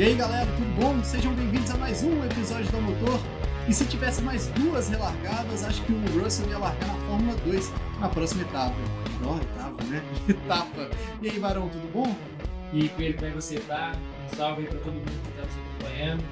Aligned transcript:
E 0.00 0.02
aí 0.02 0.14
galera, 0.14 0.46
tudo 0.56 0.80
bom? 0.80 1.04
Sejam 1.04 1.34
bem-vindos 1.34 1.70
a 1.70 1.76
mais 1.76 2.02
um 2.02 2.24
episódio 2.24 2.72
do 2.72 2.80
Motor. 2.80 3.20
E 3.68 3.74
se 3.74 3.84
tivesse 3.84 4.22
mais 4.22 4.46
duas 4.46 4.88
relargadas, 4.88 5.62
acho 5.62 5.84
que 5.84 5.92
o 5.92 6.18
Russell 6.18 6.48
ia 6.48 6.56
largar 6.56 6.86
na 6.88 6.94
Fórmula 7.06 7.36
2 7.44 7.70
na 8.00 8.08
próxima 8.08 8.40
etapa. 8.40 8.74
Ó, 9.22 9.36
etapa, 9.36 9.84
né? 9.84 10.02
Etapa. 10.26 10.90
E 11.20 11.28
aí, 11.28 11.38
Barão, 11.38 11.68
tudo 11.68 11.92
bom? 11.92 12.16
E 12.72 12.88
Coelho, 12.88 13.14
como 13.16 13.26
é 13.26 13.30
que 13.30 13.36
você 13.36 13.60
tá? 13.60 13.92
Um 14.24 14.36
salve 14.36 14.62
aí 14.62 14.68
pra 14.68 14.78
todo 14.78 14.94
mundo 14.94 15.04
que 15.04 15.32
tá 15.32 15.42
nos 15.42 15.54
acompanhando. 15.58 16.24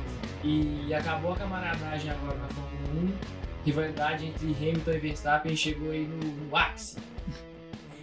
E 0.42 0.94
acabou 0.94 1.34
a 1.34 1.36
camaradagem 1.36 2.10
agora 2.10 2.38
na 2.38 2.48
Fórmula 2.48 3.02
1. 3.04 3.66
Rivalidade 3.66 4.24
entre 4.24 4.46
Hamilton 4.46 4.92
e 4.92 4.98
Verstappen 4.98 5.54
chegou 5.54 5.90
aí 5.90 6.06
no, 6.06 6.16
no 6.16 6.56
ápice. 6.56 6.96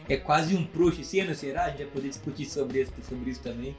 É 0.07 0.15
quase 0.15 0.55
um 0.55 0.63
proxo 0.63 1.01
esse 1.01 1.19
ano, 1.19 1.33
será? 1.33 1.63
A 1.63 1.69
gente 1.69 1.77
vai 1.77 1.87
poder 1.87 2.09
discutir 2.09 2.45
sobre 2.45 2.83
isso, 2.83 2.93
sobre 3.01 3.31
isso 3.31 3.41
também. 3.41 3.75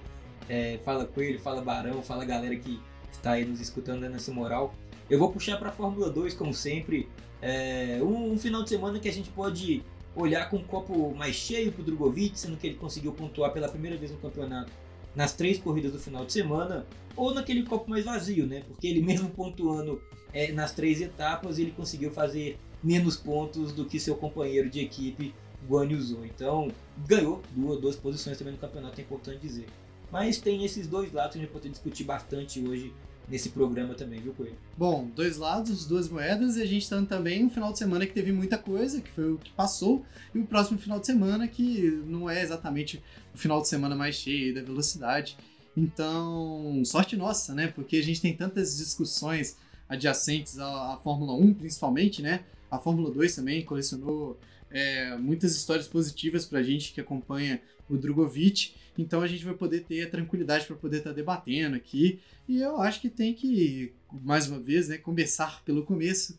É, 0.48 0.78
fala 0.84 1.04
Coelho, 1.04 1.40
fala 1.40 1.60
Barão, 1.60 2.02
fala 2.02 2.24
galera 2.24 2.54
que 2.56 2.80
está 3.12 3.32
aí 3.32 3.44
nos 3.44 3.60
escutando 3.60 4.00
dando 4.00 4.16
essa 4.16 4.32
moral. 4.32 4.74
Eu 5.08 5.18
vou 5.18 5.30
puxar 5.30 5.56
para 5.58 5.68
a 5.68 5.72
Fórmula 5.72 6.10
2, 6.10 6.34
como 6.34 6.52
sempre. 6.52 7.08
É, 7.40 7.98
um, 8.02 8.32
um, 8.32 8.38
final 8.38 8.62
de 8.62 8.68
semana 8.68 8.98
que 8.98 9.08
a 9.08 9.12
gente 9.12 9.30
pode 9.30 9.82
olhar 10.14 10.48
com 10.48 10.56
um 10.56 10.64
copo 10.64 11.14
mais 11.14 11.36
cheio 11.36 11.70
para 11.70 11.82
o 11.82 11.84
Drogovic, 11.84 12.38
sendo 12.38 12.56
que 12.56 12.66
ele 12.66 12.76
conseguiu 12.76 13.12
pontuar 13.12 13.52
pela 13.52 13.68
primeira 13.68 13.96
vez 13.96 14.10
no 14.10 14.18
campeonato 14.18 14.72
nas 15.14 15.32
três 15.32 15.58
corridas 15.58 15.92
do 15.92 15.98
final 15.98 16.26
de 16.26 16.32
semana, 16.32 16.86
ou 17.16 17.32
naquele 17.32 17.62
copo 17.62 17.88
mais 17.88 18.04
vazio, 18.04 18.46
né? 18.46 18.62
Porque 18.66 18.86
ele 18.86 19.00
mesmo 19.02 19.30
pontuando 19.30 20.00
é, 20.32 20.52
nas 20.52 20.72
três 20.72 21.00
etapas, 21.00 21.58
ele 21.58 21.70
conseguiu 21.70 22.10
fazer 22.10 22.58
menos 22.84 23.16
pontos 23.16 23.72
do 23.72 23.86
que 23.86 23.98
seu 23.98 24.14
companheiro 24.14 24.68
de 24.68 24.80
equipe, 24.80 25.34
Guan 25.66 25.86
Yu. 25.86 26.24
Então, 26.26 26.70
ganhou 27.06 27.42
duas, 27.50 27.80
duas 27.80 27.96
posições 27.96 28.36
também 28.36 28.52
no 28.52 28.58
campeonato, 28.58 29.00
é 29.00 29.04
importante 29.04 29.40
dizer. 29.40 29.66
Mas 30.10 30.38
tem 30.38 30.64
esses 30.64 30.86
dois 30.86 31.12
lados 31.12 31.32
que 31.32 31.38
a 31.38 31.42
gente 31.42 31.52
pode 31.52 31.68
discutir 31.68 32.04
bastante 32.04 32.60
hoje 32.60 32.92
nesse 33.28 33.48
programa 33.50 33.94
também, 33.94 34.20
viu, 34.20 34.32
Coelho? 34.32 34.56
Bom, 34.76 35.10
dois 35.14 35.36
lados, 35.36 35.84
duas 35.84 36.08
moedas, 36.08 36.56
e 36.56 36.62
a 36.62 36.66
gente 36.66 36.88
tem 36.88 37.04
também 37.04 37.44
um 37.44 37.50
final 37.50 37.72
de 37.72 37.78
semana 37.78 38.06
que 38.06 38.12
teve 38.12 38.30
muita 38.32 38.56
coisa, 38.56 39.00
que 39.00 39.10
foi 39.10 39.32
o 39.32 39.38
que 39.38 39.50
passou, 39.50 40.04
e 40.34 40.38
o 40.38 40.46
próximo 40.46 40.78
final 40.78 41.00
de 41.00 41.06
semana 41.06 41.48
que 41.48 42.02
não 42.06 42.30
é 42.30 42.40
exatamente 42.40 43.02
o 43.34 43.38
final 43.38 43.60
de 43.60 43.68
semana 43.68 43.96
mais 43.96 44.14
cheio 44.14 44.54
da 44.54 44.62
velocidade. 44.62 45.36
Então, 45.76 46.82
sorte 46.84 47.16
nossa, 47.16 47.54
né? 47.54 47.66
Porque 47.66 47.96
a 47.96 48.02
gente 48.02 48.20
tem 48.20 48.34
tantas 48.34 48.76
discussões 48.76 49.56
adjacentes 49.88 50.58
à, 50.58 50.94
à 50.94 50.96
Fórmula 50.98 51.34
1, 51.34 51.54
principalmente, 51.54 52.22
né? 52.22 52.44
A 52.70 52.78
Fórmula 52.78 53.10
2 53.10 53.34
também 53.36 53.64
colecionou 53.64 54.38
é, 54.70 55.16
muitas 55.16 55.54
histórias 55.54 55.86
positivas 55.86 56.44
pra 56.44 56.62
gente 56.62 56.92
que 56.92 57.00
acompanha 57.00 57.60
o 57.88 57.96
Drogovic. 57.96 58.74
Então 58.98 59.20
a 59.20 59.26
gente 59.26 59.44
vai 59.44 59.54
poder 59.54 59.84
ter 59.84 60.02
a 60.02 60.10
tranquilidade 60.10 60.66
para 60.66 60.76
poder 60.76 60.98
estar 60.98 61.10
tá 61.10 61.16
debatendo 61.16 61.76
aqui. 61.76 62.20
E 62.48 62.60
eu 62.60 62.80
acho 62.80 63.00
que 63.00 63.08
tem 63.08 63.34
que, 63.34 63.92
mais 64.22 64.48
uma 64.48 64.58
vez, 64.58 64.88
né, 64.88 64.98
começar 64.98 65.62
pelo 65.64 65.84
começo. 65.84 66.38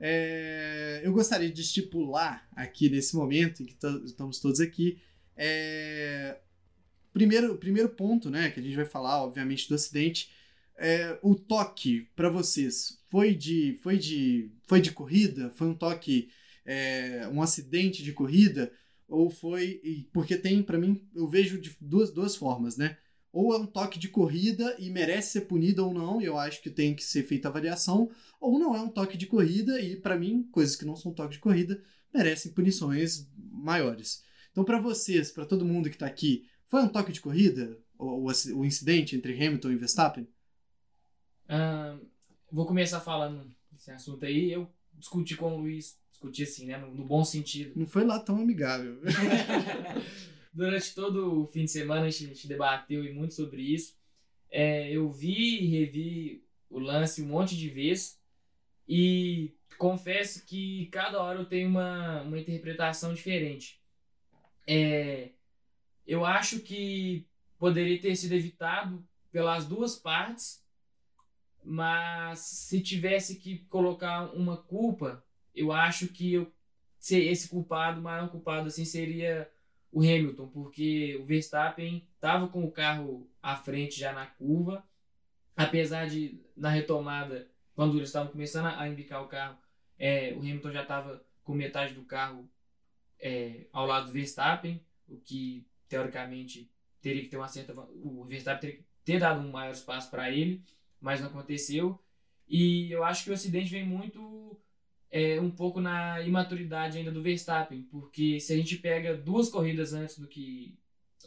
É, 0.00 1.00
eu 1.04 1.12
gostaria 1.12 1.50
de 1.50 1.60
estipular 1.60 2.48
aqui 2.54 2.88
nesse 2.88 3.16
momento 3.16 3.62
em 3.62 3.66
que 3.66 3.76
estamos 4.04 4.38
todos 4.40 4.60
aqui. 4.60 4.98
É, 5.36 6.38
primeiro, 7.12 7.56
primeiro 7.56 7.88
ponto, 7.88 8.30
né, 8.30 8.50
que 8.50 8.60
a 8.60 8.62
gente 8.62 8.76
vai 8.76 8.84
falar, 8.84 9.22
obviamente, 9.22 9.68
do 9.68 9.74
acidente. 9.74 10.30
É, 10.76 11.18
o 11.22 11.34
toque 11.34 12.08
para 12.14 12.28
vocês 12.30 13.02
foi 13.10 13.34
de, 13.34 13.78
foi 13.82 13.98
de, 13.98 14.50
foi 14.64 14.80
de 14.80 14.92
corrida? 14.92 15.50
Foi 15.50 15.66
um 15.66 15.74
toque, 15.74 16.30
é, 16.64 17.28
um 17.32 17.42
acidente 17.42 18.02
de 18.02 18.12
corrida? 18.12 18.72
Ou 19.08 19.30
foi. 19.30 19.80
Porque 20.12 20.36
tem, 20.36 20.62
para 20.62 20.78
mim, 20.78 21.02
eu 21.14 21.26
vejo 21.26 21.60
de 21.60 21.76
duas, 21.80 22.12
duas 22.12 22.36
formas, 22.36 22.76
né? 22.76 22.96
Ou 23.32 23.54
é 23.54 23.58
um 23.58 23.66
toque 23.66 23.98
de 23.98 24.08
corrida 24.08 24.74
e 24.78 24.90
merece 24.90 25.32
ser 25.32 25.40
punido 25.42 25.84
ou 25.86 25.92
não, 25.92 26.20
e 26.20 26.24
eu 26.24 26.38
acho 26.38 26.62
que 26.62 26.70
tem 26.70 26.94
que 26.94 27.04
ser 27.04 27.22
feita 27.24 27.48
a 27.48 27.50
avaliação, 27.50 28.10
ou 28.40 28.58
não 28.58 28.74
é 28.74 28.80
um 28.80 28.88
toque 28.88 29.18
de 29.18 29.26
corrida 29.26 29.80
e, 29.80 29.96
para 29.96 30.18
mim, 30.18 30.48
coisas 30.50 30.76
que 30.76 30.84
não 30.84 30.96
são 30.96 31.12
toque 31.12 31.34
de 31.34 31.38
corrida 31.38 31.82
merecem 32.12 32.52
punições 32.52 33.28
maiores. 33.36 34.22
Então, 34.50 34.64
para 34.64 34.80
vocês, 34.80 35.30
para 35.30 35.44
todo 35.44 35.64
mundo 35.64 35.88
que 35.88 35.96
está 35.96 36.06
aqui, 36.06 36.46
foi 36.66 36.82
um 36.82 36.88
toque 36.88 37.12
de 37.12 37.20
corrida 37.20 37.78
o, 37.98 38.30
o, 38.54 38.64
incidente 38.64 39.16
entre 39.16 39.34
Hamilton 39.34 39.70
e 39.70 39.76
Verstappen? 39.76 40.28
Vou 42.50 42.66
começar 42.66 43.00
falando 43.00 43.54
desse 43.70 43.90
assunto 43.90 44.24
aí. 44.24 44.50
Eu 44.50 44.70
discuti 44.94 45.36
com 45.36 45.54
o 45.54 45.60
Luiz 45.60 45.98
discutir 46.18 46.42
assim, 46.42 46.66
né? 46.66 46.76
No, 46.76 46.92
no, 46.92 47.04
bom 47.04 47.24
sentido. 47.24 47.72
Não 47.78 47.86
foi 47.86 48.04
lá 48.04 48.18
tão 48.18 48.36
amigável. 48.40 49.00
Durante 50.52 50.94
todo 50.94 51.42
o 51.42 51.46
fim 51.46 51.64
de 51.64 51.70
semana 51.70 52.06
a 52.06 52.10
gente, 52.10 52.24
a 52.24 52.34
gente 52.34 52.48
debateu 52.48 53.04
e 53.04 53.12
muito 53.12 53.34
sobre 53.34 53.62
isso. 53.62 53.96
É, 54.50 54.90
eu 54.90 55.10
vi 55.10 55.62
e 55.62 55.66
revi 55.66 56.44
o 56.68 56.78
lance 56.78 57.22
um 57.22 57.26
monte 57.26 57.56
de 57.56 57.68
vezes 57.68 58.18
e 58.88 59.54
confesso 59.76 60.44
que 60.44 60.86
cada 60.86 61.22
hora 61.22 61.38
eu 61.38 61.44
tenho 61.44 61.68
uma, 61.68 62.22
uma 62.22 62.38
interpretação 62.38 63.14
diferente. 63.14 63.80
É, 64.66 65.30
eu 66.06 66.24
acho 66.24 66.60
que 66.60 67.26
poderia 67.58 68.00
ter 68.00 68.16
sido 68.16 68.32
evitado 68.32 69.06
pelas 69.30 69.66
duas 69.66 69.96
partes, 69.96 70.64
mas 71.62 72.40
se 72.40 72.80
tivesse 72.80 73.36
que 73.36 73.58
colocar 73.66 74.32
uma 74.34 74.56
culpa, 74.56 75.22
eu 75.58 75.72
acho 75.72 76.08
que 76.08 76.34
eu, 76.34 76.52
esse 77.10 77.48
culpado, 77.48 78.00
o 78.00 78.02
maior 78.02 78.28
culpado 78.30 78.68
assim, 78.68 78.84
seria 78.84 79.50
o 79.90 80.00
Hamilton, 80.00 80.48
porque 80.48 81.16
o 81.20 81.24
Verstappen 81.24 82.06
estava 82.14 82.48
com 82.48 82.64
o 82.64 82.70
carro 82.70 83.28
à 83.42 83.56
frente 83.56 83.98
já 83.98 84.12
na 84.12 84.26
curva, 84.26 84.84
apesar 85.56 86.08
de 86.08 86.40
na 86.56 86.70
retomada, 86.70 87.48
quando 87.74 87.96
eles 87.96 88.08
estavam 88.08 88.30
começando 88.30 88.66
a 88.66 88.88
embicar 88.88 89.22
o 89.22 89.28
carro, 89.28 89.56
é, 89.98 90.32
o 90.34 90.40
Hamilton 90.40 90.72
já 90.72 90.82
estava 90.82 91.24
com 91.42 91.54
metade 91.54 91.94
do 91.94 92.02
carro 92.02 92.48
é, 93.18 93.66
ao 93.72 93.86
lado 93.86 94.06
do 94.06 94.12
Verstappen, 94.12 94.80
o 95.08 95.16
que 95.16 95.66
teoricamente 95.88 96.70
teria 97.00 97.22
que 97.22 97.28
ter 97.28 97.36
uma 97.36 97.48
certa. 97.48 97.72
O 97.72 98.24
Verstappen 98.24 98.60
teria 98.60 98.76
que 98.76 98.84
ter 99.04 99.18
dado 99.18 99.40
um 99.40 99.50
maior 99.50 99.72
espaço 99.72 100.10
para 100.10 100.30
ele, 100.30 100.62
mas 101.00 101.20
não 101.20 101.28
aconteceu. 101.28 101.98
E 102.46 102.90
eu 102.90 103.04
acho 103.04 103.24
que 103.24 103.30
o 103.30 103.34
acidente 103.34 103.70
vem 103.70 103.84
muito 103.84 104.60
é, 105.10 105.40
um 105.40 105.50
pouco 105.50 105.80
na 105.80 106.20
imaturidade 106.22 106.98
ainda 106.98 107.10
do 107.10 107.22
Verstappen, 107.22 107.82
porque 107.90 108.38
se 108.40 108.52
a 108.52 108.56
gente 108.56 108.76
pega 108.76 109.16
duas 109.16 109.48
corridas 109.48 109.92
antes 109.92 110.18
do 110.18 110.26
que. 110.26 110.76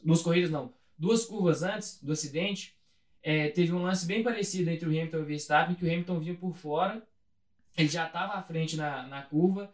Duas 0.03 0.22
corridas 0.22 0.50
não, 0.50 0.74
duas 0.97 1.25
curvas 1.25 1.64
antes 1.64 2.02
do 2.02 2.12
acidente, 2.12 2.75
é, 3.22 3.50
teve 3.50 3.72
um 3.74 3.84
lance 3.84 4.06
bem 4.06 4.24
parecido 4.24 4.69
entre 4.69 4.88
o 4.88 4.92
Hamilton 4.92 5.18
e 5.18 5.22
o 5.22 5.25
Verstappen, 5.25 5.75
que 5.75 5.86
o 5.86 5.88
Hamilton 5.88 6.19
vinha 6.19 6.36
por 6.36 6.56
fora, 6.56 7.06
ele 7.78 7.88
já 7.88 8.08
estava 8.08 8.34
à 8.34 8.42
frente 8.42 8.75
na, 8.75 9.08
na 9.08 9.22
curva, 9.22 9.74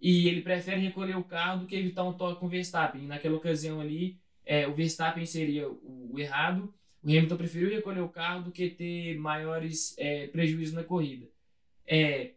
e 0.00 0.28
ele 0.28 0.42
prefere 0.42 0.80
recolher 0.80 1.16
o 1.16 1.24
carro 1.24 1.60
do 1.60 1.66
que 1.66 1.76
evitar 1.76 2.04
um 2.04 2.12
toque 2.12 2.40
com 2.40 2.46
o 2.46 2.48
Verstappen. 2.48 3.02
E 3.02 3.06
naquela 3.06 3.36
ocasião 3.36 3.80
ali, 3.80 4.18
é, 4.44 4.66
o 4.66 4.74
Verstappen 4.74 5.26
seria 5.26 5.68
o, 5.68 6.10
o, 6.12 6.18
errado, 6.18 6.72
o 7.02 7.08
Hamilton 7.08 7.36
preferiu 7.36 7.70
recolher 7.70 8.00
o 8.00 8.08
carro 8.08 8.44
do 8.44 8.52
que 8.52 8.70
ter 8.70 9.16
maiores 9.18 9.96
é, 9.98 10.26
prejuízos 10.28 10.74
na 10.74 10.84
corrida. 10.84 11.26
É, 11.86 12.32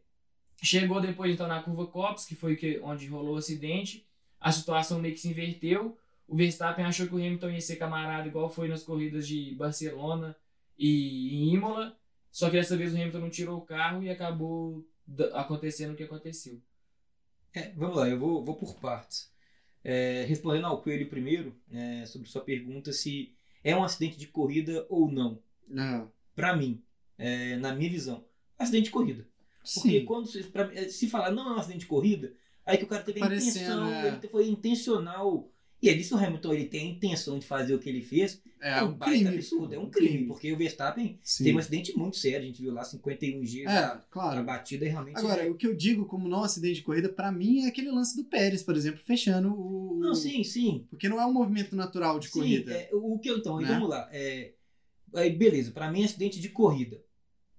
Chegou 0.62 1.02
depois 1.02 1.34
então 1.34 1.48
na 1.48 1.64
curva 1.64 1.88
Copse, 1.88 2.28
que 2.28 2.36
foi 2.36 2.80
onde 2.84 3.08
rolou 3.08 3.36
o 3.36 3.38
acidente. 3.38 4.06
A 4.40 4.52
situação 4.52 5.00
meio 5.00 5.14
que 5.14 5.20
se 5.20 5.30
inverteu. 5.30 5.98
O 6.28 6.36
Verstappen 6.36 6.86
achou 6.86 7.08
que 7.08 7.16
o 7.16 7.18
Hamilton 7.18 7.50
ia 7.50 7.62
ser 7.62 7.78
camarada 7.78 8.28
igual 8.28 8.50
foi 8.50 8.68
nas 8.68 8.84
corridas 8.84 9.28
de 9.28 9.56
Barcelona 9.56 10.36
e 10.78 11.36
em 11.36 11.54
Imola. 11.56 11.98
Só 12.32 12.50
que 12.50 12.58
dessa 12.58 12.78
vez 12.78 12.94
o 12.94 12.96
Hamilton 12.96 13.20
não 13.20 13.30
tirou 13.30 13.58
o 13.58 13.66
carro 13.66 14.04
e 14.04 14.10
acabou 14.10 14.86
acontecendo 15.34 15.94
o 15.94 15.96
que 15.96 16.04
aconteceu. 16.04 16.62
É, 17.54 17.72
vamos 17.72 17.98
lá, 17.98 18.08
eu 18.08 18.18
vou, 18.18 18.46
vou 18.46 18.56
por 18.56 18.76
partes. 18.76 19.30
É, 19.84 20.26
respondendo 20.28 20.68
ao 20.68 20.82
Coelho 20.82 21.10
primeiro, 21.10 21.56
é, 21.72 22.06
sobre 22.06 22.30
sua 22.30 22.42
pergunta 22.42 22.94
se 22.94 23.36
é 23.64 23.76
um 23.76 23.84
acidente 23.84 24.18
de 24.18 24.28
corrida 24.28 24.86
ou 24.90 25.12
não. 25.12 25.42
não. 25.68 26.12
Para 26.36 26.56
mim, 26.56 26.82
é, 27.18 27.58
na 27.58 27.74
minha 27.74 27.90
visão, 27.90 28.24
acidente 28.58 28.86
de 28.86 28.92
corrida. 28.92 29.28
Porque 29.64 30.00
Sim. 30.00 30.06
quando 30.06 30.28
se, 30.28 30.44
pra, 30.44 30.72
eh, 30.74 30.90
se 30.90 31.08
falar 31.08 31.32
não 31.32 31.50
é 31.50 31.56
um 31.56 31.60
acidente 31.60 31.82
de 31.82 31.86
corrida, 31.86 32.34
aí 32.66 32.78
que 32.78 32.84
o 32.84 32.88
cara 32.88 33.04
teve 33.04 33.22
a 33.22 33.26
intenção, 33.28 33.94
é. 33.94 34.08
ele 34.08 34.28
foi 34.28 34.48
intencional. 34.48 35.50
E 35.82 35.90
ali 35.90 36.04
se 36.04 36.14
o 36.14 36.18
Hamilton 36.18 36.54
ele 36.54 36.66
tem 36.66 36.88
a 36.88 36.92
intenção 36.92 37.40
de 37.40 37.46
fazer 37.46 37.74
o 37.74 37.80
que 37.80 37.90
ele 37.90 38.04
fez, 38.04 38.40
é, 38.62 38.78
é 38.78 38.84
um, 38.84 38.96
crime 38.96 39.28
absurdo, 39.28 39.74
é 39.74 39.80
um 39.80 39.90
crime, 39.90 40.10
crime, 40.10 40.28
porque 40.28 40.54
o 40.54 40.58
Verstappen 40.58 41.18
Sim. 41.24 41.46
teve 41.46 41.56
um 41.56 41.60
acidente 41.60 41.98
muito 41.98 42.18
sério, 42.18 42.42
a 42.42 42.46
gente 42.46 42.62
viu 42.62 42.72
lá 42.72 42.84
51 42.84 43.42
dias 43.42 43.72
é, 43.72 44.00
claro. 44.12 44.40
a 44.40 44.44
batida 44.44 44.86
e 44.86 44.90
realmente... 44.90 45.18
Agora, 45.18 45.44
é... 45.44 45.50
o 45.50 45.56
que 45.56 45.66
eu 45.66 45.76
digo 45.76 46.06
como 46.06 46.28
não 46.28 46.44
acidente 46.44 46.76
de 46.76 46.82
corrida, 46.84 47.10
para 47.10 47.32
mim 47.32 47.64
é 47.64 47.68
aquele 47.68 47.90
lance 47.90 48.16
do 48.16 48.26
Pérez, 48.26 48.62
por 48.62 48.76
exemplo, 48.76 49.02
fechando 49.04 49.52
o... 49.60 49.98
Não, 50.00 50.14
sim, 50.14 50.44
sim. 50.44 50.86
Porque 50.88 51.10
não 51.10 51.20
é 51.20 51.26
um 51.26 51.34
movimento 51.34 51.76
natural 51.76 52.20
de 52.20 52.28
sim, 52.28 52.34
corrida. 52.34 52.72
É, 52.72 52.90
o 52.94 53.18
que 53.18 53.32
eu, 53.32 53.40
então, 53.40 53.60
né? 53.60 53.68
vamos 53.68 53.90
lá, 53.90 54.08
é, 54.12 54.54
beleza, 55.36 55.72
para 55.72 55.92
mim 55.92 56.04
é 56.04 56.06
acidente 56.06 56.40
de 56.40 56.50
corrida, 56.50 57.04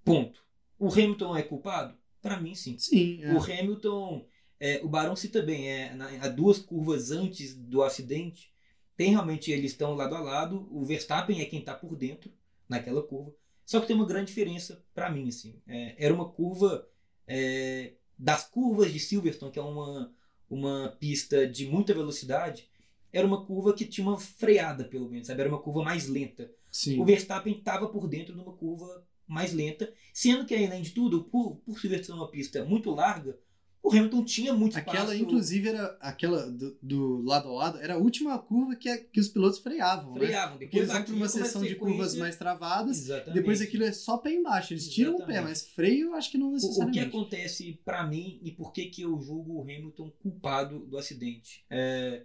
ponto. 0.04 0.40
O 0.82 0.92
Hamilton 0.92 1.36
é 1.36 1.42
culpado? 1.42 1.96
Para 2.20 2.40
mim, 2.40 2.56
sim. 2.56 2.76
Sim. 2.76 3.22
É. 3.22 3.32
O 3.32 3.38
Hamilton, 3.38 4.26
é, 4.58 4.80
o 4.82 4.88
Barão 4.88 5.14
cita 5.14 5.40
bem, 5.40 5.70
é, 5.70 5.94
na, 5.94 6.08
a 6.24 6.28
duas 6.28 6.58
curvas 6.58 7.12
antes 7.12 7.54
do 7.54 7.84
acidente, 7.84 8.52
tem 8.96 9.10
realmente 9.10 9.52
eles 9.52 9.70
estão 9.70 9.94
lado 9.94 10.16
a 10.16 10.20
lado. 10.20 10.68
O 10.72 10.84
Verstappen 10.84 11.40
é 11.40 11.44
quem 11.44 11.60
está 11.60 11.72
por 11.72 11.94
dentro 11.94 12.32
naquela 12.68 13.00
curva. 13.00 13.32
Só 13.64 13.80
que 13.80 13.86
tem 13.86 13.94
uma 13.94 14.06
grande 14.06 14.26
diferença 14.26 14.84
para 14.92 15.08
mim, 15.08 15.28
assim. 15.28 15.54
É, 15.68 15.94
era 16.04 16.12
uma 16.12 16.28
curva 16.28 16.84
é, 17.28 17.92
das 18.18 18.42
curvas 18.42 18.92
de 18.92 18.98
Silverstone, 18.98 19.52
que 19.52 19.60
é 19.60 19.62
uma, 19.62 20.12
uma 20.50 20.96
pista 20.98 21.46
de 21.46 21.66
muita 21.66 21.94
velocidade, 21.94 22.68
era 23.12 23.24
uma 23.24 23.46
curva 23.46 23.72
que 23.72 23.84
tinha 23.84 24.04
uma 24.04 24.18
freada, 24.18 24.82
pelo 24.82 25.08
menos, 25.08 25.28
sabe? 25.28 25.42
Era 25.42 25.48
uma 25.48 25.62
curva 25.62 25.84
mais 25.84 26.08
lenta. 26.08 26.50
Sim. 26.72 26.98
O 27.00 27.04
Verstappen 27.04 27.56
estava 27.56 27.86
por 27.88 28.08
dentro 28.08 28.34
de 28.34 28.40
uma 28.40 28.52
curva 28.52 29.06
mais 29.26 29.52
lenta, 29.52 29.92
sendo 30.12 30.44
que, 30.44 30.54
além 30.54 30.82
de 30.82 30.90
tudo, 30.90 31.24
por, 31.24 31.56
por 31.56 31.78
Silverstone 31.78 32.18
uma 32.20 32.30
pista 32.30 32.64
muito 32.64 32.90
larga, 32.90 33.38
o 33.84 33.90
Hamilton 33.90 34.24
tinha 34.24 34.52
muito 34.54 34.78
espaço. 34.78 34.96
Aquela, 34.96 35.16
inclusive, 35.16 35.68
era 35.70 35.86
aquela 36.00 36.48
do, 36.48 36.78
do 36.80 37.22
lado 37.22 37.48
a 37.48 37.52
lado, 37.52 37.78
era 37.78 37.94
a 37.94 37.98
última 37.98 38.38
curva 38.38 38.76
que, 38.76 38.96
que 38.96 39.18
os 39.18 39.26
pilotos 39.26 39.58
freavam. 39.58 40.12
Né? 40.14 40.20
freavam. 40.26 40.56
Porque 40.56 40.66
Depois 40.66 40.82
eles 40.82 40.92
vão 40.94 41.04
para 41.04 41.14
uma 41.14 41.28
sessão 41.28 41.62
de 41.64 41.74
curvas 41.74 42.14
mais 42.14 42.36
travadas, 42.36 42.98
Exatamente. 42.98 43.34
depois 43.34 43.60
aquilo 43.60 43.82
é 43.82 43.90
só 43.90 44.18
pé 44.18 44.34
embaixo. 44.34 44.72
Eles 44.72 44.88
tiram 44.88 45.14
o 45.14 45.16
pé, 45.18 45.22
Exatamente. 45.32 45.48
mas 45.48 45.66
freio 45.66 46.06
eu 46.10 46.14
acho 46.14 46.30
que 46.30 46.38
não 46.38 46.46
O- 46.46 46.50
O 46.50 46.58
que 46.60 46.64
necessariamente. 46.66 47.00
acontece 47.00 47.80
pra 47.84 48.06
mim 48.06 48.38
e 48.44 48.52
por 48.52 48.72
que, 48.72 48.86
que 48.86 49.02
eu 49.02 49.20
julgo 49.20 49.54
o 49.58 49.62
Hamilton 49.62 50.10
culpado 50.22 50.86
do 50.86 50.96
acidente? 50.96 51.64
É, 51.68 52.24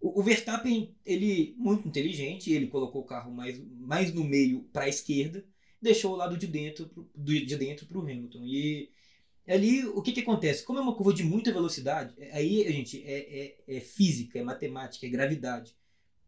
o, 0.00 0.20
o 0.20 0.22
Verstappen, 0.22 0.94
ele 1.04 1.52
muito 1.58 1.88
inteligente, 1.88 2.52
ele 2.52 2.68
colocou 2.68 3.02
o 3.02 3.06
carro 3.06 3.32
mais, 3.32 3.60
mais 3.80 4.14
no 4.14 4.22
meio 4.22 4.62
para 4.72 4.84
a 4.84 4.88
esquerda, 4.88 5.44
deixou 5.80 6.12
o 6.12 6.16
lado 6.16 6.36
de 6.36 6.46
dentro 6.46 6.88
pro- 6.88 7.08
de 7.14 7.56
dentro 7.56 7.86
para 7.86 7.98
o 7.98 8.02
Hamilton. 8.02 8.40
E 8.44 8.90
ali 9.48 9.84
o 9.86 10.02
que, 10.02 10.12
que 10.12 10.20
acontece? 10.20 10.64
Como 10.64 10.78
é 10.78 10.82
uma 10.82 10.94
curva 10.94 11.12
de 11.12 11.24
muita 11.24 11.52
velocidade, 11.52 12.14
é- 12.18 12.32
aí, 12.36 12.70
gente, 12.72 13.02
é, 13.04 13.56
é, 13.68 13.76
é 13.76 13.80
física, 13.80 14.38
é 14.38 14.42
matemática, 14.42 15.06
é 15.06 15.10
gravidade. 15.10 15.74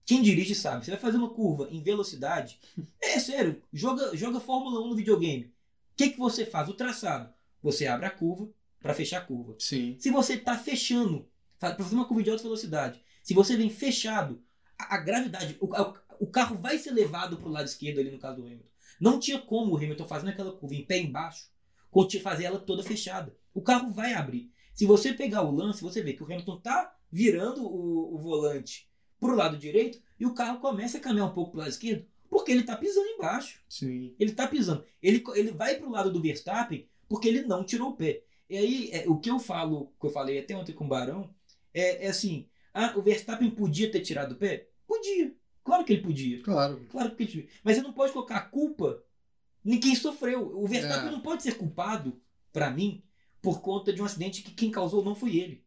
Quem 0.04 0.20
dirige 0.22 0.54
sabe, 0.54 0.84
você 0.84 0.90
vai 0.90 1.00
fazer 1.00 1.16
uma 1.18 1.30
curva 1.32 1.68
em 1.70 1.82
velocidade, 1.82 2.58
é 3.00 3.18
sério, 3.20 3.62
joga, 3.72 4.16
joga 4.16 4.40
Fórmula 4.40 4.80
1 4.84 4.88
no 4.88 4.96
videogame. 4.96 5.44
O 5.44 5.96
que, 5.96 6.10
que 6.10 6.18
você 6.18 6.44
faz? 6.44 6.68
O 6.68 6.74
traçado. 6.74 7.32
Você 7.62 7.86
abre 7.86 8.06
a 8.06 8.10
curva 8.10 8.48
para 8.80 8.94
fechar 8.94 9.18
a 9.18 9.24
curva. 9.24 9.54
Sim. 9.58 9.96
Se 10.00 10.10
você 10.10 10.34
está 10.34 10.58
fechando, 10.58 11.28
para 11.60 11.76
fazer 11.76 11.94
uma 11.94 12.06
curva 12.08 12.22
de 12.24 12.30
alta 12.30 12.42
velocidade, 12.42 13.00
se 13.22 13.32
você 13.34 13.56
vem 13.56 13.70
fechado, 13.70 14.42
a, 14.76 14.96
a 14.96 14.98
gravidade, 14.98 15.56
o, 15.60 15.72
a- 15.74 15.94
o 16.18 16.26
carro 16.26 16.58
vai 16.58 16.78
ser 16.78 16.90
levado 16.90 17.36
para 17.36 17.46
o 17.48 17.52
lado 17.52 17.66
esquerdo 17.66 18.00
ali 18.00 18.10
no 18.10 18.18
caso 18.18 18.38
do 18.40 18.46
Hamilton. 18.46 18.71
Não 19.00 19.18
tinha 19.18 19.38
como 19.38 19.72
o 19.72 19.76
Hamilton 19.76 20.06
fazendo 20.06 20.30
aquela 20.30 20.52
curva 20.52 20.74
em 20.74 20.84
pé 20.84 20.98
embaixo, 20.98 21.50
fazer 22.22 22.44
ela 22.44 22.58
toda 22.58 22.82
fechada. 22.82 23.36
O 23.52 23.60
carro 23.60 23.90
vai 23.90 24.14
abrir. 24.14 24.50
Se 24.74 24.86
você 24.86 25.12
pegar 25.12 25.42
o 25.42 25.50
lance, 25.50 25.82
você 25.82 26.02
vê 26.02 26.14
que 26.14 26.22
o 26.22 26.26
Hamilton 26.26 26.60
tá 26.60 26.94
virando 27.10 27.62
o, 27.62 28.14
o 28.14 28.18
volante 28.18 28.88
para 29.20 29.32
o 29.32 29.36
lado 29.36 29.58
direito 29.58 30.00
e 30.18 30.24
o 30.24 30.34
carro 30.34 30.58
começa 30.60 30.98
a 30.98 31.00
caminhar 31.00 31.28
um 31.28 31.34
pouco 31.34 31.50
para 31.50 31.58
o 31.58 31.60
lado 31.60 31.70
esquerdo 31.70 32.06
porque 32.32 32.50
ele 32.50 32.62
tá 32.62 32.74
pisando 32.74 33.06
embaixo. 33.08 33.60
Sim. 33.68 34.14
Ele 34.18 34.32
tá 34.32 34.48
pisando. 34.48 34.82
Ele, 35.02 35.22
ele 35.34 35.50
vai 35.52 35.74
pro 35.74 35.90
lado 35.90 36.10
do 36.10 36.22
Verstappen 36.22 36.88
porque 37.06 37.28
ele 37.28 37.42
não 37.42 37.62
tirou 37.62 37.90
o 37.90 37.94
pé. 37.94 38.22
E 38.48 38.56
aí, 38.56 38.90
é, 38.90 39.04
o 39.06 39.18
que 39.18 39.30
eu 39.30 39.38
falo, 39.38 39.92
que 40.00 40.06
eu 40.06 40.10
falei 40.10 40.38
até 40.38 40.56
ontem 40.56 40.72
com 40.72 40.86
o 40.86 40.88
Barão, 40.88 41.28
é, 41.74 42.06
é 42.06 42.08
assim: 42.08 42.48
ah, 42.72 42.94
o 42.96 43.02
Verstappen 43.02 43.50
podia 43.50 43.90
ter 43.90 44.00
tirado 44.00 44.32
o 44.32 44.36
pé? 44.36 44.66
Podia. 44.86 45.34
Claro 45.64 45.84
que 45.84 45.92
ele 45.92 46.02
podia. 46.02 46.42
Claro. 46.42 46.86
Claro 46.90 47.14
que 47.14 47.22
ele 47.22 47.30
podia. 47.30 47.48
Mas 47.62 47.76
você 47.76 47.82
não 47.82 47.92
pode 47.92 48.12
colocar 48.12 48.36
a 48.36 48.42
culpa 48.42 49.02
em 49.64 49.78
quem 49.78 49.94
sofreu. 49.94 50.58
O 50.58 50.66
Verstappen 50.66 51.08
É. 51.08 51.12
não 51.12 51.20
pode 51.20 51.42
ser 51.42 51.56
culpado, 51.56 52.20
pra 52.52 52.70
mim, 52.70 53.02
por 53.40 53.60
conta 53.60 53.92
de 53.92 54.02
um 54.02 54.04
acidente 54.04 54.42
que 54.42 54.52
quem 54.52 54.70
causou 54.70 55.04
não 55.04 55.14
foi 55.14 55.36
ele. 55.36 55.64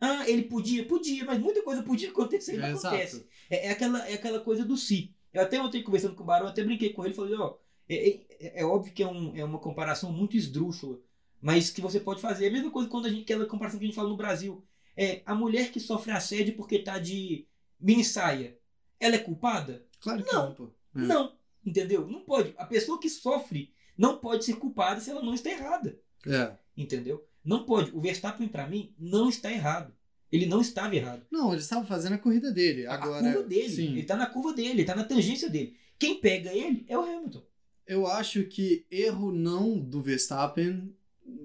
Ah, 0.00 0.28
ele 0.28 0.44
podia? 0.44 0.84
Podia, 0.86 1.24
mas 1.24 1.38
muita 1.38 1.62
coisa 1.62 1.82
podia 1.82 2.08
acontecer 2.10 2.54
e 2.54 2.58
não 2.58 2.66
É, 2.68 2.72
acontece. 2.72 3.26
É, 3.50 3.66
é 3.66 3.70
aquela, 3.70 4.08
é 4.08 4.14
aquela 4.14 4.40
coisa 4.40 4.64
do 4.64 4.76
si. 4.76 5.14
Eu 5.32 5.42
até 5.42 5.60
ontem 5.60 5.82
conversando 5.82 6.14
com 6.14 6.22
o 6.22 6.26
Barão, 6.26 6.46
até 6.46 6.62
brinquei 6.64 6.92
com 6.92 7.04
ele, 7.04 7.14
falei, 7.14 7.34
ó, 7.34 7.56
é, 7.88 8.08
é, 8.40 8.60
é 8.60 8.64
óbvio 8.64 8.92
que 8.92 9.02
é, 9.02 9.06
um, 9.06 9.36
é 9.36 9.44
uma 9.44 9.58
comparação 9.58 10.10
muito 10.12 10.36
esdrúxula, 10.36 10.98
mas 11.40 11.70
que 11.70 11.80
você 11.80 12.00
pode 12.00 12.20
fazer. 12.20 12.46
É 12.46 12.48
a 12.48 12.52
mesma 12.52 12.70
coisa 12.70 12.88
quando 12.88 13.06
a 13.06 13.10
gente, 13.10 13.22
aquela 13.22 13.46
comparação 13.46 13.78
que 13.78 13.84
a 13.84 13.88
gente 13.88 13.96
fala 13.96 14.08
no 14.08 14.16
Brasil. 14.16 14.64
É, 14.96 15.22
a 15.24 15.34
mulher 15.34 15.70
que 15.70 15.80
sofre 15.80 16.10
assédio 16.12 16.56
porque 16.56 16.78
tá 16.78 16.98
de 16.98 17.46
mini 17.78 18.04
saia, 18.04 18.56
ela 19.00 19.16
é 19.16 19.18
culpada? 19.18 19.84
Claro 20.00 20.22
que 20.22 20.32
Não. 20.32 20.48
não, 20.48 20.54
pô. 20.54 20.70
É. 20.94 20.98
Não, 21.00 21.32
entendeu? 21.66 22.06
Não 22.06 22.20
pode. 22.20 22.54
A 22.58 22.64
pessoa 22.66 23.00
que 23.00 23.08
sofre 23.08 23.72
não 23.98 24.18
pode 24.18 24.44
ser 24.44 24.54
culpada 24.54 25.00
se 25.00 25.10
ela 25.10 25.22
não 25.22 25.34
está 25.34 25.50
errada, 25.50 25.98
É. 26.26 26.52
entendeu? 26.76 27.26
Não 27.44 27.64
pode. 27.64 27.90
O 27.96 28.00
Verstappen, 28.00 28.46
pra 28.48 28.66
mim, 28.68 28.94
não 28.98 29.28
está 29.28 29.50
errado. 29.50 29.92
Ele 30.30 30.46
não 30.46 30.60
estava 30.60 30.94
errado. 30.94 31.26
Não, 31.30 31.50
ele 31.52 31.60
estava 31.60 31.84
fazendo 31.84 32.12
a 32.12 32.18
corrida 32.18 32.52
dele. 32.52 32.86
Agora, 32.86 33.28
a 33.28 33.32
curva 33.32 33.48
dele. 33.48 33.68
Sim. 33.68 33.92
Ele 33.94 34.04
tá 34.04 34.14
na 34.16 34.26
curva 34.26 34.52
dele, 34.52 34.68
ele 34.68 34.84
tá 34.84 34.94
na 34.94 35.02
tangência 35.04 35.50
dele. 35.50 35.76
Quem 35.98 36.20
pega 36.20 36.52
ele 36.52 36.84
é 36.88 36.96
o 36.96 37.02
Hamilton. 37.02 37.42
Eu 37.86 38.06
acho 38.06 38.44
que 38.44 38.86
erro 38.90 39.32
não 39.32 39.76
do 39.80 40.00
Verstappen, 40.00 40.94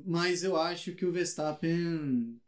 mas 0.06 0.44
eu 0.44 0.56
acho 0.56 0.94
que 0.94 1.06
o 1.06 1.12
Verstappen. 1.12 2.40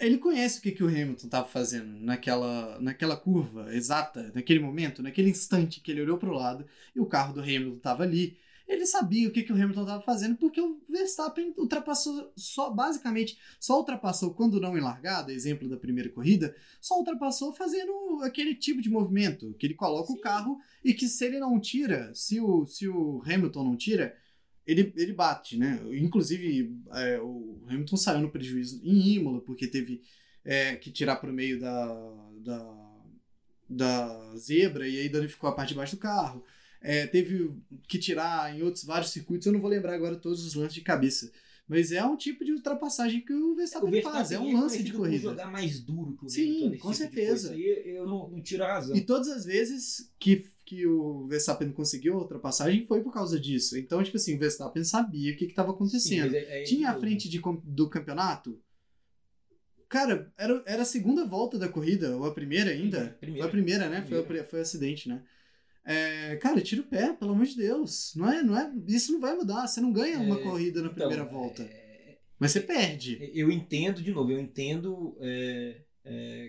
Ele 0.00 0.18
conhece 0.18 0.58
o 0.58 0.62
que, 0.62 0.72
que 0.72 0.82
o 0.82 0.88
Hamilton 0.88 1.26
estava 1.26 1.46
fazendo 1.46 1.86
naquela, 2.00 2.80
naquela 2.80 3.16
curva 3.16 3.74
exata, 3.74 4.32
naquele 4.34 4.58
momento, 4.58 5.02
naquele 5.02 5.30
instante 5.30 5.80
que 5.80 5.90
ele 5.90 6.00
olhou 6.00 6.16
para 6.16 6.30
o 6.30 6.34
lado 6.34 6.66
e 6.94 7.00
o 7.00 7.06
carro 7.06 7.34
do 7.34 7.40
Hamilton 7.40 7.76
estava 7.76 8.02
ali. 8.02 8.38
Ele 8.66 8.86
sabia 8.86 9.28
o 9.28 9.32
que, 9.32 9.42
que 9.42 9.52
o 9.52 9.56
Hamilton 9.56 9.80
estava 9.82 10.02
fazendo 10.02 10.36
porque 10.36 10.60
o 10.60 10.80
Verstappen 10.88 11.52
ultrapassou 11.58 12.32
só, 12.36 12.70
basicamente, 12.70 13.36
só 13.58 13.76
ultrapassou 13.76 14.32
quando 14.32 14.60
não 14.60 14.78
em 14.78 14.80
largada, 14.80 15.32
exemplo 15.32 15.68
da 15.68 15.76
primeira 15.76 16.08
corrida, 16.08 16.54
só 16.80 16.96
ultrapassou 16.96 17.52
fazendo 17.52 18.20
aquele 18.22 18.54
tipo 18.54 18.80
de 18.80 18.88
movimento, 18.88 19.54
que 19.58 19.66
ele 19.66 19.74
coloca 19.74 20.12
o 20.12 20.16
Sim. 20.16 20.22
carro 20.22 20.58
e 20.84 20.94
que 20.94 21.08
se 21.08 21.24
ele 21.26 21.40
não 21.40 21.60
tira, 21.60 22.14
se 22.14 22.40
o, 22.40 22.64
se 22.64 22.86
o 22.86 23.20
Hamilton 23.26 23.64
não 23.64 23.76
tira, 23.76 24.16
ele, 24.70 24.92
ele 24.96 25.12
bate, 25.12 25.56
né? 25.56 25.80
Inclusive, 25.92 26.76
é, 26.92 27.20
o 27.20 27.62
Hamilton 27.68 27.96
saiu 27.96 28.20
no 28.20 28.30
prejuízo 28.30 28.80
em 28.84 29.14
Imola, 29.16 29.40
porque 29.40 29.66
teve 29.66 30.02
é, 30.44 30.76
que 30.76 30.90
tirar 30.90 31.16
para 31.16 31.30
o 31.30 31.34
meio 31.34 31.58
da, 31.58 32.30
da, 32.38 33.02
da 33.68 34.36
zebra 34.36 34.86
e 34.86 35.00
aí 35.00 35.08
danificou 35.08 35.50
a 35.50 35.54
parte 35.54 35.70
de 35.70 35.74
baixo 35.74 35.96
do 35.96 36.00
carro. 36.00 36.44
É, 36.80 37.06
teve 37.06 37.50
que 37.86 37.98
tirar 37.98 38.56
em 38.56 38.62
outros 38.62 38.84
vários 38.84 39.10
circuitos, 39.10 39.46
eu 39.46 39.52
não 39.52 39.60
vou 39.60 39.68
lembrar 39.68 39.94
agora 39.94 40.16
todos 40.16 40.44
os 40.44 40.54
lances 40.54 40.74
de 40.74 40.80
cabeça. 40.80 41.30
Mas 41.68 41.92
é 41.92 42.04
um 42.04 42.16
tipo 42.16 42.44
de 42.44 42.52
ultrapassagem 42.52 43.20
que 43.20 43.32
o 43.32 43.54
Verstappen, 43.54 44.02
faz, 44.02 44.32
é 44.32 44.40
um 44.40 44.60
lance 44.60 44.82
de 44.82 44.92
corrida. 44.92 45.30
jogar 45.30 45.48
mais 45.48 45.78
duro 45.78 46.16
que 46.16 46.26
o 46.26 46.28
Sim, 46.28 46.66
Hamilton 46.66 46.70
com 46.70 46.90
tipo 46.90 46.94
certeza. 46.94 47.52
aí 47.52 47.82
eu 47.86 48.04
não, 48.06 48.28
não 48.28 48.42
tiro 48.42 48.64
a 48.64 48.72
razão. 48.72 48.96
E 48.96 49.00
todas 49.02 49.28
as 49.28 49.44
vezes 49.44 50.10
que, 50.18 50.46
que 50.70 50.86
o 50.86 51.26
Verstappen 51.26 51.72
conseguiu 51.72 52.14
ultrapassagem 52.14 52.86
foi 52.86 53.02
por 53.02 53.12
causa 53.12 53.40
disso. 53.40 53.76
Então, 53.76 54.00
tipo 54.04 54.16
assim, 54.16 54.36
o 54.36 54.38
Verstappen 54.38 54.84
sabia 54.84 55.32
o 55.32 55.36
que 55.36 55.46
estava 55.46 55.70
Sim, 55.70 55.74
acontecendo. 55.74 56.20
mas 56.26 56.34
é- 56.34 56.60
é 56.60 56.62
Tinha 56.62 56.90
a 56.90 56.94
de 56.94 57.00
frente 57.00 57.28
de, 57.28 57.40
com- 57.40 57.60
do 57.64 57.90
campeonato? 57.90 58.62
Cara, 59.88 60.32
era, 60.38 60.62
era 60.66 60.82
a 60.82 60.84
segunda 60.84 61.24
volta 61.26 61.58
da 61.58 61.68
corrida, 61.68 62.16
ou 62.16 62.24
a 62.24 62.32
primeira 62.32 62.70
ainda? 62.70 63.16
Primeira. 63.20 63.42
Foi 63.42 63.48
a 63.48 63.50
primeira, 63.50 63.88
né? 63.88 63.96
Foi, 63.96 64.22
Primeira. 64.22 64.26
pri- 64.44 64.44
foi 64.44 64.58
o 64.60 64.62
acidente, 64.62 65.08
né? 65.08 65.24
É, 65.84 66.36
cara, 66.36 66.60
tira 66.60 66.82
o 66.82 66.84
pé, 66.84 67.12
pelo 67.14 67.32
amor 67.32 67.46
de 67.46 67.56
Deus. 67.56 68.12
Não 68.14 68.30
é, 68.30 68.42
não 68.44 68.56
é, 68.56 68.72
isso 68.86 69.10
não 69.12 69.20
vai 69.20 69.34
mudar. 69.34 69.66
Você 69.66 69.80
não 69.80 69.92
ganha 69.92 70.20
uma 70.20 70.38
É, 70.38 70.42
corrida 70.42 70.80
na 70.82 70.86
Então, 70.86 70.94
primeira 71.08 71.24
volta. 71.24 71.62
é- 71.64 72.18
Mas 72.38 72.52
você 72.52 72.60
perde. 72.60 73.18
eu 73.34 73.50
entendo, 73.50 74.00
de 74.00 74.12
novo, 74.12 74.30
eu 74.30 74.38
entendo 74.38 75.16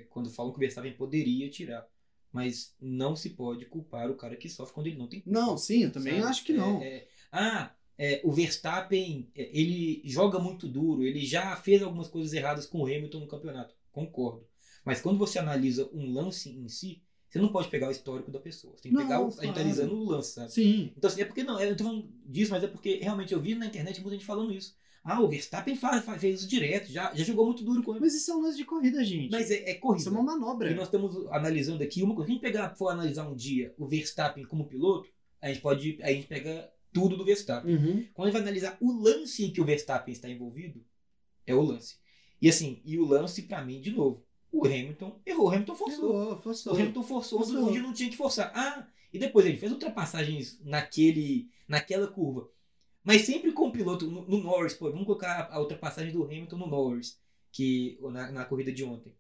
quando 0.10 0.30
falam 0.30 0.52
que 0.52 0.58
o 0.58 0.60
Verstappen 0.60 0.94
poderia 0.94 1.50
tirar. 1.50 1.88
Mas 2.32 2.76
não 2.80 3.16
se 3.16 3.32
pode 3.32 3.66
culpar 3.66 4.10
o 4.10 4.16
cara 4.16 4.36
que 4.36 4.50
sofre 4.50 4.74
quando 4.74 4.88
ele 4.88 4.98
não 4.98 5.08
tem 5.08 5.20
culpa. 5.22 5.40
Não, 5.40 5.58
sim, 5.58 5.84
eu 5.84 5.92
também 5.92 6.20
sabe? 6.20 6.28
acho 6.28 6.46
que 6.46 6.54
não. 6.54 6.82
É, 6.82 6.88
é, 6.88 7.08
ah, 7.32 7.76
é, 7.98 8.22
o 8.24 8.32
Verstappen, 8.32 9.30
é, 9.36 9.50
ele 9.58 10.02
joga 10.06 10.40
muito 10.40 10.68
duro, 10.68 11.04
ele 11.04 11.26
já 11.26 11.56
fez 11.58 11.82
algumas 11.84 12.08
coisas 12.08 12.34
erradas 12.34 12.66
com 12.66 12.80
o 12.80 12.86
Hamilton 12.86 13.20
no 13.20 13.28
campeonato. 13.28 13.76
Concordo. 13.92 14.48
Mas 14.86 15.02
quando 15.02 15.20
você 15.20 15.38
analisa 15.40 15.90
um 15.94 16.12
lance 16.12 16.50
em 16.50 16.68
si, 16.68 17.04
você 17.30 17.40
não 17.40 17.50
pode 17.50 17.70
pegar 17.70 17.88
o 17.88 17.92
histórico 17.92 18.32
da 18.32 18.40
pessoa. 18.40 18.76
Você 18.76 18.84
tem 18.84 18.92
que 18.92 18.98
Não, 18.98 19.04
pegar 19.04 19.22
o, 19.22 19.28
a 19.28 19.30
gente 19.30 19.40
claro. 19.40 19.60
analisando 19.60 19.96
o 19.96 20.04
lance, 20.04 20.34
sabe? 20.34 20.52
Sim. 20.52 20.92
Então, 20.98 21.10
assim, 21.10 21.22
é 21.22 21.26
porque 21.26 21.44
não, 21.44 21.60
eu 21.60 21.70
não 21.70 21.78
tô 21.78 21.84
falando 21.86 22.10
disso, 22.26 22.52
mas 22.52 22.64
é 22.64 22.68
porque 22.68 23.00
realmente 23.02 23.34
eu 23.34 23.42
vi 23.42 23.56
na 23.56 23.68
internet 23.68 24.02
muita 24.02 24.18
gente 24.18 24.26
falando 24.26 24.54
isso. 24.54 24.76
Ah, 25.04 25.20
o 25.20 25.28
Verstappen 25.28 25.76
faz, 25.76 26.06
faz- 26.06 26.22
fez 26.22 26.40
isso 26.42 26.48
direto, 26.48 26.92
já, 26.92 27.14
já 27.16 27.24
jogou 27.24 27.46
muito 27.48 27.64
duro 27.64 27.82
com 27.82 27.92
ele. 27.92 28.02
Mas 28.02 28.14
isso 28.14 28.30
é 28.32 28.36
um 28.36 28.42
lance 28.42 28.58
de 28.58 28.66
corrida, 28.66 29.04
gente. 29.04 29.32
Mas 29.32 29.50
é, 29.50 29.72
é 29.72 29.74
corrida. 29.76 30.02
isso 30.02 30.10
é 30.10 30.12
uma 30.12 30.22
manobra. 30.24 30.70
E 30.70 30.76
nós 30.76 30.86
estamos 30.86 31.16
analisando 31.32 31.82
aqui 31.84 32.04
uma 32.04 32.14
coisa. 32.14 32.28
Se 32.28 32.32
a 32.32 32.36
gente 32.36 32.42
pegar, 32.44 32.76
for 32.76 32.90
analisar 32.90 33.28
um 33.28 33.36
dia 33.36 33.74
o 33.78 33.88
Verstappen 33.88 34.46
como 34.46 34.68
piloto, 34.68 35.10
a 35.42 35.48
gente 35.48 35.60
pode. 35.62 35.98
A 36.04 36.12
gente 36.14 36.28
pega 36.28 36.72
tudo 36.94 37.18
do 37.18 37.26
Verstappen. 37.26 37.74
Uhum. 37.76 38.06
Quando 38.14 38.28
a 38.28 38.32
gente 38.32 38.34
vai 38.34 38.42
analisar 38.44 38.78
o 38.80 38.92
lance 38.92 39.44
em 39.44 39.52
que 39.52 39.60
o 39.62 39.66
Verstappen 39.66 40.12
está 40.12 40.30
envolvido, 40.30 40.84
é 41.48 41.56
o 41.56 41.62
lance. 41.62 41.96
E 42.40 42.48
assim, 42.48 42.80
e 42.86 43.00
o 43.00 43.06
lance, 43.06 43.42
pra 43.44 43.64
mim, 43.66 43.82
de 43.82 43.92
novo, 43.92 44.24
o 44.52 44.66
Hamilton 44.68 45.20
errou. 45.26 45.48
O 45.48 45.50
Hamilton 45.50 45.76
forçou. 45.76 46.10
Errou, 46.22 46.42
forçou. 46.42 46.74
O 46.74 46.76
Hamilton 46.76 47.04
forçou 47.04 47.40
Forçou. 47.40 47.70
onde 47.70 47.80
não 47.80 47.94
tinha 47.94 48.10
que 48.10 48.18
forçar. 48.18 48.52
Ah, 48.54 48.86
e 49.12 49.18
depois 49.18 49.46
ele 49.48 49.58
fez 49.58 49.72
ultrapassagens 49.72 50.60
naquele, 50.64 51.50
naquela 51.68 52.08
curva. 52.08 52.48
Mas 53.04 53.24
sempre 53.24 53.52
com 53.52 53.68
o 53.68 53.72
piloto, 53.72 54.06
no, 54.10 54.28
no 54.28 54.38
Norris, 54.44 54.74
pô, 54.76 54.90
vamos 54.92 55.06
colocar 55.06 55.50
a, 55.52 55.60
ultrapassagem 55.60 56.14
do 56.14 56.24
Hamilton 56.24 56.58
no 56.58 56.68
Norris, 56.68 57.20
que, 57.52 57.98
na, 58.12 58.32
na 58.32 58.46
corrida 58.46 58.72
de 58.72 58.84
ontem. 58.84 59.16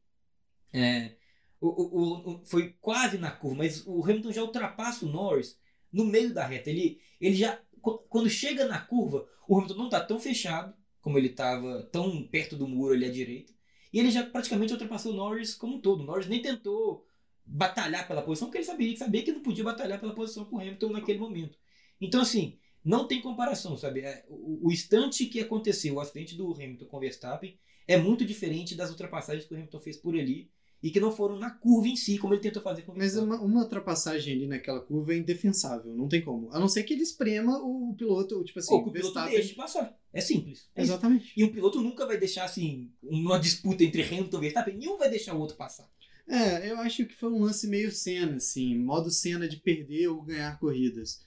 É, 0.73 1.15
o, 1.59 1.67
o- 1.67 2.41
o- 2.41 2.45
foi 2.45 2.73
quase 2.81 3.17
na 3.17 3.31
curva, 3.31 3.57
mas 3.57 3.85
o 3.85 4.03
Hamilton 4.03 4.31
já 4.31 4.41
ultrapassa 4.43 5.05
o 5.05 5.09
Norris 5.09 5.57
no 5.91 6.05
meio 6.05 6.33
da 6.33 6.45
reta. 6.45 6.69
Ele, 6.69 6.99
ele 7.19 7.35
já. 7.35 7.59
qu- 7.81 7.99
Quando 8.09 8.29
chega 8.29 8.65
na 8.67 8.79
curva, 8.79 9.27
o 9.47 9.55
Hamilton 9.57 9.75
não 9.75 9.89
tá 9.89 9.99
tão 10.03 10.19
fechado 10.19 10.73
como 11.01 11.17
ele 11.17 11.29
tava, 11.29 11.83
tão 11.91 12.23
perto 12.27 12.55
do 12.55 12.67
muro 12.67 12.93
ali 12.93 13.05
à 13.05 13.11
direita. 13.11 13.53
E 13.91 13.99
ele 13.99 14.11
já 14.11 14.23
praticamente 14.25 14.71
ultrapassou 14.73 15.11
o 15.13 15.15
Norris 15.15 15.53
como 15.55 15.75
um 15.77 15.81
todo. 15.81 16.01
O 16.01 16.05
Norris 16.05 16.27
nem 16.27 16.41
tentou 16.41 17.05
batalhar 17.45 18.07
pela 18.07 18.21
posição, 18.21 18.47
porque 18.47 18.59
ele 18.59 18.65
sabia, 18.65 18.95
sabia 18.97 19.23
que 19.23 19.31
não 19.31 19.41
podia 19.41 19.63
batalhar 19.63 19.99
pela 19.99 20.13
posição 20.15 20.45
com 20.45 20.57
o 20.57 20.59
Hamilton 20.59 20.91
naquele 20.91 21.19
momento. 21.19 21.57
Então, 21.99 22.21
assim, 22.21 22.57
não 22.83 23.07
tem 23.07 23.21
comparação, 23.21 23.77
sabe? 23.77 24.01
É, 24.01 24.25
O, 24.29 24.67
o 24.67 24.71
instante 24.71 25.25
que 25.25 25.39
aconteceu, 25.39 25.95
o 25.95 25.99
acidente 25.99 26.35
do 26.35 26.53
Hamilton 26.53 26.85
com 26.85 26.97
o 26.97 26.99
Verstappen, 26.99 27.57
é 27.87 27.97
muito 27.97 28.25
diferente 28.25 28.75
das 28.75 28.89
ultrapassagens 28.89 29.45
que 29.45 29.53
o 29.53 29.57
Hamilton 29.57 29.79
fez 29.79 29.97
por 29.97 30.15
ali 30.15 30.49
e 30.83 30.89
que 30.89 30.99
não 30.99 31.11
foram 31.11 31.37
na 31.37 31.51
curva 31.51 31.87
em 31.87 31.95
si, 31.95 32.17
como 32.17 32.33
ele 32.33 32.41
tentou 32.41 32.61
fazer 32.61 32.81
com 32.81 32.91
o 32.91 32.97
Mas 32.97 33.13
Verstappen. 33.13 33.37
uma, 33.37 33.45
uma 33.45 33.61
ultrapassagem 33.63 34.33
ali 34.33 34.47
naquela 34.47 34.79
curva 34.79 35.13
é 35.13 35.17
indefensável, 35.17 35.93
não 35.95 36.07
tem 36.07 36.21
como. 36.23 36.49
A 36.51 36.59
não 36.59 36.67
ser 36.67 36.83
que 36.83 36.93
ele 36.93 37.03
esprema 37.03 37.59
o 37.61 37.93
piloto, 37.95 38.43
tipo 38.43 38.57
assim, 38.57 38.73
Ou 38.73 38.83
que 38.83 38.89
o 38.89 38.91
piloto 38.91 39.13
Verstappen. 39.13 39.35
deixe 39.35 39.49
de 39.49 39.55
passar. 39.55 39.95
É 40.11 40.19
simples. 40.21 40.69
É 40.75 40.81
isso. 40.81 40.91
Exatamente. 40.91 41.33
E 41.37 41.43
um 41.43 41.51
piloto 41.51 41.79
nunca 41.81 42.05
vai 42.07 42.17
deixar, 42.17 42.45
assim, 42.45 42.91
uma 43.03 43.37
disputa 43.39 43.83
entre 43.83 44.01
Hamilton 44.03 44.37
e 44.37 44.41
Verstappen, 44.41 44.77
nenhum 44.77 44.97
vai 44.97 45.09
deixar 45.09 45.35
o 45.35 45.39
outro 45.39 45.55
passar. 45.55 45.87
É, 46.27 46.71
eu 46.71 46.77
acho 46.77 47.05
que 47.05 47.13
foi 47.13 47.29
um 47.31 47.39
lance 47.43 47.67
meio 47.67 47.91
cena, 47.91 48.37
assim, 48.37 48.75
modo 48.77 49.11
cena 49.11 49.47
de 49.47 49.57
perder 49.57 50.07
ou 50.07 50.21
ganhar 50.23 50.57
corridas. 50.59 51.21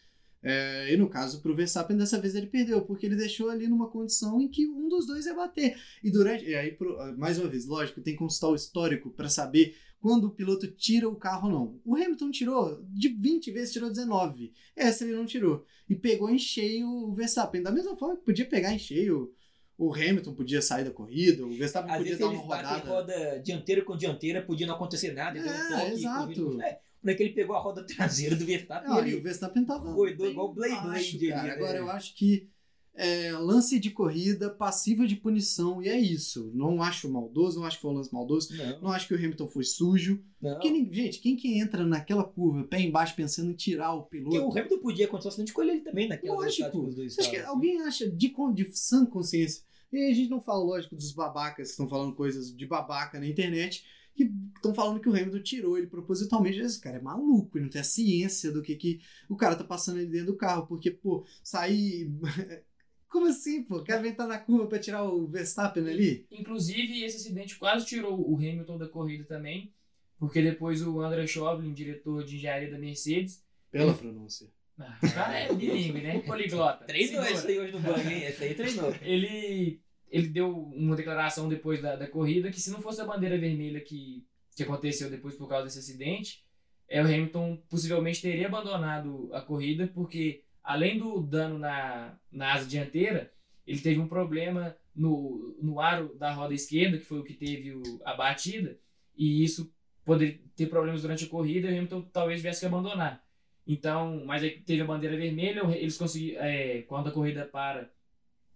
É, 0.45 0.93
e 0.93 0.97
no 0.97 1.09
caso, 1.09 1.41
pro 1.41 1.57
Verstappen, 1.57 1.97
dessa 1.97 2.21
vez 2.21 2.35
ele 2.35 2.47
perdeu, 2.47 2.83
porque 2.83 3.07
ele 3.07 3.17
deixou 3.17 3.49
ali 3.49 3.67
numa 3.67 3.89
condição 3.89 4.41
em 4.41 4.49
que 4.49 4.67
um 4.69 4.89
dos 4.89 5.07
dois 5.07 5.25
ia 5.27 5.35
bater. 5.35 5.77
E 6.03 6.11
durante. 6.11 6.45
E 6.45 6.55
aí, 6.55 6.73
pro- 6.73 6.99
mais 7.17 7.39
uma 7.39 7.49
vez, 7.49 7.65
lógico, 7.67 8.01
tem 8.03 8.13
que 8.13 8.19
consultar 8.19 8.49
o 8.51 8.55
histórico 8.55 9.11
para 9.11 9.29
saber 9.31 9.75
quando 10.01 10.27
o 10.27 10.31
piloto 10.31 10.67
tira 10.71 11.09
o 11.09 11.17
carro 11.17 11.49
ou 11.49 11.53
não. 11.55 11.81
O 11.85 11.97
Hamilton 11.97 12.31
tirou, 12.31 12.83
de 12.93 13.09
20 13.09 13.51
vezes 13.51 13.73
tirou 13.73 13.89
19. 13.89 14.53
Essa 14.77 15.03
ele 15.05 15.17
não 15.17 15.25
tirou. 15.25 15.65
E 15.89 15.95
pegou 15.95 16.29
em 16.29 16.39
cheio 16.39 16.87
o 16.87 17.15
Verstappen. 17.15 17.63
Da 17.63 17.73
mesma 17.73 17.97
forma 17.97 18.17
que 18.19 18.25
podia 18.25 18.45
pegar 18.45 18.73
em 18.75 18.79
cheio. 18.79 19.33
O 19.77 19.93
Hamilton 19.93 20.35
podia 20.35 20.63
sair 20.63 20.85
da 20.85 20.93
corrida, 20.93 21.45
o 21.45 21.51
Verstappen 21.51 21.91
Às 21.91 21.97
podia 21.99 22.13
vezes 22.17 22.21
dar 22.25 22.33
eles 22.33 22.45
uma 22.45 22.49
batem 22.57 22.71
rodada. 22.91 22.91
roda 22.91 23.41
dianteira 23.43 23.83
com 23.83 23.97
dianteira, 23.97 24.41
podia 24.41 24.69
não 24.69 24.75
acontecer 24.77 25.13
nada. 25.13 25.37
um 25.41 25.43
É, 25.43 25.69
toque, 25.69 25.91
exato. 25.95 26.33
corrida. 26.45 26.65
É, 26.65 26.81
Como 27.05 27.11
é 27.13 27.15
que 27.15 27.23
ele 27.23 27.35
pegou 27.35 27.55
a 27.55 27.61
roda 27.61 27.85
traseira 27.87 28.35
do 28.35 28.47
Verstappen 28.47 28.91
Ah, 28.91 29.07
e 29.07 29.15
o 29.15 29.23
Verstappen 29.23 29.63
tava. 29.67 29.95
Bem 29.95 30.31
igual 30.31 30.55
Blade 30.55 30.73
baixo, 30.73 31.19
Blade 31.19 31.29
cara. 31.29 31.41
ali, 31.43 31.49
né? 31.49 31.55
Agora 31.55 31.79
eu 31.79 31.91
acho 31.91 32.17
que 32.17 32.49
é, 32.97 33.33
lance 33.33 33.79
de 33.79 33.91
corrida, 33.91 34.49
passiva 34.49 35.07
de 35.07 35.17
punição, 35.17 35.83
e 35.83 35.89
é 35.89 35.99
isso. 35.99 36.51
Não 36.55 36.81
acho 36.81 37.11
maldoso, 37.11 37.59
não 37.59 37.67
acho 37.67 37.77
que 37.77 37.83
foi 37.83 37.91
um 37.91 37.95
lance 37.95 38.11
maldoso. 38.15 38.57
Não, 38.57 38.81
Não 38.83 38.91
acho 38.93 39.07
que 39.07 39.13
o 39.15 39.19
Hamilton 39.19 39.49
foi 39.49 39.65
sujo. 39.65 40.23
não. 40.41 40.53
Porque, 40.55 40.89
gente, 40.93 41.19
quem 41.19 41.37
que 41.37 41.59
entra 41.59 41.85
naquela 41.85 42.25
curva, 42.25 42.65
pé 42.65 42.81
embaixo, 42.81 43.15
pensando 43.15 43.51
em 43.51 43.55
tirar 43.55 43.93
o 43.93 44.05
Porque 44.05 44.19
piloto? 44.21 44.47
o 44.47 44.51
Hamilton 44.51 44.79
podia 44.79 45.05
acontecer 45.05 45.29
um 45.29 45.31
acidente 45.31 45.53
com 45.53 45.63
ele 45.63 45.81
também 45.81 46.09
naquela 46.09 46.37
Lógico. 46.37 46.71
dois 46.95 47.19
acha 47.19 47.29
que 47.29 47.37
estavam. 47.37 47.55
alguém 47.57 47.83
acha 47.83 48.09
de, 48.09 48.33
de 48.55 48.71
sã 48.73 49.05
consciência? 49.05 49.63
E 49.93 50.11
a 50.11 50.15
gente 50.15 50.31
não 50.31 50.41
fala, 50.41 50.65
lógico, 50.65 50.97
dos 50.97 51.13
babacas 51.13 51.67
que 51.69 51.71
estão 51.73 51.89
falando 51.89 52.15
coisas 52.15 52.53
de 52.57 52.67
babaca 52.67 53.19
na 53.21 53.27
internet, 53.27 53.85
que 54.15 54.31
estão 54.57 54.75
falando 54.75 55.01
que 55.01 55.09
o 55.09 55.13
Hamilton 55.13 55.43
tirou 55.43 55.77
ele 55.77 55.87
propositalmente. 55.87 56.59
Esse 56.59 56.81
cara 56.81 56.99
é 56.99 57.03
maluco, 57.03 57.57
ele 57.59 57.65
não 57.65 57.71
tem 57.71 57.81
a 57.81 57.85
ciência 57.85 58.51
do 58.53 58.63
que, 58.63 58.77
que 58.77 59.01
o 59.29 59.37
cara 59.37 59.57
tá 59.57 59.65
passando 59.65 59.99
ali 59.99 60.07
dentro 60.07 60.29
do 60.29 60.37
carro. 60.37 60.67
Porque, 60.67 60.91
pô, 60.91 61.27
sair. 61.43 62.11
Como 63.09 63.27
assim, 63.27 63.63
pô? 63.63 63.77
O 63.79 63.85
cara 63.85 64.03
vem 64.03 64.11
estar 64.11 64.27
na 64.27 64.39
curva 64.39 64.67
pra 64.67 64.79
tirar 64.79 65.05
o 65.05 65.27
Verstappen 65.29 65.87
ali? 65.89 66.27
Inclusive, 66.33 67.05
esse 67.05 67.19
acidente 67.19 67.57
quase 67.59 67.87
tirou 67.87 68.19
o 68.29 68.37
Hamilton 68.37 68.77
da 68.77 68.89
corrida 68.89 69.25
também, 69.25 69.73
porque 70.19 70.43
depois 70.43 70.83
o 70.83 71.01
André 71.01 71.25
Chauvelin, 71.27 71.73
diretor 71.73 72.25
de 72.25 72.37
engenharia 72.37 72.71
da 72.71 72.79
Mercedes, 72.79 73.41
Pela 73.71 73.95
pronúncia. 73.95 74.49
ah, 74.79 74.99
o 75.01 75.13
cara 75.13 75.39
é 75.39 75.55
bilíngue, 75.55 76.01
né? 76.03 76.19
Poliglota. 76.21 76.85
Treinou 76.87 77.23
esse 77.25 77.47
aí 77.47 77.59
hoje 77.61 77.73
no 77.73 77.79
banho, 77.81 78.11
hein? 78.11 78.25
Esse 78.25 78.43
aí 78.45 78.55
treinou. 78.55 78.93
ele, 79.03 79.81
ele 80.15 80.29
deu 80.29 80.49
uma 80.49 80.95
declaração 80.95 81.49
depois 81.49 81.83
da, 81.83 81.97
da 81.97 82.07
corrida 82.07 82.49
que 82.49 82.61
se 82.61 82.71
não 82.71 82.81
fosse 82.81 83.01
a 83.01 83.05
bandeira 83.05 83.37
vermelha 83.37 83.81
que, 83.81 84.25
que 84.55 84.63
aconteceu 84.63 85.11
depois 85.11 85.35
por 85.35 85.49
causa 85.49 85.65
desse 85.65 85.81
acidente, 85.81 86.45
é, 86.89 87.03
o 87.03 87.05
Hamilton 87.05 87.61
possivelmente 87.69 88.23
teria 88.23 88.47
abandonado 88.47 89.29
a 89.33 89.41
corrida, 89.41 89.91
porque 89.93 90.45
além 90.63 91.01
do 91.01 91.21
dano 91.21 91.59
na, 91.59 92.17
na 92.31 92.53
asa 92.53 92.65
dianteira, 92.65 93.33
ele 93.67 93.81
teve 93.81 93.99
um 93.99 94.07
problema 94.07 94.77
no, 94.95 95.59
no 95.61 95.81
aro 95.81 96.15
da 96.17 96.33
roda 96.33 96.55
esquerda, 96.55 96.97
que 96.97 97.05
foi 97.05 97.19
o 97.19 97.25
que 97.25 97.35
teve 97.35 97.73
o, 97.73 97.83
a 98.05 98.15
batida, 98.15 98.79
e 99.17 99.43
isso 99.43 99.75
poderia 100.05 100.39
ter 100.55 100.67
problemas 100.67 101.03
durante 101.03 101.25
a 101.25 101.29
corrida 101.29 101.67
e 101.67 101.73
o 101.73 101.77
Hamilton 101.77 102.03
talvez 102.13 102.39
tivesse 102.39 102.61
que 102.61 102.67
abandonar. 102.67 103.21
Então, 103.67 104.23
mas 104.25 104.45
aí 104.45 104.61
teve 104.61 104.81
a 104.81 104.87
bandeira 104.87 105.17
vermelha, 105.17 105.63
eles 105.75 105.99
conseguiram, 105.99 106.41
é, 106.41 106.83
quando 106.83 107.09
a 107.09 107.13
corrida 107.13 107.45
para, 107.45 107.91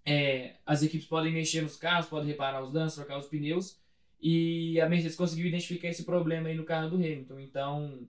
é, 0.08 0.54
as 0.64 0.82
equipes 0.82 1.06
podem 1.06 1.30
mexer 1.30 1.60
nos 1.60 1.76
carros, 1.76 2.08
podem 2.08 2.28
reparar 2.28 2.62
os 2.62 2.72
danos, 2.72 2.94
trocar 2.94 3.18
os 3.18 3.26
pneus. 3.26 3.78
E 4.18 4.80
a 4.80 4.88
Mercedes 4.88 5.14
conseguiu 5.14 5.46
identificar 5.46 5.88
esse 5.88 6.02
problema 6.02 6.48
aí 6.48 6.56
no 6.56 6.64
carro 6.64 6.88
do 6.88 6.96
Hamilton. 6.96 7.38
Então, 7.40 8.08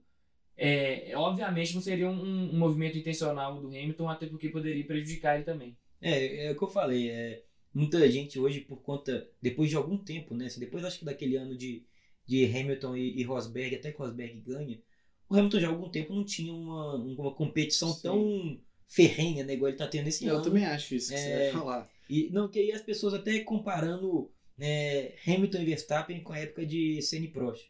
é, 0.56 1.12
obviamente 1.14 1.74
não 1.74 1.82
seria 1.82 2.08
um, 2.08 2.54
um 2.54 2.58
movimento 2.58 2.96
intencional 2.96 3.60
do 3.60 3.68
Hamilton, 3.68 4.08
até 4.08 4.26
porque 4.26 4.48
poderia 4.48 4.82
prejudicar 4.84 5.34
ele 5.34 5.44
também. 5.44 5.76
É, 6.00 6.46
é 6.46 6.52
o 6.52 6.56
que 6.56 6.64
eu 6.64 6.68
falei. 6.68 7.10
É, 7.10 7.42
muita 7.72 8.10
gente 8.10 8.40
hoje, 8.40 8.60
por 8.60 8.78
conta. 8.78 9.28
Depois 9.40 9.68
de 9.68 9.76
algum 9.76 9.98
tempo, 9.98 10.34
né? 10.34 10.46
assim, 10.46 10.58
depois 10.58 10.82
acho 10.86 11.00
que 11.00 11.04
daquele 11.04 11.36
ano 11.36 11.54
de, 11.54 11.84
de 12.26 12.46
Hamilton 12.46 12.96
e, 12.96 13.20
e 13.20 13.22
Rosberg, 13.24 13.76
até 13.76 13.92
que 13.92 13.98
Rosberg 13.98 14.40
ganha, 14.40 14.80
o 15.28 15.36
Hamilton 15.36 15.60
já 15.60 15.68
há 15.68 15.70
algum 15.70 15.90
tempo 15.90 16.14
não 16.14 16.24
tinha 16.24 16.52
uma, 16.52 16.94
uma 16.94 17.34
competição 17.34 17.92
Sim. 17.92 18.02
tão 18.02 18.60
ferrenha, 18.90 19.44
né? 19.44 19.54
Igual 19.54 19.68
ele 19.70 19.78
tá 19.78 19.86
tendo 19.86 20.08
esse 20.08 20.26
Eu 20.26 20.34
ano. 20.34 20.44
também 20.44 20.64
acho 20.66 20.94
isso 20.96 21.10
que 21.12 21.16
você 21.18 21.24
É. 21.28 21.38
vai 21.44 21.52
falar. 21.60 21.88
E 22.10 22.28
não, 22.32 22.48
que 22.48 22.58
aí 22.58 22.72
as 22.72 22.82
pessoas 22.82 23.14
até 23.14 23.38
comparando 23.40 24.28
né, 24.58 25.12
Hamilton 25.26 25.58
e 25.58 25.64
Verstappen 25.64 26.20
com 26.22 26.32
a 26.32 26.38
época 26.38 26.66
de 26.66 27.00
Senna 27.00 27.24
e 27.24 27.28
Prost. 27.28 27.66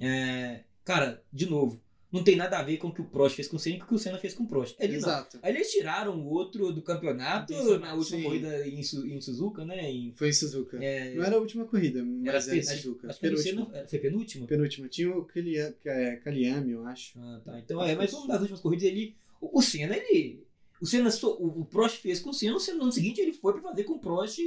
É, 0.00 0.60
cara, 0.84 1.22
de 1.32 1.46
novo, 1.46 1.80
não 2.10 2.24
tem 2.24 2.36
nada 2.36 2.58
a 2.58 2.62
ver 2.62 2.76
com 2.78 2.88
o 2.88 2.92
que 2.92 3.00
o 3.00 3.04
Prost 3.04 3.36
fez 3.36 3.46
com 3.48 3.56
o 3.56 3.58
Senna 3.58 3.76
e 3.76 3.78
com 3.78 3.84
o 3.84 3.88
que 3.88 3.94
o 3.94 3.98
Senna 3.98 4.18
fez 4.18 4.34
com 4.34 4.42
o 4.44 4.46
Prost. 4.48 4.74
Ele 4.80 4.92
não. 4.94 4.98
Exato. 4.98 5.38
Aí 5.42 5.54
eles 5.54 5.70
tiraram 5.70 6.18
o 6.18 6.26
outro 6.28 6.72
do 6.72 6.82
campeonato 6.82 7.52
Intencional, 7.52 7.80
na 7.80 7.94
última 7.94 8.18
sim. 8.18 8.24
corrida 8.24 8.66
em, 8.66 8.80
em 8.80 9.20
Suzuka, 9.20 9.64
né? 9.64 9.90
Em, 9.90 10.12
Foi 10.16 10.28
em 10.28 10.32
Suzuka. 10.32 10.82
é, 10.82 11.14
Não 11.14 11.24
era 11.24 11.36
a 11.36 11.38
última 11.38 11.64
corrida, 11.66 12.02
mas 12.04 12.48
era 12.48 12.56
era 12.58 12.60
acho, 12.72 12.82
Suzuka. 12.82 13.08
acho 13.10 13.20
que 13.20 13.26
era 13.26 13.34
o 13.36 13.42
Penúltima. 13.42 13.70
Senna, 13.74 13.86
foi 13.88 13.98
penúltima? 14.00 14.46
Penúltima. 14.46 14.88
Tinha 14.88 15.10
o 15.16 15.24
Kalia- 15.24 15.76
é, 15.84 16.16
Kaliami, 16.16 16.72
eu 16.72 16.84
acho. 16.86 17.18
Ah, 17.20 17.40
tá. 17.44 17.58
Então 17.60 17.82
é, 17.84 17.94
mas 17.94 18.12
uma 18.12 18.26
das 18.26 18.40
últimas 18.40 18.60
corridas 18.60 18.84
ele. 18.88 19.14
O, 19.40 19.58
o 19.58 19.62
Senna, 19.62 19.96
ele. 19.96 20.46
O 20.80 20.86
Senna, 20.86 21.10
o, 21.22 21.60
o 21.60 21.64
Prost 21.64 21.98
fez 22.00 22.20
com 22.20 22.30
o 22.30 22.34
Senna, 22.34 22.56
o 22.56 22.60
Senna 22.60 22.76
no 22.78 22.84
ano 22.84 22.92
seguinte 22.92 23.20
ele 23.20 23.32
foi 23.32 23.52
pra 23.52 23.62
fazer 23.62 23.84
com 23.84 23.94
o 23.94 23.98
Prost. 24.00 24.38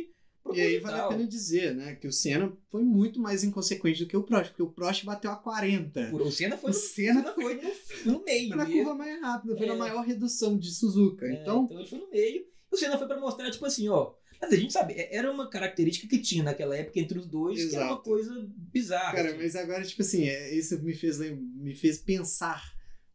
E 0.53 0.59
aí 0.59 0.79
vale 0.79 1.00
a 1.00 1.07
pena 1.07 1.27
dizer, 1.27 1.75
né, 1.75 1.95
que 1.95 2.07
o 2.07 2.11
Senna 2.11 2.51
foi 2.71 2.83
muito 2.83 3.19
mais 3.19 3.43
inconsequente 3.43 4.03
do 4.03 4.07
que 4.09 4.17
o 4.17 4.23
Prost, 4.23 4.50
porque 4.50 4.63
o 4.63 4.71
Prost 4.71 5.03
bateu 5.05 5.29
a 5.29 5.35
40. 5.35 6.11
O 6.15 6.31
Senna 6.31 6.57
foi 6.57 6.71
O 6.71 6.73
no, 6.73 6.79
Senna 6.79 7.33
foi 7.33 7.61
no, 8.05 8.13
no 8.13 8.23
meio. 8.23 8.47
Foi 8.47 8.57
na 8.57 8.65
curva 8.65 8.95
mais 8.95 9.21
rápida, 9.21 9.55
foi 9.55 9.65
É. 9.65 9.69
na 9.69 9.75
maior 9.75 10.01
redução 10.03 10.57
de 10.57 10.71
Suzuka. 10.73 11.25
É, 11.27 11.41
então, 11.41 11.67
ele 11.71 11.85
foi 11.85 12.00
no 12.00 12.09
meio. 12.09 12.41
E 12.71 12.75
o 12.75 12.77
Senna 12.77 12.97
foi 12.97 13.07
pra 13.07 13.19
mostrar, 13.19 13.51
tipo 13.51 13.65
assim, 13.65 13.88
ó. 13.89 14.13
Mas 14.41 14.51
a 14.51 14.55
gente 14.55 14.73
sabe, 14.73 14.93
é- 14.93 15.15
era 15.15 15.31
uma 15.31 15.47
característica 15.47 16.07
que 16.07 16.17
tinha 16.19 16.43
naquela 16.43 16.75
época 16.75 17.00
entre 17.00 17.19
os 17.19 17.27
dois, 17.27 17.63
que 17.69 17.75
era 17.75 17.85
uma 17.85 17.91
Exato. 17.91 18.03
coisa 18.03 18.50
bizarra. 18.57 19.13
cara, 19.15 19.29
assim. 19.29 19.38
mas 19.38 19.55
agora, 19.55 19.83
tipo 19.85 20.01
assim, 20.01 20.23
é, 20.27 20.55
isso 20.55 20.81
me 20.81 20.95
fez, 20.95 21.19
me 21.19 21.75
fez 21.75 22.00
pensar 22.00 22.63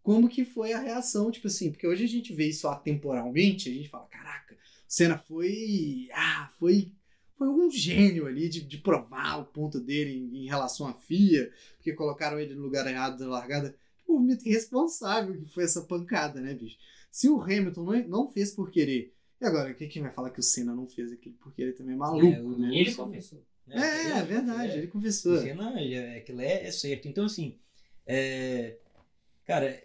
como 0.06 0.28
que 0.28 0.44
foi 0.44 0.72
a 0.72 0.78
reação, 0.78 1.32
tipo 1.32 1.48
assim, 1.48 1.72
porque 1.72 1.84
hoje 1.84 2.04
a 2.04 2.06
gente 2.06 2.32
vê 2.32 2.46
isso 2.48 2.68
atemporalmente, 2.68 3.68
a 3.68 3.72
gente 3.74 3.88
fala, 3.88 4.06
caraca, 4.06 4.54
o 4.54 4.58
Senna 4.86 5.18
foi. 5.18 6.08
Ah, 6.12 6.48
foi. 6.60 6.92
Foi 7.36 7.48
um 7.48 7.68
gênio 7.68 8.24
ali 8.26 8.48
de, 8.48 8.60
de 8.62 8.78
provar 8.78 9.40
o 9.40 9.46
ponto 9.46 9.80
dele 9.80 10.12
em, 10.16 10.44
em 10.44 10.46
relação 10.46 10.86
à 10.86 10.94
FIA, 10.94 11.50
porque 11.76 11.92
colocaram 11.92 12.38
ele 12.38 12.54
no 12.54 12.62
lugar 12.62 12.86
errado 12.86 13.18
da 13.18 13.26
largada. 13.26 13.76
Que 13.98 14.12
movimento 14.12 14.46
irresponsável 14.48 15.36
que 15.36 15.52
foi 15.52 15.64
essa 15.64 15.82
pancada, 15.82 16.40
né, 16.40 16.54
bicho? 16.54 16.78
Se 17.10 17.28
o 17.28 17.40
Hamilton 17.42 17.82
não, 17.82 18.08
não 18.08 18.28
fez 18.28 18.52
por 18.52 18.70
querer, 18.70 19.12
e 19.40 19.44
agora, 19.44 19.74
quem 19.74 19.88
que 19.88 20.00
vai 20.00 20.12
falar 20.12 20.30
que 20.30 20.38
o 20.38 20.42
Senna 20.42 20.72
não 20.72 20.86
fez 20.86 21.10
aquilo 21.10 21.34
por 21.34 21.52
querer 21.52 21.72
também 21.72 21.94
é 21.94 21.98
maluco, 21.98 22.26
É, 22.54 22.58
né? 22.60 22.74
Ele 22.76 22.94
confessou. 22.94 23.42
né? 23.66 23.76
É, 23.76 24.18
é 24.18 24.22
verdade, 24.22 24.72
É. 24.72 24.78
ele 24.78 24.86
confessou. 24.86 25.34
O 25.34 25.40
Senna, 25.40 25.70
aquilo 26.16 26.40
é, 26.40 26.64
é 26.68 26.70
certo. 26.70 27.08
Então, 27.08 27.24
assim, 27.24 27.58
é, 28.06 28.76
cara, 29.44 29.82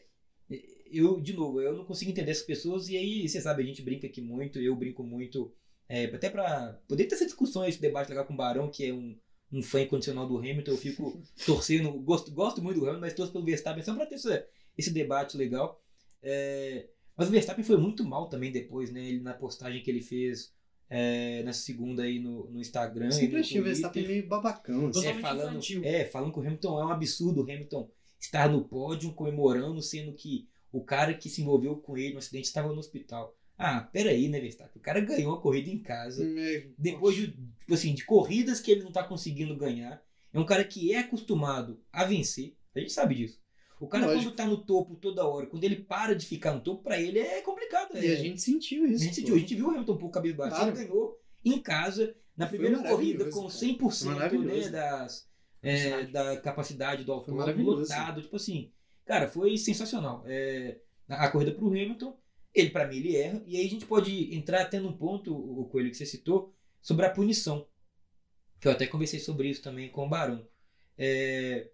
eu, 0.91 1.19
de 1.19 1.33
novo, 1.33 1.62
eu 1.62 1.75
não 1.75 1.86
consigo 1.86 2.12
entender 2.12 2.31
essas 2.31 2.45
pessoas, 2.45 2.88
e 2.89 2.98
aí, 2.98 3.27
você 3.27 3.41
sabe, 3.41 3.63
a 3.63 3.65
gente 3.65 3.81
brinca 3.81 4.07
aqui 4.07 4.21
muito, 4.21 4.60
eu 4.60 4.75
brinco 4.75 5.03
muito, 5.03 5.51
é, 5.88 6.05
até 6.05 6.29
pra 6.29 6.79
poder 6.88 7.05
ter 7.05 7.15
essa 7.15 7.25
discussão, 7.25 7.65
esse 7.65 7.81
debate 7.81 8.10
legal 8.10 8.25
com 8.25 8.33
o 8.33 8.38
Barão, 8.38 8.69
que 8.69 8.86
é 8.86 8.93
um, 8.93 9.17
um 9.51 9.62
fã 9.62 9.81
incondicional 9.81 10.27
do 10.27 10.38
Hamilton, 10.38 10.71
eu 10.71 10.77
fico 10.77 11.21
torcendo, 11.45 11.91
gosto, 12.00 12.31
gosto 12.31 12.62
muito 12.62 12.79
do 12.79 12.86
Hamilton, 12.86 13.01
mas 13.01 13.13
torço 13.13 13.31
pelo 13.31 13.45
Verstappen, 13.45 13.83
só 13.83 13.95
pra 13.95 14.05
ter 14.05 14.15
essa, 14.15 14.45
esse 14.77 14.91
debate 14.91 15.38
legal. 15.38 15.81
É, 16.24 16.88
mas 17.17 17.27
o 17.27 17.31
Verstappen 17.31 17.63
foi 17.63 17.77
muito 17.77 18.03
mal 18.03 18.29
também 18.29 18.51
depois, 18.51 18.91
né, 18.91 19.05
ele, 19.05 19.21
na 19.21 19.33
postagem 19.33 19.81
que 19.83 19.89
ele 19.89 20.01
fez 20.01 20.53
é, 20.89 21.41
na 21.43 21.53
segunda 21.53 22.03
aí 22.03 22.19
no, 22.19 22.50
no 22.51 22.60
Instagram. 22.60 23.07
e 23.07 23.13
Sempre 23.13 23.39
achei 23.39 23.62
o. 23.62 23.63
Verstappen 23.63 24.05
meio 24.05 24.27
babacão. 24.27 24.88
assim. 24.88 25.07
É, 25.07 25.13
falando, 25.19 25.50
infantil. 25.51 25.81
é, 25.86 26.05
falando 26.05 26.33
que 26.33 26.39
o 26.39 26.41
Hamilton 26.41 26.81
é 26.81 26.86
um 26.86 26.91
absurdo, 26.91 27.39
o 27.39 27.43
Hamilton 27.43 27.89
estar 28.19 28.50
no 28.50 28.65
pódio 28.65 29.13
comemorando, 29.13 29.81
sendo 29.81 30.13
que 30.13 30.48
o 30.71 30.83
cara 30.83 31.13
que 31.13 31.29
se 31.29 31.41
envolveu 31.41 31.75
com 31.77 31.97
ele 31.97 32.13
no 32.13 32.19
acidente 32.19 32.47
estava 32.47 32.71
no 32.71 32.79
hospital. 32.79 33.35
Ah, 33.57 33.81
peraí, 33.81 34.27
né, 34.27 34.39
Verstappen? 34.39 34.77
O 34.79 34.83
cara 34.83 34.99
ganhou 35.01 35.33
a 35.33 35.41
corrida 35.41 35.69
em 35.69 35.79
casa. 35.79 36.25
Depois 36.77 37.15
de, 37.15 37.37
assim, 37.71 37.93
de 37.93 38.03
corridas 38.05 38.59
que 38.59 38.71
ele 38.71 38.83
não 38.83 38.91
tá 38.91 39.03
conseguindo 39.03 39.55
ganhar. 39.55 40.01
É 40.33 40.39
um 40.39 40.45
cara 40.45 40.63
que 40.63 40.93
é 40.93 40.99
acostumado 40.99 41.79
a 41.91 42.05
vencer. 42.05 42.55
A 42.73 42.79
gente 42.79 42.91
sabe 42.91 43.15
disso. 43.15 43.39
O 43.79 43.87
cara, 43.87 44.05
Lógico. 44.05 44.25
quando 44.25 44.35
tá 44.35 44.45
no 44.45 44.57
topo 44.63 44.95
toda 44.95 45.25
hora, 45.27 45.47
quando 45.47 45.63
ele 45.63 45.75
para 45.75 46.15
de 46.15 46.25
ficar 46.25 46.53
no 46.53 46.61
topo, 46.61 46.83
pra 46.83 46.99
ele 47.01 47.19
é 47.19 47.41
complicado. 47.41 47.97
E 47.97 48.07
é- 48.07 48.13
a 48.13 48.15
gente 48.15 48.39
sentiu 48.41 48.83
a 48.83 48.87
isso. 48.87 49.03
gente, 49.03 49.09
pô. 49.09 49.15
sentiu, 49.15 49.35
a 49.35 49.39
gente 49.39 49.55
viu 49.55 49.65
o 49.67 49.69
Hamilton 49.71 49.93
um 49.93 49.97
pouco 49.97 50.13
cabisbaixo. 50.13 50.55
Claro. 50.55 50.69
Ele 50.77 50.85
ganhou 50.87 51.19
em 51.43 51.59
casa, 51.59 52.15
na 52.37 52.45
primeira 52.47 52.77
corrida, 52.81 53.25
com 53.29 53.47
cara. 53.47 53.49
100% 53.49 54.43
né, 54.43 54.69
das, 54.69 55.27
é, 55.63 56.03
da 56.05 56.37
capacidade 56.37 57.03
do 57.03 57.33
maravilhoso. 57.33 57.81
lotado. 57.81 58.21
Tipo 58.21 58.35
assim, 58.35 58.71
cara, 59.05 59.27
foi 59.27 59.58
sensacional. 59.58 60.24
É, 60.27 60.79
a 61.08 61.27
corrida 61.29 61.51
pro 61.51 61.67
Hamilton, 61.67 62.17
ele 62.53 62.70
para 62.70 62.88
mim 62.88 62.98
ele 62.98 63.15
erra. 63.15 63.43
E 63.48 63.58
aí 63.58 63.65
a 63.65 63.70
gente 63.70 63.86
pode 63.86 64.34
entrar 64.36 64.62
até 64.62 64.79
num 64.79 64.93
ponto, 64.93 65.34
o 65.34 65.65
Coelho, 65.65 65.89
que 65.91 65.98
você 65.98 66.05
citou, 66.05 66.53
sobre 66.81 67.05
a 67.05 67.10
punição. 67.10 67.67
Que 68.60 68.67
eu 68.67 68.72
até 68.72 68.86
conversei 68.88 69.20
sobre 69.20 69.50
isso 69.50 69.62
também 69.62 69.89
com 69.89 70.05
o 70.05 70.10
Barão. 70.10 70.46
É, 70.98 71.70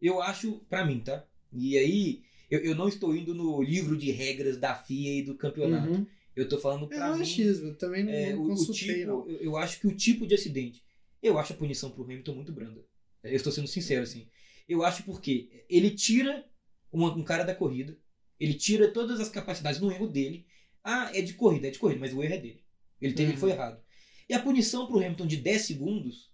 eu 0.00 0.22
acho, 0.22 0.60
pra 0.68 0.84
mim, 0.84 1.00
tá? 1.00 1.26
E 1.52 1.76
aí, 1.76 2.22
eu, 2.50 2.60
eu 2.60 2.74
não 2.74 2.88
estou 2.88 3.14
indo 3.14 3.34
no 3.34 3.62
livro 3.62 3.96
de 3.96 4.10
regras 4.10 4.56
da 4.56 4.74
FIA 4.74 5.18
e 5.18 5.22
do 5.22 5.34
campeonato. 5.36 5.90
Uhum. 5.92 6.06
Eu 6.34 6.48
tô 6.48 6.58
falando 6.58 6.86
É 6.86 6.96
pra 6.96 7.12
um 7.12 7.16
mim. 7.16 7.22
achismo, 7.22 7.74
também 7.74 8.04
não, 8.04 8.12
É, 8.12 8.32
não 8.32 8.42
o, 8.42 8.52
o 8.54 8.72
tipo, 8.72 9.06
não. 9.06 9.28
eu, 9.28 9.36
eu 9.40 9.56
acho 9.56 9.80
que 9.80 9.86
o 9.86 9.94
tipo 9.94 10.26
de 10.26 10.34
acidente, 10.34 10.82
eu 11.22 11.38
acho 11.38 11.52
a 11.52 11.56
punição 11.56 11.90
pro 11.90 12.04
Hamilton 12.04 12.34
muito 12.36 12.52
branda. 12.52 12.82
Eu 13.22 13.34
estou 13.34 13.52
sendo 13.52 13.66
sincero, 13.68 14.02
assim. 14.02 14.26
Eu 14.66 14.82
acho 14.84 15.02
porque 15.02 15.64
ele 15.68 15.90
tira 15.90 16.44
um, 16.92 17.04
um 17.06 17.24
cara 17.24 17.44
da 17.44 17.54
corrida, 17.54 17.96
ele 18.38 18.54
tira 18.54 18.90
todas 18.90 19.20
as 19.20 19.28
capacidades 19.28 19.80
no 19.80 19.90
erro 19.92 20.06
dele. 20.08 20.46
Ah, 20.82 21.10
é 21.14 21.20
de 21.20 21.34
corrida, 21.34 21.68
é 21.68 21.70
de 21.70 21.78
corrida, 21.78 22.00
mas 22.00 22.14
o 22.14 22.22
erro 22.22 22.34
é 22.34 22.38
dele. 22.38 22.64
Ele, 23.00 23.12
teve, 23.12 23.24
Uhum. 23.24 23.30
ele 23.32 23.40
foi 23.40 23.50
errado. 23.50 23.82
E 24.28 24.34
a 24.34 24.42
punição 24.42 24.86
pro 24.86 24.98
Hamilton 24.98 25.26
de 25.26 25.36
10 25.36 25.62
segundos 25.62 26.30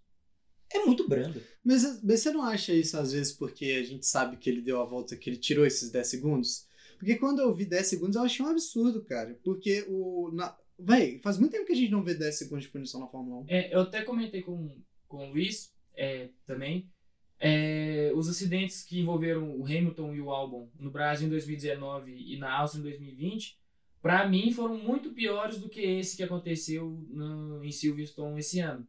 é 0.73 0.85
muito 0.85 1.09
branda. 1.09 1.43
Mas, 1.65 2.03
mas 2.03 2.21
você 2.21 2.31
não 2.31 2.43
acha 2.43 2.73
isso 2.73 2.97
às 2.99 3.13
vezes 3.13 3.33
porque 3.33 3.65
a 3.81 3.83
gente 3.85 4.07
sabe 4.07 4.37
que 4.37 4.51
ele 4.51 4.61
deu 4.61 4.81
a 4.81 4.85
volta, 4.85 5.17
que 5.17 5.31
ele 5.31 5.37
tirou 5.37 5.65
esses 5.67 5.91
10 5.91 6.07
segundos? 6.07 6.67
Porque 6.99 7.17
quando 7.17 7.41
eu 7.41 7.55
vi 7.55 7.65
10 7.65 7.87
segundos 7.87 8.17
eu 8.17 8.23
achei 8.23 8.45
um 8.45 8.49
absurdo, 8.49 9.05
cara. 9.05 9.39
Porque 9.45 9.85
o. 9.89 10.31
Na... 10.33 10.57
Véi, 10.79 11.21
faz 11.23 11.39
muito 11.39 11.53
tempo 11.53 11.65
que 11.65 11.73
a 11.73 11.77
gente 11.77 11.91
não 11.91 12.05
vê 12.05 12.15
10 12.15 12.37
segundos 12.37 12.65
de 12.65 12.71
punição 12.71 13.01
na 13.01 13.07
Fórmula 13.09 13.43
1. 13.43 13.47
É, 13.49 13.75
eu 13.75 13.81
até 13.81 14.03
comentei 14.03 14.43
com, 14.43 14.77
com 15.09 15.29
o 15.29 15.31
Luiz 15.31 15.73
é, 15.97 16.29
também. 16.47 16.91
É, 17.39 18.13
os 18.15 18.29
acidentes 18.29 18.83
que 18.83 19.01
envolveram 19.01 19.59
o 19.59 19.65
Hamilton 19.65 20.15
e 20.15 20.21
o 20.21 20.31
Albon 20.31 20.71
no 20.79 20.91
Brasil 20.91 21.27
em 21.27 21.31
2019 21.31 22.13
e 22.13 22.39
na 22.39 22.51
Áustria 22.53 22.81
em 22.81 22.85
2020, 22.85 23.59
para 24.01 24.27
mim 24.27 24.53
foram 24.53 24.79
muito 24.79 25.11
piores 25.11 25.59
do 25.59 25.69
que 25.69 25.81
esse 25.81 26.17
que 26.17 26.23
aconteceu 26.23 27.05
no, 27.09 27.63
em 27.63 27.71
Silverstone 27.71 28.39
esse 28.39 28.61
ano. 28.61 28.87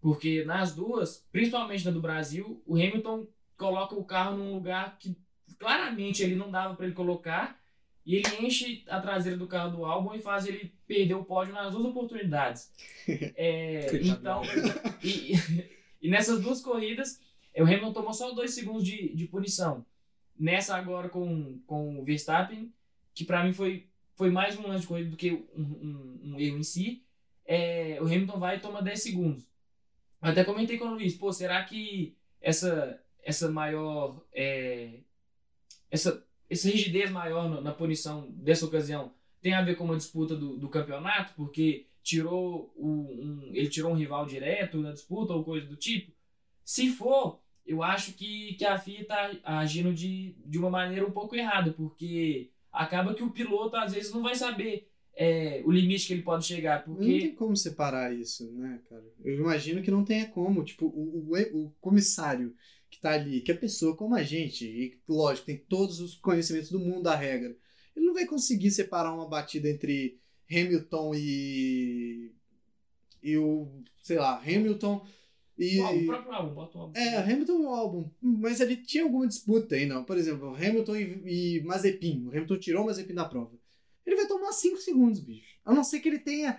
Porque 0.00 0.44
nas 0.44 0.74
duas, 0.74 1.26
principalmente 1.30 1.84
na 1.84 1.90
do 1.90 2.00
Brasil, 2.00 2.62
o 2.66 2.74
Hamilton 2.74 3.26
coloca 3.56 3.94
o 3.94 4.04
carro 4.04 4.36
num 4.36 4.54
lugar 4.54 4.98
que 4.98 5.16
claramente 5.58 6.22
ele 6.22 6.34
não 6.34 6.50
dava 6.50 6.74
para 6.74 6.86
ele 6.86 6.94
colocar 6.94 7.58
e 8.04 8.16
ele 8.16 8.26
enche 8.40 8.84
a 8.88 9.00
traseira 9.00 9.38
do 9.38 9.46
carro 9.46 9.76
do 9.76 9.84
Albon 9.84 10.14
e 10.14 10.20
faz 10.20 10.46
ele 10.46 10.74
perder 10.86 11.14
o 11.14 11.24
pódio 11.24 11.54
nas 11.54 11.72
duas 11.72 11.86
oportunidades. 11.86 12.70
É, 13.36 14.00
então, 14.02 14.40
e, 15.02 15.34
e 16.00 16.08
nessas 16.08 16.40
duas 16.40 16.62
corridas, 16.62 17.20
o 17.62 17.66
Hamilton 17.66 17.92
tomou 17.92 18.12
só 18.12 18.32
dois 18.32 18.52
segundos 18.52 18.84
de, 18.84 19.14
de 19.14 19.26
punição. 19.26 19.84
Nessa 20.38 20.76
agora 20.76 21.08
com, 21.08 21.58
com 21.66 22.00
o 22.00 22.04
Verstappen, 22.04 22.72
que 23.14 23.24
para 23.24 23.44
mim 23.44 23.52
foi, 23.52 23.86
foi 24.16 24.30
mais 24.30 24.58
um 24.58 24.66
lance 24.66 24.82
de 24.82 24.86
corrida 24.88 25.10
do 25.10 25.16
que 25.16 25.32
um, 25.32 25.62
um, 25.62 26.20
um 26.24 26.40
erro 26.40 26.58
em 26.58 26.62
si, 26.64 27.04
é, 27.46 27.98
o 28.00 28.06
Hamilton 28.06 28.38
vai 28.38 28.56
e 28.56 28.60
toma 28.60 28.82
10 28.82 29.00
segundos. 29.02 29.44
Eu 30.22 30.30
até 30.30 30.42
comentei 30.42 30.78
com 30.78 30.86
o 30.86 30.94
Luiz, 30.94 31.14
pô, 31.14 31.32
será 31.32 31.62
que 31.64 32.16
essa, 32.40 33.00
essa 33.22 33.50
maior. 33.50 34.20
é, 34.32 35.00
essa, 35.90 36.26
essa 36.50 36.68
rigidez 36.68 37.10
maior 37.10 37.48
no- 37.48 37.60
na 37.60 37.72
punição 37.72 38.28
dessa 38.32 38.66
ocasião 38.66 39.12
tem 39.40 39.52
a 39.54 39.62
ver 39.62 39.76
com 39.76 39.84
uma 39.84 39.96
disputa 39.96 40.34
do, 40.34 40.56
do 40.56 40.68
campeonato? 40.68 41.34
Porque 41.34 41.86
tirou 42.02 42.72
o, 42.76 42.88
um, 42.88 43.50
ele 43.54 43.68
tirou 43.68 43.92
um 43.92 43.96
rival 43.96 44.26
direto 44.26 44.78
na 44.78 44.92
disputa 44.92 45.32
ou 45.32 45.44
coisa 45.44 45.66
do 45.66 45.76
tipo? 45.76 46.12
Se 46.64 46.90
for, 46.90 47.40
eu 47.66 47.82
acho 47.82 48.12
que, 48.12 48.54
que 48.54 48.64
a 48.64 48.78
FIA 48.78 49.02
está 49.02 49.30
agindo 49.44 49.92
de, 49.92 50.34
de 50.44 50.58
uma 50.58 50.70
maneira 50.70 51.06
um 51.06 51.10
pouco 51.10 51.34
errada, 51.34 51.72
porque 51.72 52.50
acaba 52.72 53.14
que 53.14 53.22
o 53.22 53.30
piloto 53.30 53.76
às 53.76 53.92
vezes 53.92 54.12
não 54.12 54.22
vai 54.22 54.34
saber 54.34 54.88
é, 55.16 55.62
o 55.64 55.70
limite 55.70 56.06
que 56.06 56.12
ele 56.12 56.22
pode 56.22 56.44
chegar, 56.44 56.86
Não 56.86 56.96
porque 56.96 57.20
tem 57.20 57.34
como 57.34 57.56
separar 57.56 58.12
isso, 58.14 58.50
né, 58.52 58.80
cara? 58.88 59.04
Eu 59.24 59.38
imagino 59.38 59.82
que 59.82 59.90
não 59.90 60.04
tenha 60.04 60.26
como. 60.26 60.64
Tipo, 60.64 60.86
o, 60.86 61.32
o, 61.32 61.64
o 61.64 61.70
comissário 61.80 62.54
que 62.90 63.00
tá 63.00 63.12
ali, 63.12 63.40
que 63.40 63.52
é 63.52 63.54
pessoa 63.54 63.96
como 63.96 64.14
a 64.14 64.22
gente, 64.22 64.64
e 64.64 64.98
lógico, 65.08 65.46
tem 65.46 65.56
todos 65.56 66.00
os 66.00 66.16
conhecimentos 66.16 66.70
do 66.70 66.80
mundo 66.80 67.02
da 67.02 67.14
regra, 67.14 67.56
ele 67.94 68.06
não 68.06 68.14
vai 68.14 68.26
conseguir 68.26 68.70
separar 68.70 69.12
uma 69.12 69.28
batida 69.28 69.68
entre 69.68 70.18
Hamilton 70.50 71.12
e. 71.14 72.32
e 73.22 73.36
o. 73.38 73.68
sei 74.02 74.18
lá, 74.18 74.40
Hamilton 74.40 75.06
e. 75.58 75.78
o, 75.80 75.86
álbum, 75.86 76.02
o 76.02 76.06
próprio 76.06 76.32
álbum, 76.32 76.54
bota 76.54 76.78
o 76.78 76.80
álbum. 76.82 76.98
É, 76.98 77.16
Hamilton 77.18 77.52
e 77.52 77.64
o 77.64 77.68
álbum. 77.68 78.10
Mas 78.20 78.60
ele 78.60 78.76
tinha 78.76 79.04
alguma 79.04 79.26
disputa 79.26 79.74
aí, 79.74 79.86
não. 79.86 80.04
Por 80.04 80.16
exemplo, 80.16 80.54
Hamilton 80.54 80.96
e, 80.96 81.56
e 81.58 81.62
Mazepin. 81.64 82.26
O 82.26 82.30
Hamilton 82.30 82.58
tirou 82.58 82.82
o 82.82 82.86
Mazepin 82.86 83.14
da 83.14 83.24
prova. 83.24 83.52
Ele 84.06 84.16
vai 84.16 84.26
tomar 84.26 84.52
5 84.52 84.76
segundos, 84.78 85.20
bicho. 85.20 85.58
A 85.64 85.72
não 85.72 85.84
ser 85.84 86.00
que 86.00 86.08
ele 86.08 86.18
tenha 86.18 86.58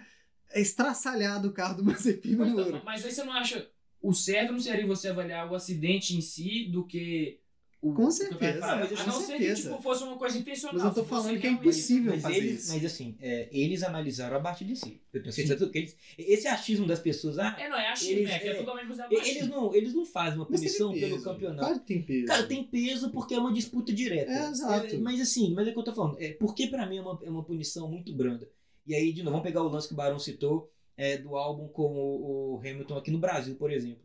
estraçalhado 0.53 1.49
o 1.49 1.53
carro 1.53 1.77
do 1.77 1.84
Mazepin 1.86 2.36
no 2.36 2.45
Mas, 2.45 2.53
muro. 2.53 2.81
mas 2.86 3.05
aí 3.05 3.12
você 3.12 3.23
não 3.23 3.34
acha 3.34 3.69
o 4.01 4.13
certo 4.13 4.51
não 4.51 4.60
seria 4.60 4.86
você 4.86 5.08
avaliar 5.08 5.51
o 5.51 5.55
acidente 5.55 6.15
em 6.15 6.21
si 6.21 6.69
do 6.71 6.86
que 6.86 7.39
o 7.89 7.93
Com 7.93 8.09
certeza? 8.09 8.65
Ah, 8.65 8.75
mas 8.77 8.91
a 8.93 9.03
com 9.03 9.09
não 9.11 9.19
ser 9.21 9.33
que 9.37 9.43
certeza. 9.45 9.69
tipo, 9.69 9.81
fosse 9.83 10.03
uma 10.03 10.17
coisa 10.17 10.37
intencional. 10.37 10.75
Mas 10.77 10.85
eu 10.85 10.93
tô 10.93 11.03
se 11.03 11.09
falando 11.09 11.39
que 11.39 11.47
é 11.47 11.49
impossível. 11.51 12.11
Mas, 12.13 12.21
fazer 12.23 12.37
eles, 12.37 12.63
isso. 12.63 12.73
mas 12.73 12.85
assim, 12.85 13.15
é, 13.21 13.49
eles 13.51 13.83
analisaram 13.83 14.35
a 14.37 14.39
batida 14.39 14.71
em 14.71 14.75
si. 14.75 15.01
Eu 15.13 15.21
tenho 15.21 15.33
certeza 15.33 15.69
que 15.69 15.77
eles, 15.77 15.95
esse 16.17 16.47
achismo 16.47 16.87
das 16.87 16.99
pessoas, 16.99 17.37
ah, 17.37 17.55
É, 17.59 17.69
não, 17.69 17.77
é 17.77 17.89
achismo, 17.91 18.19
Eles- 18.19 18.29
é, 18.31 18.39
que 18.39 18.47
é 18.47 18.51
é, 18.51 18.55
totalmente 18.55 18.85
eles 19.11 19.47
não, 19.47 19.73
eles 19.75 19.93
não 19.93 20.05
fazem 20.05 20.39
uma 20.39 20.47
Mas 20.49 20.59
tem 20.61 20.69
punição 20.69 20.91
peso. 20.93 21.05
pelo 21.07 21.21
campeonato. 21.23 21.59
Claro 21.59 21.79
que 21.79 21.85
tem 21.85 22.01
peso. 22.01 22.25
Cara, 22.25 22.47
tem 22.47 22.63
peso 22.63 23.09
porque 23.11 23.33
é 23.33 23.39
uma 23.39 23.53
disputa 23.53 23.93
direta. 23.93 24.31
É, 24.31 24.49
exato. 24.49 24.95
É, 24.95 24.97
mas 24.97 25.21
assim, 25.21 25.53
mas 25.53 25.67
é 25.67 25.69
o 25.69 25.73
que 25.73 25.79
eu 25.79 25.83
tô 25.83 25.93
falando. 25.93 26.17
É, 26.19 26.33
porque 26.33 26.67
pra 26.67 26.85
mim 26.85 26.97
é 26.97 27.01
uma, 27.01 27.19
é 27.23 27.29
uma 27.29 27.43
punição 27.43 27.89
muito 27.89 28.13
branda. 28.13 28.49
E 28.87 28.93
aí, 28.95 29.11
de 29.13 29.21
novo, 29.23 29.31
vamos 29.37 29.43
pegar 29.47 29.61
o 29.63 29.67
lance 29.67 29.87
que 29.87 29.93
o 29.93 29.97
Barão 29.97 30.19
citou 30.19 30.71
é, 30.97 31.17
do 31.17 31.35
álbum 31.35 31.67
com 31.67 31.83
o, 31.93 32.55
o 32.55 32.59
Hamilton 32.59 32.97
aqui 32.97 33.11
no 33.11 33.19
Brasil, 33.19 33.55
por 33.55 33.71
exemplo. 33.71 34.03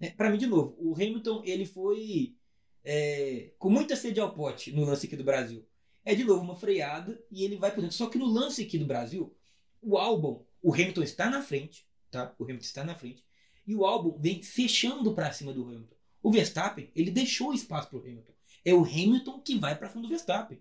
É, 0.00 0.08
pra 0.10 0.30
mim, 0.30 0.38
de 0.38 0.46
novo, 0.46 0.74
o 0.78 0.94
Hamilton, 0.94 1.42
ele 1.44 1.66
foi 1.66 2.34
é, 2.84 3.52
com 3.58 3.70
muita 3.70 3.96
sede 3.96 4.20
ao 4.20 4.32
pote 4.32 4.72
no 4.72 4.84
lance 4.84 5.06
aqui 5.06 5.16
do 5.16 5.24
Brasil. 5.24 5.66
É, 6.04 6.14
de 6.14 6.24
novo, 6.24 6.42
uma 6.42 6.56
freada 6.56 7.22
e 7.30 7.44
ele 7.44 7.56
vai 7.56 7.72
por 7.72 7.80
dentro. 7.80 7.96
Só 7.96 8.06
que 8.06 8.18
no 8.18 8.26
lance 8.26 8.62
aqui 8.62 8.78
do 8.78 8.86
Brasil, 8.86 9.34
o 9.82 9.96
álbum, 9.96 10.42
o 10.62 10.72
Hamilton 10.72 11.02
está 11.02 11.28
na 11.28 11.42
frente, 11.42 11.86
tá? 12.10 12.34
O 12.38 12.44
Hamilton 12.44 12.64
está 12.64 12.84
na 12.84 12.94
frente. 12.94 13.24
E 13.66 13.74
o 13.74 13.84
álbum 13.84 14.18
vem 14.18 14.42
fechando 14.42 15.14
pra 15.14 15.32
cima 15.32 15.52
do 15.52 15.64
Hamilton. 15.64 15.96
O 16.22 16.30
Verstappen, 16.30 16.90
ele 16.94 17.10
deixou 17.10 17.52
espaço 17.52 17.88
pro 17.88 18.00
Hamilton. 18.00 18.32
É 18.64 18.74
o 18.74 18.84
Hamilton 18.84 19.40
que 19.40 19.58
vai 19.58 19.76
pra 19.76 19.88
frente 19.88 20.04
do 20.04 20.08
Verstappen. 20.08 20.58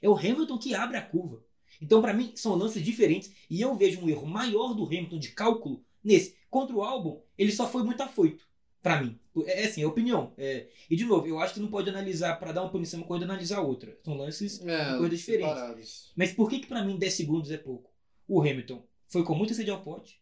É 0.00 0.08
o 0.08 0.16
Hamilton 0.16 0.58
que 0.58 0.74
abre 0.74 0.96
a 0.96 1.02
curva. 1.02 1.44
Então, 1.80 2.00
pra 2.00 2.14
mim, 2.14 2.32
são 2.36 2.54
lances 2.54 2.82
diferentes. 2.82 3.32
E 3.50 3.60
eu 3.60 3.74
vejo 3.74 4.00
um 4.00 4.08
erro 4.08 4.26
maior 4.26 4.74
do 4.74 4.84
Hamilton 4.84 5.18
de 5.18 5.32
cálculo 5.32 5.84
nesse. 6.02 6.36
Contra 6.48 6.76
o 6.76 6.82
álbum, 6.82 7.20
ele 7.36 7.50
só 7.50 7.68
foi 7.68 7.82
muito 7.82 8.02
afoito. 8.02 8.46
Pra 8.82 9.00
mim. 9.00 9.18
É 9.46 9.62
é 9.62 9.66
assim, 9.66 9.82
é 9.82 9.86
opinião. 9.86 10.32
É, 10.36 10.68
E, 10.90 10.96
de 10.96 11.04
novo, 11.04 11.26
eu 11.26 11.38
acho 11.38 11.54
que 11.54 11.60
não 11.60 11.68
pode 11.68 11.88
analisar, 11.88 12.36
pra 12.38 12.52
dar 12.52 12.62
uma 12.62 12.70
punição, 12.70 13.00
uma 13.00 13.06
coisa 13.06 13.24
analisar 13.24 13.60
outra. 13.60 13.96
São 14.04 14.14
lances 14.16 14.60
É, 14.66 14.96
coisas 14.98 15.18
diferentes. 15.18 15.54
separados. 15.54 16.12
mas 16.16 16.32
por 16.32 16.50
que, 16.50 16.58
que 16.60 16.66
para 16.66 16.84
mim 16.84 16.98
10 16.98 17.14
segundos 17.14 17.50
é 17.50 17.56
pouco? 17.56 17.90
O 18.28 18.40
Hamilton 18.40 18.84
foi 19.08 19.22
com 19.24 19.34
muita 19.34 19.54
sede 19.54 19.70
ao 19.70 19.82
pote, 19.82 20.20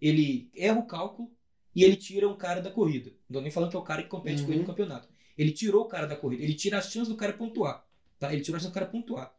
ele 0.00 0.50
erra 0.54 0.78
o 0.78 0.86
cálculo 0.86 1.30
e 1.74 1.82
ele 1.84 1.96
tira 1.96 2.28
um 2.28 2.36
cara 2.36 2.60
da 2.62 2.70
corrida. 2.70 3.10
Não 3.28 3.38
tô 3.38 3.40
nem 3.42 3.50
falando 3.50 3.70
que 3.70 3.76
é 3.76 3.78
o 3.80 3.82
cara 3.82 4.02
que 4.02 4.08
compete 4.08 4.42
com 4.42 4.48
ele 4.48 4.56
no 4.56 4.60
Uhum. 4.60 4.66
campeonato. 4.66 5.08
Ele 5.36 5.52
tirou 5.52 5.82
o 5.82 5.88
cara 5.88 6.06
da 6.06 6.16
corrida, 6.16 6.42
ele 6.42 6.54
tira 6.54 6.78
as 6.78 6.90
chances 6.90 7.08
do 7.08 7.16
cara 7.16 7.32
pontuar. 7.32 7.86
Tá? 8.18 8.32
Ele 8.32 8.40
tirou 8.42 8.56
a 8.56 8.60
chance 8.60 8.70
do 8.70 8.74
cara 8.74 8.86
pontuar. 8.86 9.34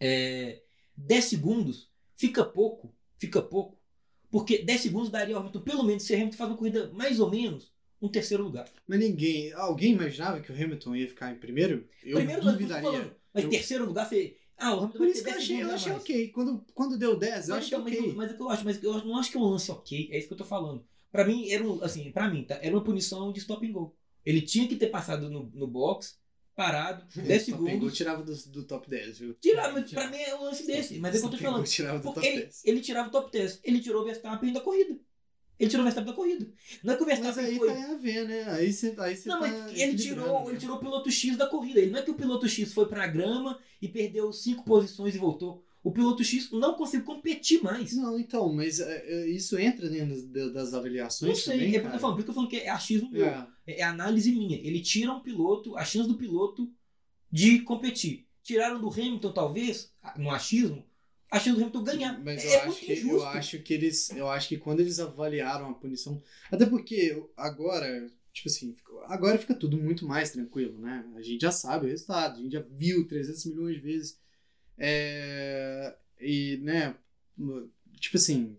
É, 0.00 0.62
10 0.96 1.24
segundos 1.24 1.90
fica 2.16 2.44
pouco, 2.44 2.94
fica 3.18 3.40
pouco, 3.42 3.78
porque 4.30 4.58
10 4.58 4.80
segundos 4.80 5.10
daria 5.10 5.34
ao 5.36 5.40
Hamilton, 5.40 5.60
pelo 5.60 5.82
menos, 5.84 6.02
se 6.02 6.12
o 6.12 6.16
Hamilton 6.16 6.36
faz 6.36 6.50
uma 6.50 6.56
corrida 6.56 6.90
mais 6.92 7.20
ou 7.20 7.30
menos, 7.30 7.72
um 8.00 8.08
terceiro 8.08 8.42
lugar. 8.44 8.68
Mas 8.86 8.98
ninguém. 8.98 9.52
Alguém 9.54 9.92
imaginava 9.92 10.40
que 10.40 10.50
o 10.52 10.54
Hamilton 10.54 10.96
ia 10.96 11.08
ficar 11.08 11.32
em 11.32 11.36
primeiro? 11.36 11.88
Eu 12.02 12.16
Primeiro, 12.16 12.44
mas, 12.44 12.52
duvidaria. 12.54 12.82
falando, 12.90 13.14
mas 13.32 13.44
Eu- 13.44 13.50
terceiro 13.50 13.84
lugar, 13.86 14.08
você. 14.08 14.36
Ah, 14.56 14.72
o 14.74 14.78
Hamilton 14.78 14.92
Por 14.92 14.98
vai 15.00 15.08
isso 15.10 15.22
que 15.24 15.28
eu 15.30 15.32
10 15.32 15.42
achei, 15.44 15.62
eu 15.62 15.70
achei 15.70 15.92
ok. 15.92 16.28
Quando, 16.28 16.64
quando 16.74 16.98
deu 16.98 17.16
10, 17.18 17.48
eu 17.48 17.54
Mas, 17.56 17.64
achei 17.64 17.78
então, 17.78 17.84
mas, 17.90 17.98
ok. 17.98 18.10
eu- 18.10 18.14
mas 18.14 18.30
é 18.30 18.34
que 18.34 18.42
eu 18.42 18.48
acho, 18.50 18.64
mas 18.64 18.82
eu 18.82 19.04
não 19.04 19.18
acho 19.18 19.30
que 19.30 19.36
é 19.36 19.40
um 19.40 19.44
lance 19.44 19.70
ok, 19.70 20.08
é 20.12 20.18
isso 20.18 20.28
que 20.28 20.32
eu 20.34 20.38
tô 20.38 20.44
falando. 20.44 20.84
Pra 21.10 21.24
mim, 21.26 21.48
era 21.50 21.66
um, 21.66 21.82
assim, 21.82 22.10
pra 22.12 22.28
mim, 22.28 22.44
tá? 22.44 22.58
Era 22.62 22.74
uma 22.74 22.84
punição 22.84 23.32
de 23.32 23.38
stop 23.40 23.66
and 23.66 23.72
go. 23.72 23.96
Ele 24.24 24.40
tinha 24.42 24.66
que 24.68 24.76
ter 24.76 24.88
passado 24.88 25.28
no, 25.30 25.50
no 25.54 25.66
box 25.66 26.18
parado, 26.56 27.04
10 27.16 27.46
Top 27.46 27.58
Gun 27.58 27.66
segundos. 27.66 27.96
tirava 27.96 28.22
do, 28.22 28.32
do 28.50 28.64
top 28.64 28.88
10, 28.88 29.18
viu? 29.18 29.34
Tirava, 29.40 29.72
mas 29.72 29.90
pra 29.90 30.08
mim 30.08 30.18
é 30.18 30.34
um 30.36 30.44
lance 30.44 30.64
desse. 30.66 30.98
Mas 30.98 31.14
é 31.14 31.18
o 31.18 31.20
que 31.22 31.26
eu 31.26 31.30
tô 31.32 31.36
falando. 31.44 31.64
tirava 31.66 31.98
do 31.98 32.04
top 32.14 32.24
ele, 32.26 32.40
10. 32.42 32.62
ele 32.64 32.80
tirava 32.80 33.08
o 33.08 33.10
top 33.10 33.32
10. 33.32 33.60
Ele 33.64 33.80
tirou 33.80 34.02
o 34.02 34.04
Verstappen 34.04 34.52
da 34.52 34.60
corrida. 34.60 34.96
Ele 35.58 35.70
tirou 35.70 35.82
o 35.82 35.84
Verstappen 35.84 36.10
da 36.10 36.16
corrida. 36.16 36.48
Não 36.82 36.94
é 36.94 36.96
que 36.96 37.02
o 37.02 37.06
Mas 37.06 37.18
Verstappen 37.20 37.50
aí 37.50 37.58
foi. 37.58 37.68
tá 37.72 37.92
a 37.92 37.96
ver, 37.96 38.28
né? 38.28 38.44
Aí 38.50 38.72
você 38.72 38.94
aí 38.98 39.18
Não, 39.26 39.40
tá 39.40 39.40
mas 39.40 39.52
ele 39.78 39.94
tirou, 39.94 40.24
equilibrando, 40.24 40.42
ele 40.48 40.52
né? 40.54 40.58
tirou 40.58 40.76
o 40.76 40.80
piloto 40.80 41.10
X 41.10 41.36
da 41.36 41.46
corrida. 41.46 41.80
Ele 41.80 41.90
não 41.90 41.98
é 42.00 42.02
que 42.02 42.10
o 42.10 42.14
piloto 42.14 42.48
X 42.48 42.72
foi 42.72 42.86
pra 42.86 43.06
grama 43.06 43.58
e 43.80 43.88
perdeu 43.88 44.32
cinco 44.32 44.64
posições 44.64 45.14
e 45.14 45.18
voltou. 45.18 45.64
O 45.82 45.92
piloto 45.92 46.24
X 46.24 46.50
não 46.50 46.74
conseguiu 46.74 47.04
competir 47.04 47.62
mais. 47.62 47.94
Não, 47.94 48.18
então, 48.18 48.50
mas 48.52 48.80
é, 48.80 49.04
é, 49.06 49.30
isso 49.30 49.58
entra 49.58 49.88
dentro 49.88 50.26
das, 50.52 50.72
avaliações 50.72 51.28
Não 51.30 51.36
sei, 51.36 51.58
também, 51.58 51.68
é 51.68 51.72
porque 51.72 51.76
eu 51.76 51.82
tô 51.82 51.88
cara? 51.88 51.98
falando, 52.00 52.14
por 52.16 52.20
isso 52.20 52.24
que 52.24 52.30
eu 52.30 52.34
falando 52.34 52.50
que 52.50 52.56
é 52.56 52.70
achismo 52.70 53.10
meu. 53.10 53.26
É. 53.26 53.46
É 53.66 53.80
é 53.80 53.82
análise 53.82 54.32
minha. 54.32 54.56
Ele 54.56 54.80
tira 54.80 55.12
um 55.12 55.20
piloto, 55.20 55.76
a 55.76 55.84
chance 55.84 56.08
do 56.08 56.16
piloto 56.16 56.70
de 57.30 57.60
competir. 57.60 58.26
Tiraram 58.42 58.80
do 58.80 58.88
Hamilton, 58.88 59.32
talvez, 59.32 59.92
no 60.16 60.30
achismo, 60.30 60.84
a 61.34 61.40
chance 61.40 61.56
do 61.56 61.62
Hamilton 61.62 61.82
ganhar. 61.82 62.24
Mas 62.24 62.44
é, 62.44 62.46
eu, 62.46 62.50
é 62.50 62.62
acho 62.62 62.80
que, 62.80 62.92
injusto. 62.92 63.16
eu 63.16 63.26
acho 63.26 63.58
que 63.60 63.74
eles. 63.74 64.10
Eu 64.10 64.28
acho 64.28 64.48
que 64.48 64.56
quando 64.56 64.80
eles 64.80 65.00
avaliaram 65.00 65.70
a 65.70 65.74
punição. 65.74 66.22
Até 66.50 66.64
porque 66.64 67.22
agora, 67.36 68.06
tipo 68.32 68.48
assim, 68.48 68.76
agora 69.06 69.38
fica 69.38 69.54
tudo 69.54 69.76
muito 69.76 70.06
mais 70.06 70.30
tranquilo, 70.30 70.78
né? 70.78 71.04
A 71.16 71.22
gente 71.22 71.42
já 71.42 71.50
sabe 71.50 71.86
o 71.86 71.88
resultado, 71.88 72.38
a 72.38 72.42
gente 72.42 72.52
já 72.52 72.64
viu 72.70 73.06
300 73.06 73.44
milhões 73.46 73.74
de 73.74 73.80
vezes. 73.80 74.20
É, 74.78 75.96
e, 76.20 76.58
né, 76.62 76.94
tipo 77.98 78.16
assim, 78.16 78.56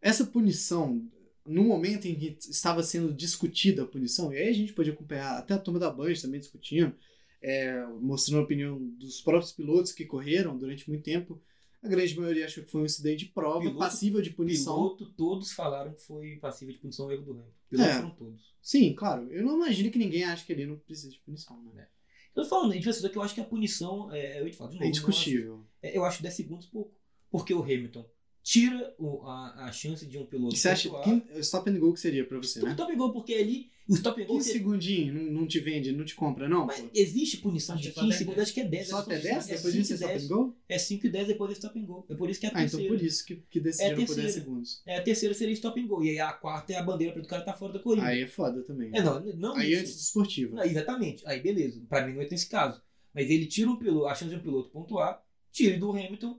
essa 0.00 0.24
punição, 0.24 1.08
no 1.46 1.64
momento 1.64 2.06
em 2.06 2.14
que 2.14 2.36
estava 2.48 2.82
sendo 2.82 3.12
discutida 3.12 3.82
a 3.82 3.86
punição, 3.86 4.32
e 4.32 4.38
aí 4.38 4.48
a 4.48 4.54
gente 4.54 4.72
pode 4.72 4.90
acompanhar 4.90 5.38
até 5.38 5.54
a 5.54 5.58
turma 5.58 5.78
da 5.78 5.90
Band 5.90 6.14
também 6.20 6.40
discutindo, 6.40 6.94
é, 7.40 7.84
mostrando 8.00 8.40
a 8.40 8.44
opinião 8.44 8.78
dos 8.98 9.20
próprios 9.20 9.52
pilotos 9.52 9.92
que 9.92 10.04
correram 10.04 10.56
durante 10.56 10.88
muito 10.88 11.04
tempo. 11.04 11.40
A 11.84 11.88
grande 11.88 12.18
maioria 12.18 12.46
achou 12.46 12.64
que 12.64 12.70
foi 12.70 12.80
um 12.80 12.84
incidente 12.86 13.26
de 13.26 13.30
prova, 13.32 13.60
Piloto- 13.60 13.78
passível 13.78 14.22
de 14.22 14.30
punição. 14.30 14.74
Piloto, 14.74 15.06
todos 15.12 15.52
falaram 15.52 15.92
que 15.92 16.00
foi 16.02 16.36
passivo 16.36 16.72
de 16.72 16.78
punição 16.78 17.06
o 17.06 17.12
erro 17.12 17.22
do 17.22 17.30
Hamilton. 17.32 17.52
Pilotos 17.68 17.92
É. 17.92 17.96
foram 17.96 18.10
todos. 18.14 18.54
Sim, 18.62 18.94
claro. 18.94 19.30
Eu 19.30 19.44
não 19.44 19.56
imagino 19.56 19.90
que 19.90 19.98
ninguém 19.98 20.24
ache 20.24 20.46
que 20.46 20.52
ele 20.52 20.64
não 20.66 20.78
precisa 20.78 21.10
de 21.10 21.18
punição, 21.18 21.62
né? 21.74 21.86
Eu 22.34 22.42
tô 22.42 22.48
falando, 22.48 22.72
pessoas 22.82 23.12
que 23.12 23.18
eu 23.18 23.22
acho 23.22 23.34
que 23.34 23.40
a 23.40 23.44
punição, 23.44 24.10
é, 24.12 24.40
eu 24.40 24.46
ia 24.46 24.50
te 24.50 24.56
falar 24.56 24.70
de 24.70 24.76
novo, 24.76 24.84
É 24.86 24.88
indiscutível. 24.88 25.54
acho- 25.56 25.66
é, 25.82 25.98
eu 25.98 26.04
acho 26.04 26.22
10 26.22 26.34
segundos 26.34 26.66
pouco. 26.66 26.92
Porque 27.30 27.52
o 27.52 27.62
Hamilton 27.62 28.04
tira 28.44 28.94
o- 28.98 29.22
a, 29.26 29.64
a 29.66 29.72
chance 29.72 30.04
de 30.06 30.18
um 30.18 30.26
piloto 30.26 30.54
E 30.54 30.58
você 30.58 30.68
acha 30.68 30.90
que 31.02 31.40
stop 31.40 31.68
and 31.70 31.78
go 31.78 31.94
que 31.94 31.98
seria 32.00 32.24
pra 32.26 32.36
você, 32.36 32.60
O 32.60 32.64
né? 32.66 32.72
stop 32.72 32.92
and 32.92 32.96
go, 32.96 33.10
porque 33.10 33.32
ali, 33.32 33.70
o 33.88 33.94
stop 33.94 34.20
and 34.22 34.26
go, 34.26 34.34
15 34.34 34.44
você- 34.46 34.52
segundinhos, 34.52 35.14
não, 35.16 35.40
não 35.40 35.46
te 35.46 35.58
vende, 35.60 35.92
não 35.92 36.04
te 36.04 36.14
compra, 36.14 36.46
não? 36.46 36.66
mas 36.66 36.78
pô? 36.78 36.90
existe 36.94 37.38
punição 37.38 37.74
de 37.74 37.88
que 37.88 37.94
só 37.94 38.00
15 38.02 38.10
até 38.12 38.18
segundos, 38.18 38.36
10. 38.36 38.46
acho 38.48 38.54
que 38.54 38.60
é 38.60 38.64
10. 38.68 38.88
Só 38.88 39.02
que 39.02 39.12
até 39.12 39.20
são- 39.22 39.30
10? 39.32 39.48
é 39.48 39.54
Depois 39.56 39.72
5 39.74 39.82
disso 39.82 39.92
é 39.92 39.96
stop 39.96 40.12
10. 40.12 40.24
and 40.24 40.28
go? 40.36 40.56
É 40.68 40.78
5 40.78 41.06
e 41.06 41.10
10 41.10 41.26
depois 41.26 41.48
do 41.50 41.52
stop 41.54 41.78
and 41.80 41.84
go. 41.86 42.06
É 42.10 42.14
por 42.14 42.28
isso 42.30 42.40
que 42.40 42.46
é 42.46 42.48
a 42.50 42.52
Ah, 42.52 42.62
então 42.64 42.78
terceira. 42.78 42.94
por 42.98 43.04
isso 43.06 43.24
que, 43.24 43.36
que 43.50 43.60
decidiram 43.60 43.90
por 43.96 43.96
10 43.96 44.08
terceira. 44.14 44.32
segundos. 44.44 44.82
É, 44.84 44.98
a 44.98 45.02
terceira 45.02 45.34
seria 45.34 45.54
stop 45.54 45.80
and 45.80 45.86
go. 45.86 46.04
E 46.04 46.10
aí 46.10 46.18
a 46.20 46.32
quarta 46.34 46.72
é 46.74 46.76
a 46.76 46.82
bandeira 46.82 47.14
para 47.14 47.22
o 47.22 47.26
cara 47.26 47.40
estar 47.40 47.54
fora 47.54 47.72
da 47.72 47.78
corrida. 47.78 48.06
Aí 48.06 48.20
é 48.22 48.26
foda 48.26 48.62
também. 48.62 48.90
É, 48.92 49.02
não, 49.02 49.20
não 49.36 49.56
Aí 49.56 49.72
isso. 49.72 49.80
antes 49.80 49.94
de 49.96 50.00
esportiva. 50.02 50.56
Não, 50.56 50.64
exatamente. 50.64 51.22
Aí 51.26 51.40
beleza. 51.40 51.80
Pra 51.88 52.06
mim 52.06 52.12
não 52.12 52.20
é 52.20 52.28
nesse 52.28 52.46
caso. 52.46 52.82
Mas 53.14 53.30
ele 53.30 53.46
tira 53.46 53.70
um 53.70 53.76
piloto, 53.76 54.06
a 54.06 54.14
chance 54.14 54.30
de 54.30 54.36
um 54.36 54.42
piloto 54.42 54.68
pontuar, 54.68 55.22
tira 55.50 55.78
do 55.78 55.90
Hamilton. 55.92 56.38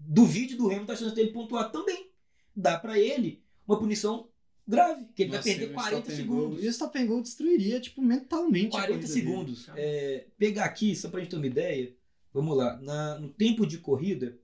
Duvide 0.00 0.56
do 0.56 0.66
Hamilton 0.66 0.92
a 0.92 0.96
chance 0.96 1.14
dele 1.14 1.32
pontuar 1.32 1.70
também. 1.70 2.10
Dá 2.54 2.78
pra 2.78 2.98
ele 2.98 3.42
uma 3.66 3.78
punição 3.78 4.28
grave, 4.66 5.06
que 5.14 5.22
ele 5.22 5.32
Nossa, 5.32 5.44
vai 5.44 5.54
perder 5.54 5.68
e 5.68 5.70
o 5.70 5.74
40 5.74 5.96
stop 5.96 6.12
and 6.12 6.16
segundos. 6.16 6.64
E 6.64 6.66
o 6.66 6.70
stop 6.70 6.98
and 6.98 7.06
go 7.06 7.22
destruiria, 7.22 7.80
tipo, 7.80 8.02
mentalmente 8.02 8.68
a 8.68 8.80
40 8.80 8.88
corrida 8.88 9.06
dele. 9.06 9.20
segundos. 9.20 9.68
É, 9.74 10.26
pegar 10.36 10.64
aqui, 10.64 10.94
só 10.94 11.08
pra 11.08 11.20
gente 11.20 11.30
ter 11.30 11.36
uma 11.36 11.46
ideia. 11.46 11.94
Vamos 12.32 12.56
lá. 12.56 12.76
Na, 12.80 13.18
no 13.18 13.28
tempo 13.30 13.66
de 13.66 13.78
corrida, 13.78 14.38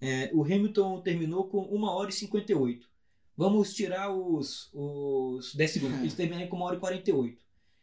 é, 0.00 0.30
o 0.32 0.44
Hamilton 0.44 1.00
terminou 1.00 1.48
com 1.48 1.62
1 1.62 1.82
hora 1.84 2.10
e 2.10 2.12
58. 2.12 2.88
Vamos 3.36 3.74
tirar 3.74 4.14
os, 4.14 4.70
os 4.72 5.54
10 5.54 5.70
segundos. 5.70 5.98
É. 5.98 6.02
Ele 6.02 6.12
terminou 6.12 6.48
com 6.48 6.56
1 6.56 6.60
hora 6.62 6.76
e 6.76 6.80
48. 6.80 7.42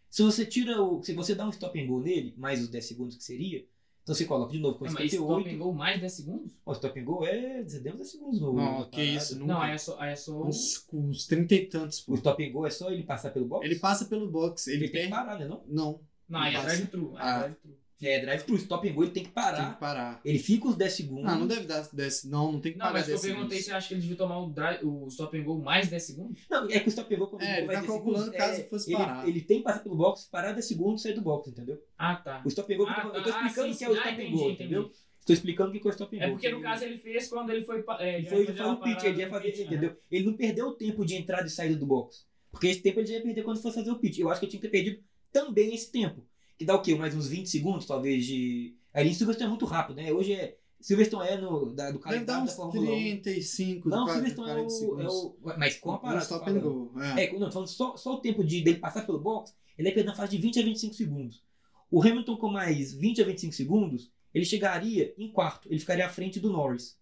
Se 0.10 0.24
você 0.24 0.46
tira 0.46 0.82
o. 0.82 1.04
Se 1.04 1.14
você 1.14 1.36
dá 1.36 1.46
um 1.46 1.50
stop 1.50 1.78
and 1.80 1.88
go 1.88 2.00
nele, 2.00 2.34
mais 2.38 2.62
os 2.62 2.70
10 2.70 2.86
segundos 2.86 3.18
que 3.18 3.24
seria, 3.24 3.66
então 4.06 4.14
você 4.14 4.26
coloca 4.26 4.52
de 4.52 4.60
novo 4.60 4.78
com 4.78 4.86
Não, 4.86 4.94
mas 4.94 5.12
stop 5.12 5.28
58. 5.34 5.50
and 5.56 5.58
go 5.66 5.74
mais 5.74 6.00
10 6.00 6.14
segundos? 6.14 6.54
O 6.64 6.72
stop 6.74 7.00
and 7.00 7.04
go 7.04 7.26
é 7.26 7.64
10 7.64 8.08
segundos 8.12 8.40
no. 8.40 8.54
Não, 8.54 8.84
que 8.86 8.92
parada. 8.92 9.04
isso, 9.04 9.40
Não, 9.40 9.48
Nunca. 9.48 9.62
aí 9.64 9.72
é 9.74 9.78
só. 9.80 10.00
Aí 10.00 10.12
é 10.12 10.16
só 10.16 10.32
o- 10.32 10.48
Uns, 10.48 10.88
uns 10.94 11.26
30 11.26 11.56
e 11.56 11.66
tantos, 11.66 12.00
O 12.04 12.06
pô. 12.06 12.14
stop 12.14 12.44
and 12.48 12.52
go 12.52 12.68
é 12.68 12.70
só 12.70 12.92
ele 12.92 13.02
passar 13.04 13.32
pelo 13.32 13.48
box? 13.48 13.66
Ele 13.66 13.80
passa 13.80 14.06
pelo 14.06 14.30
box, 14.30 14.68
ele, 14.68 14.86
Ele 14.86 14.92
tem 14.92 14.92
que 14.92 15.10
perde. 15.10 15.12
parar, 15.12 15.40
né? 15.40 15.48
Não? 15.48 15.64
Não, 15.68 16.00
Não, 16.30 16.40
aí 16.40 16.54
é 16.54 16.58
passa. 16.58 16.68
drive-thru. 16.68 17.14
aí 17.18 17.28
é 17.28 17.30
Ah. 17.30 17.40
drive-thru. 17.40 17.78
É, 18.02 18.20
drive 18.20 18.44
pro 18.44 18.56
stop 18.58 18.88
and 18.90 18.94
go, 18.94 19.04
ele 19.04 19.12
tem 19.12 19.24
que 19.24 19.32
parar. 19.32 19.58
tem 19.64 19.74
que 19.74 19.80
parar. 19.80 20.22
Ele 20.26 20.38
fica 20.38 20.68
os 20.68 20.76
10 20.76 20.94
segundos. 20.94 21.32
Ah, 21.32 21.36
não 21.38 21.48
deve 21.48 21.66
dar 21.66 21.88
10. 21.92 22.26
Não, 22.26 22.52
não 22.52 22.60
tem 22.60 22.74
que 22.74 22.78
Não, 22.78 22.88
pagar 22.88 23.00
mas 23.00 23.04
o 23.04 23.06
que 23.08 23.12
eu 23.14 23.22
10 23.22 23.34
perguntei 23.34 23.62
se 23.62 23.72
acha 23.72 23.88
que 23.88 23.94
ele 23.94 24.02
devia 24.02 24.18
tomar 24.18 24.40
o, 24.40 24.50
drive, 24.50 24.84
o 24.86 25.08
stop 25.08 25.38
and 25.38 25.44
go 25.44 25.58
mais 25.62 25.88
10 25.90 26.04
segundos? 26.04 26.42
Não, 26.50 26.70
é 26.70 26.80
que 26.80 26.88
o 26.88 26.90
stop 26.90 27.16
and 27.16 27.18
go 27.18 27.28
quando 27.28 27.42
É, 27.42 27.58
ele 27.60 27.68
vai 27.68 27.76
tá 27.76 27.82
10 27.82 27.92
calculando 27.94 28.24
segundos, 28.26 28.46
caso 28.46 28.62
é, 28.62 28.64
fosse 28.66 28.90
ele, 28.92 28.98
parar. 28.98 29.28
Ele 29.28 29.42
tem 29.42 29.58
que 29.60 29.64
passar 29.64 29.80
pelo 29.80 29.96
box, 29.96 30.28
parar 30.30 30.52
10 30.52 30.66
segundos 30.68 31.02
e 31.02 31.04
sair 31.04 31.14
do 31.14 31.22
box, 31.22 31.50
entendeu? 31.50 31.82
Ah, 31.98 32.16
tá. 32.18 32.42
O 32.46 32.48
stop 32.50 32.74
and 32.74 32.78
go, 32.78 32.86
Ah, 32.88 33.12
eu 33.16 33.24
tô 33.24 33.30
tá. 33.32 33.48
explicando 33.48 33.68
Ah, 33.68 33.70
o 33.70 33.74
sim, 33.74 33.78
que 33.80 33.84
é 33.86 33.90
o. 33.90 33.94
Ah, 33.94 33.98
stop 33.98 34.10
and 34.10 34.16
go, 34.32 34.38
entendi. 34.38 34.52
entendeu? 34.54 34.92
Estou 35.20 35.34
explicando 35.34 35.70
o 35.70 35.74
que 35.74 35.88
é 35.88 35.90
o 35.90 35.92
stop 35.92 36.16
and 36.16 36.20
go. 36.20 36.26
É 36.26 36.30
porque 36.32 36.50
no 36.50 36.62
caso 36.62 36.84
ele 36.84 36.98
fez 36.98 37.28
quando 37.30 37.50
ele 37.50 37.64
foi. 37.64 37.84
É, 38.00 38.18
ele 38.18 38.28
foi, 38.28 38.46
fazer 38.46 38.50
ele 38.50 38.58
foi 38.58 38.66
uma 38.66 38.74
no 38.76 38.82
pit, 38.82 38.94
parada 38.96 39.08
ele 39.10 39.20
ia 39.22 39.30
fazer, 39.30 39.64
entendeu? 39.64 39.98
Ele 40.12 40.26
não 40.26 40.34
perdeu 40.34 40.68
o 40.68 40.74
tempo 40.76 41.06
de 41.06 41.16
entrada 41.16 41.48
e 41.48 41.50
saída 41.50 41.76
do 41.78 41.86
box. 41.86 42.28
Porque 42.52 42.68
esse 42.68 42.82
tempo 42.82 43.00
ele 43.00 43.08
já 43.08 43.14
ia 43.16 43.24
perder 43.24 43.44
quando 43.44 43.62
fosse 43.62 43.76
fazer 43.76 43.90
o 43.92 43.98
pit. 44.00 44.20
Eu 44.22 44.30
acho 44.30 44.40
que 44.40 44.46
ele 44.46 44.52
tinha 44.52 44.62
que 44.62 44.68
ter 44.68 44.72
perdido 44.72 45.04
também 45.32 45.74
esse 45.74 45.92
tempo. 45.92 46.24
Que 46.58 46.66
dá 46.66 46.76
o 46.76 46.82
quê? 46.82 46.96
Mais 46.96 47.16
uns 47.16 47.28
20 47.28 47.48
segundos, 47.50 47.86
talvez, 47.86 48.26
de. 48.26 48.76
Ali 48.94 49.10
em 49.10 49.14
Silverstone 49.14 49.48
é 49.48 49.50
muito 49.50 49.66
rápido, 49.66 49.98
né? 49.98 50.12
Hoje 50.12 50.34
é. 50.34 50.58
Silverstone 50.80 51.28
é 51.28 51.38
no, 51.38 51.74
da, 51.74 51.90
do 51.90 52.00
calendário 52.00 52.46
da 52.46 52.52
Fórmula 52.52 52.92
1. 52.92 53.22
35, 53.22 53.90
Não, 53.90 54.06
40, 54.06 54.14
Silverstone 54.14 54.50
é 54.50 54.54
40 54.54 54.74
o, 54.74 55.02
é 55.02 55.08
o. 55.08 55.58
Mas 55.58 55.78
com 55.78 55.92
a 55.92 55.98
parada. 55.98 56.24
stop 56.24 56.50
and 56.50 56.60
go. 56.60 56.92
É. 57.18 57.24
É, 57.26 57.40
não, 57.40 57.52
falando 57.52 57.68
só, 57.68 57.98
só 57.98 58.14
o 58.16 58.22
tempo 58.22 58.44
de, 58.44 58.62
dele 58.62 58.78
passar 58.78 59.06
pelo 59.06 59.20
box, 59.20 59.54
ele 59.78 59.88
ia 59.90 59.94
perder 59.94 60.10
na 60.10 60.16
fase 60.16 60.36
de 60.36 60.42
20 60.42 60.60
a 60.60 60.64
25 60.64 60.94
segundos. 60.94 61.44
O 61.90 62.02
Hamilton 62.02 62.38
com 62.38 62.50
mais 62.50 62.94
20 62.94 63.22
a 63.22 63.26
25 63.26 63.54
segundos, 63.54 64.12
ele 64.34 64.46
chegaria 64.46 65.14
em 65.18 65.32
quarto, 65.32 65.68
ele 65.72 65.80
ficaria 65.80 66.06
à 66.06 66.10
frente 66.10 66.40
do 66.40 66.52
Norris. 66.52 66.98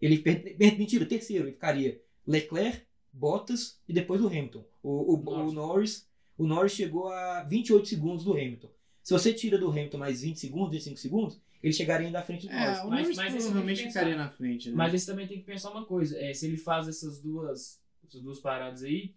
Ele 0.00 0.18
per- 0.18 0.56
mentira, 0.78 1.04
terceiro, 1.04 1.44
ele 1.44 1.52
ficaria 1.52 2.00
Leclerc, 2.26 2.82
Bottas 3.12 3.80
e 3.88 3.92
depois 3.92 4.20
o 4.22 4.26
Hamilton. 4.28 4.64
O, 4.82 5.14
o, 5.14 5.16
o 5.16 5.22
Norris. 5.22 5.52
Norris, 5.52 6.08
o 6.38 6.46
Norris 6.46 6.72
chegou 6.72 7.08
a 7.08 7.42
28 7.44 7.86
segundos 7.88 8.24
do 8.24 8.32
Hamilton. 8.32 8.70
Se 9.06 9.12
você 9.12 9.32
tira 9.32 9.56
do 9.56 9.70
Hamilton 9.70 9.98
mais 9.98 10.20
20 10.22 10.36
segundos, 10.40 10.72
25 10.72 10.96
segundos, 10.98 11.40
ele 11.62 11.72
chegaria 11.72 12.08
ainda 12.08 12.18
à 12.18 12.22
frente 12.24 12.48
do 12.48 12.52
É, 12.52 12.82
Norris. 12.82 12.88
Mas- 12.90 13.16
mas 13.16 13.34
esse 13.36 13.44
provavelmente 13.44 13.82
ficaria 13.84 14.16
na 14.16 14.28
frente, 14.28 14.68
né? 14.68 14.74
Mas 14.74 14.94
esse 14.94 15.06
também 15.06 15.28
tem 15.28 15.38
que 15.38 15.44
pensar 15.44 15.70
uma 15.70 15.84
coisa. 15.86 16.18
É, 16.20 16.34
se 16.34 16.44
ele 16.46 16.56
faz 16.56 16.88
essas 16.88 17.22
duas, 17.22 17.80
essas 18.04 18.20
duas 18.20 18.40
paradas 18.40 18.82
aí, 18.82 19.14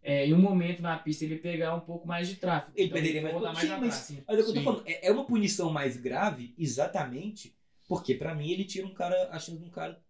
é, 0.00 0.28
em 0.28 0.32
um 0.32 0.40
momento 0.40 0.80
na 0.80 0.96
pista 0.96 1.24
ele 1.24 1.38
pegar 1.38 1.74
um 1.74 1.80
pouco 1.80 2.06
mais 2.06 2.28
de 2.28 2.36
tráfego. 2.36 2.72
Ele 2.76 2.86
Então 2.86 2.94
perderia 2.94 3.20
mais 3.20 3.34
pontos. 3.34 3.48
mais 3.48 3.58
Sim, 3.58 3.66
atrás, 3.72 3.84
mas- 3.84 3.94
sim. 4.04 4.22
Mas 4.28 4.38
é 4.38 4.40
o 4.40 4.44
que 4.44 4.50
eu 4.50 4.54
tô 4.54 4.62
falando, 4.62 4.82
é 4.86 5.06
é 5.08 5.10
uma 5.10 5.24
punição 5.24 5.70
mais 5.72 5.96
grave 5.96 6.54
exatamente 6.56 7.52
porque, 7.88 8.14
pra 8.14 8.36
mim, 8.36 8.48
ele 8.48 8.64
tira 8.64 8.86
um 8.86 8.94
cara, 8.94 9.28
a 9.32 9.40
chance 9.40 9.58
de 9.58 9.64
um 9.64 9.70
cara 9.70 10.00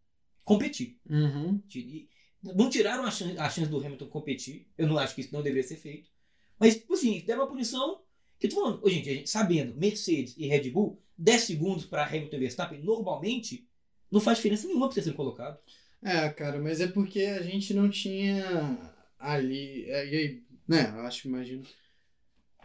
competir. 0.45 0.99
Uhum. 1.09 1.59
E 1.75 2.07
Não 2.43 2.69
tiraram 2.69 3.05
a 3.05 3.11
chance, 3.11 3.39
a 3.39 3.49
chance 3.49 3.71
do 3.71 3.79
Hamilton 3.79 4.09
competir. 4.09 4.69
Eu 4.77 4.87
não 4.89 4.99
acho 4.99 5.15
que 5.15 5.23
isso 5.23 5.33
não 5.33 5.41
deveria 5.43 5.67
ser 5.67 5.77
feito. 5.77 6.11
Mas, 6.59 6.75
tipo 6.77 6.93
assim, 6.93 7.21
deram 7.25 7.41
uma 7.43 7.49
punição 7.49 8.02
que 8.43 8.55
tô 8.55 8.61
falando. 8.61 8.85
Ô, 8.85 8.91
gente, 8.91 9.29
sabendo, 9.29 9.75
Mercedes 9.77 10.35
e 10.37 10.47
Red 10.47 10.71
Bull, 10.71 11.01
10 11.17 11.43
segundos 11.43 11.85
pra 11.85 12.07
Hamilton 12.07 12.37
e 12.37 12.41
Verstappen, 12.41 12.83
normalmente, 12.83 13.67
não 14.11 14.21
faz 14.21 14.39
diferença 14.39 14.67
nenhuma 14.67 14.89
pra 14.89 14.97
ter 14.97 15.03
sido 15.03 15.15
colocado. 15.15 15.59
É, 16.03 16.29
cara, 16.31 16.61
mas 16.61 16.81
é 16.81 16.89
porque 16.89 17.21
a 17.21 17.43
gente 17.43 17.73
não 17.73 17.89
tinha 17.89 18.79
ali. 19.19 19.85
é, 19.89 20.39
né, 20.67 20.91
eu 20.95 21.01
acho, 21.03 21.29
imagino. 21.29 21.63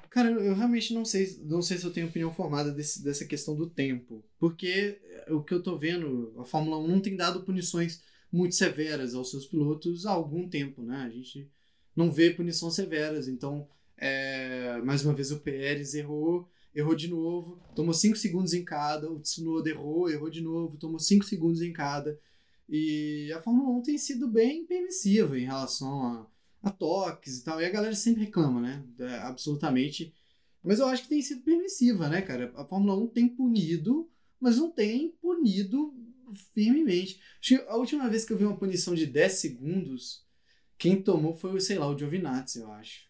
Cara, 0.09 0.31
eu 0.31 0.43
eu 0.43 0.55
realmente 0.55 0.93
não 0.93 1.05
sei, 1.05 1.39
não 1.43 1.61
sei 1.61 1.77
se 1.77 1.85
eu 1.85 1.93
tenho 1.93 2.07
opinião 2.07 2.33
formada 2.33 2.71
desse, 2.71 3.03
dessa 3.03 3.25
questão 3.25 3.55
do 3.55 3.69
tempo. 3.69 4.25
Porque 4.39 4.99
é, 5.27 5.31
o 5.31 5.43
que 5.43 5.53
eu 5.53 5.61
tô 5.61 5.77
vendo, 5.77 6.33
a 6.39 6.43
Fórmula 6.43 6.79
1 6.79 6.87
não 6.87 6.99
tem 6.99 7.15
dado 7.15 7.43
punições 7.43 8.01
muito 8.31 8.55
severas 8.55 9.13
aos 9.13 9.29
seus 9.29 9.45
pilotos 9.45 10.05
há 10.07 10.11
algum 10.11 10.49
tempo, 10.49 10.81
né? 10.81 11.03
A 11.05 11.09
gente 11.09 11.47
não 11.95 12.11
vê 12.11 12.31
punições 12.31 12.73
severas. 12.73 13.27
Então, 13.27 13.67
é, 13.97 14.79
mais 14.83 15.03
uma 15.03 15.13
vez, 15.13 15.31
o 15.31 15.39
Pérez 15.39 15.95
errou, 15.95 16.47
errou 16.73 16.95
de 16.95 17.07
novo, 17.07 17.59
tomou 17.75 17.93
5 17.93 18.15
segundos 18.17 18.53
em 18.53 18.63
cada. 18.63 19.11
O 19.11 19.19
Tsunoda 19.19 19.69
errou, 19.69 20.09
errou 20.09 20.29
de 20.29 20.41
novo, 20.41 20.77
tomou 20.77 20.99
5 20.99 21.25
segundos 21.25 21.61
em 21.61 21.73
cada. 21.73 22.19
E 22.69 23.31
a 23.33 23.41
Fórmula 23.41 23.69
1 23.79 23.81
tem 23.81 23.97
sido 23.97 24.27
bem 24.27 24.65
permissiva 24.65 25.39
em 25.39 25.45
relação 25.45 26.01
a, 26.03 26.27
a 26.63 26.69
toques 26.69 27.39
e 27.39 27.43
tal. 27.43 27.59
E 27.61 27.65
a 27.65 27.69
galera 27.69 27.95
sempre 27.95 28.25
reclama, 28.25 28.61
né? 28.61 28.83
É, 28.99 29.15
absolutamente. 29.19 30.13
Mas 30.63 30.79
eu 30.79 30.87
acho 30.87 31.03
que 31.03 31.09
tem 31.09 31.21
sido 31.21 31.41
permissiva, 31.41 32.09
né, 32.09 32.21
cara? 32.21 32.51
A 32.55 32.65
Fórmula 32.65 32.95
1 32.95 33.07
tem 33.07 33.27
punido, 33.27 34.09
mas 34.39 34.57
não 34.57 34.69
tem 34.69 35.09
punido 35.21 35.93
firmemente. 36.53 37.19
A 37.67 37.77
última 37.77 38.09
vez 38.09 38.25
que 38.25 38.33
eu 38.33 38.37
vi 38.37 38.43
uma 38.43 38.57
punição 38.57 38.93
de 38.93 39.05
10 39.05 39.33
segundos, 39.33 40.25
quem 40.77 41.01
tomou 41.01 41.33
foi, 41.33 41.59
sei 41.61 41.79
lá, 41.79 41.89
o 41.89 41.97
Giovinazzi, 41.97 42.59
eu 42.59 42.71
acho. 42.71 43.06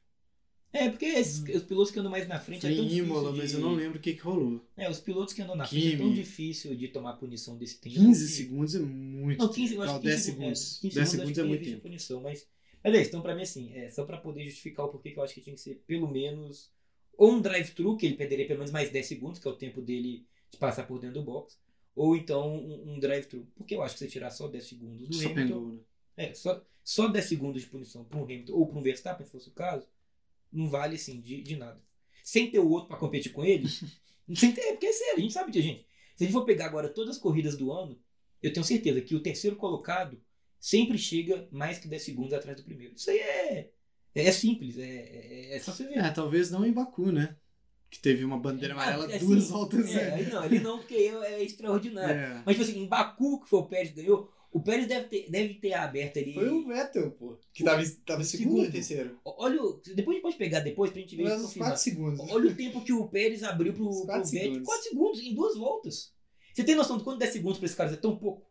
É, 0.73 0.89
porque 0.89 1.05
esses- 1.05 1.41
os 1.55 1.63
pilotos 1.63 1.91
que 1.91 1.99
andam 1.99 2.11
mais 2.11 2.27
na 2.27 2.39
frente 2.39 2.61
Foi 2.61 2.71
é 2.73 2.75
tão 2.75 2.83
difícil 2.83 3.05
Imola, 3.05 3.31
de... 3.31 3.37
mas 3.39 3.53
eu 3.53 3.59
não 3.61 3.73
lembro 3.73 3.97
o 3.97 4.01
que, 4.01 4.13
que 4.13 4.21
rolou. 4.21 4.61
É, 4.75 4.89
os 4.89 4.99
pilotos 4.99 5.33
que 5.33 5.41
andam 5.41 5.55
na 5.55 5.65
frente 5.65 5.87
é 5.93 5.97
tão 5.97 6.05
Kimi. 6.07 6.15
difícil 6.15 6.75
de 6.75 6.87
tomar 6.89 7.13
punição 7.13 7.57
desse 7.57 7.79
tempo. 7.79 7.95
15 7.95 8.25
que- 8.27 8.31
segundos 8.33 8.75
é 8.75 8.79
muito. 8.79 9.39
Não, 9.39 9.51
15, 9.51 9.75
eu 9.75 9.81
acho 9.81 9.93
Não, 9.93 9.99
que 9.99 10.05
10 10.07 10.19
15 10.25 10.31
segundos. 10.31 10.77
É, 10.77 10.81
15 10.81 10.95
10 10.95 11.09
segundos, 11.09 11.11
segundos 11.35 11.37
é 11.37 11.43
muito 11.43 11.69
tempo. 11.69 11.81
punição, 11.81 12.21
mas, 12.21 12.47
mas 12.83 12.93
é 12.93 12.99
isso. 13.01 13.09
Então, 13.09 13.21
pra 13.21 13.33
mim, 13.35 13.41
assim, 13.43 13.71
é 13.73 13.89
só 13.89 14.05
pra 14.05 14.17
poder 14.17 14.43
justificar 14.43 14.85
o 14.85 14.89
porquê 14.89 15.11
que 15.11 15.19
eu 15.19 15.23
acho 15.23 15.33
que 15.33 15.41
tinha 15.41 15.55
que 15.55 15.61
ser 15.61 15.81
pelo 15.87 16.07
menos 16.11 16.69
ou 17.17 17.31
um 17.31 17.41
drive-thru, 17.41 17.97
que 17.97 18.05
ele 18.05 18.15
perderia 18.15 18.45
pelo 18.45 18.59
menos 18.59 18.71
mais 18.71 18.91
10 18.91 19.05
segundos, 19.07 19.39
que 19.39 19.47
é 19.47 19.51
o 19.51 19.55
tempo 19.55 19.81
dele 19.81 20.25
de 20.51 20.57
passar 20.57 20.85
por 20.85 20.99
dentro 20.99 21.15
do 21.19 21.23
box, 21.25 21.57
ou 21.95 22.15
então 22.15 22.55
um, 22.55 22.93
um 22.93 22.99
drive-thru. 22.99 23.47
Porque 23.55 23.73
eu 23.73 23.81
acho 23.81 23.95
que 23.95 23.99
você 23.99 24.07
tirar 24.07 24.29
só 24.29 24.47
10 24.47 24.67
segundos 24.67 25.07
do 25.07 25.15
Só 25.15 25.29
Hamilton. 25.29 25.41
pegou, 25.47 25.67
né? 25.73 25.79
É, 26.17 26.33
só, 26.35 26.63
só 26.83 27.07
10 27.07 27.25
segundos 27.25 27.63
de 27.63 27.67
punição 27.69 28.03
para 28.03 28.19
um 28.19 28.23
Hamilton 28.23 28.53
ou 28.53 28.67
para 28.67 28.77
um 28.77 28.81
Verstappen, 28.83 29.25
se 29.25 29.31
fosse 29.31 29.49
o 29.49 29.53
caso, 29.53 29.87
não 30.51 30.69
vale 30.69 30.95
assim 30.95 31.19
de, 31.19 31.41
de 31.41 31.55
nada. 31.55 31.81
Sem 32.23 32.51
ter 32.51 32.59
o 32.59 32.69
outro 32.69 32.87
para 32.89 32.97
competir 32.97 33.31
com 33.31 33.43
ele, 33.43 33.67
sem 34.35 34.51
ter, 34.51 34.61
é 34.61 34.71
porque 34.71 34.87
é 34.87 34.93
sério, 34.93 35.17
a 35.17 35.21
gente 35.21 35.33
sabe 35.33 35.51
disso, 35.51 35.67
gente. 35.67 35.85
Se 36.15 36.23
a 36.23 36.27
gente 36.27 36.33
for 36.33 36.45
pegar 36.45 36.65
agora 36.65 36.89
todas 36.89 37.15
as 37.15 37.21
corridas 37.21 37.55
do 37.55 37.71
ano, 37.71 37.99
eu 38.41 38.51
tenho 38.51 38.65
certeza 38.65 39.01
que 39.01 39.15
o 39.15 39.21
terceiro 39.21 39.55
colocado 39.55 40.21
sempre 40.59 40.97
chega 40.97 41.47
mais 41.51 41.77
que 41.77 41.87
10 41.87 42.01
segundos 42.01 42.33
atrás 42.33 42.57
do 42.57 42.63
primeiro. 42.63 42.95
Isso 42.95 43.09
aí 43.09 43.19
é, 43.19 43.69
é, 44.15 44.25
é 44.25 44.31
simples, 44.31 44.77
é, 44.77 44.83
é, 44.83 45.55
é 45.55 45.59
só 45.59 45.71
você 45.71 45.87
ver. 45.87 45.99
É, 45.99 46.09
talvez 46.09 46.49
não 46.49 46.65
em 46.65 46.71
Baku, 46.71 47.11
né? 47.11 47.35
Que 47.89 47.99
teve 47.99 48.25
uma 48.25 48.37
bandeira 48.37 48.73
Ah, 48.73 48.83
amarela 48.83 49.13
é, 49.13 49.19
duas 49.19 49.49
voltas. 49.49 49.95
É, 49.95 50.13
aí 50.13 50.29
não, 50.29 50.43
ele 50.43 50.59
não, 50.59 50.79
porque 50.79 50.95
é 50.95 51.43
extraordinário. 51.43 52.17
É. 52.37 52.43
Mas, 52.45 52.57
tipo 52.57 52.69
assim, 52.69 52.83
em 52.83 52.87
Baku, 52.87 53.41
que 53.41 53.49
foi 53.49 53.59
o 53.59 53.65
Pérez 53.67 53.89
que 53.89 54.01
ganhou, 54.01 54.31
o 54.57 54.63
Pérez 54.63 54.87
deve 54.87 55.07
ter, 55.07 55.29
deve 55.29 55.53
ter 55.55 55.73
aberto 55.73 56.19
ali. 56.19 56.33
Foi 56.33 56.49
o 56.49 56.65
Vettel, 56.67 57.11
pô. 57.11 57.37
Que 57.53 57.63
Foi. 57.63 57.71
tava, 57.71 57.83
tava 58.05 58.21
em 58.21 58.25
segundo 58.25 58.55
Segundo. 58.57 58.71
terceiro? 58.71 59.19
Olha, 59.25 59.61
o- 59.61 59.81
depois 59.95 60.07
a 60.09 60.13
gente 60.13 60.21
pode 60.21 60.37
pegar 60.37 60.59
depois 60.61 60.91
pra 60.91 61.01
gente 61.01 61.15
ver. 61.15 61.23
Mas 61.23 61.33
uns 61.39 61.41
confirmar. 61.47 61.69
4 61.69 61.83
segundos. 61.83 62.19
Olha 62.31 62.49
o 62.51 62.55
tempo 62.55 62.83
que 62.83 62.93
o 62.93 63.07
Pérez 63.07 63.43
abriu 63.43 63.73
pro, 63.73 63.87
Uns 63.87 63.97
pro 63.97 64.05
quatro 64.07 64.29
Vettel. 64.29 64.41
segundos. 64.53 64.65
4 64.67 64.83
segundos, 64.83 65.19
em 65.21 65.33
duas 65.35 65.57
voltas. 65.57 66.13
Você 66.53 66.63
tem 66.63 66.75
noção 66.75 66.97
de 66.97 67.03
quanto 67.03 67.19
10 67.19 67.31
segundos 67.33 67.57
pra 67.59 67.65
esse 67.67 67.75
cara 67.75 67.91
é 67.93 67.95
tão 67.97 68.17
pouco? 68.17 68.49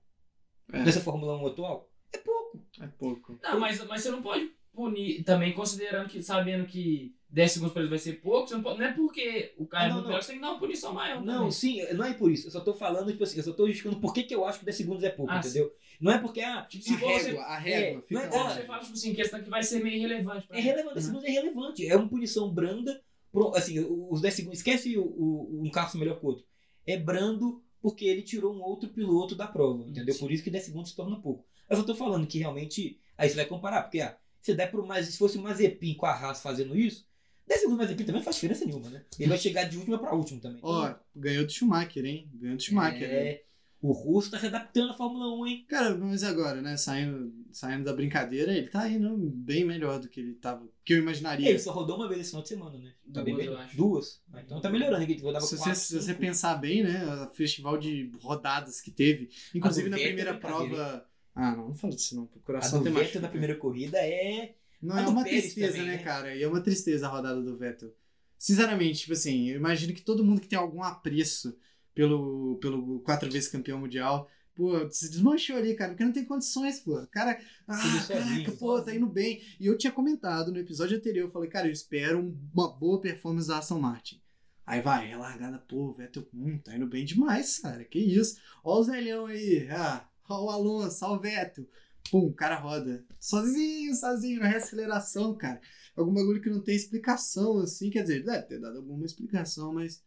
É. 0.73 0.85
Nessa 0.85 1.01
Fórmula 1.01 1.37
1 1.43 1.47
atual? 1.49 1.91
É 2.13 2.19
pouco. 2.19 2.61
É 2.81 2.87
pouco. 2.87 3.39
Não, 3.43 3.59
mas, 3.59 3.85
mas 3.87 4.03
você 4.03 4.11
não 4.11 4.23
pode 4.23 4.51
punir 4.73 5.25
também, 5.25 5.53
considerando 5.55 6.09
que, 6.09 6.23
sabendo 6.23 6.67
que 6.67 7.16
10 7.29 7.53
segundos 7.53 7.73
pra 7.73 7.83
ele 7.83 7.91
vai 7.91 7.99
ser 7.99 8.21
pouco, 8.21 8.51
não, 8.53 8.63
pode, 8.63 8.79
não 8.79 8.87
é 8.87 8.93
porque 8.93 9.53
o 9.59 9.67
cara 9.67 9.87
é 9.87 9.89
não, 9.89 9.95
muito 9.97 10.05
não. 10.05 10.11
melhor, 10.11 10.23
você 10.23 10.29
tem 10.29 10.37
que 10.37 10.43
dar 10.43 10.51
uma 10.53 10.59
punição 10.61 10.95
maior. 10.95 11.23
Não, 11.23 11.35
também. 11.35 11.51
sim, 11.51 11.83
não 11.93 12.05
é 12.05 12.15
por 12.15 12.31
isso. 12.31 12.47
Eu 12.47 12.51
só 12.53 12.61
tô 12.61 12.73
falando, 12.75 13.11
tipo 13.11 13.25
assim, 13.25 13.37
eu 13.39 13.43
só 13.43 13.53
tô 13.53 13.67
justificando 13.67 14.01
por 14.01 14.15
que, 14.15 14.23
que 14.23 14.35
eu 14.35 14.45
acho 14.45 14.61
que 14.61 14.65
10 14.65 14.77
segundos 14.77 15.03
é 15.05 15.11
pouco, 15.11 15.33
Ah, 15.33 15.39
entendeu? 15.39 15.73
Não 16.01 16.13
é 16.13 16.19
porque, 16.19 16.41
ah, 16.41 16.63
Tipo, 16.69 16.85
A 16.85 16.87
se 16.89 16.97
você, 16.97 17.07
régua, 17.31 17.43
a 17.43 17.59
régua. 17.59 17.99
é, 17.99 18.03
fica 18.03 18.15
não 18.15 18.21
é- 18.23 18.43
lá. 18.45 18.51
você 18.55 18.63
fala, 18.63 18.81
tipo 18.81 18.93
assim, 18.93 19.15
questão 19.15 19.43
que 19.43 19.51
vai 19.51 19.63
ser 19.63 19.83
meio 19.83 19.97
irrelevante. 19.97 20.47
pra 20.47 20.57
é 20.57 20.61
ele. 20.61 20.69
relevante, 20.69 20.95
10 20.95 21.07
Uhum. 21.07 21.13
segundos 21.13 21.29
é 21.29 21.33
relevante. 21.41 21.89
É 21.89 21.97
uma 21.97 22.09
punição 22.09 22.51
branda. 22.53 23.03
pro- 23.33 23.55
assim, 23.55 23.79
os 24.11 24.21
10 24.23 24.33
segundos. 24.33 24.59
Esquece 24.61 24.97
o, 24.97 25.03
o- 25.05 25.63
um 25.63 25.71
carro 25.71 25.99
melhor 25.99 26.19
que 26.19 26.25
o 26.25 26.29
outro. 26.29 26.47
É 26.87 26.97
brando 26.97 27.63
porque 27.83 28.07
ele 28.07 28.23
tirou 28.23 28.55
um 28.55 28.63
outro 28.63 28.89
piloto 28.89 29.35
da 29.35 29.47
prova, 29.47 29.83
entendeu? 29.87 30.15
Sim. 30.15 30.21
Por 30.21 30.31
isso 30.33 30.43
que 30.43 30.49
10 30.51 30.65
segundos 30.65 30.91
se 30.91 30.97
torna 30.97 31.21
pouco. 31.21 31.45
Eu 31.69 31.85
tô 31.85 31.95
falando 31.95 32.27
que 32.27 32.39
realmente. 32.39 32.99
Aí 33.19 33.29
você 33.29 33.35
vai 33.37 33.45
comparar, 33.45 33.83
porque 33.83 34.01
ah, 34.01 34.17
se 34.41 34.55
der 34.55 34.71
pro 34.71 34.87
mais. 34.87 35.07
Se 35.09 35.19
fosse 35.19 35.37
o 35.37 35.43
Mazepin 35.43 35.95
com 35.97 36.07
a 36.07 36.13
Haas 36.13 36.41
fazendo 36.41 36.75
isso, 36.79 37.05
10 37.47 37.61
segundos 37.61 37.79
do 37.79 37.83
Mazepin 37.85 38.05
também 38.05 38.21
não 38.21 38.25
faz 38.25 38.37
diferença 38.37 38.65
nenhuma, 38.65 38.91
né? 38.91 39.05
Ele 39.19 39.29
vai 39.29 39.39
chegar 39.39 39.65
de 39.65 39.77
última 39.79 39.99
pra 39.99 40.13
última 40.15 40.41
também. 40.41 40.59
Ó, 40.63 40.95
ganhou 41.15 41.45
do 41.47 41.53
Schumacher, 41.53 42.05
hein? 42.05 42.29
Ganhou 42.35 42.57
do 42.57 42.63
Schumacher. 42.63 43.01
né? 43.09 43.15
É, 43.29 43.43
o 43.81 43.93
Russo 43.93 44.31
tá 44.33 44.39
se 44.41 44.47
adaptando 44.47 44.91
à 44.91 44.95
Fórmula 44.95 45.33
1, 45.43 45.47
hein? 45.47 45.65
Cara, 45.69 45.95
mas 45.97 46.25
agora, 46.25 46.61
né? 46.61 46.77
Saindo, 46.77 47.33
saindo 47.53 47.85
da 47.85 47.93
brincadeira, 47.93 48.51
ele 48.53 48.69
tá 48.69 48.89
indo 48.89 49.17
bem 49.17 49.65
melhor 49.65 50.01
do 50.01 50.09
que 50.09 50.19
ele 50.19 50.35
tava. 50.35 50.67
Que 50.85 50.95
eu 50.95 50.99
imaginaria. 50.99 51.49
Ele 51.49 51.59
só 51.59 51.71
rodou 51.73 51.97
uma 51.97 52.09
vez 52.09 52.21
esse 52.23 52.31
final 52.31 52.43
de 52.43 52.49
semana, 52.49 52.79
né? 52.79 52.93
Tá 53.13 53.23
bem 53.23 53.35
Duas, 53.35 53.45
melhor. 53.47 53.59
eu 53.61 53.65
acho. 53.65 53.77
Duas. 53.77 54.23
Ah, 54.33 54.41
Então 54.45 54.61
tá 54.61 54.71
melhorando, 54.71 55.03
hein? 55.05 55.11
Ele 55.11 55.21
rodava 55.21 55.45
Se 55.45 55.57
você, 55.57 55.63
quatro, 55.65 55.81
se 55.81 56.01
você 56.01 56.15
pensar 56.15 56.57
bem, 56.57 56.83
né? 56.83 57.05
O 57.31 57.35
festival 57.35 57.79
de 57.79 58.11
rodadas 58.21 58.81
que 58.81 58.91
teve. 58.91 59.29
Inclusive 59.55 59.89
na 59.89 59.97
primeira 59.99 60.31
é 60.31 60.35
prova. 60.35 61.07
Ah, 61.35 61.55
não, 61.55 61.69
não 61.69 61.75
fala 61.75 61.95
disso 61.95 62.17
não. 62.17 62.25
O 62.25 62.31
A 62.35 62.41
coração 62.47 62.79
do 62.79 62.85
tem 62.85 62.93
Vettel 62.95 63.21
da 63.21 63.29
primeira 63.29 63.55
corrida 63.57 63.99
é. 63.99 64.55
Não, 64.83 64.99
é 64.99 65.07
uma 65.07 65.25
Pérez 65.25 65.43
tristeza, 65.45 65.73
também, 65.73 65.87
né, 65.87 65.97
né? 65.97 66.03
cara? 66.03 66.35
E 66.37 66.43
é 66.43 66.49
uma 66.49 66.61
tristeza 66.61 67.07
a 67.07 67.11
rodada 67.11 67.43
do 67.43 67.57
Vettel. 67.57 67.95
Sinceramente, 68.39 69.01
tipo 69.01 69.13
assim, 69.15 69.49
eu 69.51 69.57
imagino 69.57 69.95
que 69.95 70.03
todo 70.03 70.25
mundo 70.25 70.41
que 70.41 70.49
tem 70.49 70.59
algum 70.59 70.83
apreço 70.83 71.57
pelo, 71.95 72.59
pelo 72.61 73.01
quatro 73.01 73.31
vezes 73.31 73.49
campeão 73.49 73.79
mundial, 73.81 74.29
pô, 74.55 74.89
se 74.91 75.09
desmanchou 75.11 75.57
ali, 75.57 75.75
cara, 75.75 75.93
porque 75.93 76.05
não 76.05 76.13
tem 76.13 76.25
condições, 76.25 76.81
pô. 76.81 77.01
O 77.01 77.07
Cara, 77.09 77.41
ah, 77.67 78.05
caraca, 78.07 78.53
pô, 78.53 78.81
tá 78.83 78.95
indo 78.95 79.07
bem. 79.07 79.43
E 79.59 79.67
eu 79.67 79.79
tinha 79.79 79.91
comentado 79.93 80.53
no 80.53 80.59
episódio 80.59 80.97
anterior, 80.99 81.27
eu 81.29 81.33
falei, 81.33 81.49
cara, 81.49 81.67
eu 81.67 81.73
espero 81.73 82.19
um- 82.19 82.37
uma 82.53 82.69
boa 82.71 83.01
performance 83.01 83.49
da 83.49 83.59
Aston 83.59 83.79
Martin. 83.81 84.21
Aí 84.67 84.81
vai, 84.83 85.11
é 85.13 85.17
largada, 85.17 85.59
pô, 85.59 85.93
Vettel, 85.95 86.29
hum, 86.35 86.59
tá 86.59 86.77
indo 86.77 86.87
bem 86.87 87.05
demais, 87.05 87.61
cara, 87.61 87.85
que 87.85 87.99
isso. 87.99 88.37
Ó 88.65 88.81
os 88.81 88.89
velhão 88.89 89.27
aí, 89.27 89.67
ah, 89.71 90.07
ó 90.29 90.45
o 90.47 90.51
Alonso, 90.51 91.05
ó 91.07 91.15
o 91.15 91.21
Vettel. 91.21 91.67
Pum, 92.11 92.27
o 92.27 92.33
cara 92.35 92.57
roda. 92.57 93.05
Sozinho, 93.21 93.95
sozinho, 93.95 94.41
na 94.41 94.49
reaceleração, 94.49 95.35
cara. 95.37 95.61
Algum 95.97 96.13
bagulho 96.13 96.41
que 96.41 96.51
não 96.51 96.63
tem 96.63 96.75
explicação, 96.77 97.59
assim. 97.59 97.91
Quer 97.91 98.03
dizer, 98.03 98.25
deve 98.25 98.43
ter 98.47 98.61
dado 98.61 98.79
alguma 98.79 99.05
explicação, 99.07 99.73
mas. 99.75 100.05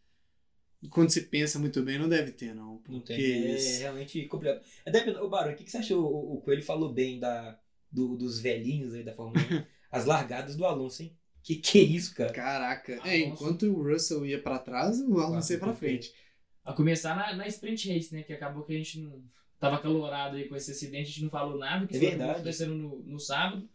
Quando 0.90 1.10
se 1.10 1.24
pensa 1.24 1.60
muito 1.60 1.84
bem, 1.84 2.00
não 2.00 2.08
deve 2.08 2.32
ter, 2.32 2.56
não. 2.56 2.78
Porque 2.78 2.92
Não 2.92 3.02
tem. 3.02 3.18
É 3.20 3.78
realmente 3.80 4.26
complicado. 4.28 4.62
Até, 4.86 5.10
ô 5.20 5.28
Barão, 5.30 5.52
o 5.52 5.56
que, 5.56 5.66
que 5.66 5.72
você 5.72 5.78
achou? 5.80 6.02
O, 6.06 6.36
o 6.36 6.42
Coelho 6.42 6.64
falou 6.64 6.94
bem 6.94 7.20
da, 7.20 7.60
do- 7.92 8.16
dos 8.16 8.40
velhinhos 8.40 8.94
aí 8.94 9.04
da 9.04 9.14
Fórmula 9.14 9.42
1. 9.52 9.64
As 9.92 10.06
largadas 10.06 10.56
do 10.56 10.66
Alonso, 10.66 11.04
hein? 11.04 11.18
Que 11.44 11.56
que 11.56 11.80
é 11.80 11.84
isso, 11.84 12.16
cara? 12.16 12.32
Caraca. 12.32 12.94
Alonso. 12.94 13.08
É, 13.10 13.18
enquanto 13.20 13.64
o 13.66 13.84
Russell 13.84 14.26
ia 14.26 14.42
pra 14.42 14.58
trás, 14.60 15.02
o 15.02 15.20
Alonso 15.20 15.52
ia 15.52 15.60
pra 15.60 15.74
frente. 15.76 16.14
A 16.64 16.72
começar 16.74 17.14
na, 17.16 17.36
na 17.36 17.48
sprint 17.48 17.92
race, 17.92 18.14
né? 18.14 18.24
Que 18.24 18.32
acabou 18.32 18.64
que 18.64 18.74
a 18.74 18.78
gente 18.78 19.00
não. 19.02 19.22
Tava 19.60 19.80
calorado 19.80 20.38
aí 20.38 20.48
com 20.48 20.56
esse 20.56 20.72
acidente, 20.72 21.04
a 21.10 21.12
gente 21.12 21.24
não 21.24 21.30
falou 21.30 21.58
nada, 21.58 21.86
que 21.86 21.98
É 21.98 22.00
foi 22.00 22.22
acontecendo 22.22 22.74
no, 22.76 23.00
no 23.04 23.20
sábado. 23.20 23.68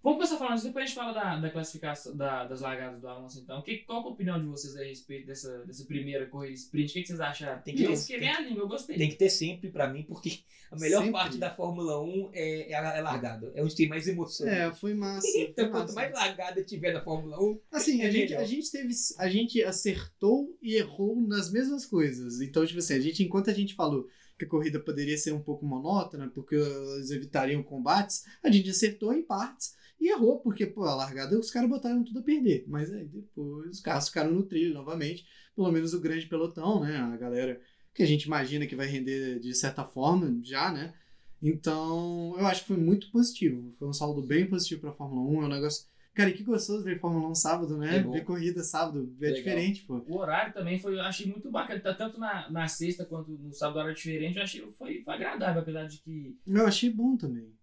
Vamos 0.00 0.18
começar 0.18 0.38
falando 0.38 0.54
disso, 0.54 0.68
depois 0.68 0.84
a 0.84 0.86
gente 0.86 0.94
fala 0.94 1.12
da, 1.12 1.36
da 1.40 1.50
classificação 1.50 2.16
da- 2.16 2.44
das 2.46 2.60
largadas 2.60 3.00
do 3.00 3.08
Alonso, 3.08 3.40
então. 3.40 3.60
Que, 3.62 3.78
qual 3.78 4.00
é 4.00 4.04
a 4.04 4.08
opinião 4.08 4.38
de 4.40 4.46
vocês 4.46 4.76
aí 4.76 4.84
a 4.86 4.88
respeito 4.90 5.26
dessa, 5.26 5.58
dessa 5.66 5.84
primeira 5.84 6.24
corrida 6.26 6.54
sprint? 6.54 6.90
O 6.90 6.92
que, 6.94 7.00
que 7.02 7.08
vocês 7.08 7.20
acharam? 7.20 7.60
Tem 7.62 7.74
que- 7.74 7.82
eu 7.82 7.88
tem- 7.88 7.96
fiquei 7.96 8.20
bem 8.20 8.28
a 8.28 8.40
língua, 8.40 8.62
eu 8.62 8.68
gostei. 8.68 8.96
Tem 8.96 9.08
que 9.10 9.16
ter 9.16 9.28
sempre 9.28 9.70
pra 9.70 9.88
mim, 9.92 10.04
porque 10.04 10.38
a 10.70 10.76
melhor 10.76 10.98
Sempre. 11.00 11.12
parte 11.12 11.36
da 11.36 11.50
Fórmula 11.52 12.00
1 12.00 12.30
é, 12.32 12.70
é, 12.70 12.74
a, 12.76 12.96
é 12.96 13.00
largada. 13.02 13.50
É 13.56 13.62
onde 13.62 13.74
tem 13.74 13.88
mais 13.88 14.06
emoção. 14.06 14.46
É, 14.48 14.72
foi 14.72 14.94
massa. 14.94 15.26
foi 15.32 15.40
Então, 15.42 15.64
quanto 15.68 15.80
massa. 15.88 15.94
mais 15.96 16.12
largada 16.14 16.62
tiver 16.62 16.92
na 16.92 17.02
Fórmula 17.02 17.36
1, 17.42 17.58
Assim, 17.72 18.00
a, 18.00 18.04
É 18.06 18.10
gente, 18.12 18.28
melhor. 18.30 18.40
a 18.42 18.46
gente 18.46 18.70
teve. 18.70 18.94
A 19.18 19.28
gente 19.28 19.62
acertou 19.64 20.56
e 20.62 20.76
errou 20.76 21.20
nas 21.20 21.50
mesmas 21.50 21.84
coisas. 21.84 22.40
Então, 22.40 22.64
tipo 22.64 22.78
assim, 22.78 22.94
a 22.94 23.00
gente, 23.00 23.24
enquanto 23.24 23.50
a 23.50 23.54
gente 23.54 23.74
falou 23.74 24.06
que 24.38 24.44
a 24.44 24.48
corrida 24.48 24.78
poderia 24.78 25.18
ser 25.18 25.32
um 25.32 25.42
pouco 25.42 25.66
monótona, 25.66 26.28
porque 26.28 26.54
eles 26.54 27.10
evitariam 27.10 27.62
combates, 27.62 28.24
a 28.42 28.50
gente 28.50 28.70
acertou 28.70 29.12
em 29.12 29.22
partes 29.22 29.74
e 30.00 30.10
errou, 30.10 30.38
porque, 30.38 30.64
pô, 30.64 30.84
a 30.84 30.94
largada 30.94 31.38
os 31.38 31.50
caras 31.50 31.68
botaram 31.68 32.04
tudo 32.04 32.20
a 32.20 32.22
perder. 32.22 32.64
Mas 32.68 32.92
aí 32.92 33.04
depois 33.04 33.70
os 33.70 33.80
carros 33.80 34.08
ficaram 34.08 34.30
no 34.30 34.44
trilho 34.44 34.72
novamente. 34.72 35.26
Pelo 35.56 35.72
menos 35.72 35.92
o 35.92 36.00
grande 36.00 36.26
pelotão, 36.26 36.80
né? 36.80 36.96
A 36.98 37.16
galera 37.16 37.60
que 37.92 38.02
a 38.02 38.06
gente 38.06 38.24
imagina 38.24 38.64
que 38.64 38.76
vai 38.76 38.86
render 38.86 39.40
de 39.40 39.52
certa 39.54 39.84
forma, 39.84 40.38
já, 40.44 40.72
né? 40.72 40.94
Então, 41.42 42.34
eu 42.38 42.46
acho 42.46 42.62
que 42.62 42.68
foi 42.68 42.76
muito 42.76 43.10
positivo. 43.10 43.74
Foi 43.76 43.88
um 43.88 43.92
saldo 43.92 44.22
bem 44.22 44.46
positivo 44.46 44.82
pra 44.82 44.92
Fórmula 44.92 45.28
1. 45.28 45.42
É 45.42 45.46
um 45.46 45.48
negócio. 45.48 45.86
Cara, 46.18 46.30
e 46.30 46.32
que 46.32 46.42
gostoso 46.42 46.82
ver 46.82 46.98
Fórmula 46.98 47.28
1 47.28 47.34
sábado, 47.36 47.78
né? 47.78 47.98
É 47.98 48.02
ver 48.02 48.24
corrida 48.24 48.60
sábado. 48.64 49.14
É 49.20 49.26
Legal. 49.26 49.36
diferente, 49.36 49.82
pô. 49.84 50.02
O 50.08 50.18
horário 50.18 50.52
também 50.52 50.76
foi, 50.76 50.94
eu 50.96 51.00
achei 51.02 51.26
muito 51.26 51.48
bacana, 51.48 51.78
tá 51.78 51.94
tanto 51.94 52.18
na, 52.18 52.50
na 52.50 52.66
sexta 52.66 53.04
quanto 53.04 53.30
no 53.30 53.52
sábado, 53.52 53.76
horário 53.76 53.94
diferente, 53.94 54.36
eu 54.36 54.42
achei 54.42 54.60
foi, 54.72 55.00
foi 55.04 55.14
agradável, 55.14 55.62
apesar 55.62 55.84
de 55.86 55.98
que. 55.98 56.36
Eu 56.44 56.66
achei 56.66 56.90
bom 56.90 57.16
também. 57.16 57.54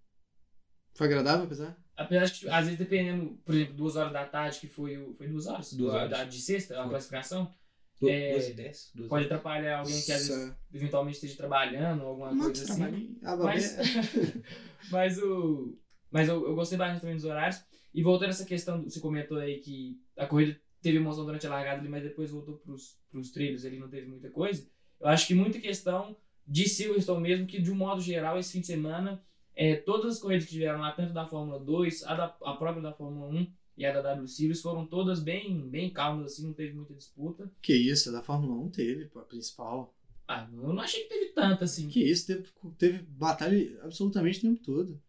Foi 0.94 1.06
agradável, 1.08 1.44
apesar? 1.44 1.78
Apesar 1.98 2.24
de 2.24 2.32
que, 2.40 2.48
às 2.50 2.64
vezes, 2.64 2.80
dependendo, 2.80 3.38
por 3.44 3.54
exemplo, 3.54 3.74
duas 3.74 3.98
horas 3.98 4.14
da 4.14 4.26
tarde, 4.26 4.58
que 4.62 4.68
foi 4.70 4.98
o. 4.98 5.14
Foi 5.16 5.28
duas 5.28 5.48
horas? 5.48 5.74
Duas 5.74 5.94
horas. 5.94 6.10
da- 6.10 6.24
de 6.24 6.40
sexta, 6.40 6.76
a 6.80 6.82
Foi. 6.84 6.90
classificação, 6.92 7.54
do- 8.00 8.10
É, 8.10 8.32
12 8.36 8.52
e 8.52 8.54
10. 8.54 8.92
12 8.96 9.10
pode 9.10 9.26
atrapalhar 9.26 9.80
alguém 9.80 10.02
que 10.02 10.12
às 10.14 10.28
vezes 10.30 10.54
eventualmente 10.74 11.16
esteja 11.18 11.36
trabalhando 11.36 12.04
ou 12.04 12.08
alguma 12.08 12.32
Max 12.32 12.60
coisa 12.60 12.72
assim. 12.72 13.18
Ah, 13.22 13.36
Mas, 13.36 13.78
mas 14.90 15.18
o. 15.22 15.78
Mas 16.10 16.30
eu, 16.30 16.48
eu 16.48 16.56
gostei 16.56 16.78
bastante 16.78 17.02
também 17.02 17.16
dos 17.18 17.26
horários. 17.26 17.62
E 17.96 18.04
voltando 18.04 18.28
a 18.28 18.32
essa 18.32 18.44
questão, 18.44 18.84
você 18.84 19.00
comentou 19.00 19.38
aí 19.38 19.60
que 19.60 19.98
a 20.18 20.28
corrida 20.28 20.60
teve 20.82 20.98
emoção 20.98 21.24
durante 21.24 21.48
a 21.48 21.50
largada 21.50 21.80
ali, 21.80 21.88
mas 21.88 22.04
depois 22.04 22.30
voltou 22.30 22.58
pros, 22.58 23.00
pros 23.10 23.32
trilhos 23.32 23.64
ali, 23.64 23.80
não 23.80 23.88
teve 23.88 24.06
muita 24.06 24.30
coisa. 24.30 24.68
Eu 25.00 25.08
acho 25.08 25.26
que 25.26 25.34
muita 25.34 25.62
questão 25.62 26.14
de 26.46 26.68
Silverstone 26.68 27.22
mesmo, 27.22 27.48
que 27.48 27.62
de 27.62 27.72
um 27.72 27.76
modo 27.76 28.02
geral, 28.02 28.38
esse 28.38 28.52
fim 28.52 28.60
de 28.60 28.68
semana, 28.68 29.24
é, 29.56 29.78
todas 29.78 30.16
as 30.16 30.20
corridas 30.20 30.44
que 30.44 30.52
tiveram 30.52 30.82
lá, 30.82 30.92
tanto 30.92 31.14
da 31.14 31.26
Fórmula 31.26 31.58
2, 31.58 32.04
a, 32.04 32.16
da, 32.16 32.38
a 32.44 32.54
própria 32.56 32.82
da 32.82 32.92
Fórmula 32.92 33.28
1 33.28 33.48
e 33.78 33.86
a 33.86 33.94
da 33.94 34.02
W 34.02 34.28
Series, 34.28 34.62
foram 34.62 34.86
todas 34.86 35.22
bem, 35.22 35.58
bem 35.70 35.90
calmas, 35.90 36.34
assim, 36.34 36.46
não 36.46 36.54
teve 36.54 36.74
muita 36.74 36.94
disputa. 36.94 37.50
Que 37.62 37.74
isso, 37.74 38.10
a 38.10 38.12
da 38.12 38.22
Fórmula 38.22 38.62
1 38.62 38.72
teve, 38.72 39.10
a 39.16 39.20
principal. 39.22 39.96
Ah, 40.28 40.46
eu 40.52 40.74
não 40.74 40.82
achei 40.82 41.04
que 41.04 41.10
teve 41.10 41.28
tanta, 41.28 41.64
assim. 41.64 41.88
Que 41.88 42.04
isso, 42.04 42.28
teve, 42.28 42.46
teve 42.78 43.04
batalha 43.04 43.80
absolutamente 43.84 44.40
o 44.40 44.42
tempo 44.42 44.62
todo. 44.62 45.02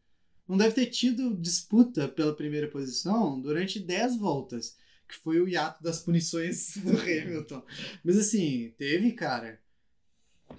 Não 0.49 0.57
deve 0.57 0.75
ter 0.75 0.87
tido 0.87 1.35
disputa 1.37 2.09
pela 2.09 2.35
primeira 2.35 2.69
posição 2.69 3.41
durante 3.41 3.81
10 3.81 4.17
voltas. 4.17 4.77
que 5.09 5.15
foi 5.17 5.41
o 5.41 5.49
hiato 5.49 5.83
das 5.83 6.01
punições 6.01 6.77
do 6.83 6.91
Hamilton. 6.99 7.63
Mas 8.05 8.17
assim, 8.19 8.73
teve, 8.79 9.13
cara. 9.13 9.61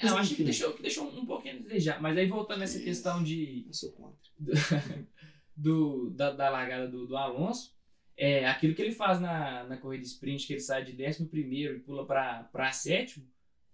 Eu 0.01 0.17
acho 0.17 0.35
que 0.35 0.43
enfim. 0.43 0.43
deixou, 0.45 0.73
que 0.73 0.81
deixou 0.81 1.07
um 1.09 1.25
pouquinho 1.25 1.55
a 1.55 1.59
desejar. 1.59 2.01
Mas 2.01 2.17
aí 2.17 2.27
voltando 2.27 2.59
nessa 2.59 2.79
questão 2.79 3.23
de, 3.23 3.65
Eu 3.67 3.73
sou 3.73 3.91
contra. 3.91 4.17
do, 5.55 6.09
da, 6.11 6.31
da 6.31 6.49
largada 6.49 6.87
do, 6.87 7.07
do 7.07 7.17
Alonso, 7.17 7.75
é, 8.15 8.47
aquilo 8.47 8.75
que 8.75 8.81
ele 8.81 8.91
faz 8.91 9.19
na, 9.19 9.63
na 9.65 9.77
corrida 9.77 10.03
sprint, 10.03 10.45
que 10.45 10.53
ele 10.53 10.59
sai 10.59 10.83
de 10.83 10.91
11 11.03 11.29
e 11.33 11.79
pula 11.79 12.05
para 12.05 12.71
sétimo, 12.71 13.25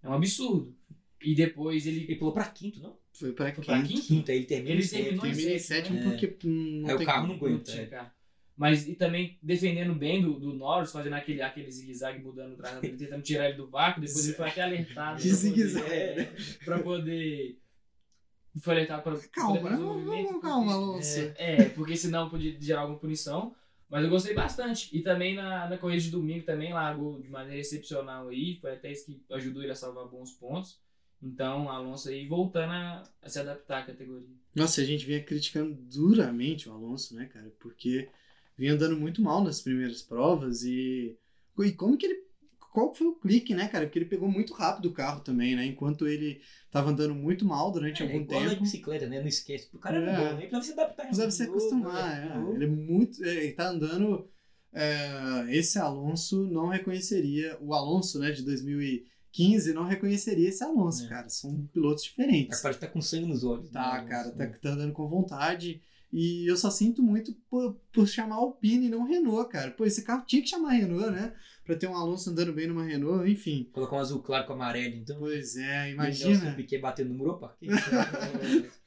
é 0.02 0.08
um 0.10 0.14
absurdo. 0.14 0.76
E 1.22 1.34
depois 1.34 1.86
Ele 1.88 2.04
ele. 2.04 2.16
pulou 2.16 2.34
pra 2.34 2.50
quinto, 2.50 2.80
não? 2.82 2.98
Foi 3.14 3.32
pra 3.32 3.54
Foi 3.54 3.64
pra 3.64 3.76
quinto. 3.82 3.88
quinto? 3.90 4.08
Quinto, 4.08 4.32
aí 4.32 4.38
ele 4.38 4.46
termina 4.46 4.72
Ele 4.72 4.80
em 4.82 4.86
sétimo. 4.86 5.04
terminou 5.06 5.26
em 5.26 5.30
Terminei 5.32 5.56
em 5.56 5.60
sétimo, 5.60 5.98
sétimo 5.98 6.12
né? 6.12 6.18
porque 6.28 6.48
hum, 6.48 6.82
não 6.82 6.90
Aí 6.90 6.96
o 6.96 7.06
carro 7.06 7.28
não 7.28 7.36
aguenta. 7.36 7.54
não 7.58 7.64
tinha 7.64 7.84
é. 7.84 7.86
carro. 7.86 8.12
Mas 8.56 8.88
e 8.88 8.96
também 8.96 9.38
defendendo 9.42 9.96
bem 9.96 10.22
do, 10.22 10.40
do 10.40 10.54
Norris, 10.54 10.92
fazendo 10.92 11.14
aquele, 11.14 11.42
aquele 11.42 11.72
zigue-zague 11.72 12.24
mudando 12.24 12.54
o 12.54 12.56
traçado 12.58 12.82
dele, 12.82 12.98
tentando 12.98 13.22
tirar 13.24 13.48
ele 13.50 13.58
do 13.58 13.68
vácuo, 13.68 14.02
depois 14.02 14.26
ele 14.28 14.36
foi 14.38 14.48
até 14.48 14.62
alertado. 14.62 15.18
Poder- 15.22 15.34
zigue-zague. 15.34 15.92
é, 15.92 16.34
Pra 16.66 16.80
poder. 16.80 17.60
Foi 18.62 18.74
alertado 18.76 19.02
pra. 19.02 19.18
Calma, 19.32 19.58
poder 19.60 19.70
fazer 19.72 19.84
o 19.84 20.04
vamos- 20.06 20.42
calma, 20.42 20.74
Alonso. 20.74 21.20
É, 21.20 21.34
é, 21.38 21.70
porque 21.70 21.96
senão 21.98 22.30
podia 22.30 22.56
gerar 22.62 22.82
alguma 22.82 23.00
punição. 23.00 23.56
Mas 23.90 24.04
eu 24.04 24.10
gostei 24.10 24.34
bastante. 24.34 24.90
E 24.96 25.02
também 25.02 25.36
na, 25.36 25.68
na 25.70 25.78
corrida 25.78 26.02
de 26.02 26.10
domingo 26.12 26.46
também 26.46 26.74
largou 26.74 27.20
de 27.22 27.30
maneira 27.30 27.60
excepcional 27.60 28.28
aí. 28.30 28.58
Foi 28.60 28.74
até 28.74 28.92
isso 28.92 29.06
que 29.06 29.22
ajudou 29.32 29.62
ele 29.64 29.72
a 29.72 29.76
salvar 29.76 30.08
bons 30.08 30.32
pontos. 30.32 30.80
Então, 31.24 31.70
Alonso 31.70 32.10
aí 32.10 32.28
voltando 32.28 32.72
a, 32.72 33.04
a 33.22 33.30
se 33.30 33.40
adaptar 33.40 33.84
à 33.84 33.86
categoria. 33.86 34.28
Nossa, 34.54 34.82
a 34.82 34.84
gente 34.86 35.06
vinha 35.06 35.24
criticando 35.24 35.74
duramente 35.74 36.68
o 36.70 36.74
Alonso, 36.74 37.16
né, 37.16 37.26
cara? 37.26 37.52
Porque 37.60 38.10
vinha 38.58 38.74
andando 38.74 38.96
muito 38.98 39.22
mal 39.22 39.44
nas 39.44 39.62
primeiras 39.62 40.02
provas 40.02 40.64
e. 40.64 41.16
E 41.60 41.72
como 41.72 41.98
que 41.98 42.06
ele. 42.08 42.24
Qual 42.74 42.92
foi 42.94 43.06
o 43.08 43.14
clique, 43.16 43.54
né, 43.54 43.68
cara? 43.68 43.86
Porque 43.86 44.00
ele 44.00 44.06
pegou 44.06 44.28
muito 44.28 44.52
rápido 44.54 44.88
o 44.88 44.94
carro 44.94 45.22
também, 45.22 45.56
né? 45.56 45.64
Enquanto 45.64 46.08
ele 46.08 46.42
tava 46.72 46.90
andando 46.90 47.14
muito 47.14 47.46
mal 47.46 47.72
durante 47.72 48.02
É, 48.02 48.06
algum 48.06 48.22
igual 48.22 48.42
a 48.44 48.50
tempo. 48.50 48.62
bicicleta, 48.64 49.06
né? 49.08 49.20
Não 49.20 49.28
esquece. 49.28 49.70
O 49.74 49.78
cara 49.80 49.98
era 49.98 50.12
É. 50.12 50.18
bom, 50.18 50.24
né? 50.38 50.42
Ele 50.44 50.48
precisava 50.50 50.64
se 50.64 50.72
adaptar. 50.74 51.04
Precisava 51.04 51.32
se 51.32 51.44
acostumar, 51.44 52.10
né? 52.20 52.32
é. 52.34 52.38
Novo. 52.40 52.56
Ele 52.56 52.66
é 52.66 52.68
muito. 52.68 53.24
é, 53.24 53.44
Ele 53.44 53.54
tá 53.54 53.70
andando. 53.70 54.28
é, 54.74 55.46
esse 55.56 55.78
Alonso 55.78 56.48
não 56.48 56.68
reconheceria. 56.68 57.56
O 57.62 57.74
Alonso, 57.76 58.18
né, 58.20 58.32
de 58.32 58.44
2015, 59.34 59.74
não 59.74 59.84
reconheceria 59.86 60.50
esse 60.50 60.64
Alonso, 60.64 61.06
É. 61.06 61.10
cara. 61.10 61.28
São 61.30 61.66
pilotos 61.74 62.04
diferentes. 62.04 62.58
Tá, 62.58 62.64
parece 62.64 62.80
que 62.80 62.86
tá 62.86 62.92
com 62.92 63.02
sangue 63.02 63.26
nos 63.28 63.44
olhos. 63.44 63.70
Tá, 63.70 64.02
né? 64.04 64.08
cara, 64.10 64.32
tá, 64.32 64.46
Nossa, 64.46 64.60
tá 64.60 64.70
andando 64.70 64.94
com 64.94 65.08
vontade. 65.10 65.82
E 66.12 66.46
eu 66.48 66.56
só 66.56 66.70
sinto 66.70 67.02
muito 67.02 67.34
por, 67.50 67.76
por 67.92 68.08
chamar 68.08 68.36
Alpine 68.36 68.86
e 68.86 68.90
não 68.90 69.04
Renault, 69.04 69.50
cara. 69.52 69.72
Pô, 69.72 69.84
esse 69.84 70.04
carro 70.04 70.24
tinha 70.28 70.44
que 70.44 70.48
chamar 70.48 70.74
Renault, 70.74 71.10
né? 71.10 71.34
Pra 71.66 71.76
ter 71.76 71.88
um 71.88 71.96
Alonso 71.96 72.30
andando 72.30 72.54
bem 72.54 72.68
numa 72.68 72.84
Renault, 72.84 73.28
enfim. 73.28 73.68
Colocar 73.74 73.96
um 73.96 74.00
azul 74.00 74.22
claro 74.22 74.46
com 74.46 74.54
amarelo, 74.54 74.94
então. 74.96 75.18
Pois 75.18 75.56
é, 75.58 75.88
E 75.90 75.92
o 75.92 75.94
imagina. 75.96 76.54
Piquet 76.54 76.78
batendo 76.78 77.10
no 77.10 77.16
muro, 77.16 77.32
opa. 77.32 77.56
que- 77.60 77.68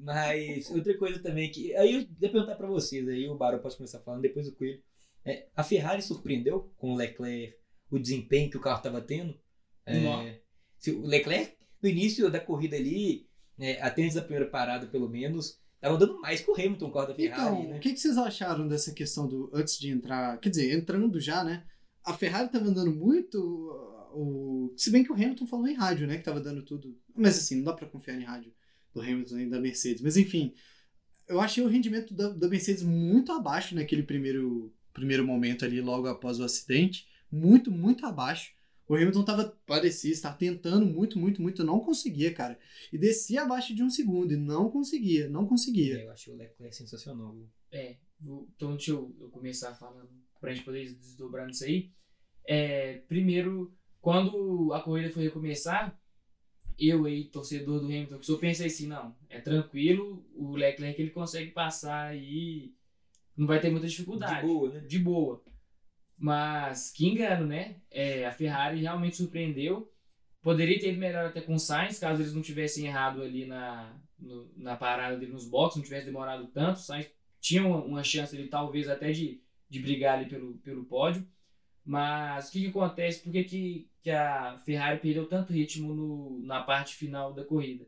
Mas 0.00 0.70
outra 0.70 0.96
coisa 0.96 1.18
também 1.18 1.50
que. 1.50 1.74
Aí 1.76 1.92
eu 1.92 2.00
ia 2.00 2.30
perguntar 2.30 2.54
pra 2.54 2.66
vocês, 2.68 3.06
aí 3.06 3.28
o 3.28 3.36
Barão 3.36 3.58
pode 3.58 3.76
começar 3.76 3.98
falando, 4.00 4.22
depois 4.22 4.48
o 4.48 4.54
Coelho. 4.54 4.80
É, 5.24 5.48
a 5.54 5.62
Ferrari 5.62 6.00
surpreendeu 6.00 6.72
com 6.78 6.92
o 6.92 6.96
Leclerc 6.96 7.54
o 7.90 7.98
desempenho 7.98 8.50
que 8.50 8.56
o 8.56 8.60
carro 8.60 8.78
estava 8.78 9.00
tendo? 9.00 9.38
É, 9.86 10.40
se 10.78 10.90
o 10.90 11.02
Leclerc, 11.06 11.56
no 11.82 11.88
início 11.88 12.30
da 12.30 12.40
corrida 12.40 12.76
ali, 12.76 13.26
é, 13.58 13.80
até 13.82 14.02
antes 14.02 14.14
da 14.14 14.22
primeira 14.22 14.48
parada, 14.48 14.86
pelo 14.86 15.08
menos, 15.08 15.58
tava 15.80 15.94
andando 15.96 16.20
mais 16.20 16.40
que 16.40 16.50
o 16.50 16.54
Hamilton, 16.54 16.86
o 16.86 16.92
carro 16.92 17.06
da 17.06 17.14
Ferrari, 17.14 17.56
Então, 17.56 17.68
né? 17.70 17.76
o 17.76 17.80
que, 17.80 17.92
que 17.92 17.98
vocês 18.00 18.18
acharam 18.18 18.68
dessa 18.68 18.92
questão 18.92 19.26
do. 19.26 19.50
Antes 19.52 19.78
de 19.78 19.90
entrar. 19.90 20.38
Quer 20.38 20.50
dizer, 20.50 20.72
entrando 20.72 21.18
já, 21.20 21.42
né? 21.42 21.64
A 22.04 22.14
Ferrari 22.14 22.50
tava 22.50 22.66
andando 22.66 22.94
muito. 22.94 23.38
O, 24.12 24.72
se 24.76 24.90
bem 24.90 25.04
que 25.04 25.12
o 25.12 25.14
Hamilton 25.14 25.46
falou 25.46 25.66
em 25.66 25.74
rádio, 25.74 26.06
né? 26.06 26.16
Que 26.16 26.24
tava 26.24 26.40
dando 26.40 26.62
tudo. 26.64 26.96
Mas 27.14 27.38
assim, 27.38 27.56
não 27.56 27.64
dá 27.64 27.72
pra 27.72 27.88
confiar 27.88 28.18
em 28.18 28.24
rádio 28.24 28.52
do 28.94 29.00
Hamilton 29.00 29.38
e 29.38 29.50
da 29.50 29.60
Mercedes. 29.60 30.02
Mas 30.02 30.16
enfim, 30.16 30.54
eu 31.28 31.40
achei 31.40 31.62
o 31.62 31.68
rendimento 31.68 32.14
da, 32.14 32.30
da 32.30 32.48
Mercedes 32.48 32.82
muito 32.82 33.32
abaixo 33.32 33.74
naquele 33.74 34.02
primeiro, 34.02 34.74
primeiro 34.92 35.26
momento 35.26 35.64
ali, 35.64 35.80
logo 35.80 36.06
após 36.06 36.40
o 36.40 36.44
acidente. 36.44 37.06
Muito, 37.30 37.70
muito 37.70 38.06
abaixo. 38.06 38.52
O 38.88 38.94
Hamilton 38.94 39.22
tava, 39.22 39.56
parecia 39.66 40.10
estar 40.10 40.32
tentando 40.32 40.86
muito, 40.86 41.18
muito, 41.18 41.42
muito, 41.42 41.62
não 41.62 41.80
conseguia, 41.80 42.32
cara. 42.32 42.58
E 42.90 42.96
descia 42.96 43.42
abaixo 43.42 43.74
de 43.74 43.82
um 43.82 43.90
segundo 43.90 44.32
e 44.32 44.36
não 44.36 44.70
conseguia, 44.70 45.28
não 45.28 45.46
conseguia. 45.46 45.98
É, 45.98 46.04
eu 46.04 46.10
achei 46.10 46.32
o 46.32 46.36
Leclerc 46.36 46.74
sensacional. 46.74 47.34
viu? 47.34 47.48
É, 47.70 47.96
então 48.56 48.70
deixa 48.76 48.92
eu, 48.92 49.14
eu 49.20 49.28
começar 49.28 49.74
falando 49.74 50.08
pra 50.40 50.54
gente 50.54 50.64
poder 50.64 50.84
desdobrar 50.84 51.46
nisso 51.46 51.64
aí. 51.64 51.90
É, 52.46 53.02
primeiro, 53.06 53.74
quando 54.00 54.72
a 54.72 54.80
corrida 54.80 55.12
foi 55.12 55.24
recomeçar, 55.24 56.00
eu 56.78 57.04
aí, 57.04 57.24
torcedor 57.24 57.80
do 57.80 57.86
Hamilton, 57.86 58.18
que 58.18 58.26
só 58.26 58.38
pensei 58.38 58.68
assim, 58.68 58.86
não, 58.86 59.14
é 59.28 59.40
tranquilo, 59.40 60.24
o 60.34 60.56
Leclerc 60.56 61.00
ele 61.00 61.10
consegue 61.10 61.50
passar 61.50 62.06
aí, 62.06 62.72
não 63.36 63.46
vai 63.46 63.60
ter 63.60 63.70
muita 63.70 63.86
dificuldade. 63.86 64.40
De 64.40 64.46
boa, 64.46 64.72
né? 64.72 64.80
de 64.80 64.98
boa. 64.98 65.44
Mas 66.18 66.90
que 66.90 67.06
engano, 67.06 67.46
né? 67.46 67.76
É, 67.90 68.26
a 68.26 68.32
Ferrari 68.32 68.80
realmente 68.80 69.16
surpreendeu. 69.16 69.92
Poderia 70.42 70.78
ter 70.80 70.90
ido 70.90 70.98
melhor 71.00 71.26
até 71.26 71.40
com 71.40 71.54
o 71.54 71.58
Sainz, 71.58 71.98
caso 71.98 72.22
eles 72.22 72.34
não 72.34 72.42
tivessem 72.42 72.86
errado 72.86 73.22
ali 73.22 73.46
na, 73.46 73.96
no- 74.18 74.50
na 74.56 74.76
parada 74.76 75.16
dele 75.16 75.32
nos 75.32 75.48
boxes, 75.48 75.76
não 75.78 75.84
tivesse 75.84 76.06
demorado 76.06 76.46
tanto. 76.48 76.76
O 76.76 76.80
Sainz 76.80 77.08
tinha 77.40 77.64
uma, 77.66 77.78
uma 77.84 78.02
chance 78.04 78.36
ali, 78.36 78.48
talvez, 78.48 78.88
até 78.88 79.12
de, 79.12 79.42
de 79.68 79.80
brigar 79.80 80.18
ali 80.18 80.28
pelo, 80.28 80.54
pelo 80.58 80.84
pódio. 80.84 81.26
Mas 81.84 82.48
o 82.48 82.52
que, 82.52 82.60
que 82.62 82.66
acontece? 82.68 83.22
Por 83.22 83.32
que, 83.32 83.44
que, 83.44 83.90
que 84.02 84.10
a 84.10 84.58
Ferrari 84.58 85.00
perdeu 85.00 85.26
tanto 85.28 85.52
ritmo 85.52 85.94
no, 85.94 86.40
na 86.44 86.62
parte 86.62 86.94
final 86.94 87.32
da 87.32 87.44
corrida? 87.44 87.86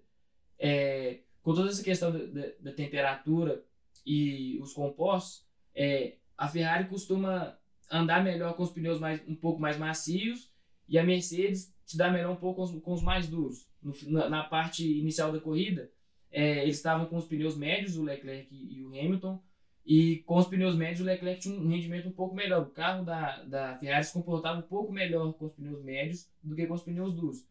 É, 0.58 1.20
com 1.42 1.54
toda 1.54 1.70
essa 1.70 1.82
questão 1.82 2.12
da, 2.12 2.18
da- 2.60 2.72
temperatura 2.72 3.64
e 4.06 4.58
os 4.60 4.72
compostos, 4.72 5.46
é, 5.74 6.16
a 6.36 6.48
Ferrari 6.48 6.88
costuma 6.88 7.58
andar 7.90 8.22
melhor 8.22 8.54
com 8.54 8.62
os 8.62 8.70
pneus 8.70 9.00
mais, 9.00 9.22
um 9.26 9.34
pouco 9.34 9.60
mais 9.60 9.76
macios 9.76 10.50
e 10.88 10.98
a 10.98 11.04
Mercedes 11.04 11.74
se 11.84 11.96
dá 11.96 12.10
melhor 12.10 12.32
um 12.32 12.36
pouco 12.36 12.56
com 12.56 12.62
os, 12.62 12.82
com 12.82 12.92
os 12.92 13.02
mais 13.02 13.28
duros. 13.28 13.68
No 13.82 13.94
na, 14.06 14.28
na 14.28 14.44
parte 14.44 14.86
inicial 14.86 15.32
da 15.32 15.40
corrida, 15.40 15.90
é, 16.30 16.62
eles 16.62 16.76
estavam 16.76 17.06
com 17.06 17.16
os 17.16 17.26
pneus 17.26 17.56
médios, 17.56 17.96
o 17.96 18.02
Leclerc 18.02 18.48
e, 18.54 18.78
e 18.78 18.84
o 18.84 18.88
Hamilton, 18.88 19.42
e 19.84 20.18
com 20.18 20.36
os 20.36 20.46
pneus 20.46 20.76
médios 20.76 21.00
o 21.00 21.04
Leclerc 21.04 21.40
tinha 21.40 21.58
um 21.58 21.68
rendimento 21.68 22.08
um 22.08 22.12
pouco 22.12 22.34
melhor. 22.34 22.62
O 22.62 22.70
carro 22.70 23.04
da, 23.04 23.42
da 23.44 23.76
Ferrari 23.78 24.04
se 24.04 24.12
comportava 24.12 24.58
um 24.60 24.62
pouco 24.62 24.92
melhor 24.92 25.32
com 25.32 25.46
os 25.46 25.52
pneus 25.52 25.82
médios 25.82 26.28
do 26.42 26.54
que 26.54 26.66
com 26.66 26.74
os 26.74 26.82
pneus 26.82 27.14
duros. 27.14 27.44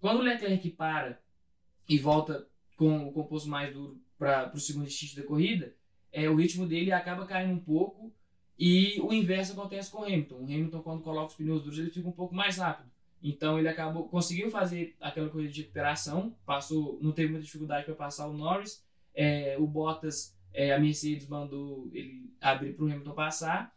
Quando 0.00 0.18
o 0.18 0.22
Leclerc 0.22 0.68
para 0.70 1.20
e 1.88 1.98
volta 1.98 2.46
com 2.76 3.06
o 3.08 3.12
composto 3.12 3.48
mais 3.48 3.72
duro 3.72 4.00
para 4.18 4.52
o 4.54 4.58
segundo 4.58 4.90
stint 4.90 5.14
da 5.14 5.22
corrida, 5.22 5.74
é, 6.10 6.28
o 6.28 6.36
ritmo 6.36 6.66
dele 6.66 6.92
acaba 6.92 7.26
caindo 7.26 7.54
um 7.54 7.60
pouco 7.60 8.12
e 8.58 9.00
o 9.00 9.12
inverso 9.12 9.52
acontece 9.52 9.90
com 9.90 10.00
o 10.00 10.04
Hamilton. 10.04 10.36
O 10.36 10.44
Hamilton, 10.44 10.82
quando 10.82 11.02
coloca 11.02 11.28
os 11.28 11.34
pneus 11.34 11.62
duros, 11.62 11.78
ele 11.78 11.90
fica 11.90 12.08
um 12.08 12.12
pouco 12.12 12.34
mais 12.34 12.58
rápido. 12.58 12.90
Então 13.22 13.58
ele 13.58 13.68
acabou 13.68 14.06
conseguiu 14.08 14.50
fazer 14.50 14.94
aquela 15.00 15.30
corrida 15.30 15.50
de 15.50 15.62
recuperação, 15.62 16.36
passou, 16.44 16.98
não 17.00 17.10
teve 17.10 17.30
muita 17.30 17.44
dificuldade 17.44 17.86
para 17.86 17.94
passar 17.94 18.28
o 18.28 18.34
Norris. 18.34 18.84
É, 19.14 19.56
o 19.58 19.66
Bottas, 19.66 20.36
é, 20.52 20.74
a 20.74 20.78
Mercedes 20.78 21.26
mandou 21.26 21.88
ele 21.92 22.30
abrir 22.40 22.74
para 22.74 22.84
o 22.84 22.88
Hamilton 22.88 23.12
passar. 23.12 23.74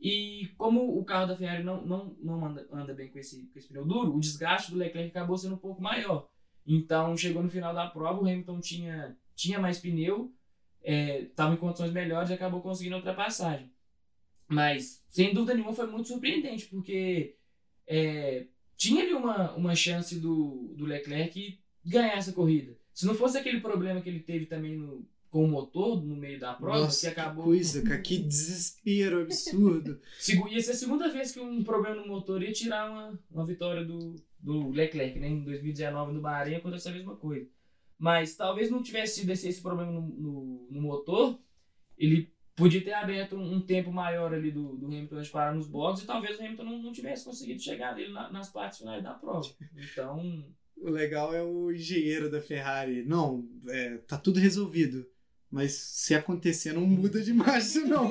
E 0.00 0.48
como 0.56 0.98
o 0.98 1.04
carro 1.04 1.26
da 1.26 1.36
Ferrari 1.36 1.64
não, 1.64 1.84
não, 1.84 2.16
não 2.20 2.44
anda, 2.44 2.66
anda 2.72 2.94
bem 2.94 3.08
com 3.10 3.18
esse, 3.18 3.46
com 3.46 3.58
esse 3.58 3.68
pneu 3.68 3.84
duro, 3.84 4.14
o 4.14 4.20
desgaste 4.20 4.70
do 4.70 4.78
Leclerc 4.78 5.10
acabou 5.10 5.36
sendo 5.36 5.54
um 5.54 5.58
pouco 5.58 5.82
maior. 5.82 6.28
Então 6.66 7.16
chegou 7.16 7.42
no 7.42 7.48
final 7.48 7.74
da 7.74 7.86
prova, 7.86 8.20
o 8.20 8.26
Hamilton 8.26 8.60
tinha, 8.60 9.16
tinha 9.34 9.58
mais 9.58 9.78
pneu, 9.78 10.32
estava 10.82 11.54
em 11.54 11.56
condições 11.56 11.92
melhores 11.92 12.30
e 12.30 12.34
acabou 12.34 12.60
conseguindo 12.60 12.96
a 12.96 12.98
ultrapassagem. 12.98 13.70
Mas, 14.48 15.04
sem 15.08 15.34
dúvida 15.34 15.54
nenhuma, 15.54 15.74
foi 15.74 15.86
muito 15.86 16.08
surpreendente, 16.08 16.66
porque 16.66 17.36
é, 17.86 18.46
tinha 18.76 19.02
ali 19.02 19.12
uma, 19.12 19.54
uma 19.54 19.74
chance 19.74 20.18
do, 20.18 20.72
do 20.76 20.86
Leclerc 20.86 21.60
ganhar 21.84 22.16
essa 22.16 22.32
corrida. 22.32 22.76
Se 22.92 23.06
não 23.06 23.14
fosse 23.14 23.36
aquele 23.36 23.60
problema 23.60 24.00
que 24.00 24.08
ele 24.08 24.20
teve 24.20 24.46
também 24.46 24.76
no, 24.76 25.06
com 25.30 25.44
o 25.44 25.48
motor 25.48 26.02
no 26.02 26.16
meio 26.16 26.40
da 26.40 26.54
prova, 26.54 26.80
Nossa, 26.80 27.00
que 27.00 27.06
acabou. 27.06 27.44
coisa, 27.44 27.82
cara, 27.82 28.00
que 28.00 28.18
desespero 28.18 29.22
absurdo. 29.22 30.00
Ia 30.50 30.60
ser 30.60 30.70
a 30.70 30.74
segunda 30.74 31.08
vez 31.12 31.32
que 31.32 31.40
um 31.40 31.62
problema 31.62 31.96
no 31.96 32.08
motor 32.08 32.42
ia 32.42 32.52
tirar 32.52 32.90
uma, 32.90 33.20
uma 33.30 33.44
vitória 33.44 33.84
do, 33.84 34.16
do 34.40 34.70
Leclerc, 34.70 35.18
né? 35.18 35.28
Em 35.28 35.44
2019 35.44 36.12
no 36.12 36.20
Bahrein 36.20 36.56
aconteceu 36.56 36.92
a 36.92 36.94
mesma 36.94 37.16
coisa. 37.16 37.48
Mas 37.98 38.36
talvez 38.36 38.70
não 38.70 38.82
tivesse 38.82 39.20
tido 39.20 39.30
esse, 39.30 39.48
esse 39.48 39.60
problema 39.60 39.90
no, 39.90 40.00
no, 40.00 40.68
no 40.70 40.80
motor, 40.80 41.38
ele 41.96 42.32
podia 42.58 42.82
ter 42.84 42.92
aberto 42.92 43.36
um, 43.36 43.54
um 43.54 43.60
tempo 43.60 43.90
maior 43.90 44.34
ali 44.34 44.50
do, 44.50 44.76
do 44.76 44.86
Hamilton 44.86 45.22
de 45.22 45.30
parar 45.30 45.54
nos 45.54 45.66
boxes 45.66 46.04
e 46.04 46.06
talvez 46.06 46.38
o 46.38 46.42
Hamilton 46.42 46.64
não, 46.64 46.82
não 46.82 46.92
tivesse 46.92 47.24
conseguido 47.24 47.62
chegar 47.62 47.94
nele 47.96 48.12
na- 48.12 48.30
nas 48.30 48.50
partes 48.50 48.78
finais 48.78 49.02
da 49.02 49.14
prova. 49.14 49.48
Então, 49.76 50.44
O 50.76 50.90
legal 50.90 51.34
é 51.34 51.42
o 51.42 51.72
engenheiro 51.72 52.30
da 52.30 52.40
Ferrari. 52.42 53.04
Não, 53.04 53.48
é, 53.68 53.96
tá 53.98 54.18
tudo 54.18 54.38
resolvido. 54.38 55.06
Mas 55.50 55.72
se 55.72 56.14
acontecer, 56.14 56.74
não 56.74 56.82
muda 56.86 57.22
de 57.22 57.32
marcha, 57.32 57.80
não. 57.88 58.10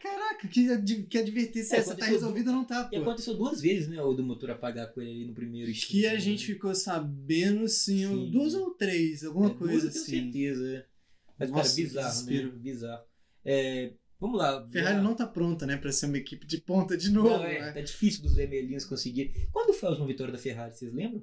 Caraca, 0.00 0.48
que, 0.48 0.70
ad- 0.72 1.02
que 1.04 1.18
advertir 1.18 1.62
se 1.62 1.74
É, 1.74 1.78
essa 1.78 1.94
tá 1.94 2.06
resolvida 2.06 2.50
não 2.50 2.64
tá, 2.64 2.88
E 2.90 2.96
pô. 2.96 3.02
aconteceu 3.02 3.34
duas 3.34 3.60
vezes, 3.60 3.86
né? 3.88 4.00
O 4.00 4.14
do 4.14 4.22
motor 4.22 4.50
apagar 4.50 4.90
com 4.94 5.02
ele 5.02 5.10
ali 5.10 5.24
no 5.26 5.34
primeiro 5.34 5.70
Acho 5.70 5.86
que 5.88 6.06
a 6.06 6.14
instinto, 6.14 6.24
gente 6.24 6.48
né? 6.48 6.54
ficou 6.54 6.74
sabendo, 6.74 7.68
sim, 7.68 8.06
Sim. 8.06 8.30
duas 8.30 8.54
ou 8.54 8.70
três, 8.70 9.22
alguma 9.24 9.50
É, 9.50 9.54
duas 9.54 9.58
coisa 9.58 9.90
tenho 9.90 10.02
assim. 10.04 10.32
certeza. 10.32 10.68
é. 10.74 10.86
Mas, 11.38 11.50
Nossa, 11.50 11.62
cara, 11.62 11.74
bizarro, 11.74 12.08
desespero. 12.08 12.52
né? 12.52 12.58
Bizarro. 12.58 13.04
É, 13.44 13.92
vamos 14.18 14.38
lá. 14.38 14.66
Ferrari 14.68 14.96
já- 14.96 15.02
não 15.02 15.14
tá 15.14 15.26
pronta, 15.26 15.66
né, 15.66 15.76
pra 15.76 15.92
ser 15.92 16.06
uma 16.06 16.16
equipe 16.18 16.46
de 16.46 16.58
ponta 16.58 16.96
de 16.96 17.10
novo, 17.10 17.28
Não, 17.28 17.44
é, 17.44 17.60
né? 17.60 17.72
tá 17.72 17.80
difícil 17.80 18.22
dos 18.22 18.34
vermelhinhos 18.34 18.84
conseguir. 18.84 19.48
Quando 19.52 19.72
foi 19.74 19.88
a 19.88 19.90
última 19.90 20.06
vitória 20.08 20.32
da 20.32 20.38
Ferrari, 20.38 20.74
vocês 20.74 20.92
lembram? 20.92 21.22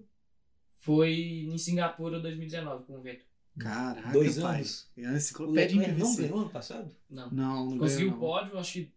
Foi 0.76 1.12
em 1.14 1.58
Singapura 1.58 2.20
2019 2.20 2.86
com 2.86 2.98
o 2.98 3.02
Vettel. 3.02 3.26
Caraca, 3.60 4.12
Dois 4.12 4.40
pai. 4.40 4.56
anos. 4.58 4.90
É 4.98 5.02
O 5.10 5.16
enciclopédia 5.18 5.78
Leclerc 5.78 6.00
não 6.00 6.16
ganhou 6.16 6.40
ano 6.40 6.50
passado? 6.50 6.96
Não. 7.10 7.30
Não, 7.32 7.70
não 7.72 7.78
Conseguiu 7.78 8.12
ganhou, 8.12 8.18
o 8.18 8.20
pódio, 8.20 8.58
acho 8.58 8.74
que 8.74 8.92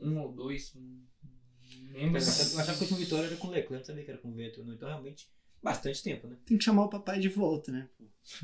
um 0.00 0.18
ou 0.18 0.32
dois. 0.32 0.72
não 0.74 0.98
Eu 1.94 2.00
Lembro. 2.00 2.16
achava, 2.18 2.50
eu 2.54 2.58
achava 2.60 2.64
que 2.78 2.84
a 2.84 2.86
última 2.86 2.98
vitória 2.98 3.26
era 3.26 3.36
com 3.36 3.46
o 3.48 3.50
Leclerc, 3.50 3.74
não 3.74 3.84
sabia 3.84 4.04
que 4.04 4.10
era 4.10 4.18
com 4.18 4.28
o 4.30 4.34
Vettel. 4.34 4.64
Não. 4.64 4.74
Então, 4.74 4.88
realmente, 4.88 5.28
bastante 5.62 6.02
tempo, 6.02 6.26
né? 6.26 6.36
Tem 6.46 6.56
que 6.56 6.64
chamar 6.64 6.84
o 6.84 6.90
papai 6.90 7.18
de 7.18 7.28
volta, 7.28 7.72
né? 7.72 7.88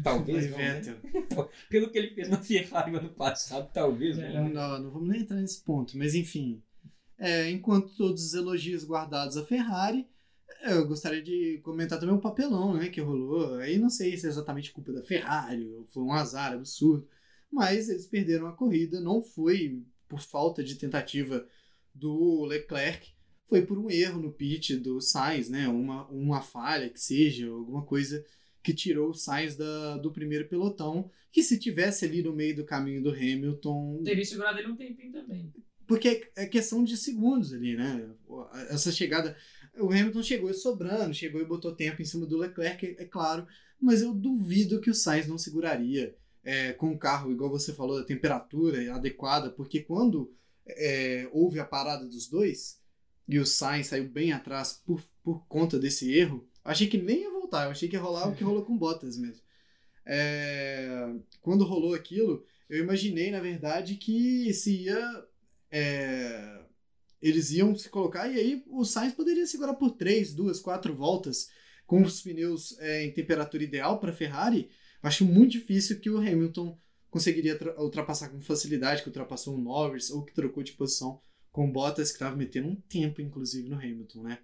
Talvez, 0.02 0.50
não, 0.50 0.58
né? 0.58 0.82
Pelo 1.68 1.90
que 1.90 1.98
ele 1.98 2.14
fez 2.14 2.28
na 2.28 2.38
Ferrari 2.38 2.96
ano 2.96 3.10
passado, 3.10 3.70
talvez. 3.72 4.18
É. 4.18 4.32
não. 4.32 4.48
Não, 4.48 4.78
não 4.78 4.90
vamos 4.90 5.08
nem 5.08 5.20
entrar 5.20 5.36
nesse 5.36 5.62
ponto, 5.62 5.96
mas 5.96 6.14
enfim. 6.14 6.62
É, 7.18 7.50
enquanto 7.50 7.94
todos 7.94 8.24
os 8.24 8.34
elogios 8.34 8.84
guardados 8.84 9.36
à 9.36 9.44
Ferrari, 9.44 10.06
eu 10.62 10.86
gostaria 10.88 11.22
de 11.22 11.60
comentar 11.62 12.00
também 12.00 12.14
o 12.14 12.20
papelão 12.20 12.74
né, 12.74 12.88
que 12.88 13.00
rolou. 13.00 13.56
Aí 13.56 13.78
não 13.78 13.90
sei 13.90 14.16
se 14.16 14.26
é 14.26 14.30
exatamente 14.30 14.72
culpa 14.72 14.92
da 14.92 15.02
Ferrari, 15.02 15.72
ou 15.74 15.86
foi 15.86 16.02
um 16.02 16.12
azar 16.12 16.54
absurdo, 16.54 17.06
mas 17.52 17.88
eles 17.88 18.06
perderam 18.06 18.46
a 18.46 18.52
corrida. 18.52 19.00
Não 19.00 19.22
foi 19.22 19.82
por 20.08 20.20
falta 20.20 20.64
de 20.64 20.76
tentativa 20.76 21.46
do 21.94 22.44
Leclerc, 22.44 23.13
foi 23.48 23.62
por 23.62 23.78
um 23.78 23.90
erro 23.90 24.20
no 24.20 24.32
pit 24.32 24.76
do 24.76 25.00
Sainz, 25.00 25.48
né? 25.48 25.68
Uma, 25.68 26.06
uma 26.08 26.40
falha 26.40 26.88
que 26.88 27.00
seja, 27.00 27.48
alguma 27.48 27.82
coisa 27.82 28.24
que 28.62 28.72
tirou 28.72 29.10
o 29.10 29.14
Sainz 29.14 29.56
da, 29.56 29.98
do 29.98 30.10
primeiro 30.10 30.48
pelotão, 30.48 31.10
que 31.30 31.42
se 31.42 31.58
tivesse 31.58 32.04
ali 32.04 32.22
no 32.22 32.32
meio 32.32 32.56
do 32.56 32.64
caminho 32.64 33.02
do 33.02 33.10
Hamilton, 33.10 34.02
Teria 34.02 34.24
segurado 34.24 34.58
ele 34.58 34.68
um 34.68 34.76
tempinho 34.76 35.12
também. 35.12 35.52
porque 35.86 36.30
é 36.34 36.46
questão 36.46 36.82
de 36.82 36.96
segundos 36.96 37.52
ali, 37.52 37.76
né? 37.76 38.08
Essa 38.70 38.90
chegada. 38.90 39.36
O 39.76 39.90
Hamilton 39.90 40.22
chegou 40.22 40.54
sobrando, 40.54 41.12
chegou 41.12 41.40
e 41.40 41.44
botou 41.44 41.74
tempo 41.74 42.00
em 42.00 42.04
cima 42.04 42.24
do 42.24 42.38
Leclerc, 42.38 42.86
é, 42.86 43.02
é 43.02 43.04
claro, 43.04 43.46
mas 43.78 44.00
eu 44.00 44.14
duvido 44.14 44.80
que 44.80 44.88
o 44.88 44.94
Sainz 44.94 45.26
não 45.26 45.36
seguraria 45.36 46.16
é, 46.44 46.72
com 46.72 46.92
o 46.92 46.98
carro, 46.98 47.32
igual 47.32 47.50
você 47.50 47.72
falou, 47.72 47.98
a 47.98 48.04
temperatura 48.04 48.94
adequada, 48.94 49.50
porque 49.50 49.80
quando 49.80 50.32
é, 50.66 51.28
houve 51.32 51.58
a 51.58 51.64
parada 51.64 52.06
dos 52.06 52.28
dois 52.28 52.80
e 53.28 53.38
o 53.38 53.46
Sainz 53.46 53.88
saiu 53.88 54.08
bem 54.08 54.32
atrás 54.32 54.82
por, 54.84 55.02
por 55.22 55.46
conta 55.46 55.78
desse 55.78 56.12
erro, 56.12 56.48
achei 56.64 56.86
que 56.86 56.98
nem 56.98 57.22
ia 57.22 57.30
voltar, 57.30 57.64
eu 57.64 57.70
achei 57.70 57.88
que 57.88 57.96
ia 57.96 58.02
rolar 58.02 58.28
o 58.28 58.34
que 58.34 58.44
rolou 58.44 58.64
com 58.64 58.76
Bottas 58.76 59.16
mesmo. 59.18 59.42
É, 60.06 61.14
quando 61.40 61.64
rolou 61.64 61.94
aquilo, 61.94 62.44
eu 62.68 62.82
imaginei, 62.82 63.30
na 63.30 63.40
verdade, 63.40 63.96
que 63.96 64.52
se 64.52 64.84
ia 64.84 65.26
é, 65.70 66.60
eles 67.20 67.50
iam 67.52 67.74
se 67.74 67.88
colocar 67.88 68.28
e 68.28 68.38
aí 68.38 68.62
o 68.66 68.84
Sainz 68.84 69.14
poderia 69.14 69.46
segurar 69.46 69.74
por 69.74 69.92
três, 69.92 70.34
duas, 70.34 70.60
quatro 70.60 70.94
voltas 70.94 71.48
com 71.86 72.02
os 72.02 72.20
pneus 72.20 72.78
é, 72.78 73.04
em 73.04 73.12
temperatura 73.12 73.64
ideal 73.64 73.98
para 73.98 74.10
a 74.10 74.14
Ferrari. 74.14 74.68
Acho 75.02 75.24
muito 75.24 75.52
difícil 75.52 76.00
que 76.00 76.10
o 76.10 76.18
Hamilton 76.18 76.78
conseguiria 77.10 77.56
tra- 77.58 77.80
ultrapassar 77.80 78.28
com 78.28 78.40
facilidade, 78.40 79.02
que 79.02 79.08
ultrapassou 79.08 79.54
o 79.54 79.60
Norris 79.60 80.10
ou 80.10 80.24
que 80.24 80.34
trocou 80.34 80.62
de 80.62 80.72
posição 80.72 81.20
com 81.54 81.68
o 81.68 81.72
Bottas, 81.72 82.08
que 82.10 82.16
estava 82.16 82.34
metendo 82.34 82.66
um 82.66 82.74
tempo, 82.74 83.22
inclusive, 83.22 83.68
no 83.68 83.76
Hamilton, 83.76 84.22
né? 84.24 84.38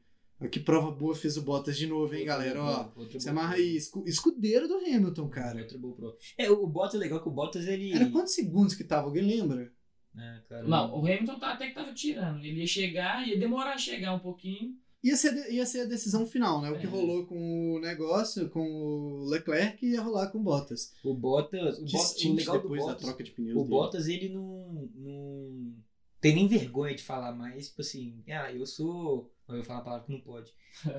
Que 0.48 0.60
prova 0.60 0.92
boa 0.92 1.12
fez 1.14 1.36
o 1.36 1.42
Bottas 1.42 1.76
de 1.76 1.86
novo, 1.88 2.14
hein, 2.14 2.24
galera? 2.24 2.62
Ó, 2.62 2.84
boa 2.84 3.08
amarra 3.28 3.56
aí, 3.56 3.74
escu- 3.76 4.04
escudeiro 4.06 4.68
do 4.68 4.76
Hamilton, 4.76 5.28
cara. 5.28 5.58
Outra 5.60 5.76
boa 5.76 5.94
prova. 5.96 6.16
É, 6.38 6.48
o 6.48 6.66
Bottas 6.68 6.94
é 6.94 6.98
legal 6.98 7.20
que 7.20 7.28
o 7.28 7.32
Bottas 7.32 7.66
ele. 7.66 7.92
Era 7.92 8.08
quantos 8.10 8.32
segundos 8.32 8.76
que 8.76 8.84
tava? 8.84 9.08
Alguém 9.08 9.24
lembra? 9.26 9.72
É, 10.16 10.40
cara, 10.48 10.62
Não, 10.68 10.94
o 10.94 10.98
Hamilton 11.00 11.38
tá, 11.40 11.52
até 11.54 11.66
que 11.68 11.74
tava 11.74 11.92
tirando. 11.92 12.44
Ele 12.44 12.60
ia 12.60 12.66
chegar, 12.66 13.26
ia 13.26 13.36
demorar 13.38 13.74
a 13.74 13.78
chegar 13.78 14.14
um 14.14 14.20
pouquinho. 14.20 14.76
Ia 15.02 15.16
ser, 15.16 15.50
ia 15.52 15.66
ser 15.66 15.80
a 15.80 15.84
decisão 15.86 16.24
final, 16.26 16.60
né? 16.62 16.70
O 16.70 16.78
que 16.78 16.86
É. 16.86 16.88
rolou 16.88 17.26
com 17.26 17.74
o 17.74 17.80
negócio, 17.80 18.48
com 18.50 18.60
o 18.66 19.24
Leclerc, 19.28 19.84
ia 19.84 20.00
rolar 20.00 20.28
com 20.28 20.38
o 20.38 20.42
Bottas. 20.42 20.92
O 21.04 21.12
Bottas. 21.12 21.78
O, 21.80 21.84
Que 21.84 21.92
Bottas, 21.92 22.10
o 22.12 22.14
stint 22.14 22.36
legal 22.38 22.56
do 22.56 22.62
depois 22.62 22.80
da 22.82 22.86
Bottas. 22.92 23.02
troca 23.06 23.24
de 23.24 23.30
pneus 23.32 23.56
O 23.56 23.58
dele. 23.60 23.70
Bottas, 23.70 24.08
ele 24.08 24.28
não, 24.28 24.88
não 24.94 25.74
tem 26.20 26.34
nem 26.34 26.46
vergonha 26.48 26.94
de 26.94 27.02
falar 27.02 27.32
mais, 27.32 27.68
tipo 27.68 27.80
assim, 27.80 28.22
ah, 28.28 28.52
eu 28.52 28.66
sou. 28.66 29.32
Eu 29.48 29.56
vou 29.56 29.64
falar 29.64 29.78
uma 29.80 29.84
palavra 29.84 30.06
que 30.06 30.12
não 30.12 30.20
pode. 30.20 30.52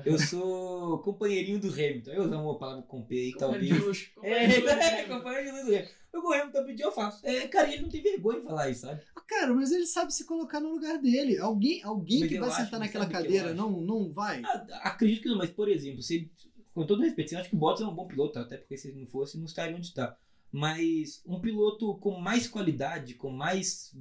Eu 0.04 0.18
sou 0.20 0.98
companheirinho 0.98 1.58
do 1.58 1.72
Hamilton. 1.72 2.10
Eu 2.10 2.24
uso 2.24 2.34
uma 2.34 2.58
palavra 2.58 2.82
com 2.82 3.02
P 3.02 3.14
aí, 3.14 3.32
talvez. 3.36 3.62
Companheiro 3.62 3.80
de 3.80 3.86
luxo, 3.88 4.10
É, 4.22 4.30
companheiro 4.30 4.52
de 4.52 4.60
luxo, 4.60 4.68
é, 4.78 4.88
Hamilton. 4.92 5.14
companheirinho 5.16 5.54
do 5.54 5.60
Hamilton. 5.60 5.92
O 6.14 6.32
Hamilton 6.32 6.64
pediu, 6.66 6.86
eu 6.86 6.92
faço. 6.92 7.26
É, 7.26 7.48
cara, 7.48 7.72
ele 7.72 7.82
não 7.82 7.88
tem 7.88 8.02
vergonha 8.02 8.40
de 8.40 8.44
falar 8.46 8.68
isso, 8.68 8.82
sabe? 8.82 9.02
Cara, 9.26 9.54
mas 9.54 9.72
ele 9.72 9.86
sabe 9.86 10.12
se 10.12 10.26
colocar 10.26 10.60
no 10.60 10.70
lugar 10.70 10.98
dele. 11.00 11.38
Alguém, 11.38 11.82
alguém 11.82 12.20
Mas 12.20 12.28
que 12.28 12.34
eu 12.34 12.40
vai 12.42 12.50
sentar 12.50 12.78
naquela 12.78 13.06
eu 13.06 13.10
cadeira 13.10 13.54
não, 13.54 13.80
não 13.80 14.12
vai? 14.12 14.42
Ah, 14.44 14.66
Acredito 14.82 15.22
que 15.22 15.28
não, 15.30 15.38
mas 15.38 15.48
por 15.48 15.70
exemplo, 15.70 16.02
se 16.02 16.30
com 16.74 16.84
todo 16.84 17.00
respeito, 17.02 17.32
eu 17.34 17.38
acho 17.38 17.48
que 17.48 17.56
o 17.56 17.58
Bottas 17.58 17.80
é 17.86 17.88
um 17.88 17.94
bom 17.94 18.06
piloto, 18.06 18.38
até 18.38 18.58
porque 18.58 18.76
se 18.76 18.88
ele 18.88 19.00
não 19.00 19.06
fosse, 19.06 19.38
não 19.38 19.46
estaria 19.46 19.74
onde 19.74 19.86
está. 19.86 20.14
Mas 20.50 21.22
um 21.26 21.40
piloto 21.40 21.96
com 21.96 22.18
mais 22.20 22.46
qualidade, 22.46 23.14
com 23.14 23.30
mais 23.30 23.96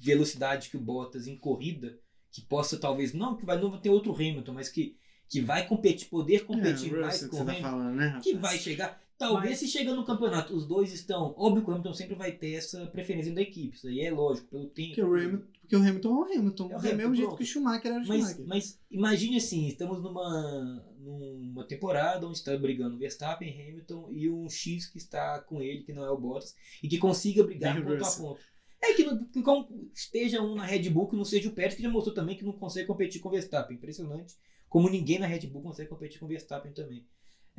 velocidade 0.00 0.70
que 0.70 0.76
o 0.76 0.80
Bottas 0.80 1.26
em 1.26 1.36
corrida, 1.36 1.98
que 2.30 2.40
possa 2.42 2.76
talvez, 2.78 3.12
não 3.12 3.36
que 3.36 3.46
vai 3.46 3.58
não 3.60 3.78
ter 3.80 3.90
outro 3.90 4.14
Hamilton, 4.14 4.52
mas 4.52 4.68
que, 4.68 4.96
que 5.28 5.40
vai 5.40 5.66
competir, 5.66 6.08
poder 6.08 6.44
competir 6.44 6.94
é, 6.94 7.00
mais 7.00 7.22
com 7.22 7.28
que 7.28 7.34
o 7.34 7.38
você 7.38 7.44
tá 7.44 7.50
Hamilton, 7.52 7.68
falando, 7.70 7.94
né, 7.96 8.20
que 8.22 8.34
vai 8.34 8.58
chegar. 8.58 9.00
Talvez 9.18 9.52
Mas- 9.52 9.58
se 9.60 9.68
chega 9.68 9.94
no 9.94 10.04
campeonato, 10.04 10.54
os 10.54 10.66
dois 10.66 10.92
estão. 10.92 11.34
Óbvio 11.38 11.64
que 11.64 11.70
o 11.70 11.72
Hamilton 11.72 11.94
sempre 11.94 12.14
vai 12.14 12.32
ter 12.32 12.52
essa 12.52 12.86
preferência 12.88 13.32
da 13.32 13.40
equipe. 13.40 13.74
Isso 13.74 13.88
aí 13.88 14.00
é 14.02 14.10
lógico, 14.10 14.46
pelo 14.48 14.66
tempo. 14.66 14.88
Porque 14.88 15.02
o 15.02 15.14
Hamilton, 15.14 15.46
porque 15.62 15.76
o 15.76 15.78
Hamilton 15.80 16.08
é 16.08 16.12
o 16.12 16.22
Hamilton. 16.38 16.64
É 16.64 16.74
o 16.74 16.78
Hamilton, 16.78 16.96
mesmo 16.98 17.14
jeito 17.14 17.28
pronto. 17.28 17.38
que 17.38 17.44
o 17.44 17.46
Schumacher 17.46 17.92
era 17.92 18.04
o 18.04 18.06
Mas, 18.06 18.18
Schumacher. 18.20 18.46
mas 18.46 18.80
imagine 18.90 19.36
assim, 19.38 19.68
estamos 19.68 20.02
numa, 20.02 20.84
numa 20.98 21.64
temporada 21.64 22.26
onde 22.26 22.36
está 22.36 22.54
brigando 22.58 22.98
Verstappen, 22.98 23.50
Hamilton 23.50 24.10
e 24.12 24.28
um 24.28 24.50
X 24.50 24.86
que 24.86 24.98
está 24.98 25.40
com 25.40 25.62
ele, 25.62 25.82
que 25.82 25.94
não 25.94 26.04
é 26.04 26.10
o 26.10 26.18
Bottas, 26.18 26.54
e 26.82 26.86
que 26.86 26.98
consiga 26.98 27.42
brigar 27.42 27.82
ponto 27.82 28.04
a 28.04 28.10
ponto. 28.10 28.40
É 28.82 28.92
que, 28.92 29.04
não, 29.04 29.24
que 29.26 29.42
como 29.42 29.90
esteja 29.94 30.42
um 30.42 30.54
na 30.54 30.64
Red 30.64 30.90
Bull 30.90 31.08
que 31.08 31.16
não 31.16 31.24
seja 31.24 31.48
o 31.48 31.52
Pérez, 31.52 31.74
que 31.74 31.82
já 31.82 31.88
mostrou 31.88 32.14
também 32.14 32.36
que 32.36 32.44
não 32.44 32.52
consegue 32.52 32.86
competir 32.86 33.20
com 33.20 33.28
o 33.28 33.32
Verstappen. 33.32 33.76
Impressionante. 33.76 34.34
Como 34.68 34.90
ninguém 34.90 35.18
na 35.18 35.26
Red 35.26 35.46
Bull 35.46 35.62
consegue 35.62 35.88
competir 35.88 36.18
com 36.18 36.26
o 36.26 36.28
Verstappen 36.28 36.72
também. 36.72 37.06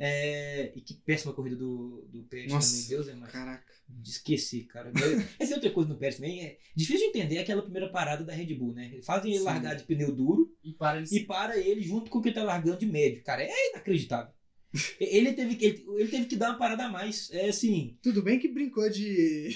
É, 0.00 0.72
e 0.76 0.80
que 0.80 0.94
péssima 0.94 1.32
corrida 1.32 1.56
do, 1.56 2.06
do 2.08 2.22
Pérez 2.24 2.52
Nossa, 2.52 2.70
também. 2.70 2.88
Deus 2.88 3.08
é 3.08 3.14
mais. 3.14 3.32
Caraca. 3.32 3.72
De 3.88 4.10
esquecer, 4.10 4.66
cara. 4.66 4.92
Essa 5.40 5.54
é 5.54 5.56
outra 5.56 5.70
coisa 5.70 5.88
no 5.88 5.98
Pérez 5.98 6.16
também. 6.16 6.44
É 6.44 6.58
difícil 6.76 7.10
de 7.10 7.18
entender 7.18 7.38
aquela 7.38 7.62
primeira 7.62 7.90
parada 7.90 8.22
da 8.22 8.32
Red 8.32 8.54
Bull, 8.54 8.74
né? 8.74 9.00
Fazem 9.02 9.32
ele 9.32 9.40
Sim. 9.40 9.46
largar 9.46 9.74
de 9.74 9.84
pneu 9.84 10.14
duro 10.14 10.54
E 10.62 10.72
para 10.72 10.98
ele 10.98 11.08
e 11.10 11.20
para 11.24 11.58
ele 11.58 11.82
junto 11.82 12.10
com 12.10 12.20
quem 12.20 12.32
tá 12.32 12.44
largando 12.44 12.78
de 12.78 12.86
médio. 12.86 13.24
Cara, 13.24 13.42
é 13.42 13.70
inacreditável. 13.70 14.32
Ele 15.00 15.32
teve, 15.32 15.56
que, 15.56 15.64
ele, 15.64 15.86
ele 15.96 16.08
teve 16.08 16.26
que 16.26 16.36
dar 16.36 16.50
uma 16.50 16.58
parada 16.58 16.84
a 16.84 16.88
mais. 16.90 17.30
É 17.30 17.48
assim. 17.48 17.96
Tudo 18.02 18.22
bem 18.22 18.38
que 18.38 18.52
brincou 18.52 18.86
de. 18.90 19.48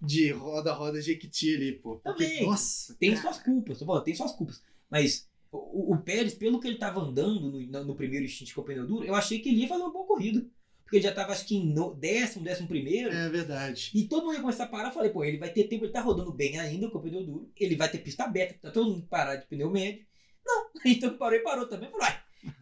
De 0.00 0.30
roda-roda 0.30 1.00
Jequiti 1.00 1.54
ali, 1.54 1.72
pô. 1.72 1.96
Porque, 1.96 2.24
Também. 2.24 2.46
Nossa. 2.46 2.94
Tem 2.98 3.10
cara. 3.10 3.22
suas 3.22 3.38
culpas, 3.42 3.78
tô 3.78 3.86
falando, 3.86 4.04
tem 4.04 4.14
suas 4.14 4.32
culpas. 4.32 4.62
Mas 4.90 5.28
o, 5.50 5.94
o 5.94 5.98
Pérez, 5.98 6.34
pelo 6.34 6.60
que 6.60 6.68
ele 6.68 6.78
tava 6.78 7.00
andando 7.00 7.50
no, 7.50 7.84
no, 7.84 7.96
primeiro 7.96 8.28
stint 8.28 8.52
com 8.52 8.60
o 8.60 8.64
pneu 8.64 8.86
duro, 8.86 9.04
eu 9.04 9.14
achei 9.14 9.38
que 9.38 9.48
ele 9.48 9.60
ia 9.60 9.68
fazer 9.68 9.82
uma 9.82 9.92
boa 9.92 10.06
corrida. 10.06 10.44
Porque 10.82 10.98
ele 10.98 11.04
já 11.04 11.12
tava, 11.12 11.32
acho 11.32 11.44
que 11.46 11.56
em 11.56 11.66
no, 11.66 11.92
décimo, 11.94 12.44
décimo 12.44 12.68
primeiro. 12.68 13.10
É 13.10 13.28
verdade. 13.28 13.90
E 13.92 14.04
todo 14.04 14.24
mundo 14.24 14.34
ia 14.34 14.40
começar 14.40 14.64
a 14.64 14.68
parar. 14.68 14.88
Eu 14.90 14.94
falei, 14.94 15.10
pô, 15.10 15.24
ele 15.24 15.36
vai 15.36 15.50
ter 15.50 15.64
tempo, 15.64 15.84
ele 15.84 15.92
tá 15.92 16.00
rodando 16.00 16.32
bem 16.32 16.60
ainda 16.60 16.88
com 16.88 16.98
o 16.98 17.02
pneu 17.02 17.24
duro. 17.24 17.50
Ele 17.56 17.74
vai 17.74 17.88
ter 17.90 17.98
pista 17.98 18.24
aberta, 18.24 18.56
tá 18.62 18.70
todo 18.70 18.90
mundo 18.90 19.06
parado 19.08 19.40
de 19.40 19.48
pneu 19.48 19.70
médio. 19.70 20.06
Não, 20.44 20.70
então 20.86 21.16
parou 21.16 21.38
e 21.38 21.42
parou 21.42 21.66
também. 21.66 21.90
Falou. 21.90 22.06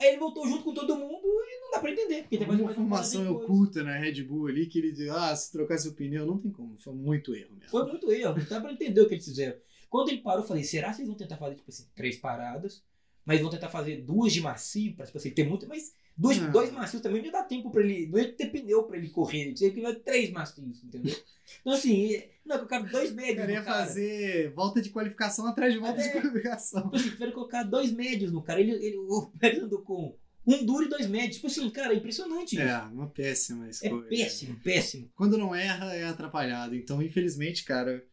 Aí 0.00 0.08
ele 0.08 0.16
voltou 0.16 0.46
junto 0.48 0.64
com 0.64 0.72
todo 0.72 0.96
mundo 0.96 1.33
dá 1.74 1.80
pra 1.80 1.90
entender. 1.90 2.22
Porque 2.22 2.38
depois 2.38 2.58
Uma 2.58 2.68
ele 2.68 2.74
formação 2.74 3.32
oculta 3.32 3.82
na 3.82 3.96
Red 3.98 4.22
Bull 4.22 4.46
ali 4.48 4.66
que 4.66 4.78
ele 4.78 4.92
diz, 4.92 5.08
ah, 5.08 5.34
se 5.34 5.52
trocasse 5.52 5.88
o 5.88 5.92
pneu, 5.94 6.24
não 6.26 6.38
tem 6.38 6.50
como. 6.50 6.76
Foi 6.78 6.94
muito 6.94 7.34
erro 7.34 7.54
mesmo. 7.54 7.70
Foi 7.70 7.84
muito 7.86 8.10
erro, 8.12 8.36
não 8.38 8.44
dá 8.44 8.60
pra 8.60 8.72
entender 8.72 9.00
o 9.00 9.08
que 9.08 9.14
eles 9.14 9.24
fizeram. 9.24 9.56
Quando 9.90 10.08
ele 10.10 10.22
parou, 10.22 10.42
eu 10.42 10.46
falei, 10.48 10.64
será 10.64 10.90
que 10.92 10.96
eles 10.98 11.08
vão 11.08 11.16
tentar 11.16 11.36
fazer, 11.36 11.54
tipo 11.56 11.70
assim, 11.70 11.86
três 11.94 12.16
paradas? 12.16 12.82
Mas 13.24 13.40
vão 13.40 13.48
tentar 13.50 13.68
fazer 13.70 14.02
duas 14.02 14.32
de 14.32 14.40
macio, 14.40 14.94
pra 14.94 15.06
tipo 15.06 15.16
assim, 15.16 15.30
ter 15.30 15.44
muito. 15.48 15.66
Mas 15.66 15.94
dois, 16.16 16.36
Não. 16.38 16.50
dois 16.50 16.70
macios 16.72 17.00
também 17.00 17.20
não 17.20 17.26
ia 17.26 17.32
dar 17.32 17.44
tempo 17.44 17.70
pra 17.70 17.80
ele. 17.82 18.06
Não 18.08 18.18
ia 18.18 18.30
ter 18.32 18.46
pneu 18.50 18.82
pra 18.82 18.98
ele 18.98 19.08
correr. 19.08 19.54
Tinha 19.54 19.70
que 19.70 19.80
ter 19.80 19.94
três 20.00 20.30
macios, 20.30 20.84
entendeu? 20.84 21.14
Então 21.60 21.72
assim, 21.72 22.22
não, 22.44 22.56
colocaram 22.56 22.84
dois 22.86 23.10
Eu 23.10 23.16
médios 23.16 23.40
queria 23.40 23.60
no 23.60 23.64
cara. 23.64 23.86
fazer 23.86 24.52
volta 24.52 24.82
de 24.82 24.90
qualificação 24.90 25.46
atrás 25.46 25.72
de 25.72 25.78
volta 25.78 26.00
É. 26.02 26.06
de 26.06 26.12
qualificação. 26.12 26.82
Tipo 26.82 26.96
assim, 26.96 27.10
tiveram 27.10 27.30
que 27.32 27.34
colocar 27.36 27.62
dois 27.62 27.90
médios 27.92 28.30
no 28.32 28.42
cara. 28.42 28.60
Ele, 28.60 28.72
ele, 28.72 28.96
o 28.98 29.30
Pérez 29.38 29.62
andou 29.62 29.80
com 29.82 30.14
um 30.46 30.64
duro 30.64 30.84
e 30.84 30.88
dois 30.88 31.06
médios. 31.08 31.36
Tipo 31.36 31.46
assim, 31.46 31.68
cara, 31.70 31.92
é 31.94 31.96
impressionante 31.96 32.52
isso. 32.54 32.62
É, 32.62 32.82
uma 32.92 33.08
péssima 33.08 33.66
É 33.66 33.70
escolha. 33.70 34.08
péssimo, 34.08 34.56
péssimo. 34.60 35.10
Quando 35.14 35.38
não 35.38 35.54
erra, 35.54 35.94
é 35.94 36.04
atrapalhado. 36.04 36.74
Então, 36.74 37.02
infelizmente, 37.02 37.64
cara, 37.64 38.04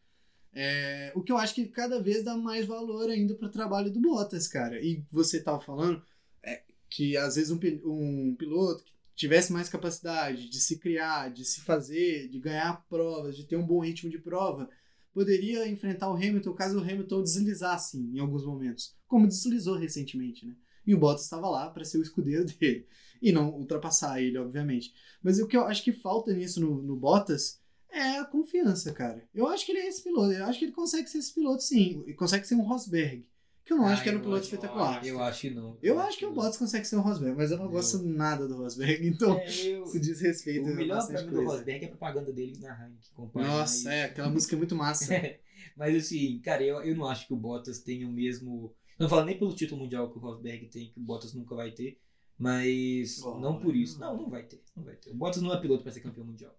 É, 0.54 1.10
o 1.14 1.22
que 1.22 1.32
eu 1.32 1.38
acho 1.38 1.54
que 1.54 1.66
cada 1.68 1.98
vez 2.02 2.22
dá 2.22 2.36
mais 2.36 2.66
valor 2.66 3.08
ainda 3.08 3.34
pro 3.34 3.48
trabalho 3.50 3.90
do 3.90 3.98
Bottas, 4.00 4.46
cara. 4.46 4.78
E 4.84 5.02
você 5.10 5.42
tava 5.42 5.58
falando 5.60 6.02
é, 6.42 6.62
que 6.90 7.16
às 7.16 7.36
vezes 7.36 7.50
um, 7.50 7.58
um 7.86 8.36
piloto 8.38 8.84
que 8.84 8.92
tivesse 9.16 9.50
mais 9.50 9.70
capacidade 9.70 10.50
de 10.50 10.60
se 10.60 10.78
criar, 10.78 11.30
de 11.30 11.42
se 11.44 11.62
fazer, 11.62 12.28
de 12.28 12.38
ganhar 12.38 12.84
provas, 12.86 13.34
de 13.34 13.44
ter 13.46 13.56
um 13.56 13.66
bom 13.66 13.80
ritmo 13.80 14.10
de 14.10 14.18
prova, 14.18 14.68
poderia 15.14 15.66
enfrentar 15.68 16.10
o 16.10 16.16
Hamilton 16.16 16.52
caso 16.52 16.78
o 16.78 16.82
Hamilton 16.82 17.22
deslizasse 17.22 17.96
em 17.98 18.18
alguns 18.18 18.44
momentos, 18.44 18.94
como 19.08 19.26
deslizou 19.26 19.76
recentemente, 19.78 20.44
né? 20.46 20.54
E 20.86 20.94
o 20.94 20.98
Bottas 20.98 21.24
estava 21.24 21.48
lá 21.48 21.70
para 21.70 21.84
ser 21.84 21.98
o 21.98 22.02
escudeiro 22.02 22.44
dele 22.58 22.86
e 23.20 23.30
não 23.32 23.50
ultrapassar 23.50 24.20
ele, 24.20 24.36
obviamente. 24.38 24.92
Mas 25.22 25.38
o 25.38 25.46
que 25.46 25.56
eu 25.56 25.64
acho 25.64 25.82
que 25.84 25.92
falta 25.92 26.32
nisso 26.32 26.60
no, 26.60 26.82
no 26.82 26.96
Bottas 26.96 27.60
é 27.90 28.18
a 28.18 28.24
confiança, 28.24 28.92
cara. 28.92 29.22
Eu 29.34 29.46
acho 29.48 29.64
que 29.66 29.72
ele 29.72 29.80
é 29.80 29.86
esse 29.86 30.02
piloto. 30.02 30.32
Eu 30.32 30.44
acho 30.46 30.58
que 30.58 30.64
ele 30.64 30.72
consegue 30.72 31.08
ser 31.08 31.18
esse 31.18 31.32
piloto, 31.34 31.62
sim. 31.62 32.02
E 32.06 32.14
consegue 32.14 32.46
ser 32.46 32.54
um 32.54 32.62
Rosberg. 32.62 33.26
Que 33.64 33.72
eu 33.74 33.76
não 33.76 33.86
Ah, 33.86 33.92
acho 33.92 34.02
que 34.02 34.08
era 34.08 34.18
um 34.18 34.22
piloto 34.22 34.42
espetacular. 34.42 35.06
Eu 35.06 35.22
acho 35.22 35.40
que 35.42 35.50
não. 35.50 35.78
Eu 35.80 36.00
acho 36.00 36.18
que 36.18 36.26
o 36.26 36.32
Bottas 36.32 36.56
consegue 36.56 36.84
ser 36.84 36.96
um 36.96 37.00
Rosberg, 37.00 37.36
mas 37.36 37.52
eu 37.52 37.58
não 37.58 37.66
Eu- 37.66 37.70
gosto 37.70 38.02
nada 38.02 38.48
do 38.48 38.56
Rosberg, 38.56 39.06
então 39.06 39.38
É, 39.38 39.46
eu- 39.68 39.84
isso 39.84 40.00
diz 40.00 40.20
respeito 40.20 40.68
O 40.68 40.74
melhor 40.74 41.08
mim 41.08 41.26
do. 41.30 41.44
Rosberg 41.44 41.84
é 41.84 41.86
a 41.86 41.90
propaganda 41.90 42.32
dele 42.32 42.58
na 42.60 42.70
Heineken. 42.74 43.30
Nossa, 43.34 43.92
é, 43.92 44.04
aquela 44.06 44.28
música 44.30 44.56
é 44.56 44.58
muito 44.58 44.74
massa. 44.74 45.14
Mas 45.76 45.94
assim, 45.94 46.40
cara, 46.40 46.64
eu, 46.64 46.82
eu 46.82 46.96
não 46.96 47.06
acho 47.06 47.24
que 47.26 47.32
o 47.32 47.36
Bottas 47.36 47.78
tenha 47.78 48.08
o 48.08 48.10
mesmo. 48.12 48.74
Não 49.02 49.08
falo 49.08 49.24
nem 49.24 49.36
pelo 49.38 49.52
título 49.54 49.80
mundial 49.82 50.10
que 50.10 50.16
o 50.16 50.20
Rosberg 50.20 50.66
tem, 50.68 50.90
que 50.90 50.98
o 51.00 51.02
Bottas 51.02 51.34
nunca 51.34 51.54
vai 51.56 51.72
ter. 51.72 51.98
Mas 52.38 53.20
Oh, 53.22 53.38
não 53.38 53.58
por 53.60 53.74
isso. 53.74 53.98
não. 54.00 54.16
Não, 54.16 54.30
vai 54.30 54.42
ter. 54.44 54.62
Não 54.76 54.84
vai 54.84 54.94
ter. 54.96 55.10
O 55.10 55.14
Bottas 55.14 55.42
não 55.42 55.52
é 55.52 55.60
piloto 55.60 55.82
pra 55.82 55.92
ser 55.92 56.00
campeão 56.00 56.24
mundial. 56.24 56.56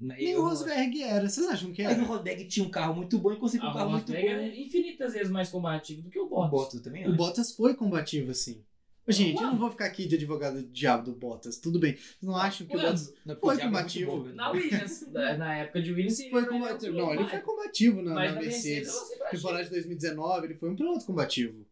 Nem 0.00 0.20
Eu 0.30 0.40
o 0.40 0.48
Rosberg 0.48 1.02
era. 1.02 1.28
Vocês 1.28 1.46
acham 1.46 1.72
que 1.72 1.82
acho. 1.82 1.90
Mas 1.90 1.98
era? 2.02 2.06
o 2.10 2.16
Rosberg 2.16 2.44
tinha 2.46 2.66
um 2.66 2.70
carro 2.70 2.94
muito 2.96 3.18
bom 3.18 3.32
e 3.32 3.36
conseguiu 3.36 3.66
um 3.68 3.70
Ah, 3.70 3.74
carro 3.74 3.88
o 3.88 3.92
muito 3.92 4.06
bom. 4.12 4.18
Rosberg 4.18 4.42
é 4.44 4.60
infinitas 4.60 5.12
vezes 5.12 5.30
mais 5.30 5.48
combativo 5.50 6.02
do 6.02 6.10
que 6.10 6.18
o 6.18 6.24
O 6.24 6.28
Bottas. 6.28 6.50
Bottas 6.50 6.80
também 6.80 7.04
O 7.04 7.08
acho. 7.08 7.16
Bottas 7.16 7.52
foi 7.52 7.74
combativo, 7.74 8.30
assim. 8.30 8.64
Gente, 9.06 9.36
eu 9.36 9.48
Ué. 9.48 9.52
não 9.52 9.58
vou 9.58 9.70
ficar 9.70 9.84
aqui 9.84 10.06
de 10.06 10.14
advogado 10.16 10.62
do 10.62 10.68
diabo 10.68 11.04
do 11.04 11.12
Bottas. 11.12 11.58
Tudo 11.58 11.78
bem. 11.78 11.94
Vocês 11.94 12.16
não 12.22 12.36
acham 12.36 12.66
que 12.66 12.74
o 12.74 12.80
Bottas 12.80 13.12
Não, 13.26 13.36
foi 13.36 13.56
o 13.56 13.60
é 13.60 13.64
combativo. 13.64 14.10
bom. 14.10 14.24
Na 14.34 14.50
Williams, 14.50 15.06
na, 15.12 15.56
época 15.58 15.82
de 15.82 15.92
Williams, 15.92 16.18
ele 16.20 16.30
foi 16.30 16.42
um 16.42 16.46
combativo? 16.46 16.96
Não, 16.96 17.14
ele 17.14 17.26
foi 17.28 17.40
combativo 17.40 18.02
na, 18.02 18.14
na 18.14 18.32
Mercedes, 18.32 18.92
Mercedes. 18.94 19.30
temporada 19.30 19.64
de 19.64 19.70
2019, 19.70 20.46
ele 20.46 20.54
foi 20.54 20.70
um 20.70 20.76
piloto 20.76 21.04
combativo. 21.04 21.66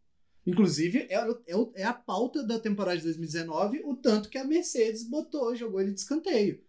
Inclusive, 0.46 1.06
é, 1.08 1.14
é, 1.14 1.54
é 1.76 1.84
a 1.84 1.92
pauta 1.92 2.42
da 2.42 2.58
temporada 2.58 2.96
de 2.96 3.04
2019, 3.04 3.82
o 3.84 3.94
tanto 3.94 4.28
que 4.28 4.38
a 4.38 4.44
Mercedes 4.44 5.04
botou, 5.08 5.54
jogou 5.54 5.80
ele 5.80 5.92
de 5.92 6.00
escanteio. 6.00 6.60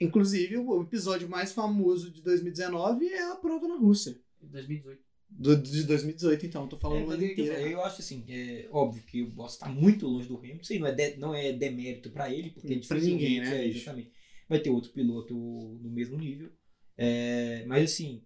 Inclusive, 0.00 0.56
o 0.56 0.82
episódio 0.82 1.28
mais 1.28 1.52
famoso 1.52 2.10
de 2.10 2.22
2019 2.22 3.06
é 3.06 3.30
a 3.30 3.36
prova 3.36 3.68
na 3.68 3.76
Rússia. 3.76 4.18
2018. 4.40 5.00
Do, 5.28 5.56
de 5.56 5.84
2018, 5.84 6.46
então, 6.46 6.66
tô 6.66 6.76
falando 6.76 7.02
É, 7.02 7.04
o 7.04 7.06
mas 7.06 7.14
ano 7.16 7.22
é 7.22 7.26
eu, 7.28 7.32
inteiro. 7.32 7.54
falei, 7.54 7.74
eu 7.74 7.84
acho 7.84 8.00
assim, 8.00 8.24
é 8.28 8.66
óbvio 8.72 9.02
que 9.04 9.22
o 9.22 9.30
Bottas 9.30 9.58
tá 9.58 9.68
muito 9.68 10.06
longe 10.08 10.26
do 10.26 10.36
Hamilton, 10.36 10.74
não 10.80 10.86
é, 10.88 10.92
de- 10.92 11.16
não 11.18 11.34
é 11.34 11.52
demérito 11.52 12.10
pra 12.10 12.32
ele, 12.34 12.50
porque 12.50 12.66
Pra 12.66 12.76
dificilmente, 12.96 13.10
ninguém, 13.12 13.40
né, 13.40 13.58
é, 13.64 13.68
exatamente. 13.68 14.10
Vai 14.48 14.58
ter 14.58 14.70
outro 14.70 14.90
piloto 14.90 15.32
no 15.34 15.88
mesmo 15.90 16.18
nível. 16.18 16.50
É, 16.96 17.64
mas 17.66 17.92
assim, 17.92 18.24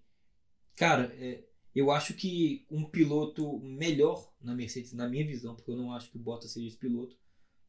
cara, 0.76 1.14
é, 1.18 1.44
eu 1.74 1.90
acho 1.90 2.14
que 2.14 2.64
um 2.70 2.84
piloto 2.84 3.58
melhor 3.58 4.32
na 4.40 4.54
Mercedes, 4.54 4.92
na 4.92 5.08
minha 5.08 5.26
visão, 5.26 5.54
porque 5.54 5.70
eu 5.70 5.76
não 5.76 5.92
acho 5.92 6.10
que 6.10 6.16
o 6.16 6.20
Bottas 6.20 6.52
seja 6.52 6.68
esse 6.68 6.76
piloto, 6.76 7.16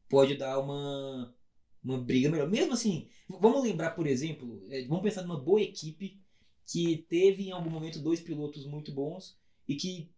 pode 0.08 0.36
dar 0.36 0.60
uma, 0.60 1.34
uma 1.82 1.98
briga 1.98 2.30
melhor. 2.30 2.48
Mesmo 2.48 2.72
assim, 2.72 3.08
vamos 3.28 3.64
lembrar, 3.64 3.90
por 3.90 4.06
exemplo, 4.06 4.62
é, 4.70 4.84
vamos 4.86 5.02
pensar 5.02 5.22
numa 5.22 5.40
boa 5.40 5.60
equipe 5.60 6.20
que 6.64 7.04
teve 7.08 7.48
em 7.48 7.52
algum 7.52 7.70
momento 7.70 8.00
dois 8.00 8.20
pilotos 8.20 8.64
muito 8.64 8.92
bons 8.92 9.36
e 9.68 9.74
que 9.74 10.10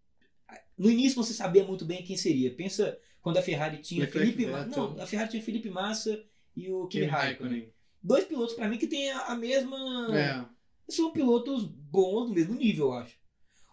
no 0.77 0.91
início 0.91 1.23
você 1.23 1.33
sabia 1.33 1.65
muito 1.65 1.85
bem 1.85 2.03
quem 2.03 2.17
seria. 2.17 2.55
Pensa 2.55 2.99
quando 3.23 3.39
a 3.39 3.43
Ferrari 3.43 3.79
tinha 3.79 4.05
Leclerc, 4.05 4.33
Felipe 4.33 4.51
Massa. 4.51 4.69
Não, 4.69 5.01
a 5.01 5.07
Ferrari 5.07 5.31
tinha 5.31 5.43
Felipe 5.43 5.71
Massa 5.71 6.25
e 6.55 6.71
o 6.71 6.87
Kimi 6.87 7.07
Raikkonen. 7.07 7.73
Dois 8.03 8.25
pilotos 8.25 8.55
pra 8.55 8.69
mim 8.69 8.79
que 8.79 8.87
têm 8.87 9.11
a 9.11 9.27
a 9.27 9.35
mesma. 9.35 10.09
É. 10.17 10.59
São 10.91 11.13
pilotos 11.13 11.65
bons 11.65 12.29
do 12.29 12.35
mesmo 12.35 12.55
nível, 12.55 12.87
eu 12.87 12.93
acho. 12.95 13.18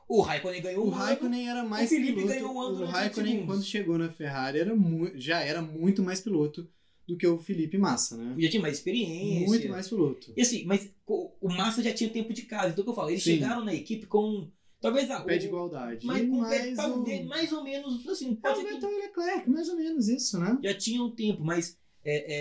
O 0.08 0.22
Raikkonen 0.22 0.62
ganhou 0.62 0.86
O 0.86 0.90
um 0.90 0.94
ano, 0.94 1.04
Raikkonen 1.04 1.50
era 1.50 1.64
mais 1.64 1.90
Felipe 1.90 2.14
piloto. 2.14 2.28
ganhou 2.34 2.54
um 2.54 2.60
ano 2.62 2.82
o 2.84 2.86
Raikkonen, 2.86 3.46
quando 3.46 3.64
chegou 3.64 3.98
na 3.98 4.10
Ferrari, 4.12 4.60
era 4.60 4.72
já 5.16 5.40
era 5.42 5.62
muito 5.62 6.04
mais 6.04 6.22
piloto 6.22 6.70
do 7.08 7.18
que 7.18 7.26
o 7.28 7.38
Felipe 7.38 7.78
Massa, 7.78 8.16
né? 8.18 8.36
já 8.38 8.50
tinha 8.50 8.62
mais 8.62 8.78
experiência. 8.78 9.48
Muito 9.48 9.70
mais 9.70 9.88
piloto. 9.88 10.34
E 10.36 10.42
assim, 10.42 10.64
mas 10.66 10.90
o 11.08 11.32
o 11.42 11.50
Massa 11.50 11.84
já 11.84 11.94
tinha 11.94 12.10
tempo 12.10 12.34
de 12.34 12.44
casa. 12.44 12.70
Então 12.70 12.82
o 12.82 12.86
que 12.86 12.90
eu 12.92 12.96
falo, 12.96 13.10
eles 13.10 13.24
Sim. 13.24 13.34
chegaram 13.34 13.64
na 13.64 13.74
equipe 13.74 14.06
com. 14.08 14.48
Talvez 14.82 15.10
a. 15.10 15.22
Pé 15.22 15.38
de 15.38 15.46
o- 15.46 15.50
igualdade. 15.50 16.06
Mas 16.06 16.28
com 16.28 16.36
mais 16.38 16.76
pé, 16.76 16.88
o- 16.88 17.04
ver 17.04 17.24
mais 17.26 17.52
ou 17.54 17.64
menos 17.64 18.08
assim. 18.08 18.32
É 18.32 18.36
Pode 18.36 18.60
o 18.60 18.62
ser 18.62 18.68
que 18.68 18.74
Vettel 18.74 18.92
e 18.92 19.02
Leclerc, 19.02 19.50
mais 19.50 19.70
ou 19.70 19.76
menos 19.76 20.08
isso, 20.08 20.40
né? 20.40 20.58
já 20.64 20.74
tinha 20.76 21.04
um 21.04 21.12
tempo, 21.12 21.44
mas. 21.44 21.78
é, 22.04 22.34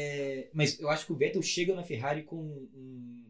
é, 0.45 0.51
mas 0.55 0.79
eu 0.81 0.89
acho 0.91 1.07
que 1.07 1.13
o 1.13 1.17
Vettel 1.17 1.41
chega 1.43 1.75
na 1.75 1.83
Ferrari 1.83 2.23
com 2.25 2.37
um. 2.37 3.25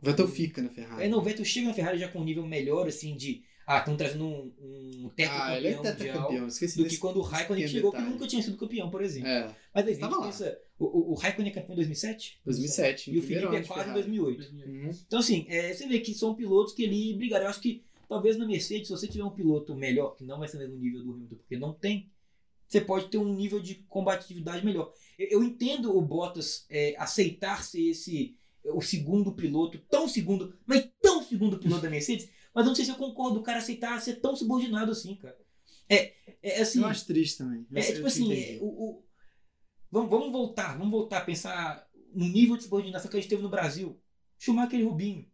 O 0.00 0.06
Vettel 0.06 0.26
fica 0.28 0.60
na 0.62 0.68
Ferrari. 0.68 1.04
É, 1.04 1.08
não, 1.08 1.18
o 1.18 1.22
Vettel 1.22 1.44
chega 1.44 1.68
na 1.68 1.74
Ferrari 1.74 1.98
já 1.98 2.08
com 2.08 2.20
um 2.20 2.24
nível 2.24 2.46
melhor, 2.46 2.86
assim, 2.88 3.16
de. 3.16 3.42
Ah, 3.66 3.78
estão 3.78 3.96
trazendo 3.96 4.24
um, 4.24 4.52
um 4.58 5.10
ah, 5.28 5.56
ele 5.56 5.68
é 5.68 5.70
tetracampeão 5.72 5.76
mundial. 5.76 5.96
tetracampeão. 5.96 6.46
Esqueci 6.48 6.82
Do 6.82 6.88
que 6.88 6.96
quando 6.96 7.16
o 7.18 7.22
Raikkonen 7.22 7.68
chegou, 7.68 7.90
que 7.90 7.96
detalhe. 7.96 8.12
nunca 8.14 8.26
tinha 8.26 8.42
sido 8.42 8.56
campeão, 8.56 8.90
por 8.90 9.02
exemplo. 9.02 9.28
É, 9.28 9.54
Mas 9.74 9.86
aí, 9.86 9.96
Tava 9.96 10.16
lá. 10.16 10.26
pensa, 10.26 10.58
o, 10.78 11.14
Raikkonen 11.14 11.50
é 11.50 11.54
campeão 11.54 11.74
em 11.74 11.76
2007? 11.76 12.40
2007. 12.44 13.12
E 13.12 13.18
o 13.18 13.22
Felipe 13.22 13.56
é 13.56 13.62
quase 13.62 13.90
em 13.90 13.92
Ferrari. 13.92 13.92
2008. 13.92 14.52
Uhum. 14.52 14.90
Então, 15.06 15.18
assim, 15.20 15.46
é, 15.48 15.72
você 15.72 15.86
vê 15.86 16.00
que 16.00 16.14
são 16.14 16.34
pilotos 16.34 16.74
que 16.74 16.84
ali 16.84 17.14
brigaram. 17.14 17.44
Eu 17.44 17.50
acho 17.50 17.60
que 17.60 17.84
talvez 18.08 18.36
na 18.36 18.46
Mercedes, 18.46 18.88
se 18.88 18.92
você 18.92 19.06
tiver 19.06 19.24
um 19.24 19.30
piloto 19.30 19.74
melhor, 19.74 20.16
que 20.16 20.24
não 20.24 20.38
vai 20.38 20.48
ser 20.48 20.56
o 20.56 20.60
mesmo 20.60 20.76
nível 20.76 21.02
do 21.02 21.12
Hamilton, 21.12 21.36
porque 21.36 21.56
não 21.56 21.72
tem, 21.72 22.10
você 22.66 22.80
pode 22.80 23.08
ter 23.08 23.18
um 23.18 23.32
nível 23.32 23.60
de 23.60 23.76
combatividade 23.88 24.64
melhor. 24.64 24.92
Eu, 25.18 25.28
eu 25.28 25.42
entendo 25.44 25.96
o 25.96 26.02
Bottas 26.02 26.66
é, 26.68 26.94
aceitar 26.98 27.62
ser 27.62 27.90
esse 27.90 28.36
o 28.64 28.80
segundo 28.80 29.32
piloto, 29.32 29.78
tão 29.90 30.06
segundo, 30.06 30.54
mas 30.64 30.88
tão 31.00 31.22
segundo 31.22 31.58
piloto 31.58 31.82
da 31.82 31.90
Mercedes, 31.90 32.28
mas 32.54 32.64
eu 32.64 32.68
não 32.70 32.74
sei 32.74 32.84
se 32.84 32.90
eu 32.90 32.96
concordo 32.96 33.38
o 33.40 33.42
cara 33.42 33.58
aceitar 33.58 34.00
ser 34.00 34.16
tão 34.20 34.34
subordinado 34.36 34.92
assim, 34.92 35.14
cara. 35.16 35.36
É, 35.88 36.12
é 36.42 36.62
assim. 36.62 36.80
Eu 36.80 36.86
acho 36.86 37.06
triste 37.06 37.38
também. 37.38 37.66
Eu- 37.70 37.78
É, 37.78 37.92
tipo 37.92 38.06
assim, 38.06 38.32
é, 38.32 38.58
o, 38.60 38.66
o- 38.66 39.04
Vamos, 39.90 40.08
vamos 40.10 40.32
voltar, 40.32 40.76
vamos 40.78 40.90
voltar 40.90 41.18
a 41.18 41.24
pensar 41.24 41.86
no 42.14 42.26
nível 42.26 42.56
de 42.56 42.62
subordinação 42.62 43.10
que 43.10 43.16
a 43.16 43.20
gente 43.20 43.28
teve 43.28 43.42
no 43.42 43.50
Brasil. 43.50 44.00
Schumacher 44.38 44.80
e 44.80 44.84
Rubinho. 44.84 45.26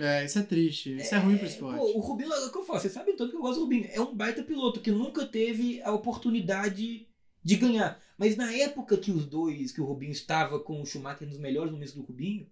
É, 0.00 0.24
isso 0.24 0.38
é 0.38 0.42
triste. 0.42 0.96
Isso 0.96 1.14
é, 1.14 1.18
ruim 1.18 1.36
pro 1.36 1.46
esporte. 1.46 1.78
Pô, 1.78 1.98
o 1.98 2.00
Rubinho, 2.00 2.32
é 2.32 2.46
o 2.46 2.50
que 2.50 2.56
eu 2.58 2.64
falo, 2.64 2.80
vocês 2.80 2.92
sabem 2.94 3.14
todo 3.14 3.30
que 3.30 3.36
eu 3.36 3.40
gosto 3.42 3.56
do 3.58 3.64
Rubinho. 3.64 3.86
É 3.92 4.00
um 4.00 4.14
baita 4.14 4.42
piloto 4.42 4.80
que 4.80 4.90
nunca 4.90 5.26
teve 5.26 5.80
a 5.82 5.92
oportunidade 5.92 7.06
de 7.42 7.56
ganhar. 7.56 8.00
Mas 8.16 8.36
na 8.36 8.52
época 8.54 8.96
que 8.96 9.10
os 9.10 9.26
dois, 9.26 9.70
que 9.70 9.80
o 9.80 9.84
Rubinho 9.84 10.12
estava 10.12 10.58
com 10.58 10.80
o 10.80 10.86
Schumacher 10.86 11.28
nos 11.28 11.38
melhores 11.38 11.70
momentos 11.70 11.94
do 11.94 12.02
Rubinho, 12.02 12.48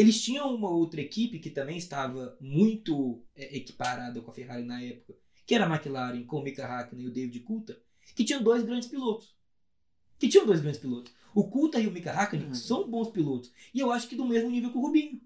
eles 0.00 0.22
tinham 0.22 0.54
uma 0.54 0.70
outra 0.70 1.00
equipe 1.00 1.38
que 1.40 1.50
também 1.50 1.76
estava 1.76 2.36
muito 2.40 3.22
é, 3.34 3.56
equiparada 3.56 4.20
com 4.20 4.30
a 4.30 4.34
Ferrari 4.34 4.62
na 4.62 4.80
época, 4.80 5.14
que 5.44 5.54
era 5.54 5.66
a 5.66 5.68
McLaren 5.74 6.24
com 6.24 6.38
o 6.38 6.42
Mika 6.42 6.64
Hakkinen 6.66 7.04
e 7.04 7.08
o 7.08 7.12
David 7.12 7.40
Coulthard, 7.40 7.82
que 8.14 8.24
tinham 8.24 8.42
dois 8.42 8.62
grandes 8.62 8.88
pilotos. 8.88 9.34
Que 10.18 10.28
tinham 10.28 10.46
dois 10.46 10.60
grandes 10.60 10.80
pilotos. 10.80 11.12
O 11.34 11.48
Coulthard 11.48 11.84
e 11.86 11.90
o 11.90 11.92
Mika 11.92 12.12
Hakkinen 12.12 12.46
Uhum. 12.48 12.54
são 12.54 12.88
bons 12.88 13.10
pilotos. 13.10 13.52
E 13.74 13.80
eu 13.80 13.90
acho 13.90 14.08
que 14.08 14.16
do 14.16 14.24
mesmo 14.26 14.50
nível 14.50 14.70
que 14.70 14.78
o 14.78 14.80
Rubinho. 14.80 15.20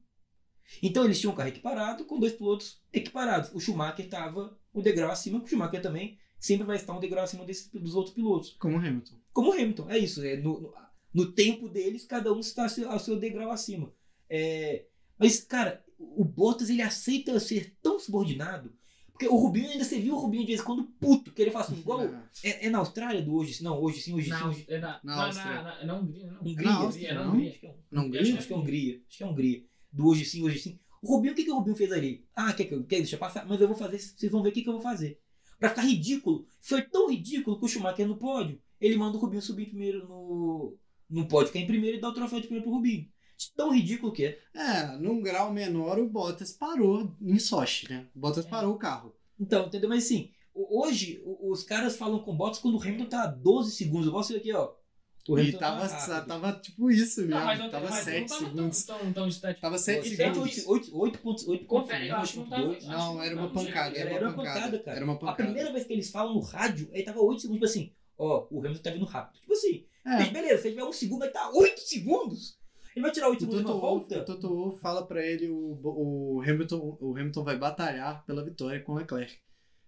Então 0.83 1.05
eles 1.05 1.21
tinham 1.21 1.33
um 1.33 1.37
carro 1.37 1.49
equiparado 1.51 2.05
com 2.05 2.19
dois 2.19 2.33
pilotos 2.33 2.81
equiparados. 2.93 3.51
O 3.53 3.61
Schumacher 3.61 4.05
estava 4.05 4.59
um 4.75 4.81
degrau 4.81 5.11
acima, 5.11 5.43
o 5.43 5.47
Schumacher 5.47 5.83
também 5.83 6.19
sempre 6.39 6.65
vai 6.67 6.77
estar 6.77 6.97
um 6.97 7.01
degrau 7.01 7.25
acima 7.25 7.45
desses, 7.45 7.69
dos 7.69 7.95
outros 7.95 8.15
pilotos. 8.15 8.57
Como 8.59 8.77
o 8.77 8.79
Hamilton. 8.79 9.15
Como 9.33 9.51
o 9.51 9.53
Hamilton, 9.53 9.91
é 9.91 9.99
isso. 9.99 10.25
É, 10.25 10.37
no, 10.37 10.61
no, 10.61 10.75
no 11.13 11.33
tempo 11.33 11.69
deles, 11.69 12.05
cada 12.05 12.33
um 12.33 12.41
está 12.41 12.67
ao 12.89 12.99
seu 12.99 13.19
degrau 13.19 13.51
acima. 13.51 13.93
É, 14.35 14.87
mas, 15.19 15.41
cara, 15.41 15.85
o 15.99 16.25
Bottas 16.25 16.71
ele 16.71 16.81
aceita 16.81 17.39
ser 17.39 17.77
tão 17.83 17.99
subordinado. 17.99 18.73
Porque 19.13 19.29
o 19.29 19.37
Rubinho 19.37 19.69
ainda 19.69 19.85
você 19.85 20.01
viu 20.01 20.15
o 20.15 20.19
Rubinho 20.19 20.43
de 20.43 20.49
vez 20.49 20.61
em 20.61 20.65
quando 20.65 20.85
puto, 20.99 21.33
que 21.33 21.43
ele 21.43 21.51
fala 21.51 21.67
assim, 21.67 21.79
igual. 21.79 22.03
É. 22.43 22.67
É, 22.67 22.71
na 22.71 22.79
Austrália 22.79 23.21
do 23.21 23.35
hoje? 23.35 23.63
Não, 23.63 23.79
hoje 23.79 24.01
sim, 24.01 24.15
hoje 24.15 24.25
sim. 24.25 24.31
Na, 24.31 24.49
Hoje... 24.49 24.65
é 24.69 24.79
na, 24.79 25.01
Na 25.05 25.17
na, 25.17 25.25
Áustria. 25.27 25.45
na, 25.45 25.63
na, 25.63 25.85
na 25.85 25.99
Hungria, 26.01 26.27
não. 26.27 26.41
Hungria, 26.41 26.65
Na 26.65 26.77
Áustria, 26.77 27.09
é 27.09 27.15
não? 27.15 27.33
Hungria, 27.35 27.51
acho 27.51 27.61
que 27.61 27.67
é 27.67 27.71
Hungria? 28.01 28.39
acho 28.39 28.47
que 28.47 28.53
é 28.53 28.57
Hungria. 28.57 29.03
Acho 29.07 29.19
que 29.19 29.23
é 29.23 29.27
Hungria. 29.27 29.65
Do 29.93 30.07
hoje 30.09 30.25
sim, 30.25 30.43
hoje 30.43 30.59
sim. 30.59 30.81
O 31.03 31.15
Rubinho, 31.15 31.35
o 31.35 31.37
que, 31.37 31.45
que 31.45 31.51
o 31.51 31.57
Rubinho 31.57 31.77
fez 31.77 31.93
ali? 31.93 32.25
Ah, 32.35 32.53
quer 32.55 32.65
quer, 32.65 32.85
deixa 32.85 33.17
eu 33.17 33.21
passar? 33.21 33.47
Mas 33.47 33.61
eu 33.61 33.69
vou 33.69 33.77
fazer, 33.77 33.99
vocês 33.99 34.33
vão 34.33 34.43
ver 34.43 34.49
o 34.49 34.53
que, 34.53 34.63
que 34.63 34.69
eu 34.69 34.73
vou 34.73 34.83
fazer. 34.83 35.21
Pra 35.61 35.69
ficar 35.69 35.83
ridículo. 35.83 36.47
Foi 36.61 36.83
tão 36.83 37.11
ridículo 37.11 37.59
que 37.59 37.65
o 37.67 37.69
Schumacher 37.69 38.09
no 38.09 38.17
pódio, 38.17 38.61
ele 38.81 38.97
manda 38.97 39.19
o 39.19 39.21
Rubinho 39.21 39.43
subir 39.43 39.67
primeiro 39.67 40.09
no. 40.09 40.77
No 41.11 41.29
pódio, 41.29 41.49
ficar 41.49 41.61
em 41.61 41.67
primeiro 41.67 41.99
e 41.99 42.01
dar 42.01 42.09
o 42.09 42.15
troféu 42.15 42.41
de 42.41 42.47
primeiro 42.47 42.65
pro 42.65 42.75
Rubinho. 42.75 43.07
De 43.37 43.53
Tão 43.57 43.73
ridículo 43.73 44.13
que 44.13 44.25
é. 44.27 44.39
É, 44.55 44.97
num 44.99 45.21
grau 45.21 45.53
menor, 45.53 45.99
o 45.99 46.09
Bottas 46.09 46.53
parou 46.53 47.15
em 47.21 47.39
Sochi, 47.39 47.89
né? 47.91 48.07
O 48.15 48.21
Bottas 48.21 48.47
É. 48.47 48.49
parou 48.49 48.75
o 48.75 48.79
carro. 48.79 49.15
Então, 49.39 49.67
entendeu? 49.67 49.89
Mas 49.89 50.05
assim, 50.05 50.31
o- 50.55 50.83
hoje 50.85 51.21
o- 51.25 51.51
os 51.51 51.63
caras 51.65 51.97
falam 51.97 52.21
com 52.21 52.37
Bottas 52.37 52.61
quando 52.61 52.77
o 52.77 52.81
Hamilton 52.83 53.07
tá 53.07 53.23
a 53.25 53.27
12 53.27 53.73
segundos. 53.73 54.07
Eu 54.07 54.13
posso 54.13 54.33
ver 54.33 54.39
aqui, 54.39 54.53
ó. 54.53 54.73
O 55.29 55.39
E 55.39 55.41
Hamilton 55.43 55.59
tava, 55.59 55.87
rápido. 55.87 56.27
tava 56.27 56.53
tipo 56.55 56.91
isso 56.91 57.21
mesmo. 57.21 57.37
Não, 57.37 57.45
mas 57.47 57.71
tava 57.71 57.91
mas 57.91 58.05
7 58.05 58.21
não 58.21 58.27
tava 58.27 58.45
segundos. 58.51 58.83
Tão, 58.85 59.13
tão, 59.13 59.31
tão. 59.31 59.55
Tava 59.55 59.79
7 59.79 60.07
Isso 60.07 60.17
Sete, 60.17 60.23
é 60.31 60.35
segundos. 60.35 60.59
oito- 60.59 60.69
oito- 60.71 60.99
oito 60.99 61.19
pontos- 61.21 61.47
oito 61.49 61.65
pontos 61.67 61.89
Confere, 61.89 62.09
eu 62.09 62.17
acho 62.17 62.33
que 62.33 62.39
não 62.41 62.47
tava. 62.49 62.67
Não, 62.81 63.23
era 63.23 63.37
uma 63.37 63.49
pancada. 63.53 63.97
Era, 63.97 64.11
uma 64.11 64.17
era 64.17 64.27
uma 64.29 64.37
pancada, 64.37 64.61
pancada, 64.61 64.79
cara. 64.81 64.97
era 64.97 65.05
uma 65.05 65.15
A 65.15 65.19
pancada. 65.19 65.43
primeira 65.45 65.73
vez 65.73 65.85
que 65.87 65.93
eles 65.93 66.11
falam 66.11 66.35
no 66.35 66.41
rádio, 66.41 66.91
aí 66.93 67.05
tava 67.05 67.21
8 67.21 67.41
segundos, 67.43 67.61
tipo 67.71 67.85
assim, 67.85 67.93
ó, 68.19 68.47
o 68.51 68.59
Hamilton 68.61 68.83
tá 68.83 68.91
vindo 68.91 69.05
rápido. 69.05 69.41
Tipo 69.41 69.53
assim, 69.53 69.87
mas 70.05 70.27
É, 70.29 70.31
beleza, 70.33 70.63
se 70.63 70.71
tiver 70.71 70.85
um 70.85 70.93
segundo, 70.93 71.21
vai 71.21 71.31
tá 71.31 71.51
8 71.55 71.81
segundos. 71.83 72.59
Ele 72.95 73.03
vai 73.03 73.13
tirar 73.13 73.29
8 73.29 73.37
o 73.37 73.41
segundos 73.41 73.63
Toto 73.63 73.73
numa 73.75 73.81
Wolff, 73.81 74.09
volta? 74.09 74.23
o 74.23 74.25
Toto 74.25 74.49
Wolff 74.49 74.81
fala 74.81 75.07
pra 75.07 75.25
ele 75.25 75.49
o, 75.49 75.81
o, 75.83 76.43
Hamilton, 76.43 76.99
o 77.01 77.17
Hamilton 77.17 77.45
vai 77.45 77.59
batalhar 77.59 78.25
pela 78.27 78.45
vitória 78.45 78.83
com 78.83 78.93
o 78.93 78.97
Leclerc. 78.97 79.39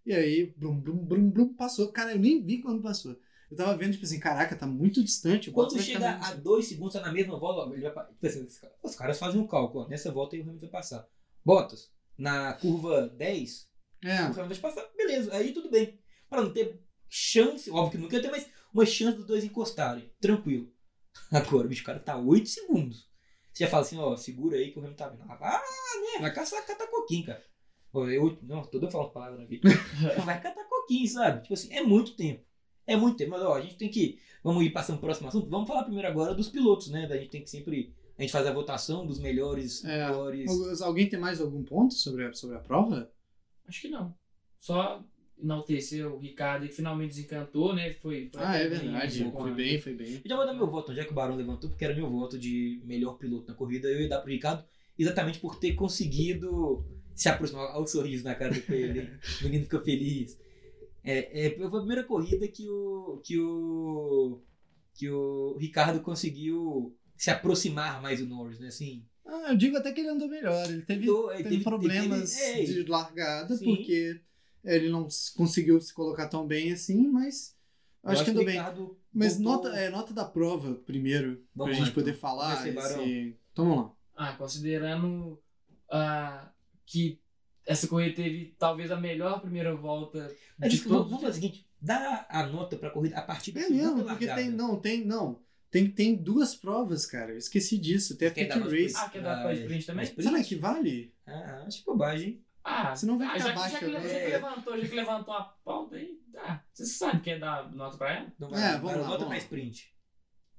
E 0.06 0.12
aí, 0.12 0.54
blum, 0.56 0.78
blum, 0.80 0.98
blum, 1.04 1.30
blum, 1.30 1.54
passou. 1.54 1.90
Cara, 1.92 2.12
eu 2.12 2.18
nem 2.18 2.42
vi 2.44 2.60
quando 2.60 2.82
passou. 2.82 3.16
Eu 3.50 3.56
tava 3.56 3.76
vendo, 3.76 3.92
tipo 3.92 4.04
assim, 4.04 4.18
caraca, 4.18 4.56
tá 4.56 4.66
muito 4.66 5.02
distante. 5.02 5.50
o 5.50 5.52
Quando 5.52 5.80
chega 5.80 6.16
a 6.16 6.34
2 6.34 6.66
segundos, 6.66 6.94
tá 6.94 7.00
na 7.00 7.12
mesma 7.12 7.38
volta, 7.38 7.72
ele 7.72 7.88
vai, 7.88 8.06
tipo 8.06 8.26
assim, 8.26 8.46
os 8.82 8.96
caras 8.96 9.18
fazem 9.18 9.40
um 9.40 9.46
cálculo, 9.46 9.84
ó, 9.84 9.88
nessa 9.88 10.10
volta 10.10 10.34
aí 10.34 10.40
o 10.40 10.44
Hamilton 10.44 10.60
vai 10.66 10.70
passar. 10.70 11.06
Bottas, 11.44 11.90
na 12.18 12.52
curva 12.54 13.08
10, 13.08 13.68
o 14.04 14.08
É, 14.08 14.18
Hamilton 14.18 14.48
vai 14.48 14.56
passar, 14.58 14.88
beleza, 14.96 15.34
aí 15.34 15.52
tudo 15.52 15.70
bem. 15.70 15.98
Pra 16.28 16.42
não 16.42 16.52
ter 16.52 16.80
chance, 17.08 17.70
óbvio 17.70 17.92
que 17.92 17.98
nunca 17.98 18.16
ia 18.16 18.22
ter, 18.22 18.30
mas 18.30 18.48
uma 18.72 18.84
chance 18.84 19.16
dos 19.16 19.26
dois 19.26 19.44
encostarem, 19.44 20.10
tranquilo. 20.20 20.73
Agora, 21.32 21.66
bicho, 21.68 21.82
o 21.82 21.86
cara 21.86 21.98
tá 21.98 22.16
8 22.16 22.48
segundos. 22.48 23.08
Você 23.52 23.64
já 23.64 23.70
fala 23.70 23.82
assim, 23.82 23.98
ó, 23.98 24.16
segura 24.16 24.56
aí 24.56 24.70
que 24.72 24.78
o 24.78 24.82
Hamilton 24.82 24.96
tá 25.04 25.08
vindo. 25.10 25.24
Ah, 25.28 25.62
né, 26.12 26.20
vai 26.20 26.32
caçar, 26.34 26.64
catar 26.66 26.88
coquinho, 26.88 27.26
cara. 27.26 27.42
Eu, 27.94 28.36
não, 28.42 28.62
tô 28.64 28.90
falando 28.90 29.12
palavra 29.12 29.42
aqui. 29.44 29.60
vai 30.24 30.40
catar 30.40 30.64
coquinho, 30.64 31.06
sabe? 31.08 31.42
Tipo 31.42 31.54
assim, 31.54 31.72
é 31.72 31.82
muito 31.82 32.16
tempo. 32.16 32.44
É 32.86 32.96
muito 32.96 33.16
tempo, 33.16 33.30
mas 33.30 33.42
ó, 33.42 33.54
a 33.54 33.60
gente 33.60 33.76
tem 33.76 33.88
que. 33.88 34.18
Vamos 34.42 34.64
ir 34.64 34.70
passando 34.70 34.96
pro 34.98 35.06
próximo 35.06 35.28
assunto. 35.28 35.48
Vamos 35.48 35.68
falar 35.68 35.84
primeiro 35.84 36.08
agora 36.08 36.34
dos 36.34 36.48
pilotos, 36.48 36.90
né? 36.90 37.06
A 37.06 37.16
gente 37.16 37.30
tem 37.30 37.42
que 37.42 37.48
sempre. 37.48 37.94
A 38.18 38.22
gente 38.22 38.32
faz 38.32 38.46
a 38.46 38.52
votação 38.52 39.06
dos 39.06 39.18
melhores, 39.20 39.84
É. 39.84 40.06
piores. 40.06 40.50
Al- 40.82 40.88
Alguém 40.88 41.08
tem 41.08 41.18
mais 41.18 41.40
algum 41.40 41.62
ponto 41.62 41.94
sobre 41.94 42.26
a, 42.26 42.32
sobre 42.32 42.56
a 42.56 42.60
prova? 42.60 43.10
Acho 43.66 43.80
que 43.80 43.88
não. 43.88 44.14
Só 44.60 45.02
enaltecer 45.42 46.06
o 46.06 46.18
Ricardo 46.18 46.66
que 46.66 46.74
finalmente 46.74 47.10
desencantou, 47.10 47.74
né? 47.74 47.92
Foi, 47.94 48.28
foi 48.32 48.42
Ah, 48.42 48.56
é 48.56 48.68
bem, 48.68 48.78
verdade. 48.78 49.24
com 49.24 49.40
Foi 49.42 49.50
a- 49.50 49.54
bem, 49.54 49.80
foi 49.80 49.94
bem. 49.94 50.14
Eu 50.24 50.28
já 50.28 50.36
vou 50.36 50.46
dar 50.46 50.54
meu 50.54 50.70
voto, 50.70 50.94
já 50.94 51.04
que 51.04 51.10
o 51.10 51.14
Barão 51.14 51.36
levantou, 51.36 51.68
porque 51.70 51.84
era 51.84 51.94
meu 51.94 52.08
voto 52.10 52.38
de 52.38 52.80
melhor 52.84 53.18
piloto 53.18 53.48
na 53.48 53.54
corrida. 53.54 53.88
Eu 53.88 54.00
ia 54.02 54.08
dar 54.08 54.20
pro 54.20 54.30
Ricardo 54.30 54.64
exatamente 54.98 55.38
por 55.40 55.56
ter 55.58 55.74
conseguido 55.74 56.84
se 57.14 57.28
aproximar. 57.28 57.74
Olha 57.74 57.82
o 57.82 57.86
sorriso 57.86 58.24
na 58.24 58.34
cara 58.34 58.54
do 58.54 58.62
coelho, 58.62 59.00
hein? 59.02 59.10
O 59.40 59.44
menino 59.44 59.64
ficou 59.64 59.80
feliz. 59.80 60.38
É, 61.02 61.46
é, 61.46 61.50
foi 61.50 61.66
a 61.66 61.70
primeira 61.70 62.04
corrida 62.04 62.48
que 62.48 62.66
o, 62.68 63.20
que 63.22 63.38
o. 63.38 64.40
que 64.94 65.10
o 65.10 65.56
Ricardo 65.58 66.00
conseguiu 66.00 66.96
se 67.16 67.30
aproximar 67.30 68.00
mais 68.00 68.20
do 68.20 68.26
Norris, 68.26 68.58
né? 68.60 68.68
Assim, 68.68 69.04
Ah, 69.26 69.48
eu 69.50 69.56
digo 69.56 69.76
até 69.76 69.92
que 69.92 70.00
ele 70.00 70.08
andou 70.08 70.28
melhor. 70.28 70.64
Ele 70.68 70.82
teve, 70.82 71.02
Andou, 71.04 71.28
teve 71.28 71.42
teve- 71.50 71.64
problemas 71.64 72.38
ele- 72.40 72.62
é, 72.62 72.82
de 72.82 72.88
largada, 72.90 73.54
sim. 73.56 73.64
porque 73.64 74.20
ele 74.64 74.88
não 74.88 75.06
conseguiu 75.36 75.80
se 75.80 75.92
colocar 75.92 76.28
tão 76.28 76.46
bem 76.46 76.72
assim, 76.72 77.08
mas 77.08 77.54
eu 78.02 78.10
acho 78.10 78.24
que 78.24 78.30
andou 78.30 78.44
bem. 78.44 78.56
Ricardo 78.56 78.98
Mas 79.12 79.38
nota, 79.38 79.68
é, 79.68 79.88
nota 79.88 80.12
da 80.12 80.24
prova 80.24 80.74
primeiro, 80.74 81.42
Vamos 81.54 81.72
pra 81.72 81.80
lá, 81.80 81.84
gente 81.84 81.94
poder 81.94 82.10
então. 82.10 82.20
falar. 82.20 82.56
Comecei, 82.56 82.72
Barão. 82.72 83.02
Esse... 83.02 83.36
Então 83.52 83.64
vamos 83.66 83.84
lá. 83.84 83.92
Ah, 84.16 84.32
considerando 84.34 85.40
ah, 85.90 86.52
que 86.86 87.20
essa 87.66 87.88
corrida 87.88 88.14
teve 88.14 88.54
talvez 88.58 88.90
a 88.90 88.96
melhor 88.96 89.40
primeira 89.40 89.74
volta 89.74 90.30
Mas 90.58 90.72
de 90.72 90.80
todos. 90.82 91.06
vamos 91.10 91.22
fazer 91.22 91.38
o 91.38 91.42
seguinte: 91.42 91.66
dá 91.80 92.26
a 92.28 92.46
nota 92.46 92.76
pra 92.76 92.90
corrida 92.90 93.18
a 93.18 93.22
partir 93.22 93.52
da 93.52 93.60
É 93.60 93.64
segunda 93.64 93.82
mesmo, 93.82 94.04
porque 94.04 94.26
largada. 94.26 94.42
tem. 94.42 94.50
Não, 94.50 94.80
tem. 94.80 95.04
Não. 95.04 95.42
Tem, 95.70 95.90
tem 95.90 96.14
duas 96.14 96.54
provas, 96.54 97.04
cara. 97.04 97.32
Eu 97.32 97.38
esqueci 97.38 97.76
disso. 97.76 98.16
Tem 98.16 98.28
a 98.28 98.56
mais 98.60 98.72
Race. 98.72 98.94
Ah, 98.96 99.08
quer 99.08 99.22
dar 99.22 99.42
pra 99.42 99.54
sprint 99.54 99.86
também? 99.86 100.12
Mas 100.16 100.24
Será 100.24 100.44
que 100.44 100.54
vale? 100.54 101.12
Ah, 101.26 101.64
acho 101.66 101.84
bobagem. 101.84 102.40
Ah, 102.66 102.96
Senão 102.96 103.18
vai 103.18 103.26
ah, 103.26 103.32
ficar 103.32 103.44
já, 103.44 103.50
que- 103.52 103.58
baixo 103.58 103.72
já, 103.72 103.78
que, 103.80 103.92
já 103.92 104.00
que 104.00 104.06
É. 104.08 104.28
levantou, 104.28 104.78
já 104.80 104.88
que 104.88 104.94
levantou 104.94 105.34
a 105.34 105.42
pauta 105.44 105.96
aí, 105.96 106.18
tá. 106.32 106.64
Você 106.72 106.86
sabe 106.86 107.20
quer 107.20 107.38
dar 107.38 107.70
nota 107.74 107.98
pra 107.98 108.12
ela? 108.14 108.32
Então 108.34 108.48
É, 108.56 108.72
vamos 108.78 108.84
lá, 108.92 108.96
Volta 109.02 109.08
vamos 109.24 109.26
pra 109.28 109.36
sprint. 109.38 109.92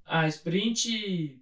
Ah, 0.06 0.28
sprint 0.28 1.42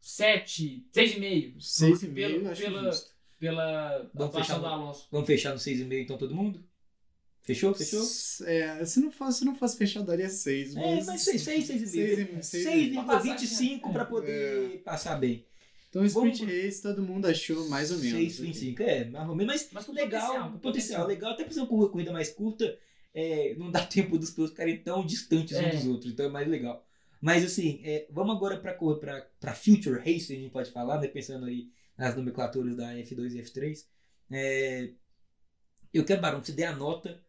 7, 0.00 0.86
6,5. 0.92 1.60
Seis 1.60 2.02
e 2.02 2.06
Pelo- 2.08 2.14
meio, 2.14 2.44
eu 2.44 2.50
acho 2.50 2.62
pela- 2.62 2.82
justo. 2.92 3.18
Pela 3.38 3.88
Vamos 4.14 4.28
atuação 4.36 4.40
fechar 4.42 4.54
do 4.56 4.60
no- 4.62 4.66
Alonso. 4.68 5.08
Vamos 5.12 5.26
fechar 5.26 5.52
no 5.52 5.58
6,5 5.58 6.02
então 6.02 6.18
todo 6.18 6.34
mundo? 6.34 6.64
Fechou? 7.42 7.72
Fechou? 7.74 8.02
É, 8.46 8.84
se 8.84 9.00
não 9.00 9.10
fosse, 9.10 9.38
se 9.38 9.44
não 9.44 9.54
fosse 9.54 9.76
fechado, 9.78 10.06
daria 10.06 10.28
seis. 10.28 10.76
É, 10.76 11.02
mas 11.04 11.22
6, 11.22 11.42
6, 11.42 11.64
6,5. 11.66 11.78
Seis 11.78 11.82
e- 12.18 12.42
seis 12.42 12.92
e- 12.92 12.94
6,25 12.94 13.92
pra 13.92 14.04
poder 14.04 14.82
passar 14.84 15.16
bem. 15.18 15.44
Então, 15.88 16.04
Sprint 16.04 16.40
Vamos- 16.44 16.54
Race, 16.64 16.82
todo 16.82 17.02
mundo 17.02 17.26
achou 17.26 17.68
mais 17.68 17.90
ou 17.90 17.98
menos. 17.98 18.12
6,25. 18.38 18.80
É, 18.82 19.04
mais 19.06 19.28
ou 19.28 19.34
menos. 19.34 19.52
Mas 19.54 19.68
Mas 19.72 19.84
com 19.86 19.92
legal, 19.92 20.20
potencial, 20.20 20.52
com 20.52 20.58
potencial, 20.58 21.06
legal. 21.06 21.32
Até 21.32 21.44
por 21.44 21.52
ser 21.52 21.60
uma 21.60 21.88
corrida 21.90 22.12
mais 22.12 22.30
curta, 22.30 22.78
é, 23.14 23.54
não 23.56 23.70
dá 23.70 23.80
tempo 23.86 24.18
dos 24.18 24.30
pilotos 24.30 24.52
ficarem 24.52 24.82
tão 24.82 25.04
distantes 25.04 25.56
É. 25.56 25.66
uns 25.68 25.76
dos 25.76 25.86
outros, 25.86 26.12
então 26.12 26.26
é 26.26 26.28
mais 26.28 26.46
legal. 26.46 26.84
Mas 27.20 27.44
assim, 27.44 27.80
é, 27.84 28.06
vamos 28.10 28.36
agora 28.36 28.58
para 28.58 28.74
pra, 28.74 29.22
pra 29.40 29.54
Future 29.54 29.98
Race, 29.98 30.32
a 30.32 30.36
gente 30.36 30.50
pode 30.50 30.70
falar, 30.70 31.00
né, 31.00 31.08
pensando 31.08 31.46
aí 31.46 31.68
nas 31.96 32.14
nomenclaturas 32.14 32.76
da 32.76 32.94
F2 32.94 33.32
e 33.34 33.42
F3. 33.42 33.84
É, 34.30 34.90
eu 35.92 36.04
quero, 36.04 36.20
Barão, 36.20 36.40
que 36.40 36.46
você 36.48 36.52
dê 36.52 36.64
a 36.64 36.76
nota 36.76 37.20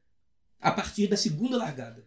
a 0.60 0.72
partir 0.72 1.08
da 1.08 1.16
segunda 1.18 1.58
largada. 1.58 2.06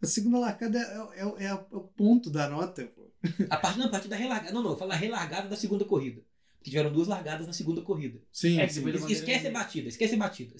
A 0.00 0.06
segunda 0.06 0.38
largada 0.38 0.78
é, 1.16 1.22
é- 1.22 1.46
é 1.46 1.54
o 1.54 1.80
ponto 1.80 2.28
da 2.30 2.48
nota, 2.48 2.84
pô. 2.94 3.03
A 3.50 3.56
partir, 3.56 3.78
não, 3.78 3.86
a 3.86 3.90
partir 3.90 4.08
da 4.08 4.16
relargada. 4.16 4.52
Não, 4.52 4.62
não, 4.62 4.70
eu 4.72 4.76
falo 4.76 4.92
a 4.92 4.96
relargada 4.96 5.48
da 5.48 5.56
segunda 5.56 5.84
corrida. 5.84 6.20
Porque 6.58 6.70
tiveram 6.70 6.90
duas 6.92 7.08
largadas 7.08 7.46
na 7.46 7.52
segunda 7.52 7.82
corrida. 7.82 8.18
Sim, 8.32 8.58
É 8.60 8.66
sim. 8.68 8.88
Esquece 9.10 9.46
a 9.48 9.50
batida, 9.50 9.88
esquece 9.88 10.14
a 10.14 10.18
batida. 10.18 10.54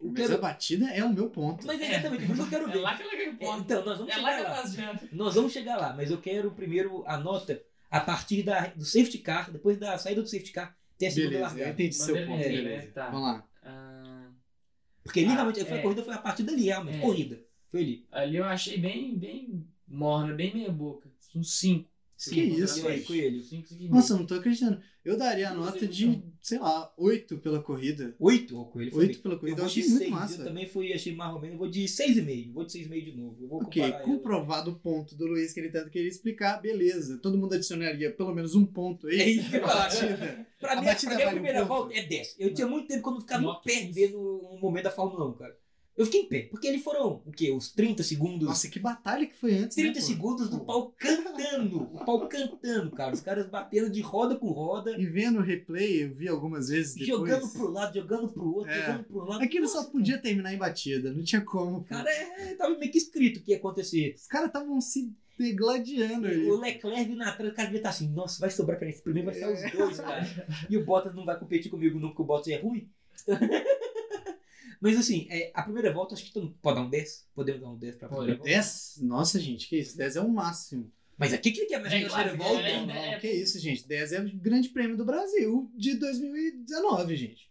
Eu 0.00 0.08
Mas 0.08 0.16
quero- 0.16 0.34
a 0.34 0.38
batida 0.38 0.90
é 0.90 1.04
o 1.04 1.12
meu 1.12 1.28
ponto. 1.28 1.66
Mas 1.66 1.80
exatamente, 1.80 2.24
por 2.26 2.32
isso 2.32 2.42
eu 2.42 2.48
quero 2.48 2.68
É 2.68 2.72
ver. 2.72 2.78
lá 2.78 2.96
que 2.96 3.02
ela 3.02 3.12
ganha 3.14 3.28
É, 3.28 3.32
ponto. 3.34 3.60
Então, 3.60 3.84
nós 3.84 3.98
vamos 3.98 4.12
É 4.12 4.16
lá 4.16 4.36
chegar 4.36 4.50
lá. 4.50 4.60
adianta. 4.62 5.08
Nós 5.12 5.34
vamos 5.34 5.52
chegar 5.52 5.76
lá, 5.76 5.92
mas 5.94 6.10
eu 6.10 6.18
quero 6.18 6.50
primeiro 6.52 7.04
a 7.06 7.18
nota 7.18 7.62
a 7.90 8.00
partir 8.00 8.42
da, 8.42 8.68
do 8.68 8.84
safety 8.84 9.18
car, 9.18 9.50
depois 9.50 9.76
da 9.78 9.98
saída 9.98 10.22
do 10.22 10.28
safety 10.28 10.52
car, 10.52 10.74
ter 10.96 11.06
a 11.08 11.10
segunda 11.10 11.30
Beleza, 11.30 11.44
eu 11.44 11.48
largada. 11.58 11.70
entendi 11.72 11.94
seu 11.94 12.26
ponto. 12.26 12.38
beleza. 12.38 12.68
né? 12.86 12.92
Tá. 12.94 13.10
Vamos 13.10 13.22
lá. 13.28 13.48
Ah, 13.62 14.28
Porque 15.02 15.20
literalmente 15.22 15.60
Ah, 15.60 15.66
foi 15.66 15.76
a 15.76 15.78
é. 15.78 15.82
corrida 15.82 16.02
foi 16.04 16.14
a 16.14 16.18
partir 16.18 16.42
dali, 16.44 16.62
realmente. 16.64 16.98
É. 16.98 17.00
Corrida. 17.00 17.40
Foi 17.70 17.80
ali. 17.80 18.06
ali 18.12 18.36
eu 18.36 18.44
achei 18.44 18.78
bem, 18.78 19.14
bem 19.18 19.66
morna, 19.86 20.32
bem 20.34 20.54
meia 20.54 20.70
boca. 20.70 21.08
Uns 21.34 21.58
5. 21.58 21.89
Sim, 22.22 22.34
Que 22.34 22.40
isso. 22.42 22.74
5, 23.48 23.68
5 23.68 23.94
Nossa, 23.94 24.12
eu 24.12 24.18
não 24.18 24.26
tô 24.26 24.34
acreditando. 24.34 24.78
Eu 25.02 25.16
daria 25.16 25.48
a 25.48 25.54
Não 25.54 25.64
nota 25.64 25.86
de, 25.86 26.06
não. 26.06 26.22
sei 26.42 26.58
lá, 26.58 26.92
8 26.98 27.38
pela 27.38 27.62
corrida. 27.62 28.14
Oito, 28.18 28.62
com 28.66 28.78
ele 28.82 28.90
foi 28.90 29.06
8 29.06 29.20
pela 29.22 29.34
Eu 29.36 29.38
corrida. 29.38 29.56
Eu, 29.56 29.60
vou 29.62 29.66
achei 29.66 29.82
muito 29.84 29.98
seis, 29.98 30.10
massa. 30.10 30.42
eu 30.42 30.44
também 30.44 30.66
fui, 30.66 30.92
achei 30.92 31.14
mais 31.14 31.32
ou 31.32 31.40
menos, 31.40 31.54
eu 31.54 31.58
vou 31.58 31.70
de 31.70 31.84
6,5. 31.84 32.52
Vou 32.52 32.66
de 32.66 32.72
6,5 32.78 33.04
de 33.06 33.16
novo. 33.16 33.36
Eu 33.42 33.48
vou 33.48 33.62
Ok, 33.62 33.90
comprovado 34.04 34.70
o 34.72 34.74
ponto 34.78 35.14
do 35.16 35.26
Luiz 35.26 35.54
que 35.54 35.60
ele 35.60 35.70
tanto 35.70 35.88
queria 35.88 36.10
explicar, 36.10 36.60
beleza. 36.60 37.16
Todo 37.16 37.38
mundo 37.38 37.54
adicionaria 37.54 38.12
pelo 38.12 38.34
menos 38.34 38.54
um 38.54 38.66
ponto 38.66 39.06
aí. 39.06 39.18
É 39.18 39.28
isso 39.30 39.48
que 39.48 39.56
eu 39.56 39.62
pra 39.62 39.86
acho. 39.86 40.00
batida. 40.06 40.46
Pra 40.60 40.72
A 40.72 40.76
mim, 40.76 40.84
batida 40.84 41.14
pra 41.14 41.16
mim, 41.16 41.22
a 41.22 41.24
vale 41.24 41.38
um 41.38 41.42
primeira 41.42 41.66
ponto. 41.66 41.68
volta 41.78 41.94
é 41.98 42.02
10. 42.02 42.36
Eu 42.38 42.52
tinha 42.52 42.66
muito 42.66 42.86
tempo 42.86 43.02
que 43.02 43.08
eu 43.08 43.12
não 43.14 43.20
ficava 43.22 43.42
em 43.44 43.62
pé 43.64 43.90
vendo 43.90 44.18
um 44.52 44.58
momento 44.60 44.84
da 44.84 44.90
Fórmula 44.90 45.26
1, 45.30 45.32
cara. 45.38 45.56
Eu 46.00 46.06
fiquei 46.06 46.22
em 46.22 46.26
pé, 46.26 46.40
porque 46.50 46.66
eles 46.66 46.82
foram, 46.82 47.20
o 47.26 47.30
quê? 47.30 47.50
Os 47.52 47.70
30 47.72 48.02
segundos. 48.02 48.48
Nossa, 48.48 48.70
que 48.70 48.78
batalha 48.78 49.26
que 49.26 49.36
foi 49.36 49.54
antes, 49.58 49.76
30 49.76 49.98
né, 49.98 50.00
segundos 50.00 50.48
do 50.48 50.60
pau 50.60 50.94
cantando. 50.96 51.82
O 51.92 52.02
pau 52.06 52.26
cantando, 52.26 52.90
cara. 52.92 53.12
Os 53.12 53.20
caras 53.20 53.46
batendo 53.50 53.90
de 53.90 54.00
roda 54.00 54.34
com 54.34 54.48
roda, 54.50 54.98
E 54.98 55.04
vendo 55.04 55.40
o 55.40 55.42
replay, 55.42 56.04
eu 56.04 56.14
vi 56.14 56.26
algumas 56.26 56.68
vezes 56.70 56.94
depois. 56.94 57.08
jogando 57.30 57.52
pro 57.52 57.70
lado, 57.70 57.94
jogando 57.94 58.28
pro 58.32 58.54
outro, 58.54 58.72
É. 58.72 58.80
jogando 58.80 59.04
pro 59.04 59.24
lado. 59.26 59.42
Aquilo 59.44 59.64
Nossa, 59.66 59.82
só 59.82 59.90
podia 59.90 60.16
terminar 60.16 60.54
em 60.54 60.56
batida, 60.56 61.12
não 61.12 61.22
tinha 61.22 61.42
como. 61.42 61.84
Cara, 61.84 62.10
é, 62.10 62.54
tava 62.54 62.78
meio 62.78 62.90
que 62.90 62.96
escrito 62.96 63.38
o 63.38 63.42
que 63.42 63.50
ia 63.50 63.58
acontecer. 63.58 64.14
Os 64.16 64.26
caras 64.26 64.46
estavam 64.46 64.80
se 64.80 65.12
degladiando 65.38 66.26
ali. 66.28 66.50
O 66.50 66.58
Leclerc 66.58 67.04
vindo 67.10 67.22
atrás, 67.22 67.50
o 67.52 67.54
cara 67.54 67.66
devia 67.66 67.80
estar 67.80 67.90
assim, 67.90 68.08
nossa, 68.08 68.40
vai 68.40 68.48
sobrar 68.50 68.78
pra 68.78 68.86
mim. 68.86 68.94
Esse 68.94 69.02
primeiro 69.02 69.26
vai 69.30 69.34
ser 69.34 69.52
os 69.52 69.70
dois, 69.72 69.96
cara. 70.00 70.26
E 70.70 70.78
o 70.78 70.84
Bottas 70.86 71.14
não 71.14 71.26
vai 71.26 71.38
competir 71.38 71.70
comigo 71.70 72.00
não, 72.00 72.08
porque 72.08 72.22
o 72.22 72.24
Bottas 72.24 72.48
é 72.48 72.56
ruim. 72.56 72.88
Mas 74.80 74.96
assim, 74.98 75.26
é, 75.30 75.50
a 75.54 75.62
primeira 75.62 75.92
volta, 75.92 76.14
acho 76.14 76.24
que 76.24 76.32
todo 76.32 76.44
mundo 76.44 76.56
pode 76.62 76.76
dar 76.76 76.82
um 76.82 76.88
10. 76.90 77.28
Podemos 77.34 77.60
dar 77.60 77.68
um 77.68 77.76
10 77.76 77.96
pra 77.96 78.08
primeira 78.08 78.34
volta. 78.36 78.50
10? 78.50 78.98
Nossa, 79.02 79.38
gente, 79.38 79.68
que 79.68 79.76
isso? 79.78 79.96
10 79.96 80.16
é 80.16 80.20
o 80.20 80.28
máximo. 80.28 80.90
Mas 81.18 81.34
aqui 81.34 81.50
que 81.52 81.66
que 81.66 81.74
é 81.74 81.78
mais 81.78 81.92
É, 81.92 81.98
a 81.98 82.08
primeira 82.08 82.34
volta? 82.36 82.62
é, 82.62 82.76
Não, 82.80 82.86
não, 82.86 82.94
é, 82.94 83.18
que 83.20 83.30
isso, 83.30 83.58
gente. 83.58 83.86
10 83.86 84.12
é 84.12 84.20
o 84.20 84.30
grande 84.38 84.70
prêmio 84.70 84.96
do 84.96 85.04
Brasil 85.04 85.70
de 85.76 85.94
2019, 85.96 87.14
gente. 87.16 87.50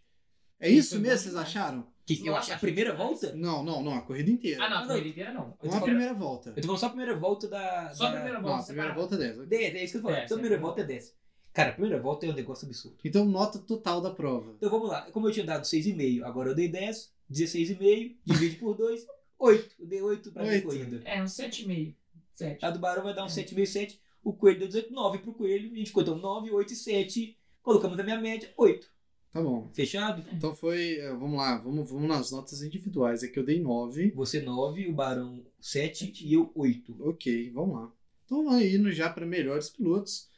É 0.58 0.68
isso 0.68 0.90
Foi 0.90 0.98
mesmo, 0.98 1.14
bom 1.16 1.22
vocês 1.22 1.36
acharam? 1.36 1.86
Que, 2.04 2.26
eu 2.26 2.34
acho 2.34 2.52
a 2.52 2.56
primeira 2.58 2.90
demais. 2.90 3.08
volta? 3.20 3.36
Não, 3.36 3.62
não, 3.62 3.80
não, 3.82 3.94
a 3.94 4.02
corrida 4.02 4.28
inteira. 4.30 4.64
Ah, 4.64 4.68
não, 4.68 4.76
a 4.78 4.80
Não, 4.80 4.88
corrida 4.88 5.08
inteira 5.08 5.32
não. 5.32 5.56
Não 5.62 5.78
a 5.78 5.80
primeira 5.80 6.12
volta. 6.12 6.50
Eu 6.50 6.54
tô 6.56 6.62
falando 6.62 6.80
só 6.80 6.86
a 6.86 6.88
primeira 6.90 7.16
volta 7.16 7.46
da. 7.48 7.90
Só 7.94 8.06
a 8.08 8.10
primeira 8.10 8.40
Não, 8.40 8.42
volta. 8.48 8.62
a 8.62 8.66
primeira 8.66 8.88
separada. 8.90 9.00
volta 9.00 9.14
é 9.14 9.18
10. 9.18 9.36
ok. 9.38 9.46
10, 9.46 9.74
é 9.76 9.84
isso 9.84 9.92
que 9.92 9.96
eu 9.98 10.02
tô 10.02 10.08
falando. 10.08 10.20
É, 10.20 10.24
Então 10.24 10.36
a 10.36 10.40
primeira 10.40 10.56
é. 10.56 10.60
volta 10.66 10.80
é 10.80 10.84
10. 10.84 11.14
Cara, 11.52 11.70
a 11.70 11.72
primeira 11.72 12.00
volta 12.02 12.26
é 12.26 12.28
um 12.30 12.34
negócio 12.34 12.66
absurdo. 12.66 12.96
Então, 13.04 13.24
nota 13.24 13.58
total 13.60 14.00
da 14.00 14.10
prova. 14.10 14.52
Então 14.56 14.68
vamos 14.70 14.88
lá. 14.88 15.02
Como 15.12 15.28
eu 15.28 15.32
tinha 15.32 15.46
dado 15.46 15.62
6,5, 15.64 16.24
agora 16.24 16.50
eu 16.50 16.54
dei 16.54 16.68
10, 16.68 17.12
16,5, 17.30 18.16
divide 18.24 18.56
por 18.56 18.76
2, 18.76 19.06
8. 19.38 19.74
Eu 19.78 19.86
dei 19.86 20.02
8 20.02 20.32
pra 20.32 20.42
minha 20.42 20.62
corrida. 20.62 21.00
É, 21.04 21.22
uns 21.22 21.32
7,5. 21.32 21.94
7. 22.34 22.64
A 22.64 22.70
do 22.70 22.78
Barão 22.78 23.02
vai 23.04 23.14
dar 23.14 23.22
um 23.22 23.26
É. 23.26 23.30
7,7. 23.30 23.98
O 24.22 24.32
Coelho 24.32 24.58
deu 24.60 24.68
18, 24.68 24.92
9 24.92 25.18
pro 25.18 25.32
Coelho. 25.34 25.72
A 25.72 25.76
gente 25.76 25.86
ficou 25.88 26.02
então 26.02 26.16
9, 26.16 26.50
8 26.50 26.72
e 26.72 26.76
7. 26.76 27.36
Colocamos 27.62 27.98
a 27.98 28.02
minha 28.02 28.20
média, 28.20 28.52
8. 28.56 28.86
Tá 29.32 29.40
bom. 29.40 29.70
Fechado? 29.72 30.24
Então 30.32 30.54
foi. 30.54 30.94
eh, 30.98 31.12
Vamos 31.14 31.36
lá, 31.38 31.56
vamos, 31.58 31.88
vamos 31.88 32.08
nas 32.08 32.30
notas 32.32 32.62
individuais. 32.62 33.22
Aqui 33.22 33.38
eu 33.38 33.44
dei 33.44 33.60
9. 33.60 34.10
Você 34.10 34.40
9, 34.40 34.88
o 34.88 34.92
Barão 34.92 35.44
7 35.60 36.12
e 36.26 36.32
eu 36.34 36.50
8. 36.54 36.96
Ok, 37.00 37.50
vamos 37.50 37.76
lá. 37.76 37.92
Então 38.24 38.44
vamos 38.44 38.62
indo 38.64 38.90
já 38.92 39.08
para 39.08 39.24
melhores 39.26 39.68
pilotos. 39.68 40.28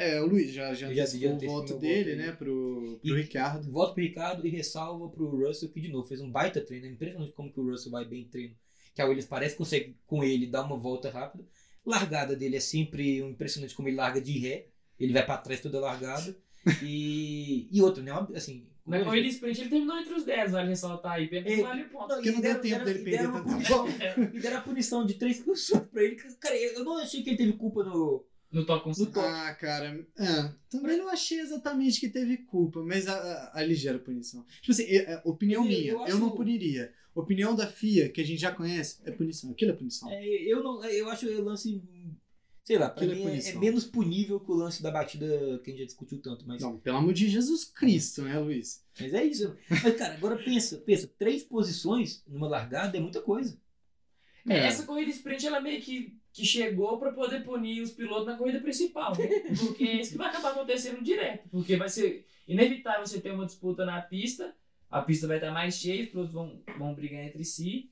É, 0.00 0.20
o 0.20 0.26
Luiz 0.26 0.52
já, 0.52 0.72
já 0.74 0.92
já- 0.92 1.04
já 1.06 1.28
o 1.28 1.38
voto 1.38 1.78
dele, 1.78 2.10
voto 2.14 2.22
né, 2.26 2.32
pro, 2.32 2.98
pro 3.02 3.18
E- 3.18 3.22
Ricardo. 3.22 3.70
Voto 3.70 3.94
pro 3.94 4.02
Ricardo 4.02 4.46
e 4.46 4.50
ressalva 4.50 5.08
pro 5.08 5.46
Russell, 5.46 5.68
que 5.70 5.80
de 5.80 5.88
novo 5.88 6.06
fez 6.08 6.20
um 6.20 6.30
baita 6.30 6.60
treino. 6.60 6.86
É 6.86 6.90
impressionante 6.90 7.32
como 7.32 7.52
que 7.52 7.60
o 7.60 7.70
Russell 7.70 7.92
vai 7.92 8.04
bem 8.04 8.22
em 8.22 8.28
treino. 8.28 8.54
Que 8.94 9.02
a 9.02 9.04
Williams 9.06 9.26
parece 9.26 9.54
que 9.54 9.58
consegue 9.58 9.96
com 10.06 10.24
ele 10.24 10.46
dar 10.46 10.62
uma 10.62 10.76
volta 10.76 11.10
rápida. 11.10 11.44
Largada 11.84 12.34
dele 12.36 12.56
é 12.56 12.60
sempre 12.60 13.22
um 13.22 13.30
impressionante 13.30 13.74
como 13.74 13.88
ele 13.88 13.96
larga 13.96 14.20
de 14.20 14.38
ré. 14.38 14.66
Ele 14.98 15.12
vai 15.12 15.24
pra 15.24 15.36
trás 15.38 15.60
toda 15.60 15.78
largada. 15.80 16.36
E, 16.84 17.68
e 17.72 17.80
outro, 17.80 18.02
né? 18.02 18.12
Assim. 18.34 18.66
Na 18.86 18.98
eu 18.98 19.04
corrida 19.06 19.26
sprint 19.28 19.60
ele 19.62 19.70
terminou 19.70 19.96
entre 19.96 20.12
os 20.12 20.24
10, 20.24 20.52
vale 20.52 20.68
ressaltar 20.68 21.12
aí. 21.12 21.26
Que 21.28 21.36
É. 21.36 21.62
vale 21.62 21.84
ponto. 21.84 22.08
Porque 22.08 22.30
não 22.32 22.40
deu 22.40 22.60
deram- 22.60 22.60
tempo 22.60 22.84
dele 22.84 22.98
perder 23.04 23.28
uma 23.28 23.38
tanto 23.42 23.50
punição- 23.50 23.86
E 24.34 24.40
deram 24.40 24.56
a 24.58 24.60
punição 24.60 25.06
de 25.06 25.14
3 25.14 25.36
segundos 25.38 25.70
pra 25.90 26.02
ele. 26.02 26.16
Cara, 26.16 26.56
eu 26.56 26.84
não 26.84 26.98
achei 26.98 27.22
que 27.22 27.30
ele 27.30 27.36
teve 27.38 27.52
culpa 27.54 27.82
no. 27.84 28.26
No 28.52 28.62
No 28.62 28.66
toque. 28.66 29.18
Ah, 29.18 29.54
cara, 29.54 30.06
é, 30.18 30.52
também 30.68 30.96
não 30.98 31.08
achei 31.08 31.38
exatamente 31.38 32.00
que 32.00 32.08
teve 32.08 32.38
culpa, 32.38 32.82
mas 32.82 33.06
a, 33.06 33.14
a, 33.14 33.58
a 33.60 33.62
ligeira 33.62 33.98
punição. 33.98 34.44
Tipo 34.60 34.72
assim, 34.72 34.84
é, 34.84 35.12
é, 35.12 35.22
opinião 35.24 35.64
Eu- 35.64 35.70
eu 35.70 35.78
minha, 35.78 35.92
eu, 35.92 36.02
acho- 36.02 36.18
não 36.18 36.30
puniria. 36.30 36.92
Opinião 37.14 37.54
da 37.54 37.66
FIA, 37.66 38.08
que 38.08 38.20
a 38.20 38.24
gente 38.24 38.40
já 38.40 38.52
conhece, 38.52 39.00
é 39.04 39.10
punição. 39.10 39.50
Aquilo 39.50 39.70
é 39.72 39.74
punição. 39.74 40.08
É, 40.10 40.24
eu 40.26 40.62
não. 40.62 40.84
Eu 40.84 41.08
acho 41.10 41.26
o 41.26 41.42
lance. 41.42 41.82
Sei 42.64 42.78
lá, 42.78 42.88
pra 42.88 43.02
Aquilo 43.04 43.12
é 43.12 43.24
mim 43.32 43.40
é, 43.40 43.48
é 43.50 43.54
menos 43.58 43.84
punível 43.84 44.38
que 44.38 44.50
o 44.50 44.54
lance 44.54 44.80
da 44.82 44.90
batida 44.92 45.26
que 45.64 45.70
a 45.70 45.72
gente 45.72 45.80
já 45.80 45.86
discutiu 45.86 46.20
tanto. 46.20 46.46
Mas, 46.46 46.62
Não, 46.62 46.78
pelo 46.78 46.98
amor 46.98 47.12
de 47.12 47.28
Jesus 47.28 47.64
Cristo, 47.64 48.22
né, 48.22 48.38
Luiz? 48.38 48.84
mas 49.00 49.12
é 49.14 49.24
isso. 49.24 49.56
Mas, 49.68 49.96
cara, 49.96 50.14
agora 50.14 50.36
pensa, 50.36 50.76
pensa, 50.78 51.10
três 51.18 51.42
posições 51.42 52.22
numa 52.28 52.46
largada 52.48 52.96
é 52.96 53.00
muita 53.00 53.20
coisa. 53.20 53.58
É, 54.48 54.58
Essa 54.66 54.84
corrida 54.84 55.10
sprint 55.10 55.46
ela 55.46 55.60
meio 55.60 55.82
que, 55.82 56.16
que 56.32 56.44
chegou 56.44 56.98
pra 56.98 57.12
poder 57.12 57.42
punir 57.44 57.80
os 57.82 57.90
pilotos 57.90 58.26
na 58.26 58.36
corrida 58.36 58.60
principal, 58.60 59.12
né? 59.18 59.26
Porque 59.58 59.84
é 59.84 60.00
isso 60.00 60.12
que 60.12 60.18
vai 60.18 60.28
acabar 60.28 60.50
acontecendo 60.52 61.02
direto. 61.02 61.48
Porque 61.50 61.76
vai 61.76 61.88
ser 61.88 62.26
inevitável 62.46 63.04
você 63.06 63.20
ter 63.20 63.32
uma 63.32 63.46
disputa 63.46 63.84
na 63.84 64.00
pista, 64.00 64.54
a 64.90 65.02
pista 65.02 65.26
vai 65.26 65.36
estar 65.38 65.50
mais 65.52 65.74
cheia, 65.76 66.02
os 66.04 66.08
pilotos 66.08 66.32
vão, 66.32 66.62
vão 66.78 66.94
brigar 66.94 67.22
entre 67.24 67.44
si. 67.44 67.90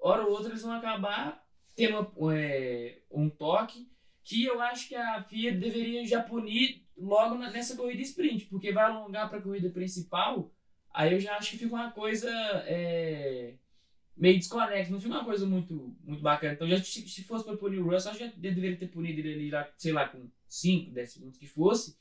Hora 0.00 0.22
ou 0.24 0.30
outra 0.30 0.50
eles 0.50 0.62
vão 0.62 0.72
acabar 0.72 1.44
tendo 1.76 2.12
uma- 2.16 2.36
é, 2.36 2.98
um 3.10 3.28
toque 3.30 3.88
que 4.24 4.44
eu 4.44 4.60
acho 4.60 4.88
que 4.88 4.94
a 4.94 5.22
FIA 5.22 5.52
deveria 5.52 6.04
já 6.06 6.20
punir 6.22 6.84
logo 6.96 7.36
nessa 7.36 7.76
corrida 7.76 8.02
sprint, 8.02 8.46
porque 8.46 8.72
vai 8.72 8.84
alongar 8.84 9.28
para 9.28 9.38
a 9.38 9.42
corrida 9.42 9.70
principal, 9.70 10.52
aí 10.92 11.12
eu 11.14 11.20
já 11.20 11.36
acho 11.36 11.52
que 11.52 11.58
fica 11.58 11.74
uma 11.74 11.90
coisa 11.92 12.28
é, 12.66 13.54
meio 14.18 14.36
desconexa, 14.38 14.90
não 14.90 15.00
fica 15.00 15.14
uma 15.14 15.24
coisa 15.24 15.46
muito, 15.46 15.96
muito 16.04 16.22
bacana. 16.22 16.54
Então, 16.54 16.68
já, 16.68 16.76
se, 16.82 17.08
se 17.08 17.22
fosse 17.24 17.44
para 17.44 17.56
punir 17.56 17.78
o 17.78 17.88
Russell, 17.88 18.12
eu 18.12 18.18
já 18.18 18.26
deveria 18.36 18.76
ter 18.76 18.88
punido 18.88 19.20
ele 19.20 19.32
ali, 19.34 19.50
lá, 19.50 19.68
sei 19.76 19.92
lá, 19.92 20.08
com 20.08 20.28
5, 20.48 20.90
10 20.92 21.12
segundos 21.12 21.38
que 21.38 21.46
fosse, 21.46 21.96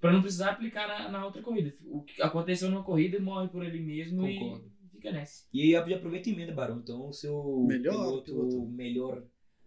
para 0.00 0.12
não 0.12 0.20
precisar 0.20 0.50
aplicar 0.50 0.86
na, 0.86 1.08
na 1.10 1.24
outra 1.24 1.42
corrida. 1.42 1.72
O 1.86 2.02
que 2.02 2.22
aconteceu 2.22 2.70
numa 2.70 2.84
corrida 2.84 3.18
morre 3.18 3.48
por 3.48 3.64
ali 3.64 3.80
mesmo 3.80 4.22
Concordo. 4.22 4.72
e 4.84 4.88
fica 4.90 5.10
nessa. 5.10 5.46
E 5.52 5.62
aí 5.62 5.70
já 5.90 5.96
aproveita 5.96 6.28
e 6.28 6.32
emenda, 6.32 6.52
Barão. 6.52 6.78
Então, 6.78 7.08
o 7.08 7.12
seu 7.12 7.64
Melhor 7.66 7.92
piloto, 7.92 8.24
piloto. 8.24 8.66
melhor 8.68 9.24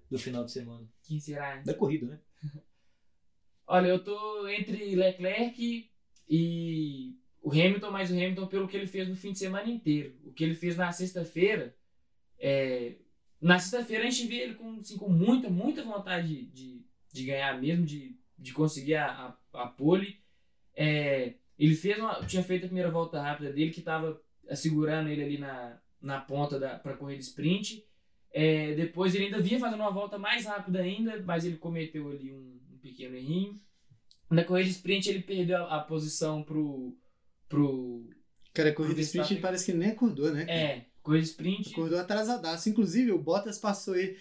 do 0.10 0.18
final 0.18 0.46
de 0.46 0.52
semana. 0.52 0.88
Quem 1.04 1.20
será? 1.20 1.58
Da 1.58 1.74
corrida, 1.74 2.06
né? 2.08 2.20
Olha, 3.68 3.88
eu 3.88 4.04
tô 4.04 4.48
entre 4.48 4.96
Leclerc 4.96 5.90
e 6.28 7.16
o 7.42 7.52
Hamilton, 7.52 7.92
mas 7.92 8.10
o 8.10 8.14
Hamilton 8.14 8.48
pelo 8.48 8.68
que 8.68 8.76
ele 8.76 8.88
fez 8.88 9.08
no 9.08 9.16
fim 9.16 9.32
de 9.32 9.40
semana 9.40 9.70
inteiro. 9.70 10.16
O 10.24 10.32
que 10.34 10.44
ele 10.44 10.56
fez 10.56 10.76
na 10.76 10.92
sexta-feira, 10.92 11.76
é, 12.40 12.96
na 13.42 13.60
sexta-feira 13.60 14.06
a 14.06 14.10
gente 14.10 14.28
vê 14.28 14.36
ele 14.38 14.56
com, 14.56 14.76
assim, 14.76 14.98
com 14.98 15.10
muita, 15.10 15.50
muita 15.50 15.84
vontade 15.84 16.46
de, 16.48 16.86
de 17.12 17.26
ganhar 17.26 17.60
mesmo, 17.60 17.86
de, 17.86 18.18
de 18.38 18.54
conseguir 18.54 18.96
a, 18.96 19.38
a, 19.54 19.64
a 19.64 19.68
pole. 19.68 20.20
É, 20.76 21.36
ele 21.58 21.76
fez 21.76 21.98
uma, 21.98 22.26
tinha 22.26 22.44
feito 22.44 22.64
a 22.64 22.68
primeira 22.68 22.92
volta 22.92 23.22
rápida 23.22 23.52
dele, 23.52 23.72
que 23.72 23.80
estava 23.80 24.22
segurando 24.56 25.10
ele 25.10 25.24
ali 25.24 25.38
na, 25.38 25.80
na 26.02 26.20
ponta 26.20 26.60
para 26.80 26.98
corrida 26.98 27.22
sprint. 27.22 27.84
É, 28.32 28.74
depois 28.76 29.16
ele 29.16 29.26
ainda 29.26 29.42
vinha 29.42 29.60
fazendo 29.60 29.80
uma 29.82 29.92
volta 29.92 30.18
mais 30.18 30.46
rápida 30.46 30.80
ainda, 30.82 31.22
mas 31.24 31.46
ele 31.46 31.58
cometeu 31.58 32.10
ali 32.10 32.32
um, 32.32 32.60
um 32.74 32.78
pequeno 32.78 33.16
errinho. 33.16 33.60
Na 34.30 34.44
corrida 34.44 34.70
sprint 34.70 35.10
ele 35.10 35.22
perdeu 35.22 35.58
a, 35.58 35.78
a 35.78 35.80
posição 35.80 36.44
pro, 36.44 36.96
pro. 37.48 38.10
Cara, 38.54 38.70
a 38.70 38.76
corrida 38.76 39.02
sprint 39.02 39.36
parece 39.38 39.66
que 39.66 39.72
ele 39.72 39.80
nem 39.80 39.92
acordou, 39.92 40.32
né? 40.32 40.46
É, 40.48 40.86
corrida 41.02 41.26
sprint. 41.26 41.72
Acordou 41.72 42.00
atrasadaço. 42.00 42.70
Inclusive, 42.70 43.12
o 43.12 43.20
Bottas 43.20 43.58
passou 43.58 43.96
ele. 43.96 44.18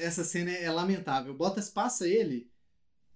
Essa 0.00 0.24
cena 0.24 0.50
é 0.50 0.70
lamentável. 0.70 1.32
O 1.32 1.36
Bottas 1.36 1.68
passa 1.68 2.08
ele 2.08 2.50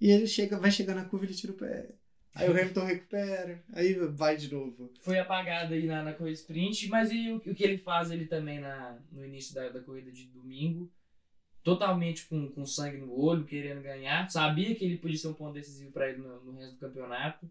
e 0.00 0.10
ele 0.10 0.26
chega, 0.26 0.58
vai 0.58 0.70
chegar 0.70 0.94
na 0.94 1.04
curva 1.04 1.24
e 1.24 1.28
ele 1.28 1.36
tira 1.36 1.52
o 1.52 1.56
pé. 1.56 1.94
Aí 2.34 2.48
o 2.48 2.52
Hamilton 2.52 2.84
recupera, 2.84 3.64
aí 3.72 3.94
vai 3.94 4.36
de 4.36 4.52
novo. 4.52 4.92
Foi 5.00 5.18
apagado 5.18 5.72
aí 5.72 5.86
na, 5.86 6.02
na 6.02 6.12
corrida 6.12 6.34
sprint, 6.34 6.88
mas 6.88 7.12
e 7.12 7.30
o, 7.30 7.36
o 7.36 7.54
que 7.54 7.62
ele 7.62 7.78
faz 7.78 8.10
ele 8.10 8.26
também 8.26 8.58
na, 8.58 8.98
no 9.12 9.24
início 9.24 9.54
da, 9.54 9.68
da 9.68 9.80
corrida 9.80 10.10
de 10.10 10.26
domingo? 10.26 10.92
Totalmente 11.62 12.26
com, 12.26 12.50
com 12.50 12.66
sangue 12.66 12.98
no 12.98 13.16
olho, 13.16 13.44
querendo 13.44 13.80
ganhar. 13.80 14.28
Sabia 14.28 14.74
que 14.74 14.84
ele 14.84 14.98
podia 14.98 15.16
ser 15.16 15.28
um 15.28 15.32
ponto 15.32 15.54
decisivo 15.54 15.92
para 15.92 16.10
ele 16.10 16.18
no, 16.18 16.44
no 16.44 16.58
resto 16.58 16.74
do 16.74 16.80
campeonato. 16.80 17.48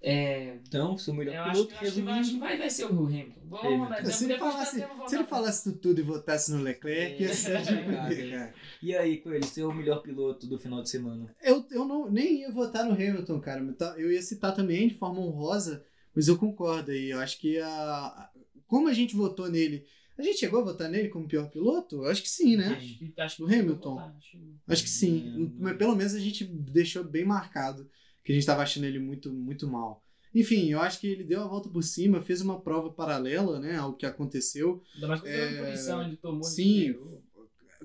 É, 0.00 0.58
Então, 0.66 0.96
seu 0.96 1.12
melhor 1.12 1.34
eu 1.34 1.52
piloto, 1.52 1.74
acho 1.74 1.94
que 1.94 2.00
vai, 2.02 2.18
acho 2.20 2.28
que 2.30 2.34
resumindo. 2.36 2.38
vai, 2.40 2.58
vai 2.58 2.70
ser 2.70 2.84
o 2.84 2.88
Hamilton. 3.06 3.40
Vamos, 3.46 3.64
Hamilton. 3.66 3.88
né? 3.88 4.04
Se 4.10 4.24
ele, 4.24 4.38
falasse, 4.38 4.84
se 5.08 5.14
ele 5.16 5.24
falasse 5.24 5.78
tudo, 5.78 5.98
e 6.00 6.02
votasse 6.04 6.52
no 6.52 6.62
Leclerc, 6.62 7.20
ia 7.22 7.34
ser 7.34 7.56
É, 7.56 7.60
de 7.62 8.30
cara. 8.30 8.54
E 8.80 8.94
aí, 8.96 9.18
Coelho, 9.18 9.44
seu 9.46 9.72
melhor 9.74 10.00
piloto 10.02 10.46
do 10.46 10.58
final 10.58 10.82
de 10.82 10.88
semana? 10.90 11.34
Eu, 11.42 11.66
eu 11.70 11.84
não, 11.84 12.08
nem 12.10 12.40
ia 12.42 12.52
votar 12.52 12.84
no 12.84 12.92
Hamilton, 12.92 13.40
cara. 13.40 13.60
mas 13.62 13.76
tá- 13.76 13.94
Eu 13.98 14.12
ia 14.12 14.22
citar 14.22 14.54
também 14.54 14.86
de 14.88 14.94
forma 14.94 15.20
honrosa, 15.20 15.84
mas 16.14 16.28
eu 16.28 16.38
concordo 16.38 16.90
aí. 16.92 17.10
Eu 17.10 17.18
acho 17.20 17.38
que 17.40 17.58
a. 17.58 18.30
Como 18.68 18.86
a 18.88 18.92
gente 18.94 19.16
votou 19.16 19.48
nele. 19.50 19.84
A 20.16 20.22
gente 20.22 20.38
chegou 20.38 20.60
a 20.60 20.64
votar 20.64 20.88
nele 20.88 21.08
como 21.08 21.28
pior 21.28 21.48
piloto? 21.48 21.96
Eu 22.04 22.06
acho 22.10 22.22
que 22.22 22.28
sim, 22.30 22.56
né? 22.56 22.68
Acho 22.76 22.98
que, 22.98 23.20
acho 23.20 23.36
que 23.36 23.42
Do 23.42 23.48
Hamilton? 23.48 23.94
votar, 23.94 24.14
acho- 24.16 24.38
Acho 24.66 24.82
que 24.82 24.90
sim. 24.90 25.34
Hum. 25.36 25.56
Mas 25.60 25.76
pelo 25.76 25.94
menos 25.96 26.14
a 26.14 26.18
gente 26.20 26.44
deixou 26.44 27.02
bem 27.04 27.24
marcado 27.24 27.88
que 28.28 28.32
a 28.32 28.34
gente 28.34 28.44
tava 28.46 28.60
achando 28.62 28.84
ele 28.84 28.98
muito, 28.98 29.32
muito 29.32 29.66
mal. 29.66 30.04
Enfim, 30.34 30.68
eu 30.70 30.80
acho 30.82 31.00
que 31.00 31.06
ele 31.06 31.24
deu 31.24 31.40
a 31.42 31.48
volta 31.48 31.70
por 31.70 31.82
cima, 31.82 32.20
fez 32.20 32.42
uma 32.42 32.60
prova 32.60 32.92
paralela, 32.92 33.58
né, 33.58 33.76
ao 33.76 33.94
que 33.94 34.04
aconteceu. 34.04 34.82
Ainda 34.96 35.08
mais 35.08 35.24
É, 35.24 35.58
a 35.60 35.64
punição, 35.64 36.02
ele 36.02 36.16
tomou. 36.18 36.42
Sim. 36.44 36.94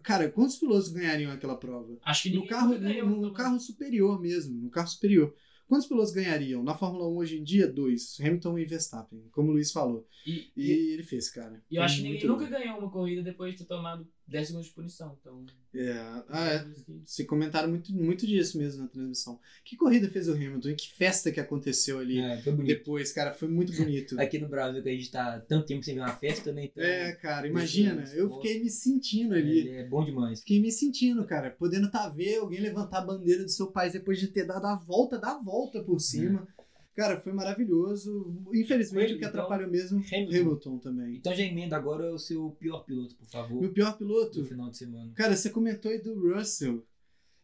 Cara, 0.04 0.30
quantos 0.30 0.58
pilotos 0.58 0.89
ganhariam 0.89 1.32
aquela 1.32 1.56
prova? 1.56 1.98
Acho 2.04 2.24
que 2.24 2.30
No 2.32 2.36
ninguém 2.41 2.50
carro, 2.50 2.78
ganhou, 2.78 3.10
no, 3.10 3.22
no 3.22 3.34
carro 3.34 3.58
superior 3.58 4.20
mesmo, 4.20 4.62
no 4.62 4.70
carro 4.70 4.88
superior. 4.89 5.34
Quantos 5.66 5.88
pilotos 5.88 6.12
ganhariam? 6.12 6.62
Na 6.62 6.76
Fórmula 6.76 7.08
1 7.08 7.16
hoje 7.16 7.38
em 7.39 7.44
dia, 7.44 7.66
dois. 7.72 8.18
Hamilton 8.20 8.60
e 8.60 8.66
Verstappen, 8.66 9.24
como 9.32 9.48
o 9.50 9.54
Luiz 9.54 9.72
falou. 9.72 10.06
E, 10.28 10.52
E, 10.58 10.62
e, 10.74 10.94
ele 10.94 11.04
fez, 11.04 11.30
cara. 11.30 11.64
e 11.72 11.78
eu 11.78 11.82
acho 11.84 11.98
que 11.98 12.04
ninguém 12.04 12.28
nunca 12.28 12.46
ganhou 12.48 12.80
uma 12.80 12.91
corrida 12.91 13.24
depois 13.24 13.54
de 13.54 13.60
ter 13.60 13.66
tomado 13.66 14.06
10 14.28 14.48
segundos 14.48 14.68
de 14.68 14.74
punição. 14.74 15.18
Então, 15.20 15.46
É, 15.76 15.92
ah, 16.30 16.48
é. 16.54 16.60
que- 16.60 17.02
Se 17.06 17.26
comentaram 17.26 17.68
muito, 17.70 17.92
muito 17.94 18.26
disso 18.28 18.58
mesmo 18.58 18.84
na 18.84 18.88
transmissão. 18.88 19.40
Que 19.66 19.76
corrida 19.76 20.08
fez 20.10 20.28
o 20.30 20.34
Hamilton? 20.34 20.70
E 20.70 20.76
que 20.76 20.92
festa 20.94 21.32
que 21.32 21.40
aconteceu 21.40 22.00
ali 22.00 22.20
É, 22.20 22.38
depois, 22.64 23.12
cara? 23.12 23.34
Foi 23.34 23.48
muito 23.48 23.74
bonito. 23.76 24.20
Aqui 24.20 24.38
no 24.40 24.48
Brasil, 24.48 24.82
que 24.84 24.90
a 24.90 24.92
gente 24.94 25.12
tá 25.12 25.40
tanto 25.42 25.66
tempo 25.66 25.84
sem 25.84 25.96
ver 25.96 26.02
uma 26.02 26.16
festa, 26.16 26.52
né? 26.54 26.66
Então, 26.66 26.84
É, 26.84 27.14
cara, 27.14 27.48
imagina. 27.48 28.04
Eu 28.14 28.32
fiquei 28.36 28.62
me 28.64 28.70
sentindo 28.70 29.34
ali. 29.34 29.60
ele 29.60 29.70
é 29.72 29.84
bom 29.88 30.06
demais. 30.06 30.40
Fiquei 30.42 30.62
me 30.62 30.72
sentindo, 30.72 31.26
cara, 31.26 31.50
podendo 31.52 31.90
tá 31.92 32.08
ver 32.08 32.38
alguém 32.38 32.60
levantar 32.62 33.00
a 33.00 33.06
bandeira 33.06 33.44
do 33.44 33.50
seu 33.50 33.68
país 33.68 33.94
depois 33.94 34.20
de 34.20 34.28
ter 34.28 34.46
dado 34.46 34.66
a 34.68 34.76
volta, 34.76 35.18
dar 35.20 35.32
a 35.36 35.42
volta 35.42 35.84
por 35.84 36.00
cima. 36.00 36.48
Cara, 36.96 37.20
foi 37.20 37.34
maravilhoso. 37.34 38.44
Infelizmente, 38.54 39.08
Foi, 39.08 39.16
o 39.16 39.20
que 39.20 39.26
então, 39.26 39.30
atrapalhou 39.30 39.70
mesmo 39.70 39.98
Hamilton. 40.12 40.36
Hamilton 40.38 40.78
também. 40.80 41.16
Então 41.16 41.34
já 41.34 41.44
emenda 41.44 41.76
agora 41.76 42.14
o 42.14 42.20
seu 42.20 42.52
pior 42.60 42.86
piloto, 42.86 43.16
por 43.16 43.28
favor, 43.28 43.60
Meu 43.62 43.74
pior 43.74 43.98
piloto, 43.98 44.46
final 44.46 44.70
de 44.70 44.78
semana. 44.78 45.12
cara, 45.16 45.36
você 45.36 45.50
comentou 45.50 45.91
aí 45.91 46.00
do 46.00 46.14
Russell. 46.34 46.86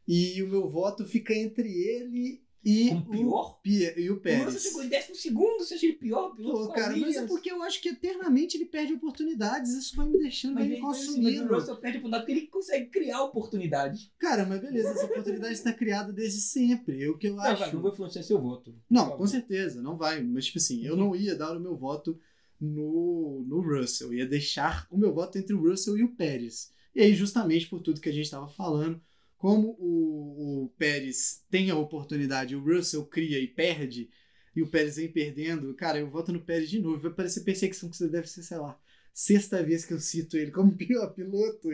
E 0.08 0.42
o 0.44 0.48
meu 0.48 0.68
voto 0.68 1.06
fica 1.06 1.34
entre 1.34 1.68
ele 1.72 2.42
e 2.64 2.90
Como 2.90 3.10
pior? 3.10 3.52
o, 3.52 3.62
Pie- 3.62 3.94
e 3.98 4.10
o 4.10 4.20
Pérez. 4.20 4.62
chegou 4.62 4.84
em 4.84 4.90
décimo 4.90 5.16
segundo, 5.16 5.60
você 5.60 5.76
acha 5.76 5.86
ele 5.86 5.96
pior? 5.96 6.36
Pô, 6.36 6.68
cara, 6.70 6.96
mas 6.98 7.16
é 7.16 7.26
porque 7.26 7.50
eu 7.52 7.64
acho 7.64 7.82
que 7.82 7.90
eternamente 7.90 8.58
ele 8.58 8.66
perde 8.66 8.94
oportunidades. 8.94 9.72
Isso 9.74 9.96
vai 9.96 10.08
me 10.10 10.18
deixando, 10.18 10.56
vai 10.56 10.64
Mas, 10.64 10.70
me 10.70 10.76
ele- 10.76 10.82
mas, 10.84 10.98
mas 10.98 11.08
consumindo. 11.08 11.46
o 11.46 11.56
Russell 11.56 11.76
perde 11.78 11.98
oportunidade 12.00 12.26
porque 12.26 12.40
ele 12.40 12.48
consegue 12.48 12.86
criar 12.88 13.24
oportunidade. 13.24 14.12
Cara, 14.20 14.46
mas 14.46 14.60
beleza, 14.62 14.90
essa 14.90 15.06
oportunidade 15.06 15.54
está 15.54 15.72
criada 15.72 16.12
desde 16.12 16.42
sempre. 16.42 17.02
É 17.04 17.10
o 17.10 17.18
que 17.18 17.28
eu 17.28 17.36
Não, 17.36 17.44
acho. 17.44 17.60
vai, 17.62 17.72
não 17.74 17.82
vou 17.82 17.92
influenciar 17.92 18.24
seu 18.24 18.42
voto. 18.42 18.76
Não, 18.90 19.16
com 19.18 19.26
certeza, 19.26 19.82
não 19.82 19.98
vai. 19.98 20.22
Mas, 20.22 20.46
tipo 20.48 20.58
assim, 20.58 20.86
eu 20.86 20.98
não 20.98 21.16
ia 21.16 21.36
dar 21.36 21.56
o 21.56 21.60
meu 21.62 21.78
voto 21.78 22.20
no, 22.60 23.46
no 23.48 23.62
Russell. 23.62 24.08
Eu 24.14 24.20
ia 24.20 24.26
deixar 24.28 24.86
o 24.92 24.98
meu 24.98 25.14
voto 25.14 25.38
entre 25.38 25.54
o 25.56 25.62
Russell 25.62 25.98
e 25.98 26.04
o 26.04 26.16
Pérez. 26.16 26.72
E 26.94 27.02
aí, 27.02 27.14
justamente 27.14 27.68
por 27.68 27.82
tudo 27.82 28.02
que 28.02 28.10
a 28.10 28.12
gente 28.12 28.26
estava 28.26 28.48
falando, 28.50 29.00
como 29.40 29.70
o, 29.80 30.66
o 30.66 30.70
Pérez 30.78 31.44
tem 31.50 31.72
a 31.72 31.76
oportunidade, 31.78 32.56
o 32.56 32.64
Russell 32.64 33.06
cria 33.06 33.40
e 33.40 33.48
perde, 33.48 34.10
e 34.54 34.62
o 34.62 34.68
Pérez 34.70 34.98
vem 34.98 35.10
perdendo, 35.12 35.74
cara, 35.74 35.98
eu 35.98 36.10
voto 36.10 36.34
no 36.34 36.42
Pérez 36.42 36.70
de 36.70 36.80
novo. 36.80 37.00
Vai 37.02 37.12
parecer 37.14 37.42
perseguição 37.46 37.90
que 37.90 37.96
você 37.96 38.10
deve 38.10 38.28
ser, 38.28 38.44
sei 38.44 38.58
lá, 38.58 38.78
sexta 39.14 39.64
vez 39.64 39.86
que 39.86 39.94
eu 39.94 40.00
cito 40.00 40.36
ele 40.38 40.52
como 40.52 40.76
pior 40.78 41.14
piloto. 41.14 41.70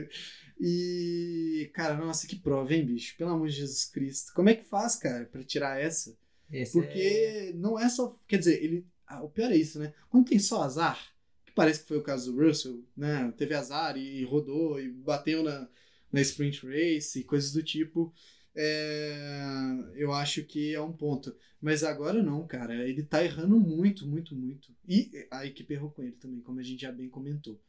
E, 0.60 1.70
cara, 1.74 1.96
nossa, 1.98 2.28
que 2.28 2.36
prova, 2.36 2.72
hein, 2.74 2.86
bicho? 2.86 3.18
Pelo 3.18 3.32
amor 3.32 3.48
de 3.48 3.56
Jesus 3.56 3.86
Cristo. 3.86 4.32
Como 4.36 4.50
é 4.50 4.54
que 4.56 4.64
faz, 4.64 4.96
cara, 4.96 5.26
para 5.26 5.44
tirar 5.44 5.82
essa? 5.82 6.16
Esse 6.52 6.74
Porque 6.74 7.00
é- 7.00 7.54
não 7.54 7.80
é 7.80 7.90
só. 7.90 8.16
Quer 8.28 8.38
dizer, 8.38 8.64
ele. 8.64 8.86
ah, 9.08 9.24
o 9.24 9.30
pior 9.30 9.52
é 9.52 9.58
isso, 9.58 9.80
né? 9.80 9.92
Quando 10.10 10.28
tem 10.30 10.38
só 10.38 10.62
azar, 10.62 11.00
que 11.46 11.52
parece 11.54 11.82
que 11.82 11.88
foi 11.88 11.98
o 11.98 12.04
caso 12.04 12.32
do 12.32 12.40
Russell, 12.46 12.84
né? 12.96 13.34
Teve 13.38 13.56
azar 13.56 13.98
e 13.98 14.24
rodou 14.24 14.80
e 14.80 14.88
bateu 14.90 15.42
na, 15.44 15.68
na 16.16 16.22
sprint 16.22 16.66
race 16.66 17.20
e 17.20 17.24
coisas 17.24 17.52
do 17.52 17.62
tipo. 17.62 18.14
é, 18.56 19.92
eu 19.96 20.14
acho 20.14 20.44
que 20.44 20.74
é 20.74 20.82
um 20.82 20.92
ponto. 20.94 21.36
Mas 21.62 21.84
agora 21.84 22.22
não, 22.24 22.46
cara. 22.48 22.88
Ele 22.88 23.04
tá 23.04 23.24
errando 23.24 23.60
muito, 23.60 24.08
muito, 24.08 24.36
muito. 24.36 24.74
E 24.88 25.28
a 25.32 25.46
equipe 25.46 25.74
errou 25.74 25.90
com 25.92 26.02
ele 26.04 26.14
também, 26.14 26.40
como 26.42 26.60
a 26.60 26.64
gente 26.64 26.82
já 26.82 26.92
bem 26.92 27.10
comentou. 27.10 27.60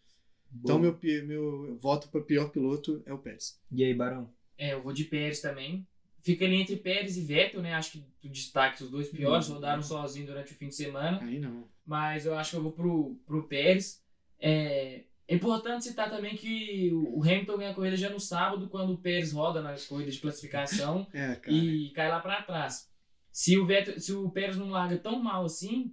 Então, 0.54 0.78
meu, 0.78 0.96
meu 1.26 1.76
voto 1.78 2.08
para 2.08 2.20
pior 2.20 2.50
piloto 2.50 3.02
é 3.04 3.12
o 3.12 3.18
Pérez. 3.18 3.58
E 3.72 3.82
aí, 3.84 3.92
Barão? 3.94 4.30
É, 4.56 4.72
eu 4.74 4.82
vou 4.82 4.92
de 4.92 5.04
Pérez 5.04 5.40
também. 5.40 5.86
Fica 6.22 6.44
ali 6.44 6.56
entre 6.56 6.76
Pérez 6.76 7.16
e 7.16 7.20
Vettel, 7.20 7.62
né? 7.62 7.74
Acho 7.74 7.92
que 7.92 8.04
tu 8.20 8.28
destaque 8.28 8.82
os 8.82 8.90
dois 8.90 9.08
piores, 9.08 9.48
Uhum. 9.48 9.54
rodaram 9.54 9.82
sozinho 9.82 10.26
durante 10.26 10.52
o 10.52 10.56
fim 10.56 10.68
de 10.68 10.74
semana. 10.74 11.20
Aí 11.20 11.38
não. 11.38 11.68
Mas 11.84 12.26
eu 12.26 12.34
acho 12.34 12.50
que 12.52 12.56
eu 12.56 12.62
vou 12.62 12.72
pro, 12.72 13.16
pro 13.26 13.46
Pérez. 13.48 14.02
É, 14.38 15.04
é 15.28 15.34
importante 15.34 15.84
citar 15.84 16.08
também 16.08 16.36
que 16.36 16.90
o 16.92 17.22
Hamilton 17.22 17.58
ganha 17.58 17.70
a 17.70 17.74
corrida 17.74 17.96
já 17.96 18.08
no 18.08 18.20
sábado, 18.20 18.68
quando 18.68 18.92
o 18.92 18.98
Pérez 18.98 19.32
roda 19.32 19.60
nas 19.60 19.86
corridas 19.86 20.14
de 20.14 20.20
classificação 20.20 21.06
É, 21.12 21.40
e 21.48 21.90
cai 21.90 22.08
lá 22.08 22.20
para 22.20 22.42
trás. 22.42 22.88
Se 23.32 23.58
o, 23.58 23.66
Vettel, 23.66 23.98
se 24.00 24.12
o 24.12 24.30
Pérez 24.30 24.56
não 24.56 24.70
larga 24.70 24.96
tão 24.96 25.22
mal 25.22 25.44
assim, 25.44 25.92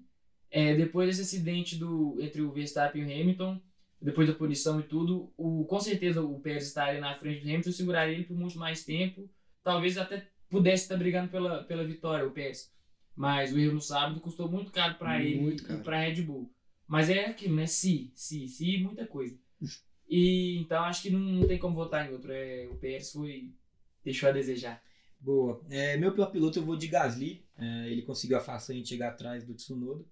é, 0.51 0.75
depois 0.75 1.07
desse 1.07 1.21
acidente 1.21 1.75
do, 1.75 2.17
entre 2.21 2.41
o 2.41 2.51
Verstappen 2.51 3.01
e 3.01 3.05
o 3.05 3.21
Hamilton, 3.21 3.59
depois 3.99 4.27
da 4.27 4.36
punição 4.36 4.79
e 4.79 4.84
tudo, 4.84 5.34
o, 5.36 5.65
com 5.65 5.79
certeza 5.79 6.21
o 6.21 6.39
Pérez 6.39 6.67
estaria 6.67 7.01
na 7.01 7.15
frente 7.15 7.41
do 7.41 7.49
Hamilton 7.49 7.69
e 7.69 7.73
seguraria 7.73 8.15
ele 8.15 8.25
por 8.25 8.38
muito 8.38 8.57
mais 8.59 8.84
tempo. 8.84 9.27
Talvez 9.63 9.97
até 9.97 10.27
pudesse 10.49 10.84
estar 10.84 10.97
brigando 10.97 11.29
pela, 11.29 11.63
pela 11.63 11.84
vitória, 11.84 12.25
o 12.25 12.31
Pérez. 12.31 12.71
Mas 13.15 13.51
o 13.51 13.59
erro 13.59 13.73
no 13.73 13.81
sábado 13.81 14.19
custou 14.19 14.49
muito 14.49 14.71
caro 14.71 14.95
para 14.95 15.21
ele 15.21 15.39
Muito 15.41 15.63
e 15.63 15.65
caro. 15.65 15.81
para 15.81 15.99
Red 15.99 16.21
Bull. 16.21 16.51
Mas 16.94 17.10
é 17.10 17.26
aquilo, 17.26 17.56
né? 17.56 17.66
Se, 17.66 18.12
se, 18.14 18.48
se, 18.48 18.78
muita 18.78 19.08
coisa. 19.08 19.36
E 20.08 20.60
então 20.60 20.84
acho 20.84 21.02
que 21.02 21.10
não, 21.10 21.20
não 21.20 21.48
tem 21.48 21.58
como 21.58 21.74
votar 21.74 22.08
em 22.08 22.14
outro. 22.14 22.32
É, 22.32 22.68
o 22.70 22.76
Pérez 22.76 23.12
foi. 23.12 23.50
deixou 24.06 24.30
a 24.30 24.32
desejar. 24.32 24.80
Boa. 25.20 25.60
É, 25.72 25.98
meu 25.98 26.12
pior 26.12 26.28
piloto 26.28 26.60
eu 26.60 26.64
vou 26.64 26.78
de 26.78 26.88
Gasly. 26.88 27.44
É, 27.58 27.89
ele 27.89 28.04
conseguiu 28.04 28.38
a 28.38 28.41
façanha 28.41 28.80
de 28.80 28.89
chegar 28.89 29.10
atrás 29.10 29.44
do 29.44 29.56
Tsunoda. 29.56 30.06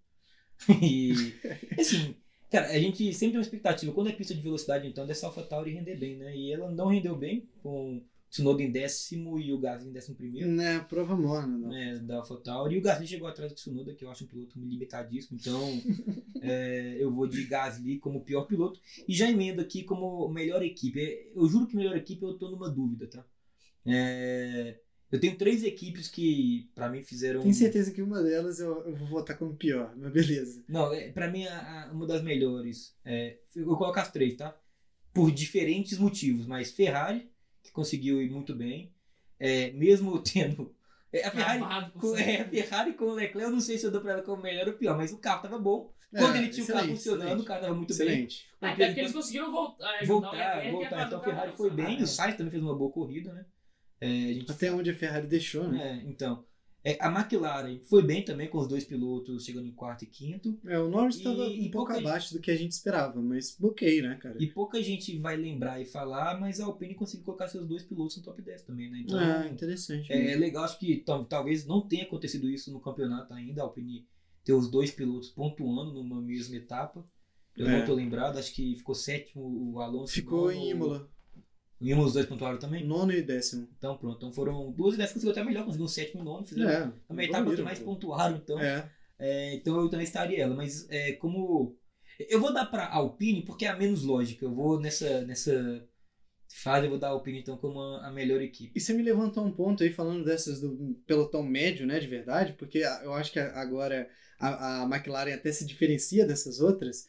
E, 0.82 1.36
assim, 1.80 2.16
cara, 2.50 2.72
a 2.72 2.80
gente 2.80 3.14
sempre 3.14 3.34
tem 3.34 3.38
uma 3.38 3.44
expectativa. 3.44 3.94
Quando 3.94 4.10
é 4.10 4.14
pista 4.14 4.34
de 4.34 4.42
velocidade, 4.42 4.88
então, 4.88 5.06
dessa 5.06 5.28
AlphaTauri 5.28 5.74
render 5.74 5.98
bem, 5.98 6.16
né? 6.16 6.36
E 6.36 6.52
ela 6.52 6.72
não 6.72 6.88
rendeu 6.88 7.16
bem, 7.16 7.48
com 7.62 8.02
Tsunoda 8.32 8.64
em 8.64 8.72
décimo 8.72 9.38
e 9.38 9.52
o 9.52 9.60
Gasly 9.60 9.90
em 9.90 9.92
décimo 9.92 10.16
primeiro. 10.16 10.48
Né, 10.50 10.80
prova 10.88 11.16
morna, 11.18 11.58
não. 11.58 11.68
né, 11.70 12.00
da 12.00 12.16
AlphaTauri. 12.20 12.76
E 12.76 12.78
o 12.80 12.82
Gasly 12.82 13.06
chegou 13.06 13.28
atrás 13.28 13.52
do 13.52 13.56
Tsunoda, 13.56 13.94
que 13.94 14.06
eu 14.06 14.10
acho 14.10 14.24
um 14.24 14.28
piloto 14.28 14.58
limitadíssimo. 14.58 15.38
Então, 15.40 15.60
é, 16.42 16.96
eu 16.98 17.12
vou 17.12 17.28
de 17.28 17.44
Gasly 17.44 18.00
como 18.00 18.24
pior 18.24 18.44
piloto. 18.46 18.80
E 19.08 19.14
já 19.14 19.30
emendo 19.30 19.60
aqui 19.62 19.84
como 19.84 20.30
melhor 20.30 20.64
equipe. 20.64 21.00
É, 21.00 21.28
Eu 21.36 21.46
juro 21.48 21.68
que 21.68 21.76
melhor 21.76 21.96
equipe 21.98 22.24
eu 22.24 22.34
tô 22.38 22.50
numa 22.50 22.70
dúvida, 22.70 23.06
tá? 23.08 23.26
É, 23.86 24.80
eu 25.12 25.20
tenho 25.20 25.38
três 25.38 25.64
equipes 25.64 26.08
que, 26.08 26.70
pra 26.74 26.88
mim, 26.90 27.04
fizeram... 27.04 27.42
Tenho 27.42 27.54
certeza 27.54 27.92
que 27.92 28.02
uma 28.02 28.24
delas 28.24 28.60
eu, 28.62 28.82
eu 28.86 28.96
vou 28.96 29.08
votar 29.10 29.38
como 29.38 29.56
pior, 29.56 29.94
mas 29.98 30.12
beleza. 30.14 30.64
Não, 30.70 30.94
é, 30.94 31.10
pra 31.12 31.30
mim, 31.30 31.46
a- 31.48 31.90
a- 31.90 31.92
uma 31.92 32.08
das 32.08 32.24
melhores. 32.24 32.96
É, 33.04 33.38
eu 33.56 33.66
vou 33.66 33.78
colocar 33.78 34.04
as 34.04 34.12
três, 34.12 34.36
tá? 34.38 34.58
Por 35.14 35.32
diferentes 35.32 35.98
motivos. 35.98 36.46
Mas 36.46 36.72
Ferrari, 36.72 37.30
que 37.64 37.72
conseguiu 37.72 38.22
ir 38.22 38.30
muito 38.30 38.56
bem. 38.56 38.92
É, 39.40 39.72
mesmo 39.72 40.20
tendo... 40.24 40.74
é, 41.12 41.26
A 41.28 41.32
Ferrari... 41.32 41.92
Com, 41.94 42.16
é, 42.18 42.42
a 42.42 42.48
Ferrari 42.50 42.94
com 42.94 43.06
o 43.06 43.14
Leclerc, 43.14 43.48
eu 43.50 43.52
não 43.52 43.60
sei 43.62 43.78
se 43.78 43.86
eu 43.86 43.92
dou 43.92 44.02
pra 44.02 44.14
ela 44.14 44.22
como 44.22 44.42
melhor 44.42 44.68
ou 44.68 44.74
pior, 44.74 44.96
mas 44.98 45.12
o 45.12 45.18
carro 45.18 45.42
tava 45.42 45.58
bom. 45.60 45.92
Quando 46.12 46.36
É, 46.36 46.40
ele 46.40 46.50
tinha 46.50 46.64
o 46.66 46.68
carro 46.68 46.80
excelente, 46.80 46.98
funcionando, 46.98 47.22
excelente. 47.24 47.42
o 47.42 47.46
carro 47.46 47.62
tava 47.62 47.74
muito 47.76 47.98
bem. 47.98 48.08
Excelente. 48.08 48.46
Até 48.60 48.86
porque 48.88 49.00
eles 49.00 49.14
conseguiram 49.14 49.52
voltar, 49.52 49.90
ajudar 50.00 50.04
o 50.04 50.22
Voltar, 50.22 50.72
voltar. 50.72 51.08
Então 51.08 51.20
a 51.20 51.24
Ferrari 51.24 51.52
foi 51.56 51.70
bem, 51.70 52.00
e 52.00 52.04
o 52.04 52.08
Sainz 52.08 52.36
também 52.36 52.52
fez 52.52 52.62
uma 52.62 52.76
boa 52.76 52.92
corrida, 52.92 53.34
né? 53.34 53.46
É, 54.02 54.08
a 54.08 54.34
gente 54.34 54.52
Até 54.52 54.72
onde 54.72 54.90
a 54.90 54.96
Ferrari 54.96 55.28
deixou, 55.28 55.68
né? 55.70 56.02
é, 56.04 56.10
então. 56.10 56.44
É, 56.84 56.98
a 57.00 57.10
McLaren 57.12 57.80
foi 57.84 58.02
bem 58.02 58.26
também, 58.26 58.50
com 58.50 58.58
os 58.58 58.68
dois 58.68 58.84
pilotos 58.84 59.46
chegando 59.46 59.68
em 59.68 59.72
quarto 59.72 60.04
e 60.04 60.08
quinto. 60.08 60.60
É, 60.66 60.80
o 60.80 60.90
Norris 60.90 61.18
estava 61.18 61.48
um 61.48 61.70
pouco 61.70 61.92
abaixo 61.94 62.34
do 62.34 62.40
que 62.42 62.50
a 62.50 62.56
gente 62.56 62.72
esperava, 62.72 63.22
mas 63.22 63.56
ok, 63.62 64.02
né, 64.02 64.16
cara? 64.16 64.36
E 64.42 64.48
pouca 64.48 64.82
gente 64.82 65.16
vai 65.20 65.38
lembrar 65.38 65.80
e 65.80 65.86
falar, 65.86 66.40
mas 66.40 66.60
a 66.60 66.66
Alpine 66.66 66.96
conseguiu 66.96 67.24
colocar 67.26 67.48
seus 67.48 67.68
dois 67.68 67.84
pilotos 67.84 68.18
no 68.18 68.24
top 68.24 68.42
10 68.42 68.64
também, 68.64 68.90
né? 68.90 69.02
Então, 69.02 69.20
Ah, 69.20 69.48
interessante. 69.48 70.12
É 70.12 70.36
legal, 70.36 70.64
acho 70.64 70.80
que 70.80 70.98
tal- 70.98 71.26
talvez 71.26 71.68
não 71.68 71.88
tenha 71.88 72.04
acontecido 72.04 72.50
isso 72.50 72.72
no 72.74 72.80
campeonato 72.80 73.32
ainda, 73.34 73.62
a 73.62 73.66
Alpine 73.66 74.08
ter 74.44 74.54
os 74.54 74.70
dois 74.72 74.90
pilotos 74.90 75.30
pontuando 75.30 75.94
numa 75.94 76.20
mesma 76.20 76.56
etapa. 76.56 77.08
Eu 77.56 77.68
É. 77.68 77.78
não 77.80 77.86
tô 77.86 77.94
lembrado, 77.94 78.40
acho 78.40 78.54
que 78.56 78.76
ficou 78.76 78.96
sétimo 78.96 79.44
o 79.74 79.80
Alonso. 79.82 80.14
Ficou 80.14 80.52
em 80.52 80.72
Imola, 80.72 81.08
O 81.82 81.86
Imola 81.88 82.08
os 82.08 82.14
dois 82.14 82.26
pontuaram 82.26 82.60
também? 82.60 82.86
nono 82.86 83.12
e 83.12 83.22
décimo. 83.22 83.68
Então 83.78 83.98
pronto, 83.98 84.18
então 84.18 84.32
foram 84.32 84.72
duas 84.72 84.94
e 84.94 84.98
dez 84.98 85.12
conseguiu 85.12 85.32
até 85.32 85.44
melhor, 85.44 85.66
conseguiu 85.66 85.86
um 85.86 85.90
sétimo 85.90 86.22
e 86.22 86.26
nono, 86.26 86.46
fizeram 86.46 86.70
É, 86.70 86.92
que 87.28 87.42
evoluíram, 87.42 87.66
mais 87.66 87.80
pô. 87.80 87.86
pontuaram, 87.86 88.38
então. 88.38 88.60
É, 88.60 88.90
É, 89.20 89.54
então 89.56 89.80
eu 89.80 89.90
também 89.90 90.04
estaria 90.04 90.44
ela, 90.44 90.56
mas 90.56 90.88
é, 90.90 91.14
como. 91.14 91.76
Eu 92.30 92.40
vou 92.40 92.54
dar 92.54 92.66
pra 92.66 92.88
Alpine 92.92 93.44
porque 93.44 93.66
é 93.66 93.70
a 93.70 93.76
menos 93.76 94.04
lógica. 94.04 94.46
Eu 94.46 94.54
vou 94.54 94.80
nessa, 94.80 95.22
nessa 95.22 95.88
fase, 96.64 96.86
eu 96.86 96.90
vou 96.90 97.00
dar 97.00 97.08
a 97.08 97.12
Alpine 97.12 97.40
então 97.40 97.58
como 97.58 97.80
a, 97.80 98.08
a 98.08 98.12
melhor 98.12 98.42
equipe. 98.42 98.74
E 98.76 98.80
você 98.80 98.94
me 98.94 99.02
levantou 99.02 99.44
um 99.46 99.52
ponto 99.52 99.84
aí 99.84 99.92
falando 99.92 100.24
dessas 100.24 100.60
do 100.62 101.02
pelotão 101.08 101.42
médio, 101.44 101.86
né, 101.88 102.00
de 102.00 102.08
verdade, 102.08 102.54
porque 102.54 102.80
eu 102.80 103.14
acho 103.14 103.32
que 103.32 103.40
agora 103.40 104.08
a, 104.40 104.82
a 104.82 104.86
McLaren 104.86 105.34
até 105.34 105.52
se 105.52 105.66
diferencia 105.66 106.26
dessas 106.28 106.60
outras. 106.60 107.08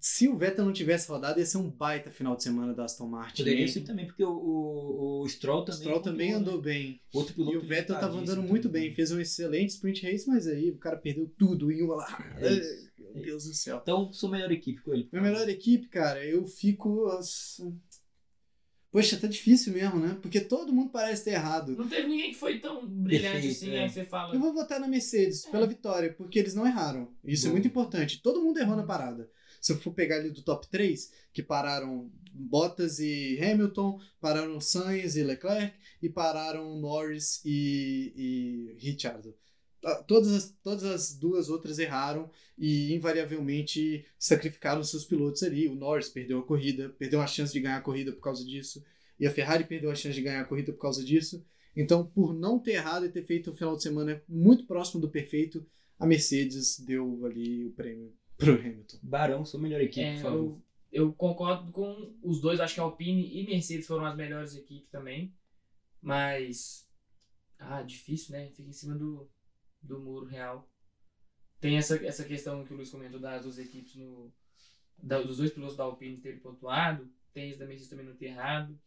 Se 0.00 0.28
o 0.28 0.36
Vettel 0.36 0.64
não 0.64 0.72
tivesse 0.72 1.08
rodado, 1.08 1.40
ia 1.40 1.46
ser 1.46 1.58
um 1.58 1.68
baita 1.70 2.10
final 2.10 2.36
de 2.36 2.42
semana 2.42 2.74
da 2.74 2.84
Aston 2.84 3.06
Martin. 3.08 3.42
Poderia 3.42 3.66
ser 3.66 3.80
também, 3.80 4.06
porque 4.06 4.22
o, 4.24 4.30
o, 4.30 5.22
o 5.22 5.28
Stroll 5.28 5.62
O 5.62 5.64
também. 5.64 5.80
Stroll 5.80 6.00
também 6.00 6.32
pontuou, 6.32 6.40
andou 6.40 6.56
né? 6.58 6.62
bem. 6.62 7.00
Outro 7.12 7.34
piloto 7.34 7.54
E 7.54 7.56
o 7.58 7.66
Vettel 7.66 7.98
tava 7.98 8.18
andando 8.18 8.42
muito 8.42 8.68
também. 8.68 8.82
bem, 8.88 8.94
fez 8.94 9.10
um 9.10 9.20
excelente 9.20 9.70
sprint 9.70 10.02
race, 10.06 10.28
mas 10.28 10.46
aí 10.46 10.70
o 10.70 10.78
cara 10.78 10.96
perdeu 10.96 11.26
tudo 11.36 11.72
em 11.72 11.82
uma 11.82 11.96
lá. 11.96 12.34
É. 12.38 12.90
Meu 13.14 13.22
Deus 13.22 13.44
do 13.44 13.54
céu. 13.54 13.80
Então, 13.82 14.12
sou 14.12 14.28
a 14.28 14.32
melhor 14.32 14.52
equipe 14.52 14.80
com 14.82 14.92
ele. 14.92 15.08
Minha 15.10 15.22
melhor 15.22 15.48
equipe, 15.48 15.88
cara, 15.88 16.24
eu 16.24 16.44
fico. 16.44 17.08
Poxa, 18.92 19.16
tá 19.16 19.28
difícil 19.28 19.72
mesmo, 19.72 20.00
né? 20.00 20.18
Porque 20.20 20.40
todo 20.40 20.72
mundo 20.72 20.90
parece 20.90 21.24
ter 21.24 21.30
errado. 21.32 21.76
Não 21.76 21.88
teve 21.88 22.08
ninguém 22.08 22.30
que 22.30 22.36
foi 22.36 22.58
tão 22.58 22.84
brilhante 22.86 23.32
Perfeito, 23.32 23.52
assim, 23.56 23.70
é. 23.70 23.72
né? 23.72 23.86
que 23.86 23.94
Você 23.94 24.04
fala. 24.04 24.34
Eu 24.34 24.40
vou 24.40 24.52
votar 24.52 24.80
na 24.80 24.88
Mercedes 24.88 25.46
pela 25.46 25.66
vitória, 25.66 26.12
porque 26.12 26.40
eles 26.40 26.54
não 26.54 26.66
erraram. 26.66 27.12
Isso 27.24 27.46
é 27.46 27.48
Boa. 27.48 27.54
muito 27.54 27.68
importante. 27.68 28.20
Todo 28.20 28.42
mundo 28.42 28.58
errou 28.58 28.74
na 28.76 28.82
parada. 28.82 29.30
Se 29.60 29.72
eu 29.72 29.78
for 29.78 29.92
pegar 29.92 30.16
ali 30.16 30.30
do 30.30 30.42
top 30.42 30.66
3, 30.68 31.12
que 31.32 31.42
pararam 31.42 32.10
Bottas 32.32 32.98
e 32.98 33.38
Hamilton, 33.40 34.00
pararam 34.20 34.60
Sainz 34.60 35.16
e 35.16 35.22
Leclerc, 35.22 35.74
e 36.02 36.08
pararam 36.08 36.78
Norris 36.78 37.42
e, 37.44 38.12
e 38.16 38.76
Ricciardo. 38.78 39.34
Ah, 39.84 40.02
Todas 40.06 40.32
as, 40.32 40.50
todas 40.62 40.84
as 40.84 41.14
duas 41.14 41.48
outras 41.48 41.78
erraram 41.78 42.30
e 42.56 42.94
invariavelmente 42.94 44.04
sacrificaram 44.18 44.82
seus 44.82 45.04
pilotos 45.04 45.42
ali. 45.42 45.68
O 45.68 45.74
Norris 45.74 46.08
perdeu 46.08 46.38
a 46.38 46.46
corrida, 46.46 46.88
perdeu 46.98 47.20
a 47.20 47.26
chance 47.26 47.52
de 47.52 47.60
ganhar 47.60 47.76
a 47.76 47.82
corrida 47.82 48.12
por 48.12 48.20
causa 48.20 48.44
disso, 48.44 48.82
e 49.18 49.26
a 49.26 49.30
Ferrari 49.30 49.64
perdeu 49.64 49.90
a 49.90 49.94
chance 49.94 50.14
de 50.14 50.22
ganhar 50.22 50.40
a 50.40 50.46
corrida 50.46 50.72
por 50.72 50.80
causa 50.80 51.04
disso. 51.04 51.44
Então, 51.76 52.04
por 52.04 52.34
não 52.34 52.58
ter 52.58 52.72
errado 52.72 53.06
e 53.06 53.10
ter 53.10 53.24
feito 53.24 53.50
um 53.50 53.54
final 53.54 53.76
de 53.76 53.82
semana 53.82 54.22
muito 54.28 54.66
próximo 54.66 55.00
do 55.00 55.10
perfeito, 55.10 55.64
a 55.98 56.06
Mercedes 56.06 56.80
deu 56.80 57.24
ali 57.26 57.66
o 57.66 57.72
prêmio 57.72 58.12
pro 58.40 58.54
Hamilton. 58.54 58.98
Barão, 59.02 59.44
sou 59.44 59.58
a 59.60 59.62
melhor 59.62 59.80
equipe, 59.80 60.00
É, 60.00 60.14
por 60.16 60.22
favor. 60.22 60.38
eu, 60.38 60.62
eu 61.06 61.12
concordo 61.12 61.70
com 61.70 62.12
os 62.22 62.40
dois, 62.40 62.58
acho 62.60 62.74
que 62.74 62.80
a 62.80 62.82
Alpine 62.82 63.40
e 63.40 63.46
Mercedes 63.46 63.86
foram 63.86 64.04
as 64.04 64.16
melhores 64.16 64.56
equipes 64.56 64.90
também. 64.90 65.32
Mas. 66.02 66.88
Ah, 67.58 67.82
difícil, 67.82 68.32
né? 68.32 68.48
Fica 68.50 68.68
em 68.68 68.72
cima 68.72 68.94
do, 68.96 69.30
do 69.82 70.00
muro 70.00 70.26
real. 70.26 70.68
Tem 71.60 71.76
essa, 71.76 71.96
essa 72.06 72.24
questão 72.24 72.64
que 72.64 72.72
o 72.72 72.76
Luiz 72.76 72.90
comentou 72.90 73.20
das 73.20 73.42
duas 73.42 73.58
equipes 73.58 73.94
no. 73.96 74.32
da- 74.96 75.20
dos 75.22 75.36
dois 75.36 75.52
pilotos 75.52 75.76
da 75.76 75.84
Alpine 75.84 76.16
terem 76.20 76.40
pontuado. 76.40 77.08
Tem 77.34 77.50
isso 77.50 77.58
da 77.58 77.66
Mercedes 77.66 77.90
também 77.90 78.06
não 78.06 78.16
ter 78.16 78.26
errado. 78.26 78.78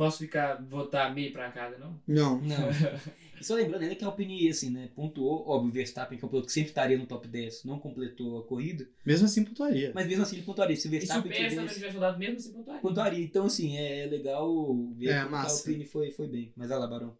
Posso 0.00 0.16
ficar, 0.18 0.56
votar 0.62 1.14
meio 1.14 1.30
pra 1.30 1.50
cada, 1.50 1.76
não? 1.76 2.00
Não. 2.08 2.40
Não. 2.40 2.56
E 3.40 3.44
só 3.44 3.54
lembrando 3.54 3.80
ainda 3.84 3.94
que 3.94 4.04
a 4.04 4.06
Alpine, 4.06 4.50
assim, 4.50 4.68
né, 4.68 4.90
pontuou, 4.94 5.48
óbvio, 5.48 5.70
o 5.70 5.72
Verstappen, 5.72 6.18
que 6.18 6.22
é 6.22 6.26
um 6.26 6.28
piloto 6.28 6.46
que 6.46 6.52
sempre 6.52 6.68
estaria 6.68 6.98
no 6.98 7.06
top 7.06 7.26
10, 7.26 7.64
não 7.64 7.78
completou 7.78 8.38
a 8.38 8.44
corrida, 8.46 8.86
Mesmo 9.02 9.24
assim, 9.24 9.42
pontuaria. 9.42 9.92
mas 9.94 10.06
mesmo 10.06 10.22
assim 10.24 10.36
ele 10.36 10.44
pontuaria. 10.44 10.76
Se 10.76 10.88
o 10.88 10.88
E 10.88 10.90
se 10.90 11.06
o 11.06 11.22
Verstappen 11.22 11.32
tivesse... 11.32 11.74
tivesse 11.74 11.94
rodado 11.94 12.18
mesmo, 12.18 12.36
assim 12.36 12.52
pontuaria. 12.52 12.82
Pontuaria. 12.82 13.24
Então, 13.24 13.46
assim, 13.46 13.78
é 13.78 14.04
legal 14.04 14.76
ver 14.94 15.06
É, 15.06 15.12
que 15.12 15.18
a 15.20 15.28
massa. 15.30 15.70
Alpine 15.70 15.86
foi, 15.86 16.10
foi 16.10 16.28
bem. 16.28 16.52
Mas 16.54 16.70
olha 16.70 16.80
lá, 16.80 16.86
Barão. 16.86 17.16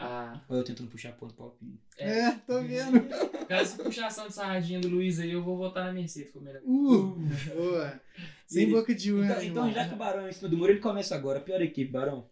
Ah, 0.00 0.40
Olha 0.48 0.58
eu 0.60 0.64
tentando 0.64 0.88
puxar 0.88 1.12
ponto 1.12 1.34
pra 1.34 1.44
Alpine. 1.46 1.80
é. 1.98 2.20
É, 2.20 2.32
tô 2.46 2.62
vendo. 2.62 3.00
Cara, 3.48 3.64
se 3.64 3.76
puxação 3.82 4.28
de 4.28 4.34
sarradinha 4.34 4.78
do 4.78 4.88
Luiz 4.88 5.18
aí, 5.18 5.32
eu 5.32 5.42
vou 5.42 5.56
votar 5.56 5.84
na 5.86 5.92
Mercedes 5.92 6.30
como 6.32 6.44
melhor. 6.44 6.62
Uh, 6.64 7.16
boa. 7.56 8.00
Sem 8.46 8.62
Ele- 8.62 8.72
boca 8.72 8.94
de 8.94 9.12
urna. 9.12 9.32
Então, 9.44 9.68
então, 9.68 9.72
já 9.72 9.88
que 9.88 9.94
o 9.94 9.96
Barão 9.96 10.24
é 10.26 10.30
em 10.30 10.32
cima 10.32 10.48
do 10.48 10.56
muro, 10.56 10.70
ele 10.70 10.80
começa 10.80 11.16
agora. 11.16 11.40
A 11.40 11.42
pior 11.42 11.60
equipe, 11.60 11.90
Barão. 11.90 12.30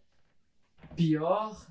Pior. 0.95 1.67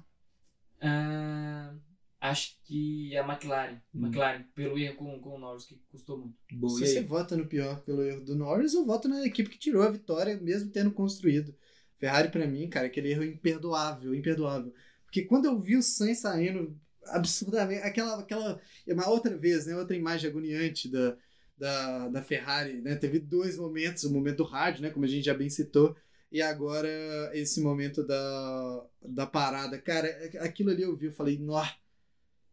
ah, 0.82 1.74
acho 2.20 2.56
que 2.64 3.16
a 3.16 3.22
McLaren. 3.26 3.76
Hum. 3.94 4.06
McLaren, 4.06 4.42
pelo 4.54 4.78
erro 4.78 4.96
com, 4.96 5.18
com 5.20 5.36
o 5.36 5.38
Norris, 5.38 5.64
que 5.64 5.76
custou 5.90 6.18
muito. 6.18 6.36
Boa, 6.52 6.78
Se 6.78 6.84
e 6.84 6.86
você 6.88 7.02
vota 7.02 7.36
no 7.36 7.46
pior 7.46 7.80
pelo 7.82 8.02
erro 8.02 8.22
do 8.24 8.36
Norris, 8.36 8.74
eu 8.74 8.84
voto 8.84 9.08
na 9.08 9.24
equipe 9.26 9.48
que 9.48 9.58
tirou 9.58 9.82
a 9.82 9.90
vitória, 9.90 10.36
mesmo 10.36 10.70
tendo 10.70 10.90
construído. 10.90 11.54
Ferrari, 11.98 12.28
pra 12.28 12.46
mim, 12.46 12.68
cara, 12.68 12.86
aquele 12.86 13.10
erro 13.10 13.24
imperdoável, 13.24 14.14
imperdoável. 14.14 14.74
Porque 15.16 15.28
quando 15.28 15.46
eu 15.46 15.58
vi 15.58 15.76
o 15.76 15.82
Sainz 15.82 16.18
saindo 16.18 16.78
absurdamente. 17.06 17.80
Aquela, 17.82 18.20
aquela. 18.20 18.60
é 18.86 18.92
Uma 18.92 19.08
outra 19.08 19.34
vez, 19.34 19.64
né? 19.64 19.74
Outra 19.74 19.96
imagem 19.96 20.28
agoniante 20.28 20.90
da, 20.90 21.16
da, 21.56 22.08
da 22.08 22.22
Ferrari, 22.22 22.82
né? 22.82 22.96
Teve 22.96 23.18
dois 23.18 23.56
momentos, 23.56 24.04
o 24.04 24.12
momento 24.12 24.38
do 24.38 24.44
rádio, 24.44 24.82
né? 24.82 24.90
Como 24.90 25.06
a 25.06 25.08
gente 25.08 25.24
já 25.24 25.32
bem 25.32 25.48
citou. 25.48 25.96
E 26.30 26.42
agora 26.42 26.86
esse 27.32 27.62
momento 27.62 28.06
da, 28.06 28.86
da 29.00 29.26
parada. 29.26 29.78
Cara, 29.78 30.06
aquilo 30.40 30.70
ali 30.70 30.82
eu 30.82 30.94
vi, 30.94 31.06
eu 31.06 31.12
falei, 31.12 31.38
nó, 31.38 31.64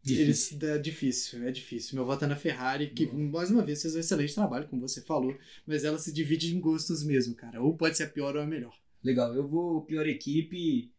eles, 0.08 0.58
é 0.62 0.78
difícil, 0.78 1.44
é 1.46 1.52
difícil. 1.52 1.96
Meu 1.96 2.06
voto 2.06 2.24
é 2.24 2.28
na 2.30 2.38
Ferrari, 2.38 2.92
que 2.92 3.08
mais 3.08 3.52
uma 3.52 3.66
vez 3.66 3.82
fez 3.82 3.94
um 3.94 4.00
excelente 4.00 4.36
trabalho, 4.36 4.70
como 4.70 4.88
você 4.88 5.02
falou, 5.02 5.36
mas 5.66 5.84
ela 5.84 5.98
se 5.98 6.14
divide 6.14 6.56
em 6.56 6.62
gostos 6.62 7.04
mesmo, 7.04 7.36
cara. 7.36 7.62
Ou 7.62 7.76
pode 7.76 7.98
ser 7.98 8.04
a 8.04 8.10
pior 8.10 8.38
ou 8.38 8.42
a 8.42 8.46
melhor. 8.46 8.78
Legal, 9.04 9.36
eu 9.36 9.46
vou 9.46 9.82
pior 9.82 10.08
equipe. 10.08 10.94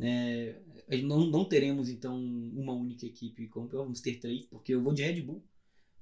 É, 0.00 0.54
não, 1.02 1.26
não 1.26 1.44
teremos 1.44 1.88
então 1.88 2.16
uma 2.16 2.72
única 2.72 3.06
equipe 3.06 3.46
pior, 3.46 3.68
vamos 3.70 4.00
ter 4.00 4.18
três, 4.18 4.46
porque 4.46 4.74
eu 4.74 4.82
vou 4.82 4.92
de 4.92 5.02
Red 5.02 5.22
Bull. 5.22 5.44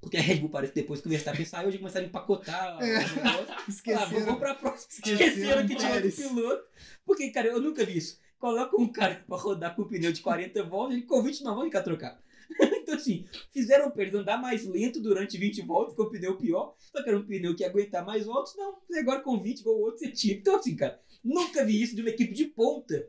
Porque 0.01 0.17
a 0.17 0.21
Red 0.21 0.37
Bull 0.37 0.51
parece 0.51 0.73
que 0.73 0.81
depois 0.81 1.01
que 1.01 1.07
o 1.07 1.11
Verstappen 1.11 1.45
saiu, 1.45 1.71
já 1.71 1.79
começaram 1.79 2.07
a 2.07 2.09
empacotar 2.09 2.79
É. 2.83 2.99
Ah, 2.99 3.65
Esqueceram. 3.69 4.25
vamos 4.25 4.39
pra 4.39 4.55
próxima. 4.55 4.89
Esqueceram 4.91 5.27
Esqueceram 5.27 5.67
que 5.67 5.75
tinha 5.75 5.95
outro 5.95 6.13
piloto. 6.13 6.65
Porque, 7.05 7.31
cara, 7.31 7.49
eu 7.49 7.61
nunca 7.61 7.85
vi 7.85 7.97
isso. 7.97 8.21
Coloca 8.39 8.81
um 8.81 8.87
cara 8.87 9.25
pra 9.27 9.37
rodar 9.37 9.75
com 9.75 9.83
um 9.83 9.89
pneu 9.89 10.13
de 10.13 10.21
40 10.21 10.63
voltas, 10.65 10.97
ele 10.97 11.07
com 11.07 11.23
20 11.23 11.43
não 11.43 11.57
vão 11.57 11.65
ficar 11.65 11.83
trocar. 11.83 12.21
então, 12.61 12.95
assim, 12.95 13.27
fizeram 13.53 13.89
o 13.89 13.91
Pérez 13.91 14.15
andar 14.15 14.41
mais 14.41 14.65
lento 14.65 15.01
durante 15.01 15.37
20 15.37 15.63
voltas, 15.63 15.97
com 15.97 16.03
o 16.03 16.11
pneu 16.11 16.37
pior. 16.37 16.77
Só 16.79 17.03
que 17.03 17.09
era 17.09 17.19
um 17.19 17.27
pneu 17.27 17.57
que 17.57 17.65
ia 17.65 17.69
aguentar 17.69 18.05
mais 18.05 18.27
voltas. 18.27 18.55
Não, 18.57 18.77
agora 18.97 19.21
com 19.21 19.41
20, 19.41 19.61
igual 19.61 19.77
o 19.77 19.81
outro, 19.81 19.99
você 19.99 20.13
tira. 20.13 20.39
Então, 20.39 20.57
assim, 20.57 20.77
cara, 20.77 21.01
nunca 21.25 21.65
vi 21.65 21.83
isso 21.83 21.97
de 21.97 22.03
uma 22.03 22.11
equipe 22.11 22.35
de 22.35 22.45
ponta. 22.45 23.07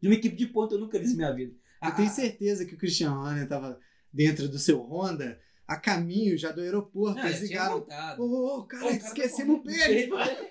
De 0.00 0.08
uma 0.08 0.14
equipe 0.14 0.36
de 0.36 0.46
ponta, 0.46 0.74
eu 0.74 0.78
nunca 0.78 0.98
vi 0.98 1.04
isso 1.06 1.16
na 1.16 1.24
minha 1.24 1.34
vida. 1.34 1.54
Eu 1.82 1.94
tenho 1.94 2.10
certeza 2.10 2.64
que 2.64 2.74
o 2.74 2.78
Christian 2.78 3.12
Horner 3.12 3.48
tava 3.48 3.78
dentro 4.12 4.48
do 4.48 4.58
seu 4.58 4.80
Honda, 4.80 5.40
a 5.66 5.76
caminho 5.76 6.36
já 6.36 6.50
do 6.50 6.60
aeroporto. 6.60 7.18
Não, 7.18 7.26
eles 7.26 7.42
ligaram. 7.42 7.86
Ô, 8.18 8.58
ô, 8.58 8.64
cara, 8.64 8.84
o 8.84 8.88
cara 8.88 9.00
tá 9.00 9.06
esquecemos 9.06 9.58
o 9.58 9.62
correndo. 9.62 10.16
Pérez. 10.16 10.48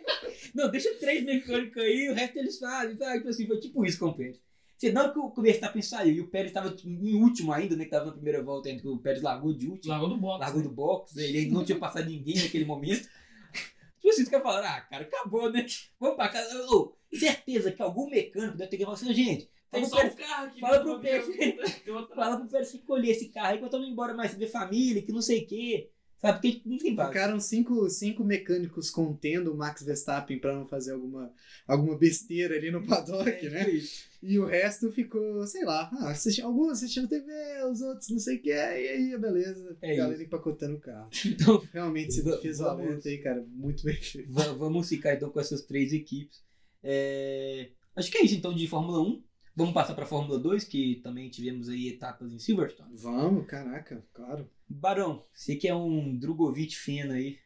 Não, 0.54 0.70
deixa 0.70 0.94
três 0.96 1.24
mecânicos 1.26 1.82
aí, 1.82 2.10
o 2.10 2.14
resto 2.14 2.38
eles 2.38 2.60
fazem. 2.60 2.96
Tá? 2.96 3.14
Tipo 3.18 3.30
assim, 3.30 3.48
foi 3.48 3.60
tipo 3.60 3.86
isso 3.86 4.00
com 4.00 4.08
o 4.08 4.14
Pérez. 4.14 4.40
Senão 4.78 5.12
que 5.12 5.18
o 5.18 5.32
que 5.32 5.40
o 5.40 5.44
Verstappen 5.44 5.82
saiu 5.82 6.14
e 6.14 6.22
o 6.22 6.28
Pérez 6.28 6.52
estava 6.52 6.76
em 6.86 7.16
último 7.16 7.52
ainda, 7.52 7.76
né? 7.76 7.86
Que 7.86 7.90
tava 7.90 8.06
na 8.06 8.12
primeira 8.12 8.44
volta, 8.44 8.70
ainda 8.70 8.80
que 8.80 8.88
o 8.88 9.00
Pérez 9.00 9.24
largou 9.24 9.52
de 9.52 9.68
último, 9.68 9.92
Largou 9.92 10.10
do 10.10 10.18
box. 10.18 10.40
largou 10.40 10.62
né? 10.62 10.68
do 10.68 10.74
box, 10.74 11.18
ele 11.18 11.38
ainda 11.40 11.54
não 11.54 11.66
tinha 11.66 11.80
passado 11.80 12.08
ninguém 12.08 12.36
naquele 12.36 12.64
momento. 12.66 13.10
Tipo 13.98 14.10
assim, 14.10 14.22
os 14.22 14.30
caras 14.30 14.46
falaram, 14.46 14.68
ah, 14.68 14.82
cara, 14.82 15.04
acabou, 15.04 15.52
né? 15.52 15.66
Vamos 16.00 16.16
pra 16.16 16.30
casa. 16.30 16.56
Ô, 16.70 16.96
certeza 17.14 17.72
que 17.72 17.82
algum 17.82 18.10
mecânico 18.10 18.58
deve 18.58 18.70
ter 18.70 18.78
que 18.78 18.84
falar 18.84 18.96
assim, 18.96 19.14
gente, 19.14 19.50
Tem 19.72 19.86
fala 19.86 20.06
o 20.08 20.16
Pérez, 20.16 20.16
carro 20.16 20.46
aqui. 20.48 20.60
fala 20.60 20.80
pro 20.82 21.00
Pérez. 21.00 21.26
Fala 22.16 22.38
pro 22.40 22.50
Pérez 22.50 22.72
recolher 22.74 23.12
esse 23.12 23.30
carro 23.30 23.48
aí 23.54 23.58
que 23.60 23.66
eu 23.66 23.70
tô 23.70 23.78
indo 23.78 23.88
embora 23.88 24.14
mais 24.14 24.34
ver 24.34 24.48
família, 24.48 25.02
que 25.02 25.12
não 25.12 25.22
sei 25.22 25.44
o 25.44 25.48
quê. 25.48 25.90
Sabe? 26.20 26.42
Porque 26.42 26.68
não 26.68 26.78
tem 26.80 26.96
base. 26.96 27.10
Ficaram 27.12 27.40
cinco, 27.40 27.88
cinco 27.92 28.24
mecânicos 28.24 28.90
contendo 28.90 29.54
o 29.54 29.56
Max 29.56 29.84
Verstappen 29.84 30.40
pra 30.40 30.52
não 30.56 30.66
fazer 30.68 30.94
alguma, 30.94 31.32
alguma 31.68 31.96
besteira 31.96 32.56
ali 32.56 32.72
no 32.72 32.84
paddock, 32.88 33.30
É, 33.30 33.50
né? 33.52 33.70
isso. 33.70 34.08
E 34.24 34.40
o 34.40 34.46
resto 34.48 34.92
ficou, 34.92 35.46
sei 35.46 35.64
lá, 35.64 35.92
ah, 36.00 36.10
assisti, 36.10 36.42
alguns 36.42 36.72
assistindo 36.72 37.08
TV, 37.08 37.32
os 37.72 37.82
outros 37.82 38.10
não 38.10 38.18
sei 38.18 38.38
o 38.38 38.42
que, 38.42 38.50
e 38.50 38.52
aí, 38.52 39.16
beleza. 39.20 39.78
É 39.80 39.96
galera 39.96 40.16
isso. 40.16 40.24
empacotando 40.24 40.78
o 40.78 40.80
carro. 40.80 41.08
Então, 41.24 41.62
Realmente, 41.72 42.12
você 42.14 42.38
fez 42.42 42.60
a 42.62 42.74
luta 42.74 43.08
aí, 43.08 43.20
cara, 43.20 43.46
muito 43.50 43.84
bem 43.84 43.94
feito. 44.02 44.32
Va- 44.34 44.54
vamos 44.54 44.90
ficar 44.90 45.14
então 45.14 45.30
com 45.30 45.40
essas 45.40 45.62
três 45.62 45.94
equipes. 45.94 46.42
É, 46.90 47.72
Acho 47.96 48.10
que 48.10 48.18
é 48.18 48.24
isso 48.24 48.36
então 48.36 48.54
de 48.54 48.66
Fórmula 48.68 49.02
1. 49.02 49.22
Vamos 49.56 49.74
passar 49.74 49.94
para 49.96 50.06
Fórmula 50.06 50.40
2, 50.40 50.64
que 50.64 51.02
também 51.04 51.30
tivemos 51.30 51.68
aí 51.68 51.90
etapas 51.90 52.32
em 52.32 52.40
Silverstone. 52.40 52.96
Vamos, 52.96 53.46
caraca, 53.48 54.06
claro. 54.14 54.50
Barão, 54.70 55.26
você 55.34 55.56
que 55.56 55.68
é 55.68 55.76
um 55.76 56.16
Drogovic 56.18 56.76
feno 56.78 57.14
aí. 57.14 57.40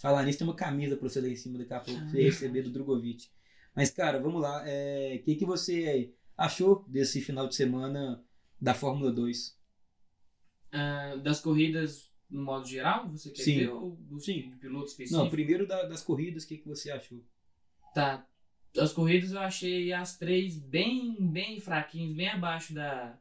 Falar 0.00 0.22
nisso, 0.22 0.38
tem 0.38 0.46
uma 0.46 0.54
camisa 0.54 0.96
pra 0.96 1.08
você 1.08 1.20
lá 1.20 1.26
em 1.28 1.34
cima 1.36 1.58
daqui 1.58 1.74
a 1.74 1.80
pouco, 1.80 2.00
pra 2.00 2.08
você 2.10 2.22
receber 2.22 2.62
do 2.62 2.70
Drogovic. 2.70 3.28
Mas, 3.74 3.90
cara, 3.90 4.20
vamos 4.20 4.40
lá. 4.40 4.62
O 4.62 5.22
que, 5.24 5.34
que 5.34 5.44
você 5.44 6.14
achou 6.36 6.84
desse 6.88 7.20
final 7.20 7.48
de 7.48 7.56
semana 7.56 8.24
da 8.60 8.72
Fórmula 8.72 9.10
2? 9.12 9.58
Ah, 10.72 11.16
das 11.22 11.40
corridas 11.40 12.08
no 12.30 12.44
modo 12.44 12.66
geral, 12.68 13.10
você 13.10 13.30
quer 13.30 13.42
Sim. 13.42 13.58
ver? 13.58 13.68
Ou 13.70 13.96
do 13.96 14.20
Sim. 14.20 14.50
de 14.50 14.56
piloto 14.56 14.86
específico? 14.90 15.24
Não, 15.24 15.30
primeiro 15.30 15.66
da- 15.66 15.84
das 15.86 16.02
corridas, 16.02 16.44
o 16.44 16.48
que, 16.48 16.58
que 16.58 16.68
você 16.68 16.90
achou? 16.90 17.18
Tá. 17.94 18.24
As 18.76 18.92
corridas 18.92 19.32
eu 19.32 19.40
achei 19.40 19.92
as 19.92 20.16
três 20.18 20.56
bem, 20.56 21.16
bem 21.20 21.60
fraquinhas, 21.60 22.14
bem 22.16 22.28
abaixo 22.28 22.74
da, 22.74 23.18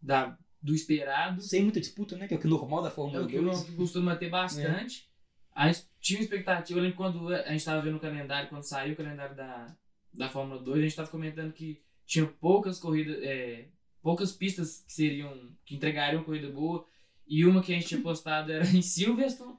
da, 0.00 0.38
do 0.62 0.74
esperado. 0.74 1.40
Sem 1.42 1.62
muita 1.62 1.80
disputa, 1.80 2.16
né? 2.16 2.26
Que 2.26 2.34
é 2.34 2.36
o 2.36 2.40
que 2.40 2.46
é 2.46 2.50
normal 2.50 2.82
da 2.82 2.88
É 2.88 2.92
Fórmula 2.92 3.24
o 3.24 3.26
que 3.26 3.38
2. 3.38 3.68
eu 3.70 3.76
costuma 3.76 4.16
ter 4.16 4.30
bastante. 4.30 5.08
A 5.54 5.70
gente 5.70 5.86
tinha 6.00 6.20
uma 6.20 6.24
expectativa, 6.24 6.78
eu 6.78 6.82
lembro 6.82 6.96
quando 6.96 7.28
a 7.28 7.48
gente 7.48 7.56
estava 7.56 7.82
vendo 7.82 7.96
o 7.96 8.00
calendário, 8.00 8.48
quando 8.48 8.62
saiu 8.62 8.94
o 8.94 8.96
calendário 8.96 9.34
da, 9.36 9.76
da 10.12 10.28
Fórmula 10.28 10.62
2, 10.62 10.78
a 10.78 10.80
gente 10.82 10.90
estava 10.90 11.10
comentando 11.10 11.52
que 11.52 11.82
tinha 12.06 12.26
poucas 12.26 12.78
corridas, 12.78 13.18
é, 13.22 13.68
poucas 14.00 14.32
pistas 14.32 14.84
que 14.86 14.92
seriam, 14.92 15.52
que 15.64 15.74
entregariam 15.74 16.22
corrida 16.22 16.48
boa, 16.50 16.86
e 17.26 17.44
uma 17.44 17.60
que 17.60 17.72
a 17.72 17.74
gente 17.74 17.88
tinha 17.88 18.00
postado 18.00 18.52
era 18.52 18.64
em 18.68 18.80
Silverstone, 18.80 19.56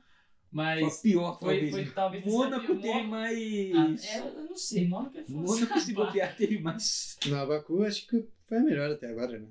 Foi 0.52 0.82
mas 0.82 1.02
pior, 1.02 1.40
foi, 1.40 1.54
talvez. 1.54 1.72
foi 1.72 1.84
né? 1.86 1.92
talvez 1.94 2.26
Mônaco 2.26 2.76
teve 2.80 3.04
mais. 3.04 3.38
Ah, 3.76 3.96
é, 4.08 4.20
eu 4.20 4.46
não 4.46 4.56
sei, 4.56 4.88
Mônaco 4.88 5.18
é. 5.18 5.24
Mônaco, 5.30 5.80
se 5.80 5.94
bobear, 5.94 6.36
teve 6.36 6.60
mais. 6.60 7.18
Na 7.28 7.46
Baku, 7.46 7.84
acho 7.84 8.08
que 8.08 8.28
foi 8.48 8.58
a 8.58 8.62
melhor 8.62 8.90
até 8.92 9.08
agora, 9.10 9.38
né? 9.40 9.48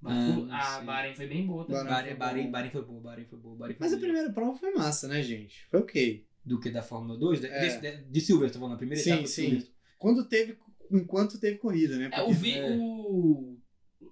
Baku- 0.00 0.46
Ah, 0.50 0.76
a 0.76 0.80
sim. 0.80 0.86
Bahrein 0.86 1.14
foi 1.14 1.26
bem 1.26 1.46
boa 1.46 1.64
também. 1.66 1.84
Bahrein 2.16 2.50
Bahrein, 2.50 2.70
foi 2.70 2.82
boa, 2.84 3.00
Bahrein 3.00 3.24
foi 3.26 3.38
boa, 3.38 3.56
Bahrein 3.56 3.76
foi 3.76 3.86
Mas 3.86 3.94
a 3.94 3.98
primeira 3.98 4.32
prova 4.32 4.56
foi 4.58 4.72
massa, 4.74 5.08
né, 5.08 5.22
gente? 5.22 5.66
Foi 5.70 5.80
ok. 5.80 6.26
Do 6.44 6.60
que 6.60 6.70
da 6.70 6.82
Fórmula 6.82 7.18
2? 7.18 7.40
De, 7.40 7.46
É. 7.48 7.60
desse- 7.60 7.80
de, 7.80 8.04
de 8.04 8.20
Silverstone, 8.20 8.60
falando, 8.60 8.74
a 8.74 8.78
primeira 8.78 9.02
Sim, 9.02 9.10
etapa 9.14 9.26
sim. 9.26 9.42
Silverstone. 9.42 9.74
Quando 9.98 10.24
teve, 10.28 10.56
enquanto 10.92 11.40
teve 11.40 11.58
corrida, 11.58 11.96
né? 11.98 12.10
É, 12.12 12.22
o, 12.22 12.32
Vi, 12.32 12.52
É. 12.56 12.76
o. 12.78 13.58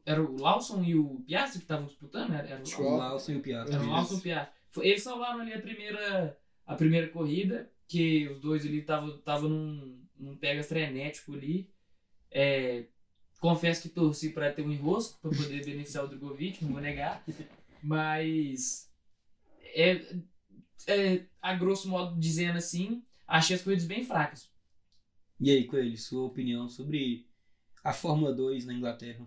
Era 0.06 0.20
o 0.22 0.36
Lawson 0.36 0.82
e 0.82 0.94
o 0.96 1.20
Piastri 1.26 1.58
que 1.60 1.64
estavam 1.64 1.86
disputando? 1.86 2.32
Era, 2.34 2.48
era 2.48 2.62
o. 2.64 2.82
O 2.82 2.96
Lawson, 2.96 3.32
e 3.32 3.36
o 3.36 3.40
Piastri. 3.42 3.74
era 3.76 3.84
o. 3.84 3.88
Lawson 3.88 4.14
e 4.14 4.18
o 4.18 4.20
Piastri. 4.20 4.54
Eles 4.82 5.02
salvaram 5.02 5.40
ali 5.40 5.52
a 5.52 5.60
primeira, 5.60 6.38
a 6.66 6.74
primeira 6.74 7.08
corrida, 7.08 7.70
que 7.86 8.28
os 8.28 8.40
dois 8.40 8.64
ali 8.64 8.78
estavam 8.78 9.48
num, 9.48 10.00
num 10.18 10.36
pegas 10.36 10.66
frenético 10.66 11.34
ali. 11.34 11.70
É, 12.30 12.86
confesso 13.38 13.82
que 13.82 13.88
torci 13.88 14.30
para 14.30 14.52
ter 14.52 14.62
um 14.62 14.72
enrosco, 14.72 15.20
para 15.20 15.30
poder 15.30 15.62
beneficiar 15.66 16.04
o 16.04 16.08
Drogovic, 16.08 16.64
não 16.64 16.72
vou 16.72 16.80
negar. 16.80 17.24
Mas. 17.82 18.90
É, 19.76 20.00
é, 20.86 21.26
a 21.40 21.54
grosso 21.54 21.88
modo 21.88 22.18
dizendo 22.18 22.58
assim, 22.58 23.02
achei 23.26 23.56
as 23.56 23.62
corridas 23.62 23.86
bem 23.86 24.04
fracas. 24.04 24.50
E 25.40 25.50
aí, 25.50 25.64
Coelho, 25.64 25.96
sua 25.98 26.26
opinião 26.26 26.68
sobre 26.68 27.26
a 27.82 27.92
Fórmula 27.92 28.32
2 28.32 28.64
na 28.64 28.72
Inglaterra? 28.72 29.26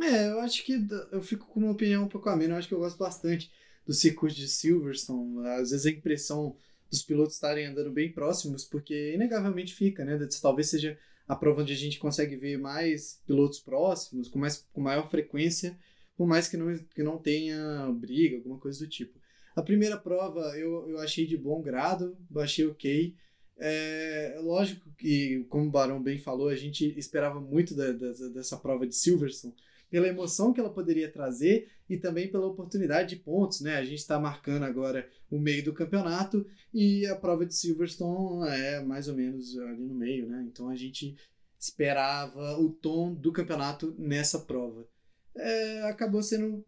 É, 0.00 0.28
eu 0.30 0.40
acho 0.40 0.64
que 0.64 0.78
eu 1.12 1.22
fico 1.22 1.46
com 1.46 1.60
uma 1.60 1.72
opinião 1.72 2.04
um 2.04 2.08
pouco 2.08 2.28
a 2.28 2.36
menos. 2.36 2.52
Eu 2.52 2.56
acho 2.56 2.68
que 2.68 2.74
eu 2.74 2.78
gosto 2.78 2.98
bastante 2.98 3.52
do 3.90 3.94
circuito 3.94 4.36
de 4.36 4.46
Silverstone. 4.46 5.44
Às 5.48 5.72
vezes 5.72 5.84
a 5.84 5.90
impressão 5.90 6.54
dos 6.88 7.02
pilotos 7.02 7.34
estarem 7.34 7.66
andando 7.66 7.90
bem 7.90 8.12
próximos, 8.12 8.64
porque 8.64 9.14
inegavelmente 9.14 9.74
fica, 9.74 10.04
né? 10.04 10.16
Talvez 10.40 10.70
seja 10.70 10.96
a 11.26 11.34
prova 11.34 11.62
onde 11.62 11.72
a 11.72 11.76
gente 11.76 11.98
consegue 11.98 12.36
ver 12.36 12.56
mais 12.56 13.20
pilotos 13.26 13.58
próximos, 13.58 14.28
com, 14.28 14.38
mais, 14.38 14.64
com 14.72 14.80
maior 14.80 15.10
frequência, 15.10 15.76
por 16.16 16.24
mais 16.24 16.46
que 16.46 16.56
não, 16.56 16.72
que 16.94 17.02
não 17.02 17.18
tenha 17.18 17.90
briga, 17.92 18.36
alguma 18.36 18.58
coisa 18.58 18.78
do 18.78 18.88
tipo. 18.88 19.18
A 19.56 19.62
primeira 19.62 19.98
prova 19.98 20.56
eu, 20.56 20.88
eu 20.88 20.98
achei 21.00 21.26
de 21.26 21.36
bom 21.36 21.60
grado, 21.60 22.16
achei 22.36 22.64
ok. 22.68 23.16
É 23.58 24.38
lógico 24.40 24.88
que, 24.96 25.44
como 25.48 25.66
o 25.66 25.70
Barão 25.70 26.00
bem 26.00 26.16
falou, 26.16 26.48
a 26.48 26.54
gente 26.54 26.96
esperava 26.96 27.40
muito 27.40 27.74
da, 27.74 27.90
da, 27.90 28.12
dessa 28.28 28.56
prova 28.56 28.86
de 28.86 28.94
Silverstone 28.94 29.52
pela 29.90 30.06
emoção 30.06 30.52
que 30.52 30.60
ela 30.60 30.72
poderia 30.72 31.10
trazer 31.10 31.68
e 31.88 31.96
também 31.98 32.30
pela 32.30 32.46
oportunidade 32.46 33.16
de 33.16 33.22
pontos, 33.22 33.60
né? 33.60 33.76
A 33.76 33.84
gente 33.84 33.98
está 33.98 34.18
marcando 34.18 34.62
agora 34.62 35.10
o 35.28 35.38
meio 35.38 35.64
do 35.64 35.74
campeonato 35.74 36.46
e 36.72 37.04
a 37.06 37.16
prova 37.16 37.44
de 37.44 37.54
Silverstone 37.54 38.48
é 38.48 38.80
mais 38.80 39.08
ou 39.08 39.16
menos 39.16 39.58
ali 39.58 39.84
no 39.84 39.94
meio, 39.94 40.28
né? 40.28 40.46
Então 40.46 40.68
a 40.68 40.76
gente 40.76 41.16
esperava 41.58 42.58
o 42.58 42.70
tom 42.70 43.12
do 43.12 43.32
campeonato 43.32 43.94
nessa 43.98 44.38
prova. 44.38 44.86
É, 45.36 45.82
acabou 45.82 46.22
sendo 46.22 46.64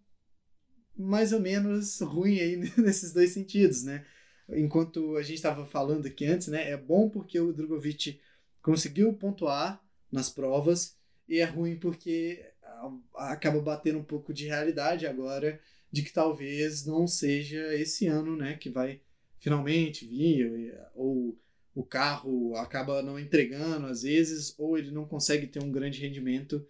mais 0.98 1.32
ou 1.32 1.40
menos 1.40 2.00
ruim 2.00 2.40
aí 2.40 2.56
nesses 2.76 3.12
dois 3.12 3.30
sentidos, 3.30 3.84
né? 3.84 4.04
Enquanto 4.48 5.16
a 5.16 5.22
gente 5.22 5.36
estava 5.36 5.64
falando 5.64 6.06
aqui 6.06 6.26
antes, 6.26 6.48
né? 6.48 6.70
É 6.70 6.76
bom 6.76 7.08
porque 7.08 7.38
o 7.38 7.52
Drogovic 7.52 8.20
conseguiu 8.60 9.12
pontuar 9.14 9.80
nas 10.10 10.28
provas 10.28 10.96
e 11.28 11.38
é 11.38 11.44
ruim 11.44 11.78
porque 11.78 12.51
acaba 13.14 13.60
batendo 13.60 13.98
um 13.98 14.04
pouco 14.04 14.32
de 14.32 14.46
realidade 14.46 15.06
agora 15.06 15.60
de 15.90 16.02
que 16.02 16.12
talvez 16.12 16.86
não 16.86 17.06
seja 17.06 17.74
esse 17.74 18.06
ano, 18.06 18.34
né, 18.36 18.54
que 18.56 18.70
vai 18.70 19.00
finalmente 19.38 20.06
vir, 20.06 20.74
ou 20.94 21.38
o 21.74 21.82
carro 21.82 22.54
acaba 22.56 23.02
não 23.02 23.18
entregando 23.18 23.86
às 23.86 24.02
vezes, 24.02 24.54
ou 24.58 24.78
ele 24.78 24.90
não 24.90 25.04
consegue 25.04 25.46
ter 25.46 25.62
um 25.62 25.70
grande 25.70 26.00
rendimento. 26.00 26.66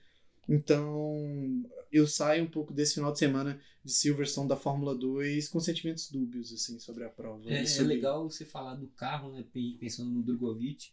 Então, 0.49 1.65
eu 1.91 2.07
saio 2.07 2.45
um 2.45 2.51
pouco 2.51 2.73
desse 2.73 2.95
final 2.95 3.13
de 3.13 3.19
semana 3.19 3.61
de 3.85 3.93
Silverstone 3.93 4.49
da 4.49 4.57
Fórmula 4.57 4.95
2 4.95 5.49
com 5.49 5.61
sentimentos 5.61 6.11
dúbios 6.11 6.53
assim 6.53 6.79
sobre 6.79 7.05
a 7.05 7.09
prova. 7.09 7.49
É, 7.51 7.63
é 7.63 7.83
legal 7.83 8.29
você 8.29 8.45
falar 8.45 8.75
do 8.75 8.89
carro, 8.89 9.31
né, 9.33 9.45
pensando 9.79 10.11
no 10.11 10.23
Drogovic, 10.23 10.91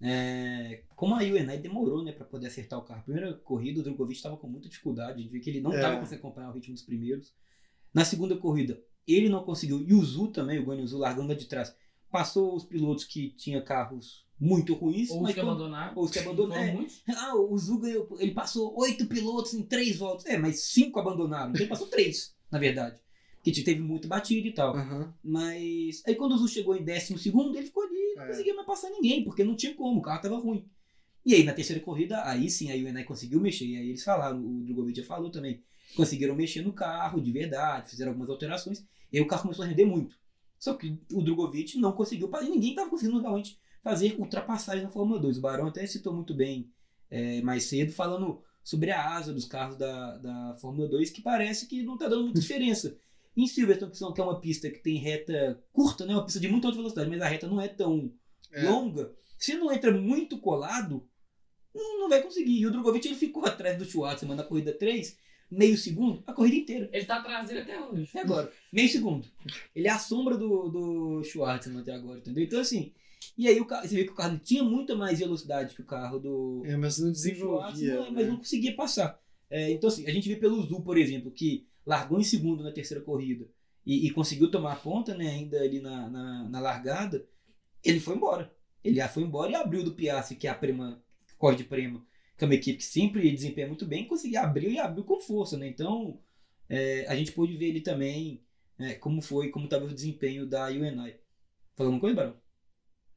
é, 0.00 0.82
como 0.94 1.14
a 1.14 1.18
UNI 1.18 1.58
demorou 1.58 2.04
né, 2.04 2.12
para 2.12 2.24
poder 2.24 2.48
acertar 2.48 2.78
o 2.78 2.82
carro. 2.82 3.02
Primeira 3.02 3.32
corrida, 3.34 3.80
o 3.80 3.82
Drogovic 3.82 4.16
estava 4.16 4.36
com 4.36 4.46
muita 4.46 4.68
dificuldade, 4.68 5.12
a 5.12 5.22
gente 5.22 5.30
viu 5.30 5.40
que 5.40 5.50
ele 5.50 5.60
não 5.60 5.72
estava 5.74 5.94
é. 5.94 5.98
conseguindo 5.98 6.26
acompanhar 6.26 6.50
o 6.50 6.54
ritmo 6.54 6.74
dos 6.74 6.82
primeiros. 6.82 7.32
Na 7.94 8.04
segunda 8.04 8.36
corrida, 8.36 8.82
ele 9.06 9.28
não 9.28 9.42
conseguiu. 9.42 9.82
E 9.86 9.94
o 9.94 10.04
Zu 10.04 10.28
também, 10.28 10.58
o 10.58 10.64
Guanyu 10.64 10.86
Zu 10.86 10.98
largando 10.98 11.34
de 11.34 11.46
trás, 11.46 11.74
passou 12.10 12.54
os 12.54 12.64
pilotos 12.64 13.04
que 13.04 13.30
tinham 13.30 13.64
carros 13.64 14.26
muito 14.38 14.74
ruins. 14.74 15.10
Ou 15.10 15.24
os 15.24 15.32
que 15.32 15.40
abandonaram. 15.40 15.92
Ou 15.96 16.04
os 16.04 16.10
que 16.10 16.18
abandonaram. 16.18 16.82
É. 16.82 17.12
Ah, 17.12 17.34
o 17.34 17.56
Zu 17.56 17.78
ganhou, 17.78 18.08
ele 18.18 18.32
passou 18.32 18.78
oito 18.78 19.06
pilotos 19.06 19.54
em 19.54 19.62
três 19.62 19.96
voltas. 19.96 20.26
É, 20.26 20.36
mas 20.36 20.60
cinco 20.60 21.00
abandonaram. 21.00 21.50
Então 21.50 21.62
ele 21.62 21.70
passou 21.70 21.86
três, 21.86 22.36
na 22.50 22.58
verdade 22.58 23.00
que 23.52 23.62
teve 23.62 23.80
muito 23.80 24.08
batido 24.08 24.46
e 24.46 24.52
tal. 24.52 24.74
Uhum. 24.76 25.12
Mas 25.22 26.02
aí 26.06 26.14
quando 26.14 26.32
o 26.32 26.38
Zu 26.38 26.48
chegou 26.48 26.76
em 26.76 26.84
décimo 26.84 27.18
segundo, 27.18 27.56
ele 27.56 27.66
ficou 27.66 27.84
ali 27.84 27.94
e 27.94 28.14
não 28.16 28.24
é. 28.24 28.26
conseguia 28.28 28.54
mais 28.54 28.66
passar 28.66 28.90
ninguém, 28.90 29.24
porque 29.24 29.44
não 29.44 29.56
tinha 29.56 29.74
como, 29.74 29.98
o 29.98 30.02
carro 30.02 30.22
tava 30.22 30.38
ruim. 30.38 30.64
E 31.24 31.34
aí 31.34 31.42
na 31.42 31.52
terceira 31.52 31.82
corrida, 31.82 32.22
aí 32.24 32.48
sim, 32.48 32.70
aí 32.70 32.84
o 32.84 32.88
Enai 32.88 33.04
conseguiu 33.04 33.40
mexer, 33.40 33.66
e 33.66 33.76
aí 33.76 33.88
eles 33.88 34.04
falaram, 34.04 34.38
o 34.38 34.64
Drogovic 34.64 35.00
já 35.00 35.04
falou 35.04 35.30
também, 35.30 35.62
conseguiram 35.96 36.34
mexer 36.36 36.62
no 36.62 36.72
carro 36.72 37.20
de 37.20 37.32
verdade, 37.32 37.90
fizeram 37.90 38.12
algumas 38.12 38.30
alterações, 38.30 38.84
e 39.12 39.18
aí 39.18 39.22
o 39.22 39.26
carro 39.26 39.42
começou 39.42 39.64
a 39.64 39.68
render 39.68 39.84
muito. 39.84 40.16
Só 40.58 40.74
que 40.74 40.98
o 41.12 41.22
Drogovic 41.22 41.78
não 41.78 41.92
conseguiu, 41.92 42.30
e 42.42 42.48
ninguém 42.48 42.70
estava 42.70 42.88
conseguindo 42.88 43.20
realmente 43.20 43.58
fazer 43.82 44.16
ultrapassagem 44.18 44.82
na 44.82 44.90
Fórmula 44.90 45.20
2. 45.20 45.38
O 45.38 45.40
Barão 45.40 45.66
até 45.66 45.86
citou 45.86 46.12
muito 46.12 46.34
bem 46.34 46.70
é, 47.10 47.40
mais 47.42 47.64
cedo, 47.64 47.92
falando 47.92 48.42
sobre 48.62 48.90
a 48.90 49.14
asa 49.14 49.32
dos 49.32 49.44
carros 49.46 49.76
da, 49.76 50.16
da 50.18 50.56
Fórmula 50.60 50.88
2, 50.88 51.10
que 51.10 51.22
parece 51.22 51.68
que 51.68 51.84
não 51.84 51.94
está 51.94 52.08
dando 52.08 52.24
muita 52.24 52.40
diferença. 52.40 52.96
Em 53.36 53.46
Silverstone, 53.46 54.14
que 54.14 54.20
é 54.20 54.24
uma 54.24 54.40
pista 54.40 54.70
que 54.70 54.78
tem 54.78 54.96
reta 54.96 55.62
curta, 55.72 56.06
né? 56.06 56.14
Uma 56.14 56.24
pista 56.24 56.40
de 56.40 56.48
muita 56.48 56.68
alta 56.68 56.78
velocidade, 56.78 57.10
mas 57.10 57.20
a 57.20 57.28
reta 57.28 57.46
não 57.46 57.60
é 57.60 57.68
tão 57.68 58.12
é. 58.52 58.62
longa. 58.62 59.12
Se 59.38 59.54
não 59.54 59.70
entra 59.70 59.92
muito 59.92 60.38
colado, 60.38 61.06
não 61.74 62.08
vai 62.08 62.22
conseguir. 62.22 62.58
E 62.58 62.66
o 62.66 62.70
Drogovic 62.70 63.06
ele 63.06 63.14
ficou 63.14 63.44
atrás 63.44 63.76
do 63.76 63.84
Schwartzman 63.84 64.36
na 64.36 64.42
corrida 64.42 64.72
3, 64.72 65.18
meio 65.50 65.76
segundo, 65.76 66.22
a 66.26 66.32
corrida 66.32 66.56
inteira. 66.56 66.88
Ele 66.92 67.04
tá 67.04 67.16
atrás 67.16 67.46
dele 67.46 67.60
até 67.60 67.80
hoje. 67.80 68.08
Até 68.08 68.20
agora, 68.20 68.52
meio 68.72 68.88
segundo. 68.88 69.28
Ele 69.74 69.86
é 69.86 69.90
a 69.90 69.98
sombra 69.98 70.36
do, 70.36 70.68
do 70.68 71.24
Schwartzman 71.24 71.82
até 71.82 71.92
agora, 71.92 72.18
entendeu? 72.18 72.44
Então, 72.44 72.60
assim, 72.60 72.92
e 73.36 73.46
aí 73.48 73.60
o 73.60 73.66
carro, 73.66 73.86
você 73.86 73.94
vê 73.94 74.04
que 74.04 74.12
o 74.12 74.16
carro 74.16 74.38
tinha 74.38 74.62
muita 74.62 74.94
mais 74.94 75.18
velocidade 75.18 75.74
que 75.74 75.82
o 75.82 75.86
carro 75.86 76.18
do. 76.18 76.62
É, 76.64 76.76
mas 76.76 76.98
não 76.98 77.12
desenvolvia. 77.12 78.00
Né? 78.02 78.10
Mas 78.12 78.28
não 78.28 78.36
conseguia 78.36 78.74
passar. 78.74 79.20
É, 79.50 79.70
então, 79.70 79.88
assim, 79.88 80.06
a 80.06 80.10
gente 80.10 80.28
vê 80.28 80.36
pelo 80.36 80.62
Zul, 80.62 80.82
por 80.82 80.96
exemplo, 80.96 81.30
que 81.30 81.66
largou 81.86 82.18
em 82.18 82.24
segundo 82.24 82.64
na 82.64 82.72
terceira 82.72 83.02
corrida 83.02 83.48
e, 83.84 84.06
e 84.06 84.10
conseguiu 84.10 84.50
tomar 84.50 84.72
a 84.72 84.76
ponta, 84.76 85.16
né, 85.16 85.28
ainda 85.28 85.62
ali 85.62 85.80
na, 85.80 86.10
na, 86.10 86.48
na, 86.48 86.60
largada, 86.60 87.26
ele 87.84 88.00
foi 88.00 88.16
embora. 88.16 88.52
Ele 88.82 88.96
já 88.96 89.08
foi 89.08 89.22
embora 89.22 89.52
e 89.52 89.54
abriu 89.54 89.84
do 89.84 89.94
Piastri, 89.94 90.36
que 90.36 90.48
é 90.48 90.50
a 90.50 90.54
Prema, 90.54 91.02
corre 91.38 91.56
de 91.56 91.64
Prema, 91.64 92.04
que 92.36 92.44
é 92.44 92.46
uma 92.46 92.54
equipe 92.54 92.78
que 92.78 92.84
sempre 92.84 93.30
desempenha 93.30 93.68
muito 93.68 93.86
bem, 93.86 94.06
conseguiu 94.06 94.40
abrir 94.40 94.72
e 94.72 94.78
abriu 94.78 95.04
com 95.04 95.20
força, 95.20 95.56
né? 95.56 95.68
Então, 95.68 96.20
é, 96.68 97.06
a 97.08 97.14
gente 97.14 97.32
pôde 97.32 97.56
ver 97.56 97.66
ele 97.66 97.80
também 97.80 98.44
é, 98.78 98.94
como 98.94 99.22
foi, 99.22 99.50
como 99.50 99.66
estava 99.66 99.84
o 99.84 99.94
desempenho 99.94 100.46
da 100.46 100.66
UNI. 100.66 101.16
Falou 101.74 101.92
alguma 101.92 102.00
coisa, 102.00 102.16
Barão? 102.16 102.36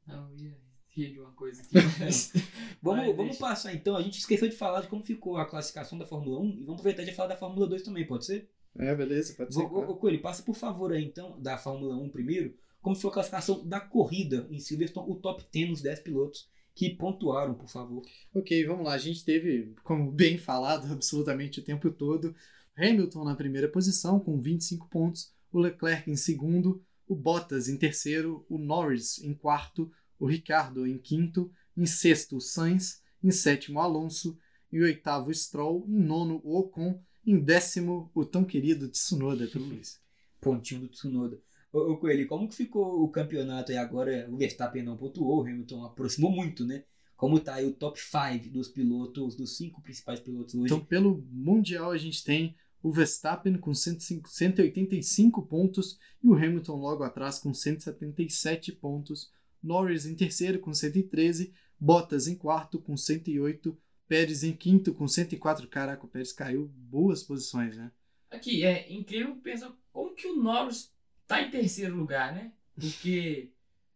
Não, 0.06 0.36
ia 0.36 0.56
rir 0.90 1.12
de 1.14 1.20
uma 1.20 1.32
coisa 1.32 1.62
aqui. 1.62 1.74
vamos, 2.82 3.16
vamos 3.16 3.38
passar 3.38 3.74
então. 3.74 3.96
A 3.96 4.02
gente 4.02 4.20
esqueceu 4.20 4.48
de 4.48 4.56
falar 4.56 4.82
de 4.82 4.88
como 4.88 5.04
ficou 5.04 5.38
a 5.38 5.46
classificação 5.46 5.98
da 5.98 6.06
Fórmula 6.06 6.40
1 6.40 6.50
e 6.50 6.64
vamos 6.64 6.80
aproveitar 6.80 7.04
de 7.04 7.14
falar 7.14 7.30
da 7.30 7.38
Fórmula 7.38 7.68
2 7.68 7.84
também, 7.84 8.06
pode 8.06 8.26
ser? 8.26 8.50
É, 8.78 8.96
beleza, 8.96 9.34
pode 9.36 9.54
ser. 9.54 9.62
Ô, 9.62 9.96
Coelho, 9.96 10.22
passa 10.22 10.44
por 10.44 10.56
favor 10.56 10.94
aí 10.94 11.04
então, 11.04 11.40
da 11.42 11.58
Fórmula 11.58 11.98
1 11.98 12.10
primeiro, 12.10 12.56
como 12.82 12.96
foi 12.96 13.10
a 13.10 13.14
classificação 13.14 13.68
da 13.68 13.80
corrida 13.80 14.48
em 14.50 14.60
Silverstone, 14.60 15.12
o 15.12 15.16
top 15.16 15.46
10 15.52 15.70
nos 15.70 15.82
10 15.82 16.00
pilotos 16.02 16.50
que 16.74 16.90
pontuaram, 16.90 17.54
por 17.54 17.68
favor. 17.68 18.02
Ok, 18.34 18.66
vamos 18.66 18.86
lá. 18.86 18.94
A 18.94 18.98
gente 18.98 19.26
teve, 19.26 19.74
como 19.84 20.12
bem 20.12 20.38
falado, 20.38 20.88
absolutamente 20.94 21.60
o 21.60 21.64
tempo 21.64 21.92
todo, 21.92 22.34
Hamilton 22.78 23.26
na 23.26 23.36
primeira 23.36 23.68
posição 23.68 24.20
com 24.20 24.40
25 24.40 24.88
pontos, 24.88 25.34
o 25.52 25.60
Leclerc 25.60 26.10
em 26.10 26.16
segundo, 26.16 26.82
o 27.06 27.16
Bottas 27.16 27.68
em 27.68 27.76
terceiro, 27.76 28.46
o 28.48 28.58
Norris 28.58 29.22
em 29.22 29.34
quarto, 29.34 29.92
o 30.18 30.26
Ricardo 30.26 30.88
em 30.88 30.98
quinto, 30.98 31.52
em 31.76 31.86
sexto 31.86 32.38
o 32.38 32.42
Sainz, 32.42 33.02
em 33.22 33.32
sétimo 33.32 33.80
Alonso, 33.82 34.38
em 34.72 34.82
oitavo 34.82 35.34
Stroll, 35.34 35.86
em 35.88 36.00
nono 36.00 36.40
o 36.46 36.58
Ocon 36.58 37.02
em 37.32 37.40
décimo, 37.40 38.10
o 38.14 38.26
tão 38.26 38.44
querido 38.44 38.90
Tsunoda 38.90 39.48
pelo 39.48 39.66
Luiz. 39.66 40.00
Pontinho 40.42 40.82
do 40.82 40.88
Tsunoda. 40.88 41.40
Ô, 41.72 41.92
ô 41.92 41.98
Coelho, 41.98 42.28
como 42.28 42.48
que 42.48 42.56
ficou 42.56 43.04
o 43.04 43.10
campeonato 43.10 43.72
e 43.72 43.78
agora 43.78 44.28
o 44.30 44.38
Verstappen 44.38 44.84
não 44.84 44.98
pontuou, 44.98 45.40
o 45.40 45.42
Hamilton 45.42 45.86
aproximou 45.86 46.32
muito, 46.32 46.66
né? 46.66 46.84
Como 47.16 47.40
tá 47.40 47.56
aí 47.56 47.66
o 47.66 47.74
top 47.74 48.00
5 48.00 48.50
dos 48.50 48.70
pilotos, 48.70 49.36
dos 49.36 49.58
cinco 49.58 49.82
principais 49.82 50.22
pilotos 50.22 50.56
hoje? 50.56 50.74
Então, 50.74 50.84
pelo 50.84 51.22
Mundial, 51.30 51.92
a 51.92 51.98
gente 51.98 52.24
tem 52.24 52.56
o 52.82 52.92
Verstappen 52.92 53.58
com 53.58 53.74
105, 53.74 54.30
185 54.30 55.42
pontos 55.46 56.00
e 56.24 56.30
o 56.30 56.34
Hamilton 56.34 56.78
logo 56.78 57.04
atrás 57.04 57.38
com 57.38 57.54
177 57.54 58.72
pontos. 58.72 59.30
Norris 59.62 60.06
em 60.06 60.16
terceiro 60.16 60.60
com 60.60 60.74
113, 60.74 61.54
Bottas 61.78 62.28
em 62.28 62.36
quarto 62.36 62.80
com 62.80 62.96
108, 62.98 63.78
Pérez 64.10 64.43
em 64.43 64.51
quinto 64.51 64.91
com 64.91 65.07
104. 65.07 65.68
Caraca, 65.68 66.03
o 66.03 66.10
Pérez 66.10 66.34
caiu 66.34 66.68
boas 66.76 67.22
posições, 67.22 67.78
né? 67.78 67.91
Aqui, 68.32 68.65
é 68.65 68.91
incrível 68.91 69.36
pensar 69.36 69.72
como 69.94 70.15
que 70.15 70.27
o 70.27 70.36
Norris 70.36 70.91
tá 71.27 71.41
em 71.44 71.52
terceiro 71.52 71.95
lugar, 71.95 72.34
né? 72.34 72.52
Porque, 72.73 73.52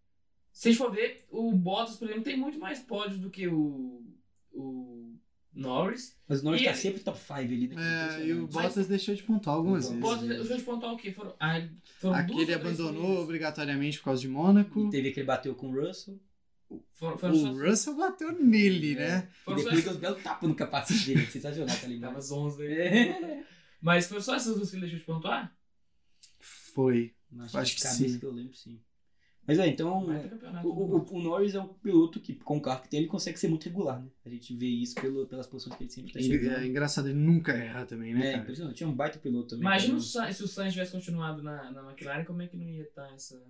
se 0.53 0.68
a 0.68 0.72
gente 0.72 0.77
for 0.77 0.91
ver, 0.91 1.26
o 1.31 1.52
Bottas, 1.52 1.95
por 1.98 2.06
exemplo, 2.06 2.23
tem 2.23 2.38
muito 2.38 2.60
mais 2.60 2.80
pódios 2.80 3.19
do 3.19 3.31
que 3.31 3.48
o, 3.48 4.03
o 4.52 5.15
Norris. 5.52 6.15
Mas 6.27 6.41
o 6.41 6.45
Norris 6.45 6.61
e 6.61 6.65
tá 6.65 6.72
ele... 6.72 6.80
sempre 6.80 7.03
top 7.03 7.18
5 7.18 7.34
ali, 7.34 7.68
né? 7.69 8.19
É, 8.19 8.26
e 8.27 8.34
o 8.34 8.45
Bottas 8.45 8.77
Mas... 8.77 8.88
deixou 8.88 9.15
de 9.15 9.23
pontuar 9.23 9.56
algumas 9.56 9.90
vezes. 9.90 9.98
O 9.98 10.02
Bottas 10.02 10.27
deixou 10.27 10.57
de 10.57 10.64
pontuar 10.64 10.94
o 10.94 10.98
quê? 10.98 11.11
Foram, 11.11 11.35
ah, 11.40 11.68
foram 11.99 12.15
Aquele 12.15 12.53
abandonou 12.53 13.19
obrigatoriamente 13.19 13.98
por 13.98 14.06
causa 14.06 14.22
de 14.22 14.27
Mônaco. 14.27 14.88
E 14.88 14.90
teve 14.91 15.10
aquele 15.10 15.26
bateu 15.26 15.56
com 15.56 15.72
o 15.72 15.81
Russell. 15.81 16.19
Foram, 16.94 17.18
foram 17.18 17.34
o 17.34 17.40
só... 17.40 17.52
Russell 17.52 17.95
bateu 17.95 18.32
nele, 18.32 18.94
é. 18.94 18.95
né? 18.95 19.30
Foram 19.44 19.60
e 19.60 19.64
depois 19.64 19.84
só... 19.84 19.90
deu 19.90 19.98
um 19.98 20.02
belo 20.02 20.16
tapa 20.24 20.48
no 20.48 20.56
capacete 20.56 21.06
dele. 21.06 21.26
Sensacional, 21.28 21.76
tá 21.76 21.88
ligado? 21.88 22.14
Tava 22.14 22.34
11 22.34 22.66
É. 22.66 23.44
Mas 23.82 24.08
foram 24.08 24.22
só 24.22 24.36
essas 24.36 24.56
duas 24.56 24.70
que 24.70 24.78
ele 24.78 24.84
deixou 24.84 25.00
de 25.00 25.06
pontuar? 25.06 25.54
Foi. 26.40 27.14
Acho, 27.40 27.58
Acho 27.58 27.76
que 27.76 27.82
sim. 27.82 28.20
que 28.20 28.26
eu 28.26 28.32
lembro, 28.32 28.56
sim. 28.56 28.80
Mas 29.45 29.60
é, 29.60 29.68
então, 29.68 30.08
o, 30.64 30.70
o, 30.70 31.16
o, 31.18 31.22
Norris 31.22 31.54
é 31.54 31.60
um 31.60 31.68
piloto 31.68 32.18
que, 32.22 32.34
com 32.34 32.58
o 32.58 32.62
carro 32.62 32.82
que 32.82 32.90
tem, 32.90 33.02
ele 33.02 33.10
consegue 33.10 33.38
ser 33.38 33.50
muito 33.50 33.66
regular, 33.66 34.02
né? 34.02 34.10
A 34.26 34.30
gente 34.30 34.56
vê 34.56 34.68
isso 34.68 34.95
pelo, 34.95 35.28
pelas 35.28 35.45
posições 35.48 35.76
que 35.76 35.84
ele 35.84 35.91
sempre 35.91 36.14
tá 36.14 36.22
chegando. 36.22 36.60
É, 36.60 36.64
é 36.64 36.68
engraçado, 36.68 37.10
ele 37.10 37.20
nunca 37.20 37.52
erra 37.52 37.86
também, 37.86 38.14
né? 38.14 38.34
É, 38.34 38.38
impressionante. 38.38 38.78
Tinha 38.78 38.88
um 38.88 38.95
baita 38.95 39.20
piloto 39.20 39.50
também. 39.50 39.64
Imagina 39.64 40.00
se 40.00 40.44
o 40.44 40.48
Sainz 40.48 40.74
tivesse 40.74 40.94
continuado 40.94 41.44
na, 41.44 41.72
na 41.72 41.82
McLaren, 41.90 42.24
como 42.24 42.41
é 42.41 42.48
que 42.48 42.56
não 42.56 42.70
ia 42.70 42.84
estar 42.84 43.06
tá 43.06 43.14
essa. 43.14 43.44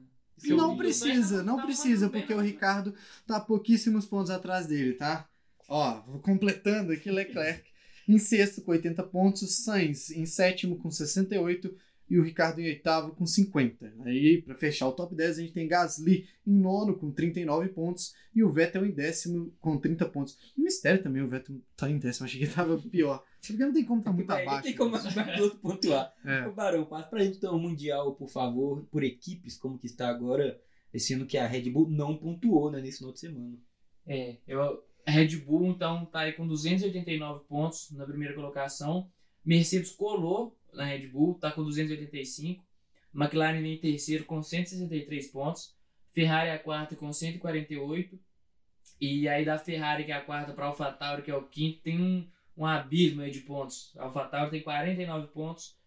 Não 0.45 0.75
precisa, 0.77 1.43
não 1.43 1.61
precisa, 1.61 2.09
porque 2.09 2.33
o 2.33 2.41
Ricardo 2.41 2.93
tá 3.25 3.39
pouquíssimos 3.39 4.05
pontos 4.05 4.29
atrás 4.29 4.67
dele, 4.67 4.93
tá? 4.93 5.27
Ó, 5.67 6.01
completando 6.21 6.91
aqui, 6.91 7.09
Leclerc. 7.09 7.63
Em 8.07 8.17
sexto 8.17 8.61
com 8.61 8.71
80 8.71 9.01
pontos, 9.03 9.63
Sainz 9.63 10.11
em 10.11 10.25
sétimo 10.25 10.77
com 10.77 10.91
68 10.91 11.73
e 12.13 12.19
o 12.19 12.23
Ricardo 12.23 12.61
em 12.61 12.65
oitavo 12.65 13.15
com 13.15 13.25
50. 13.25 13.91
Aí, 14.05 14.39
para 14.43 14.53
fechar 14.53 14.87
o 14.87 14.91
top 14.91 15.15
10, 15.15 15.39
a 15.39 15.41
gente 15.41 15.51
tem 15.51 15.67
Gasly 15.67 16.27
em 16.45 16.53
nono 16.53 16.93
com 16.95 17.09
39 17.09 17.69
pontos 17.69 18.13
e 18.35 18.43
o 18.43 18.51
Vettel 18.51 18.85
em 18.85 18.91
décimo 18.91 19.51
com 19.59 19.79
30 19.79 20.07
pontos. 20.09 20.37
Um 20.55 20.61
mistério 20.61 21.01
também 21.01 21.23
o 21.23 21.27
Vettel 21.27 21.59
tá 21.75 21.89
em 21.89 21.97
décimo, 21.97 22.27
achei 22.27 22.39
que 22.39 22.53
tava 22.53 22.77
pior. 22.77 23.23
Porque 23.41 23.65
não 23.65 23.73
tem 23.73 23.83
como 23.83 24.01
estar 24.01 24.11
tá 24.11 24.15
muito 24.15 24.31
é, 24.31 24.43
abaixo. 24.43 24.55
Não 24.57 24.61
tem 24.61 24.75
como 24.75 24.95
piloto 25.33 25.57
pontuar. 25.57 26.13
É. 26.23 26.47
Ô, 26.47 26.51
Barão, 26.51 26.85
passa 26.85 27.09
pra 27.09 27.23
gente 27.23 27.37
então 27.37 27.55
o 27.55 27.59
Mundial, 27.59 28.13
por 28.13 28.29
favor, 28.29 28.85
por 28.91 29.03
equipes, 29.03 29.57
como 29.57 29.79
que 29.79 29.87
está 29.87 30.07
agora, 30.07 30.61
esse 30.93 31.15
ano 31.15 31.25
que 31.25 31.39
a 31.39 31.47
Red 31.47 31.67
Bull 31.71 31.89
não 31.89 32.15
pontuou 32.15 32.69
né, 32.69 32.79
nesse 32.79 32.99
final 32.99 33.11
de 33.11 33.21
semana. 33.21 33.57
É, 34.05 34.37
eu, 34.47 34.83
a 35.03 35.11
Red 35.11 35.37
Bull 35.37 35.71
então 35.71 36.05
tá 36.05 36.19
aí 36.19 36.33
com 36.33 36.45
289 36.45 37.45
pontos 37.45 37.89
na 37.89 38.05
primeira 38.05 38.35
colocação. 38.35 39.09
Mercedes 39.43 39.89
colou 39.89 40.55
na 40.75 40.85
Red 40.85 41.07
Bull, 41.07 41.35
tá 41.35 41.51
com 41.51 41.63
285. 41.63 42.63
McLaren 43.13 43.65
em 43.65 43.77
terceiro 43.77 44.25
com 44.25 44.41
163 44.41 45.27
pontos. 45.27 45.75
Ferrari 46.11 46.49
a 46.49 46.59
quarta 46.59 46.95
com 46.95 47.11
148. 47.11 48.19
E 48.99 49.27
aí 49.27 49.43
da 49.43 49.57
Ferrari, 49.57 50.05
que 50.05 50.11
é 50.11 50.15
a 50.15 50.21
quarta, 50.21 50.53
para 50.53 50.65
AlphaTauri, 50.65 51.23
que 51.23 51.31
é 51.31 51.35
o 51.35 51.43
quinto, 51.43 51.81
tem 51.81 51.99
um, 51.99 52.27
um 52.55 52.65
abismo 52.65 53.21
aí 53.21 53.31
de 53.31 53.41
pontos. 53.41 53.95
A 53.97 54.03
AlphaTauri 54.03 54.51
tem 54.51 54.61
49 54.61 55.27
pontos. 55.27 55.77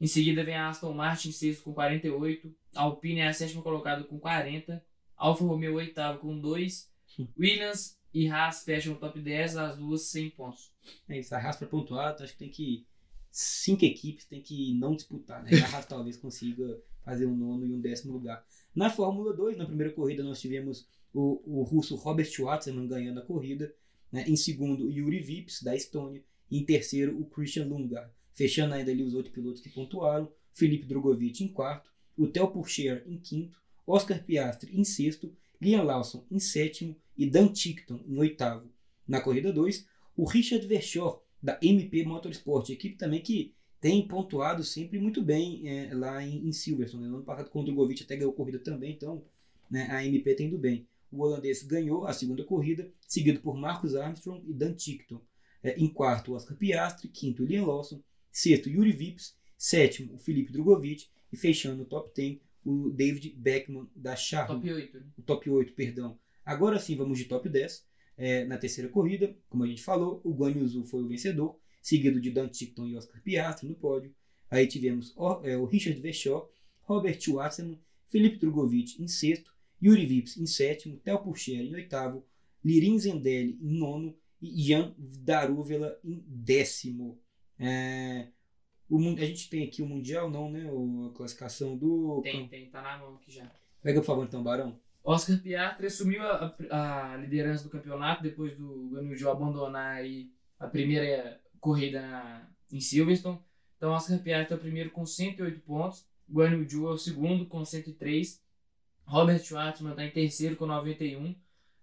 Em 0.00 0.06
seguida 0.06 0.44
vem 0.44 0.54
a 0.54 0.68
Aston 0.68 0.92
Martin, 0.92 1.32
sexto 1.32 1.64
com 1.64 1.74
48. 1.74 2.54
A 2.74 2.82
Alpine 2.82 3.20
é 3.20 3.28
a 3.28 3.32
sétima 3.32 3.62
colocada 3.62 4.04
com 4.04 4.18
40. 4.18 4.84
Alfa 5.16 5.44
Romeo, 5.44 5.74
oitavo 5.74 6.18
com 6.20 6.38
2. 6.38 6.90
Williams 7.38 8.00
e 8.12 8.28
Haas 8.28 8.64
fecham 8.64 8.94
o 8.94 8.96
top 8.96 9.20
10, 9.20 9.56
as 9.56 9.76
duas 9.76 10.02
100 10.02 10.30
pontos. 10.30 10.72
É 11.08 11.18
isso, 11.18 11.34
a 11.34 11.38
Haas 11.38 11.56
para 11.56 11.68
pontuar, 11.68 12.16
acho 12.20 12.32
que 12.32 12.38
tem 12.38 12.50
que. 12.50 12.86
Cinco 13.30 13.84
equipes 13.84 14.24
tem 14.24 14.40
que 14.40 14.74
não 14.74 14.94
disputar, 14.94 15.42
né? 15.42 15.50
A 15.62 15.76
Haas 15.76 15.86
talvez 15.86 16.16
consiga 16.16 16.80
fazer 17.04 17.26
um 17.26 17.36
nono 17.36 17.66
e 17.66 17.72
um 17.72 17.80
décimo 17.80 18.12
lugar. 18.12 18.44
Na 18.74 18.90
Fórmula 18.90 19.32
2, 19.32 19.56
na 19.56 19.66
primeira 19.66 19.92
corrida, 19.92 20.22
nós 20.22 20.40
tivemos 20.40 20.86
o, 21.12 21.40
o 21.44 21.62
russo 21.62 21.96
Robert 21.96 22.26
Schwartzman 22.26 22.86
ganhando 22.86 23.20
a 23.20 23.24
corrida. 23.24 23.72
Né? 24.12 24.24
Em 24.28 24.36
segundo, 24.36 24.86
o 24.86 24.90
Yuri 24.90 25.20
Vips, 25.20 25.62
da 25.62 25.74
Estônia. 25.74 26.22
E 26.50 26.58
em 26.58 26.64
terceiro, 26.64 27.18
o 27.18 27.24
Christian 27.24 27.66
Lundgaard. 27.66 28.10
Fechando 28.34 28.74
ainda 28.74 28.90
ali 28.90 29.02
os 29.02 29.14
outros 29.14 29.34
pilotos 29.34 29.60
que 29.60 29.68
pontuaram. 29.68 30.30
Felipe 30.52 30.86
Drogovic 30.86 31.44
em 31.44 31.48
quarto. 31.48 31.90
O 32.16 32.26
Theo 32.26 32.48
Pourchaire 32.48 33.04
em 33.06 33.18
quinto. 33.18 33.58
Oscar 33.86 34.22
Piastri 34.22 34.76
em 34.78 34.84
sexto. 34.84 35.32
Liam 35.60 35.84
Lawson 35.84 36.24
em 36.30 36.38
sétimo 36.38 36.96
e 37.16 37.28
Dan 37.28 37.48
Tickton 37.48 38.00
em 38.06 38.18
oitavo. 38.18 38.70
Na 39.06 39.20
corrida 39.20 39.52
2, 39.52 39.86
o 40.16 40.24
Richard 40.24 40.66
Verschoor, 40.66 41.22
da 41.42 41.58
MP 41.62 42.04
Motorsport, 42.04 42.68
equipe 42.70 42.96
também 42.96 43.20
que 43.20 43.54
tem 43.80 44.06
pontuado 44.06 44.62
sempre 44.62 44.98
muito 44.98 45.22
bem 45.22 45.66
é, 45.66 45.94
lá 45.94 46.22
em, 46.22 46.46
em 46.46 46.52
Silverstone. 46.52 47.06
No 47.06 47.16
ano 47.16 47.24
passado, 47.24 47.48
com 47.48 47.60
o 47.60 47.64
Drogovic 47.64 48.02
até 48.02 48.16
ganhou 48.16 48.32
corrida 48.32 48.58
também, 48.58 48.92
então 48.92 49.24
né, 49.70 49.88
a 49.90 50.04
MP 50.04 50.34
tem 50.34 50.48
indo 50.48 50.58
bem. 50.58 50.86
O 51.10 51.22
holandês 51.22 51.62
ganhou 51.62 52.06
a 52.06 52.12
segunda 52.12 52.44
corrida, 52.44 52.90
seguido 53.08 53.40
por 53.40 53.56
Marcus 53.56 53.96
Armstrong 53.96 54.42
e 54.46 54.52
Dan 54.52 54.74
Tickton. 54.74 55.20
É, 55.62 55.78
em 55.78 55.88
quarto, 55.88 56.34
Oscar 56.34 56.56
Piastri, 56.56 57.08
quinto, 57.08 57.44
Liam 57.44 57.66
Lawson, 57.66 58.02
sexto, 58.30 58.70
Yuri 58.70 58.92
Vips, 58.92 59.36
sétimo, 59.58 60.14
o 60.14 60.18
Felipe 60.18 60.52
Drogovic 60.52 61.08
e 61.32 61.36
fechando 61.36 61.82
o 61.82 61.86
top 61.86 62.10
10, 62.14 62.38
o 62.64 62.90
David 62.90 63.34
Beckman 63.36 63.88
da 63.94 64.14
Charles. 64.16 64.56
Top 64.56 64.72
8, 64.72 64.98
né? 64.98 65.06
O 65.18 65.22
top 65.22 65.50
8, 65.50 65.72
perdão. 65.72 66.18
Agora 66.44 66.78
sim, 66.78 66.96
vamos 66.96 67.18
de 67.18 67.24
top 67.24 67.48
10. 67.48 67.86
É, 68.22 68.44
na 68.44 68.58
terceira 68.58 68.90
corrida, 68.90 69.34
como 69.48 69.64
a 69.64 69.66
gente 69.66 69.82
falou, 69.82 70.20
o 70.22 70.34
Guan 70.34 70.50
Yu 70.50 70.84
foi 70.84 71.02
o 71.02 71.08
vencedor, 71.08 71.58
seguido 71.80 72.20
de 72.20 72.30
Dan 72.30 72.48
Tickton 72.48 72.86
e 72.86 72.94
Oscar 72.94 73.22
Piastri 73.22 73.66
no 73.66 73.74
pódio. 73.74 74.14
Aí 74.50 74.66
tivemos 74.66 75.14
o, 75.16 75.40
é, 75.42 75.56
o 75.56 75.64
Richard 75.64 75.98
Verschoor, 76.02 76.50
Robert 76.82 77.18
Watson, 77.26 77.78
Felipe 78.10 78.36
Drogovic 78.36 79.02
em 79.02 79.08
sexto, 79.08 79.50
Yuri 79.82 80.04
Vips 80.04 80.36
em 80.36 80.44
sétimo, 80.44 80.98
Theo 80.98 81.18
Pourchaire 81.20 81.66
em 81.66 81.74
oitavo, 81.74 82.22
Lirin 82.62 82.98
Zendelli 82.98 83.58
em 83.58 83.78
nono 83.78 84.14
e 84.42 84.68
Jan 84.68 84.94
Darúvela 84.98 85.98
em 86.04 86.22
décimo. 86.26 87.18
É, 87.58 88.28
o, 88.86 88.98
a 88.98 89.24
gente 89.24 89.48
tem 89.48 89.64
aqui 89.64 89.80
o 89.80 89.86
Mundial, 89.86 90.30
não, 90.30 90.50
né? 90.50 90.68
a 90.68 91.16
classificação 91.16 91.74
do. 91.74 92.20
Tem, 92.22 92.46
tem, 92.48 92.68
tá 92.68 92.82
na 92.82 92.98
mão 92.98 93.14
aqui 93.14 93.32
já. 93.32 93.50
Pega 93.82 94.00
por 94.00 94.06
favor 94.06 94.26
então, 94.26 94.42
Barão. 94.42 94.78
Oscar 95.02 95.38
Piastri 95.38 95.86
assumiu 95.86 96.22
a, 96.22 96.54
a, 96.70 97.16
liderança 97.16 97.64
do 97.64 97.70
campeonato 97.70 98.22
depois 98.22 98.56
do 98.56 98.90
Guanyu 98.90 99.30
abandonar 99.30 99.96
aí 99.96 100.30
a 100.58 100.66
primeira 100.66 101.40
corrida 101.58 102.00
na, 102.02 102.48
em 102.70 102.80
Silverstone. 102.80 103.40
Então, 103.76 103.92
Oscar 103.92 104.18
Piastri 104.18 104.54
é 104.54 104.56
o 104.56 104.60
primeiro 104.60 104.90
com 104.90 105.06
108 105.06 105.60
pontos, 105.60 106.06
Guanyu 106.30 106.88
é 106.88 106.92
o 106.92 106.98
segundo 106.98 107.46
com 107.46 107.64
103, 107.64 108.42
Robert 109.04 109.42
Schwartzman 109.42 109.92
está 109.92 110.04
em 110.04 110.10
terceiro 110.10 110.54
com 110.54 110.66
91, 110.66 111.34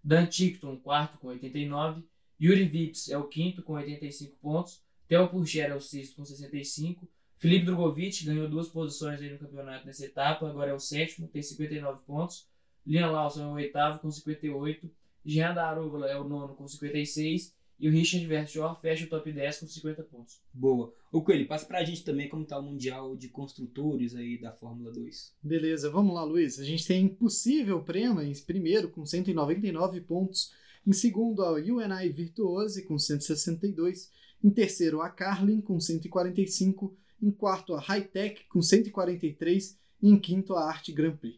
Dan 0.04 0.28
Tickton, 0.28 0.78
quarto 0.78 1.18
com 1.18 1.28
89, 1.28 2.04
Yuri 2.40 2.66
Vips 2.66 3.10
é 3.10 3.18
o 3.18 3.28
quinto 3.28 3.64
com 3.64 3.74
85 3.74 4.38
pontos, 4.38 4.82
Theo 5.08 5.28
Pourchaire 5.28 5.72
é 5.72 5.76
o 5.76 5.82
sexto 5.82 6.16
com 6.16 6.24
65, 6.24 7.10
Felipe 7.38 7.66
Drogovic 7.66 8.24
ganhou 8.26 8.50
duas 8.50 8.68
posições 8.68 9.22
aí 9.22 9.30
no 9.30 9.38
campeonato 9.38 9.86
nessa 9.86 10.06
etapa, 10.06 10.48
agora 10.48 10.72
é 10.72 10.74
o 10.74 10.80
sétimo, 10.80 11.28
tem 11.28 11.42
59 11.42 12.00
pontos, 12.06 12.48
Liam 12.88 13.12
Lawson 13.12 13.44
é 13.44 13.48
o 13.48 13.52
oitavo 13.52 14.00
com 14.00 14.10
58, 14.10 14.90
Jean 15.26 15.54
Darúvala 15.54 16.08
é 16.08 16.18
o 16.18 16.24
nono 16.24 16.56
com 16.56 16.66
56 16.66 17.54
e 17.78 17.90
o 17.90 17.92
Richard 17.92 18.26
Verschoor 18.26 18.80
fecha 18.80 19.06
o 19.06 19.10
top 19.10 19.30
10 19.30 19.60
com 19.60 19.68
50 19.68 20.04
pontos. 20.04 20.40
Boa. 20.54 20.94
O 21.12 21.22
Coelho, 21.22 21.46
passa 21.48 21.66
pra 21.66 21.84
gente 21.84 22.06
também 22.06 22.30
como 22.30 22.46
tá 22.46 22.58
o 22.58 22.64
Mundial 22.64 23.14
de 23.18 23.28
Construtores 23.28 24.16
aí 24.16 24.40
da 24.40 24.54
Fórmula 24.54 24.90
2. 24.94 25.36
Beleza, 25.44 25.90
vamos 25.90 26.16
lá, 26.16 26.24
Luiz. 26.24 26.60
A 26.60 26.64
gente 26.64 26.88
tem 26.88 27.04
Impossível 27.04 27.84
Prema 27.84 28.24
em 28.24 28.34
primeiro 28.34 28.90
com 28.90 29.06
199 29.06 30.00
pontos, 30.02 30.54
em 30.86 30.94
segundo 30.94 31.44
a 31.44 31.52
UNI 31.52 32.10
Virtuose 32.10 32.86
com 32.86 32.98
162, 32.98 34.10
em 34.42 34.50
terceiro 34.50 35.02
a 35.02 35.10
Carlin 35.10 35.60
com 35.60 35.78
145, 35.78 36.96
em 37.22 37.32
quarto 37.32 37.74
a 37.74 37.82
Hightech 37.82 38.46
com 38.48 38.62
143 38.62 39.78
e 40.02 40.10
em 40.10 40.18
quinto 40.18 40.56
a 40.56 40.70
Arte 40.70 40.94
Grand 40.94 41.18
Prix. 41.18 41.38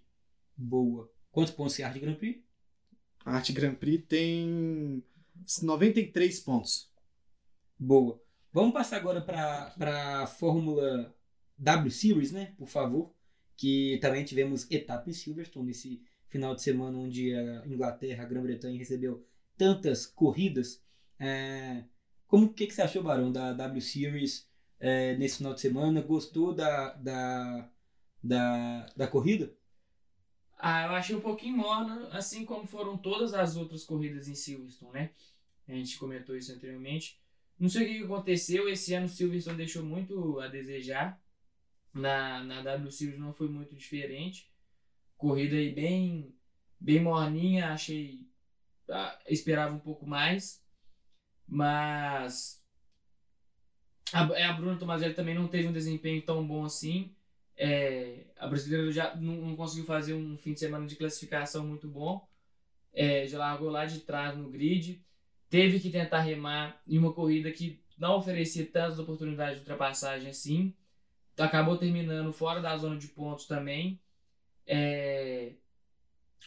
Boa. 0.55 1.09
Quantos 1.31 1.53
pontos 1.53 1.75
tem 1.75 1.85
a 1.85 1.87
Arte 1.87 1.99
Grand 1.99 2.15
Prix? 2.15 2.41
A 3.25 3.35
Arte 3.35 3.53
Grand 3.53 3.75
Prix 3.75 4.05
tem 4.07 5.03
93 5.61 6.39
pontos. 6.39 6.89
Boa. 7.77 8.21
Vamos 8.51 8.73
passar 8.73 8.97
agora 8.97 9.21
para 9.21 10.23
a 10.23 10.27
Fórmula 10.27 11.15
W 11.57 11.91
Series, 11.91 12.31
né? 12.31 12.53
Por 12.57 12.67
favor. 12.67 13.13
Que 13.55 13.99
também 14.01 14.23
tivemos 14.23 14.69
etapa 14.71 15.09
em 15.09 15.13
Silverstone 15.13 15.67
nesse 15.67 16.01
final 16.27 16.55
de 16.55 16.61
semana 16.61 16.97
onde 16.97 17.35
a 17.35 17.65
Inglaterra, 17.67 18.23
a 18.23 18.25
Grã-Bretanha 18.25 18.77
recebeu 18.77 19.25
tantas 19.57 20.05
corridas. 20.05 20.81
É... 21.19 21.83
Como 22.27 22.53
que, 22.53 22.67
que 22.67 22.73
você 22.73 22.81
achou, 22.81 23.03
Barão, 23.03 23.31
da 23.31 23.53
W 23.53 23.81
Series 23.81 24.47
é, 24.79 25.15
nesse 25.17 25.37
final 25.37 25.53
de 25.53 25.61
semana? 25.61 26.01
Gostou 26.01 26.53
da, 26.53 26.93
da, 26.93 27.69
da, 28.23 28.85
da 28.95 29.07
corrida? 29.07 29.53
Ah, 30.61 30.83
eu 30.83 30.91
achei 30.91 31.15
um 31.15 31.21
pouquinho 31.21 31.55
morna, 31.55 32.09
assim 32.09 32.45
como 32.45 32.67
foram 32.67 32.97
todas 32.97 33.33
as 33.33 33.55
outras 33.55 33.85
corridas 33.85 34.27
em 34.27 34.35
Silverstone, 34.35 34.91
né? 34.91 35.11
A 35.69 35.71
gente 35.71 35.97
comentou 35.97 36.35
isso 36.35 36.51
anteriormente. 36.51 37.17
Não 37.57 37.69
sei 37.69 37.83
o 37.83 37.87
que 37.87 38.03
aconteceu, 38.03 38.67
esse 38.67 38.93
ano 38.93 39.07
Silverstone 39.07 39.55
deixou 39.55 39.83
muito 39.83 40.37
a 40.41 40.47
desejar. 40.47 41.21
Na, 41.93 42.43
na 42.43 42.61
W 42.61 42.91
Series 42.91 43.17
não 43.17 43.33
foi 43.33 43.47
muito 43.47 43.73
diferente. 43.73 44.51
Corrida 45.17 45.55
aí 45.55 45.73
bem, 45.73 46.35
bem 46.77 47.01
morninha, 47.01 47.71
achei. 47.71 48.27
Ah, 48.89 49.17
esperava 49.27 49.73
um 49.73 49.79
pouco 49.79 50.05
mais. 50.05 50.61
Mas. 51.47 52.61
A, 54.11 54.23
a 54.23 54.53
Bruna 54.53 54.77
Tomazelli 54.77 55.13
também 55.13 55.35
não 55.35 55.47
teve 55.47 55.69
um 55.69 55.73
desempenho 55.73 56.21
tão 56.21 56.45
bom 56.45 56.65
assim. 56.65 57.15
É, 57.61 58.23
a 58.37 58.47
brasileira 58.47 58.89
já 58.89 59.13
não, 59.17 59.35
não, 59.35 59.55
conseguiu 59.57 59.85
fazer 59.85 60.13
um 60.13 60.37
fim 60.37 60.53
de 60.53 60.61
semana 60.61 60.87
de 60.87 60.95
classificação 60.95 61.67
muito 61.67 61.89
bom. 61.89 62.25
É, 62.93 63.27
já 63.27 63.37
largou 63.37 63.69
lá 63.69 63.85
de 63.85 63.99
trás 63.99 64.37
no 64.37 64.49
grid. 64.49 65.03
Teve 65.49 65.77
que 65.81 65.89
tentar 65.89 66.21
remar 66.21 66.81
em 66.87 66.97
uma 66.97 67.11
corrida 67.11 67.51
que 67.51 67.83
não 67.97 68.15
oferecia 68.15 68.65
tantas 68.65 68.97
oportunidades 68.97 69.55
de 69.55 69.59
ultrapassagem 69.59 70.29
assim. 70.29 70.73
Acabou 71.37 71.77
terminando 71.77 72.31
fora 72.31 72.61
da 72.61 72.77
zona 72.77 72.97
de 72.97 73.09
pontos 73.09 73.45
também. 73.45 73.99
É, 74.65 75.51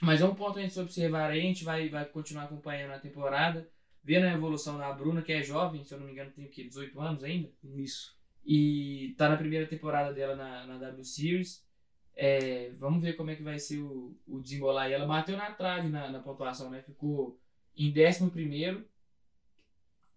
mas 0.00 0.22
é 0.22 0.24
um 0.24 0.34
ponto 0.34 0.58
a 0.58 0.62
gente 0.62 0.80
observar 0.80 1.30
aí. 1.30 1.40
A 1.40 1.42
gente 1.42 1.62
vai, 1.62 1.90
vai 1.90 2.06
continuar 2.06 2.44
acompanhando 2.44 2.92
a 2.92 2.98
temporada. 2.98 3.68
Vendo 4.02 4.24
a 4.24 4.32
evolução 4.32 4.78
da 4.78 4.90
Bruna, 4.90 5.20
que 5.20 5.32
é 5.32 5.42
jovem, 5.42 5.84
se 5.84 5.92
eu 5.92 5.98
não 5.98 6.06
me 6.06 6.12
engano, 6.12 6.30
tem 6.30 6.46
o 6.46 6.48
quê? 6.48 6.64
18 6.64 6.98
anos 7.00 7.22
ainda? 7.22 7.50
Isso 7.62 8.21
e 8.44 9.14
tá 9.16 9.28
na 9.28 9.36
primeira 9.36 9.66
temporada 9.66 10.12
dela 10.12 10.34
na, 10.34 10.66
na 10.66 10.78
W 10.78 11.04
Series. 11.04 11.64
É, 12.14 12.70
vamos 12.78 13.02
ver 13.02 13.14
como 13.14 13.30
é 13.30 13.36
que 13.36 13.42
vai 13.42 13.58
ser 13.58 13.78
o, 13.78 14.16
o 14.26 14.40
desembolar. 14.40 14.90
E 14.90 14.92
ela 14.92 15.06
bateu 15.06 15.36
na 15.36 15.50
trave 15.52 15.88
na, 15.88 16.10
na 16.10 16.20
pontuação, 16.20 16.70
né? 16.70 16.82
Ficou 16.82 17.38
em 17.76 17.92
11 17.92 18.30
primeiro. 18.30 18.86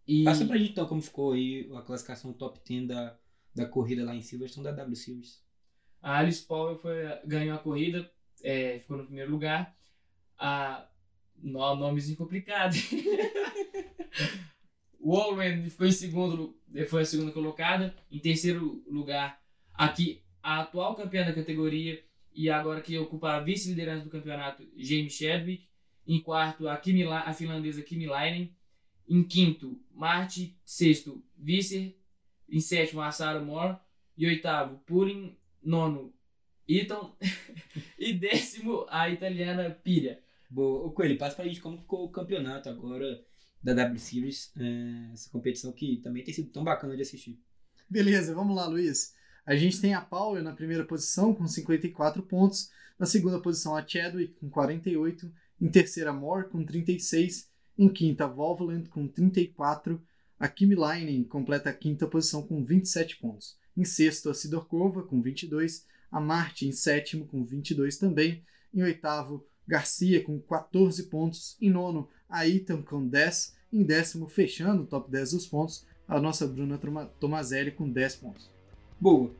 E... 0.08 0.24
Passa 0.24 0.46
pra 0.46 0.58
gente 0.58 0.72
então 0.72 0.88
como 0.88 1.02
ficou 1.02 1.34
aí 1.34 1.70
a 1.76 1.82
classificação 1.82 2.34
top 2.34 2.60
10 2.68 2.88
da, 2.88 3.18
da 3.56 3.66
corrida 3.66 4.04
lá 4.04 4.14
em 4.16 4.22
Silverstone 4.22 4.66
da 4.66 4.72
W 4.72 4.96
Series. 4.96 5.44
A 6.02 6.20
Alice 6.20 6.44
Powell 6.46 6.78
foi, 6.78 7.04
ganhou 7.26 7.56
a 7.56 7.60
corrida, 7.60 8.12
é, 8.44 8.78
ficou 8.80 8.98
no 8.98 9.06
primeiro 9.06 9.32
lugar. 9.32 9.76
A, 10.38 10.88
ganhou 11.38 11.64
a 11.64 11.78
corrida, 11.78 12.02
ficou 12.02 12.26
no 12.26 12.30
primeiro 12.30 12.52
lugar. 12.52 12.72
Complicados. 15.06 15.06
Wallen 15.06 15.69
ficou 15.69 15.88
em 15.88 15.91
segundo, 15.91 16.57
foi 16.90 17.03
a 17.03 17.06
segunda 17.06 17.32
colocada. 17.32 17.95
Em 18.11 18.19
terceiro 18.19 18.84
lugar, 18.90 19.40
aqui 19.73 20.23
a 20.41 20.61
atual 20.61 20.95
campeã 20.95 21.23
da 21.23 21.34
categoria 21.34 22.03
e 22.34 22.49
agora 22.49 22.82
que 22.82 22.98
ocupa 22.98 23.34
a 23.34 23.40
vice-liderança 23.40 24.03
do 24.03 24.10
campeonato, 24.10 24.68
James 24.76 25.14
Chadwick. 25.14 25.68
Em 26.07 26.19
quarto, 26.19 26.68
a, 26.68 26.77
Kimi, 26.77 27.03
a 27.03 27.34
finlandesa 27.34 27.82
Kimi 27.82 28.06
Lainen. 28.06 28.56
Em 29.07 29.23
quinto, 29.23 29.80
Marti. 29.91 30.57
Sexto, 30.65 31.23
Visser. 31.38 31.95
Em 32.49 32.60
sétimo, 32.60 33.02
a 33.02 33.11
Sarah 33.11 33.40
Moore. 33.40 33.77
E 34.18 34.26
oitavo, 34.27 34.77
Purin. 34.86 35.36
Nono, 35.64 36.14
Ethan. 36.68 37.11
e 37.98 38.14
décimo, 38.14 38.86
a 38.88 39.10
italiana 39.10 39.72
Pira. 39.72 40.19
Boa. 40.48 40.86
O 40.86 40.91
Coelho, 40.91 41.18
passa 41.18 41.36
pra 41.36 41.48
gente 41.48 41.60
como 41.60 41.80
ficou 41.80 42.06
o 42.06 42.11
campeonato 42.11 42.69
agora 42.69 43.26
da 43.66 43.74
W 43.74 44.00
Series. 44.00 44.52
É, 44.56 45.12
essa 45.12 45.30
competição 45.32 45.72
que 45.72 45.98
também 45.98 46.24
tem 46.24 46.34
sido 46.34 46.50
tão 46.52 46.64
bacana 46.64 46.96
de 46.96 47.02
assistir. 47.02 47.40
Beleza, 47.90 48.36
vamos 48.36 48.56
lá, 48.56 48.68
Luiz. 48.68 49.16
A 49.44 49.56
gente 49.56 49.82
tem 49.82 49.96
a 49.96 50.02
Paul 50.02 50.42
na 50.42 50.54
primeira 50.54 50.86
posição 50.86 51.34
com 51.34 51.48
54 51.48 52.22
pontos. 52.24 52.70
Na 52.98 53.08
segunda 53.08 53.40
posição, 53.42 53.76
a 53.76 53.86
Chadwick 53.86 54.36
com 54.36 54.50
48. 54.50 55.32
Em 55.60 55.68
terceira, 55.68 56.14
Moore 56.14 56.50
com 56.50 56.64
36. 56.64 57.50
Em 57.78 57.90
quinta, 57.90 58.28
Volvoland 58.28 58.88
com 58.88 59.08
34. 59.08 60.02
A 60.40 60.48
Kimi 60.48 60.76
Leinen 60.76 61.24
completa 61.24 61.72
a 61.72 61.74
quinta 61.74 62.08
posição 62.08 62.46
com 62.46 62.64
27 62.64 63.18
pontos. 63.18 63.58
Em 63.76 63.84
sexto, 63.84 64.30
a 64.30 64.34
Sidorkova 64.34 65.04
com 65.04 65.22
22. 65.22 65.86
A 66.12 66.20
Martin 66.20 66.68
em 66.68 66.72
sétimo 66.72 67.26
com 67.26 67.44
22 67.44 67.98
também. 67.98 68.44
Em 68.74 68.84
oitavo, 68.84 69.46
Garcia 69.68 70.24
com 70.24 70.40
14 70.40 71.04
pontos. 71.04 71.58
Em 71.60 71.70
nono, 71.70 72.10
a 72.30 72.48
Ethan 72.48 72.82
com 72.82 73.06
10. 73.08 73.56
Em 73.74 73.84
décimo, 73.84 74.28
fechando 74.28 74.84
o 74.84 74.86
top 74.86 75.12
10 75.12 75.32
dos 75.32 75.48
pontos, 75.48 75.86
a 76.08 76.20
nossa 76.20 76.48
Bruna 76.48 76.80
Tomazelli 77.20 77.72
com 77.72 77.90
10 77.90 78.16
pontos. 78.16 78.50
Boa. 79.00 79.32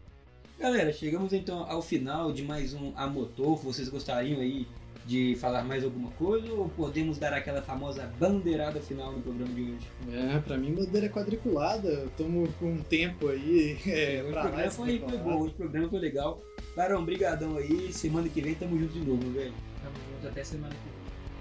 Galera, 0.60 0.92
chegamos 0.92 1.32
então 1.34 1.70
ao 1.70 1.82
final 1.82 2.32
de 2.32 2.44
mais 2.44 2.74
um 2.74 2.92
A 2.96 3.08
Motor. 3.08 3.58
Vocês 3.58 3.88
gostariam 3.88 4.40
aí 4.40 4.68
de 5.06 5.36
falar 5.36 5.64
mais 5.64 5.84
alguma 5.84 6.10
coisa 6.12 6.52
ou 6.52 6.68
podemos 6.70 7.18
dar 7.18 7.34
aquela 7.34 7.62
famosa 7.62 8.12
bandeirada 8.20 8.82
final 8.82 9.12
no 9.12 9.22
programa 9.22 9.54
de 9.54 9.62
hoje? 9.62 9.88
É, 10.12 10.40
pra 10.40 10.58
mim 10.58 10.74
bandeira 10.74 11.08
quadriculada, 11.10 12.06
estamos 12.06 12.50
com 12.56 12.74
um 12.74 12.82
tempo 12.82 13.28
aí. 13.28 13.78
É, 13.86 14.24
o 14.24 14.32
programa 14.32 14.72
foi, 14.72 15.00
foi 15.00 15.18
bom, 15.18 15.46
o 15.46 15.52
programa 15.52 15.90
foi 15.90 16.00
legal. 16.00 16.42
Barão, 16.76 17.06
brigadão 17.06 17.58
aí, 17.58 17.94
semana 17.94 18.28
que 18.28 18.42
vem 18.42 18.56
tamo 18.56 18.78
junto 18.80 18.94
de 18.94 19.00
novo, 19.00 19.32
velho. 19.32 19.54
Tamo 19.84 19.96
junto 20.14 20.28
até 20.28 20.44
semana 20.44 20.74
que 20.74 20.90
vem. 20.90 20.95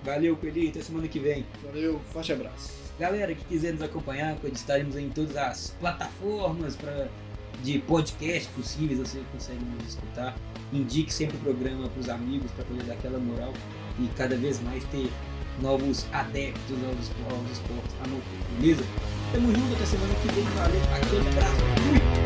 Valeu, 0.05 0.37
Coelhinho, 0.37 0.71
até 0.71 0.83
semana 0.83 1.09
que 1.09 1.19
vem. 1.19 1.47
Valeu, 1.65 2.01
forte 2.13 2.33
abraço. 2.33 2.73
Galera 2.99 3.35
que 3.35 3.45
quiser 3.45 3.73
nos 3.73 3.83
acompanhar, 3.83 4.37
estaremos 4.53 4.97
em 4.97 5.09
todas 5.09 5.37
as 5.37 5.75
plataformas 5.81 6.77
para 6.77 7.09
de 7.63 7.79
podcast 7.79 8.49
possíveis, 8.51 8.99
você 8.99 9.23
consegue 9.33 9.65
nos 9.65 9.89
escutar. 9.89 10.37
Indique 10.73 11.13
sempre 11.13 11.37
o 11.39 11.41
programa 11.41 11.89
para 11.89 12.01
os 12.01 12.09
amigos 12.09 12.51
para 12.53 12.65
poder 12.65 12.85
dar 12.85 12.93
aquela 12.93 13.19
moral 13.19 13.53
e 13.99 14.07
cada 14.17 14.37
vez 14.37 14.61
mais 14.61 14.85
ter 14.85 15.09
novos 15.63 16.07
adeptos 16.13 16.79
novos, 16.79 17.11
novos 17.31 17.51
esportes 17.53 17.95
a 18.05 18.09
motor, 18.09 18.59
beleza? 18.61 18.85
Tamo 19.33 19.55
junto 19.55 19.75
até 19.75 19.87
semana 19.87 20.15
que 20.15 20.29
vem, 20.33 20.45
valeu, 20.45 20.81
aquele 20.95 21.29
abraço, 21.29 21.57
fui! 21.83 22.24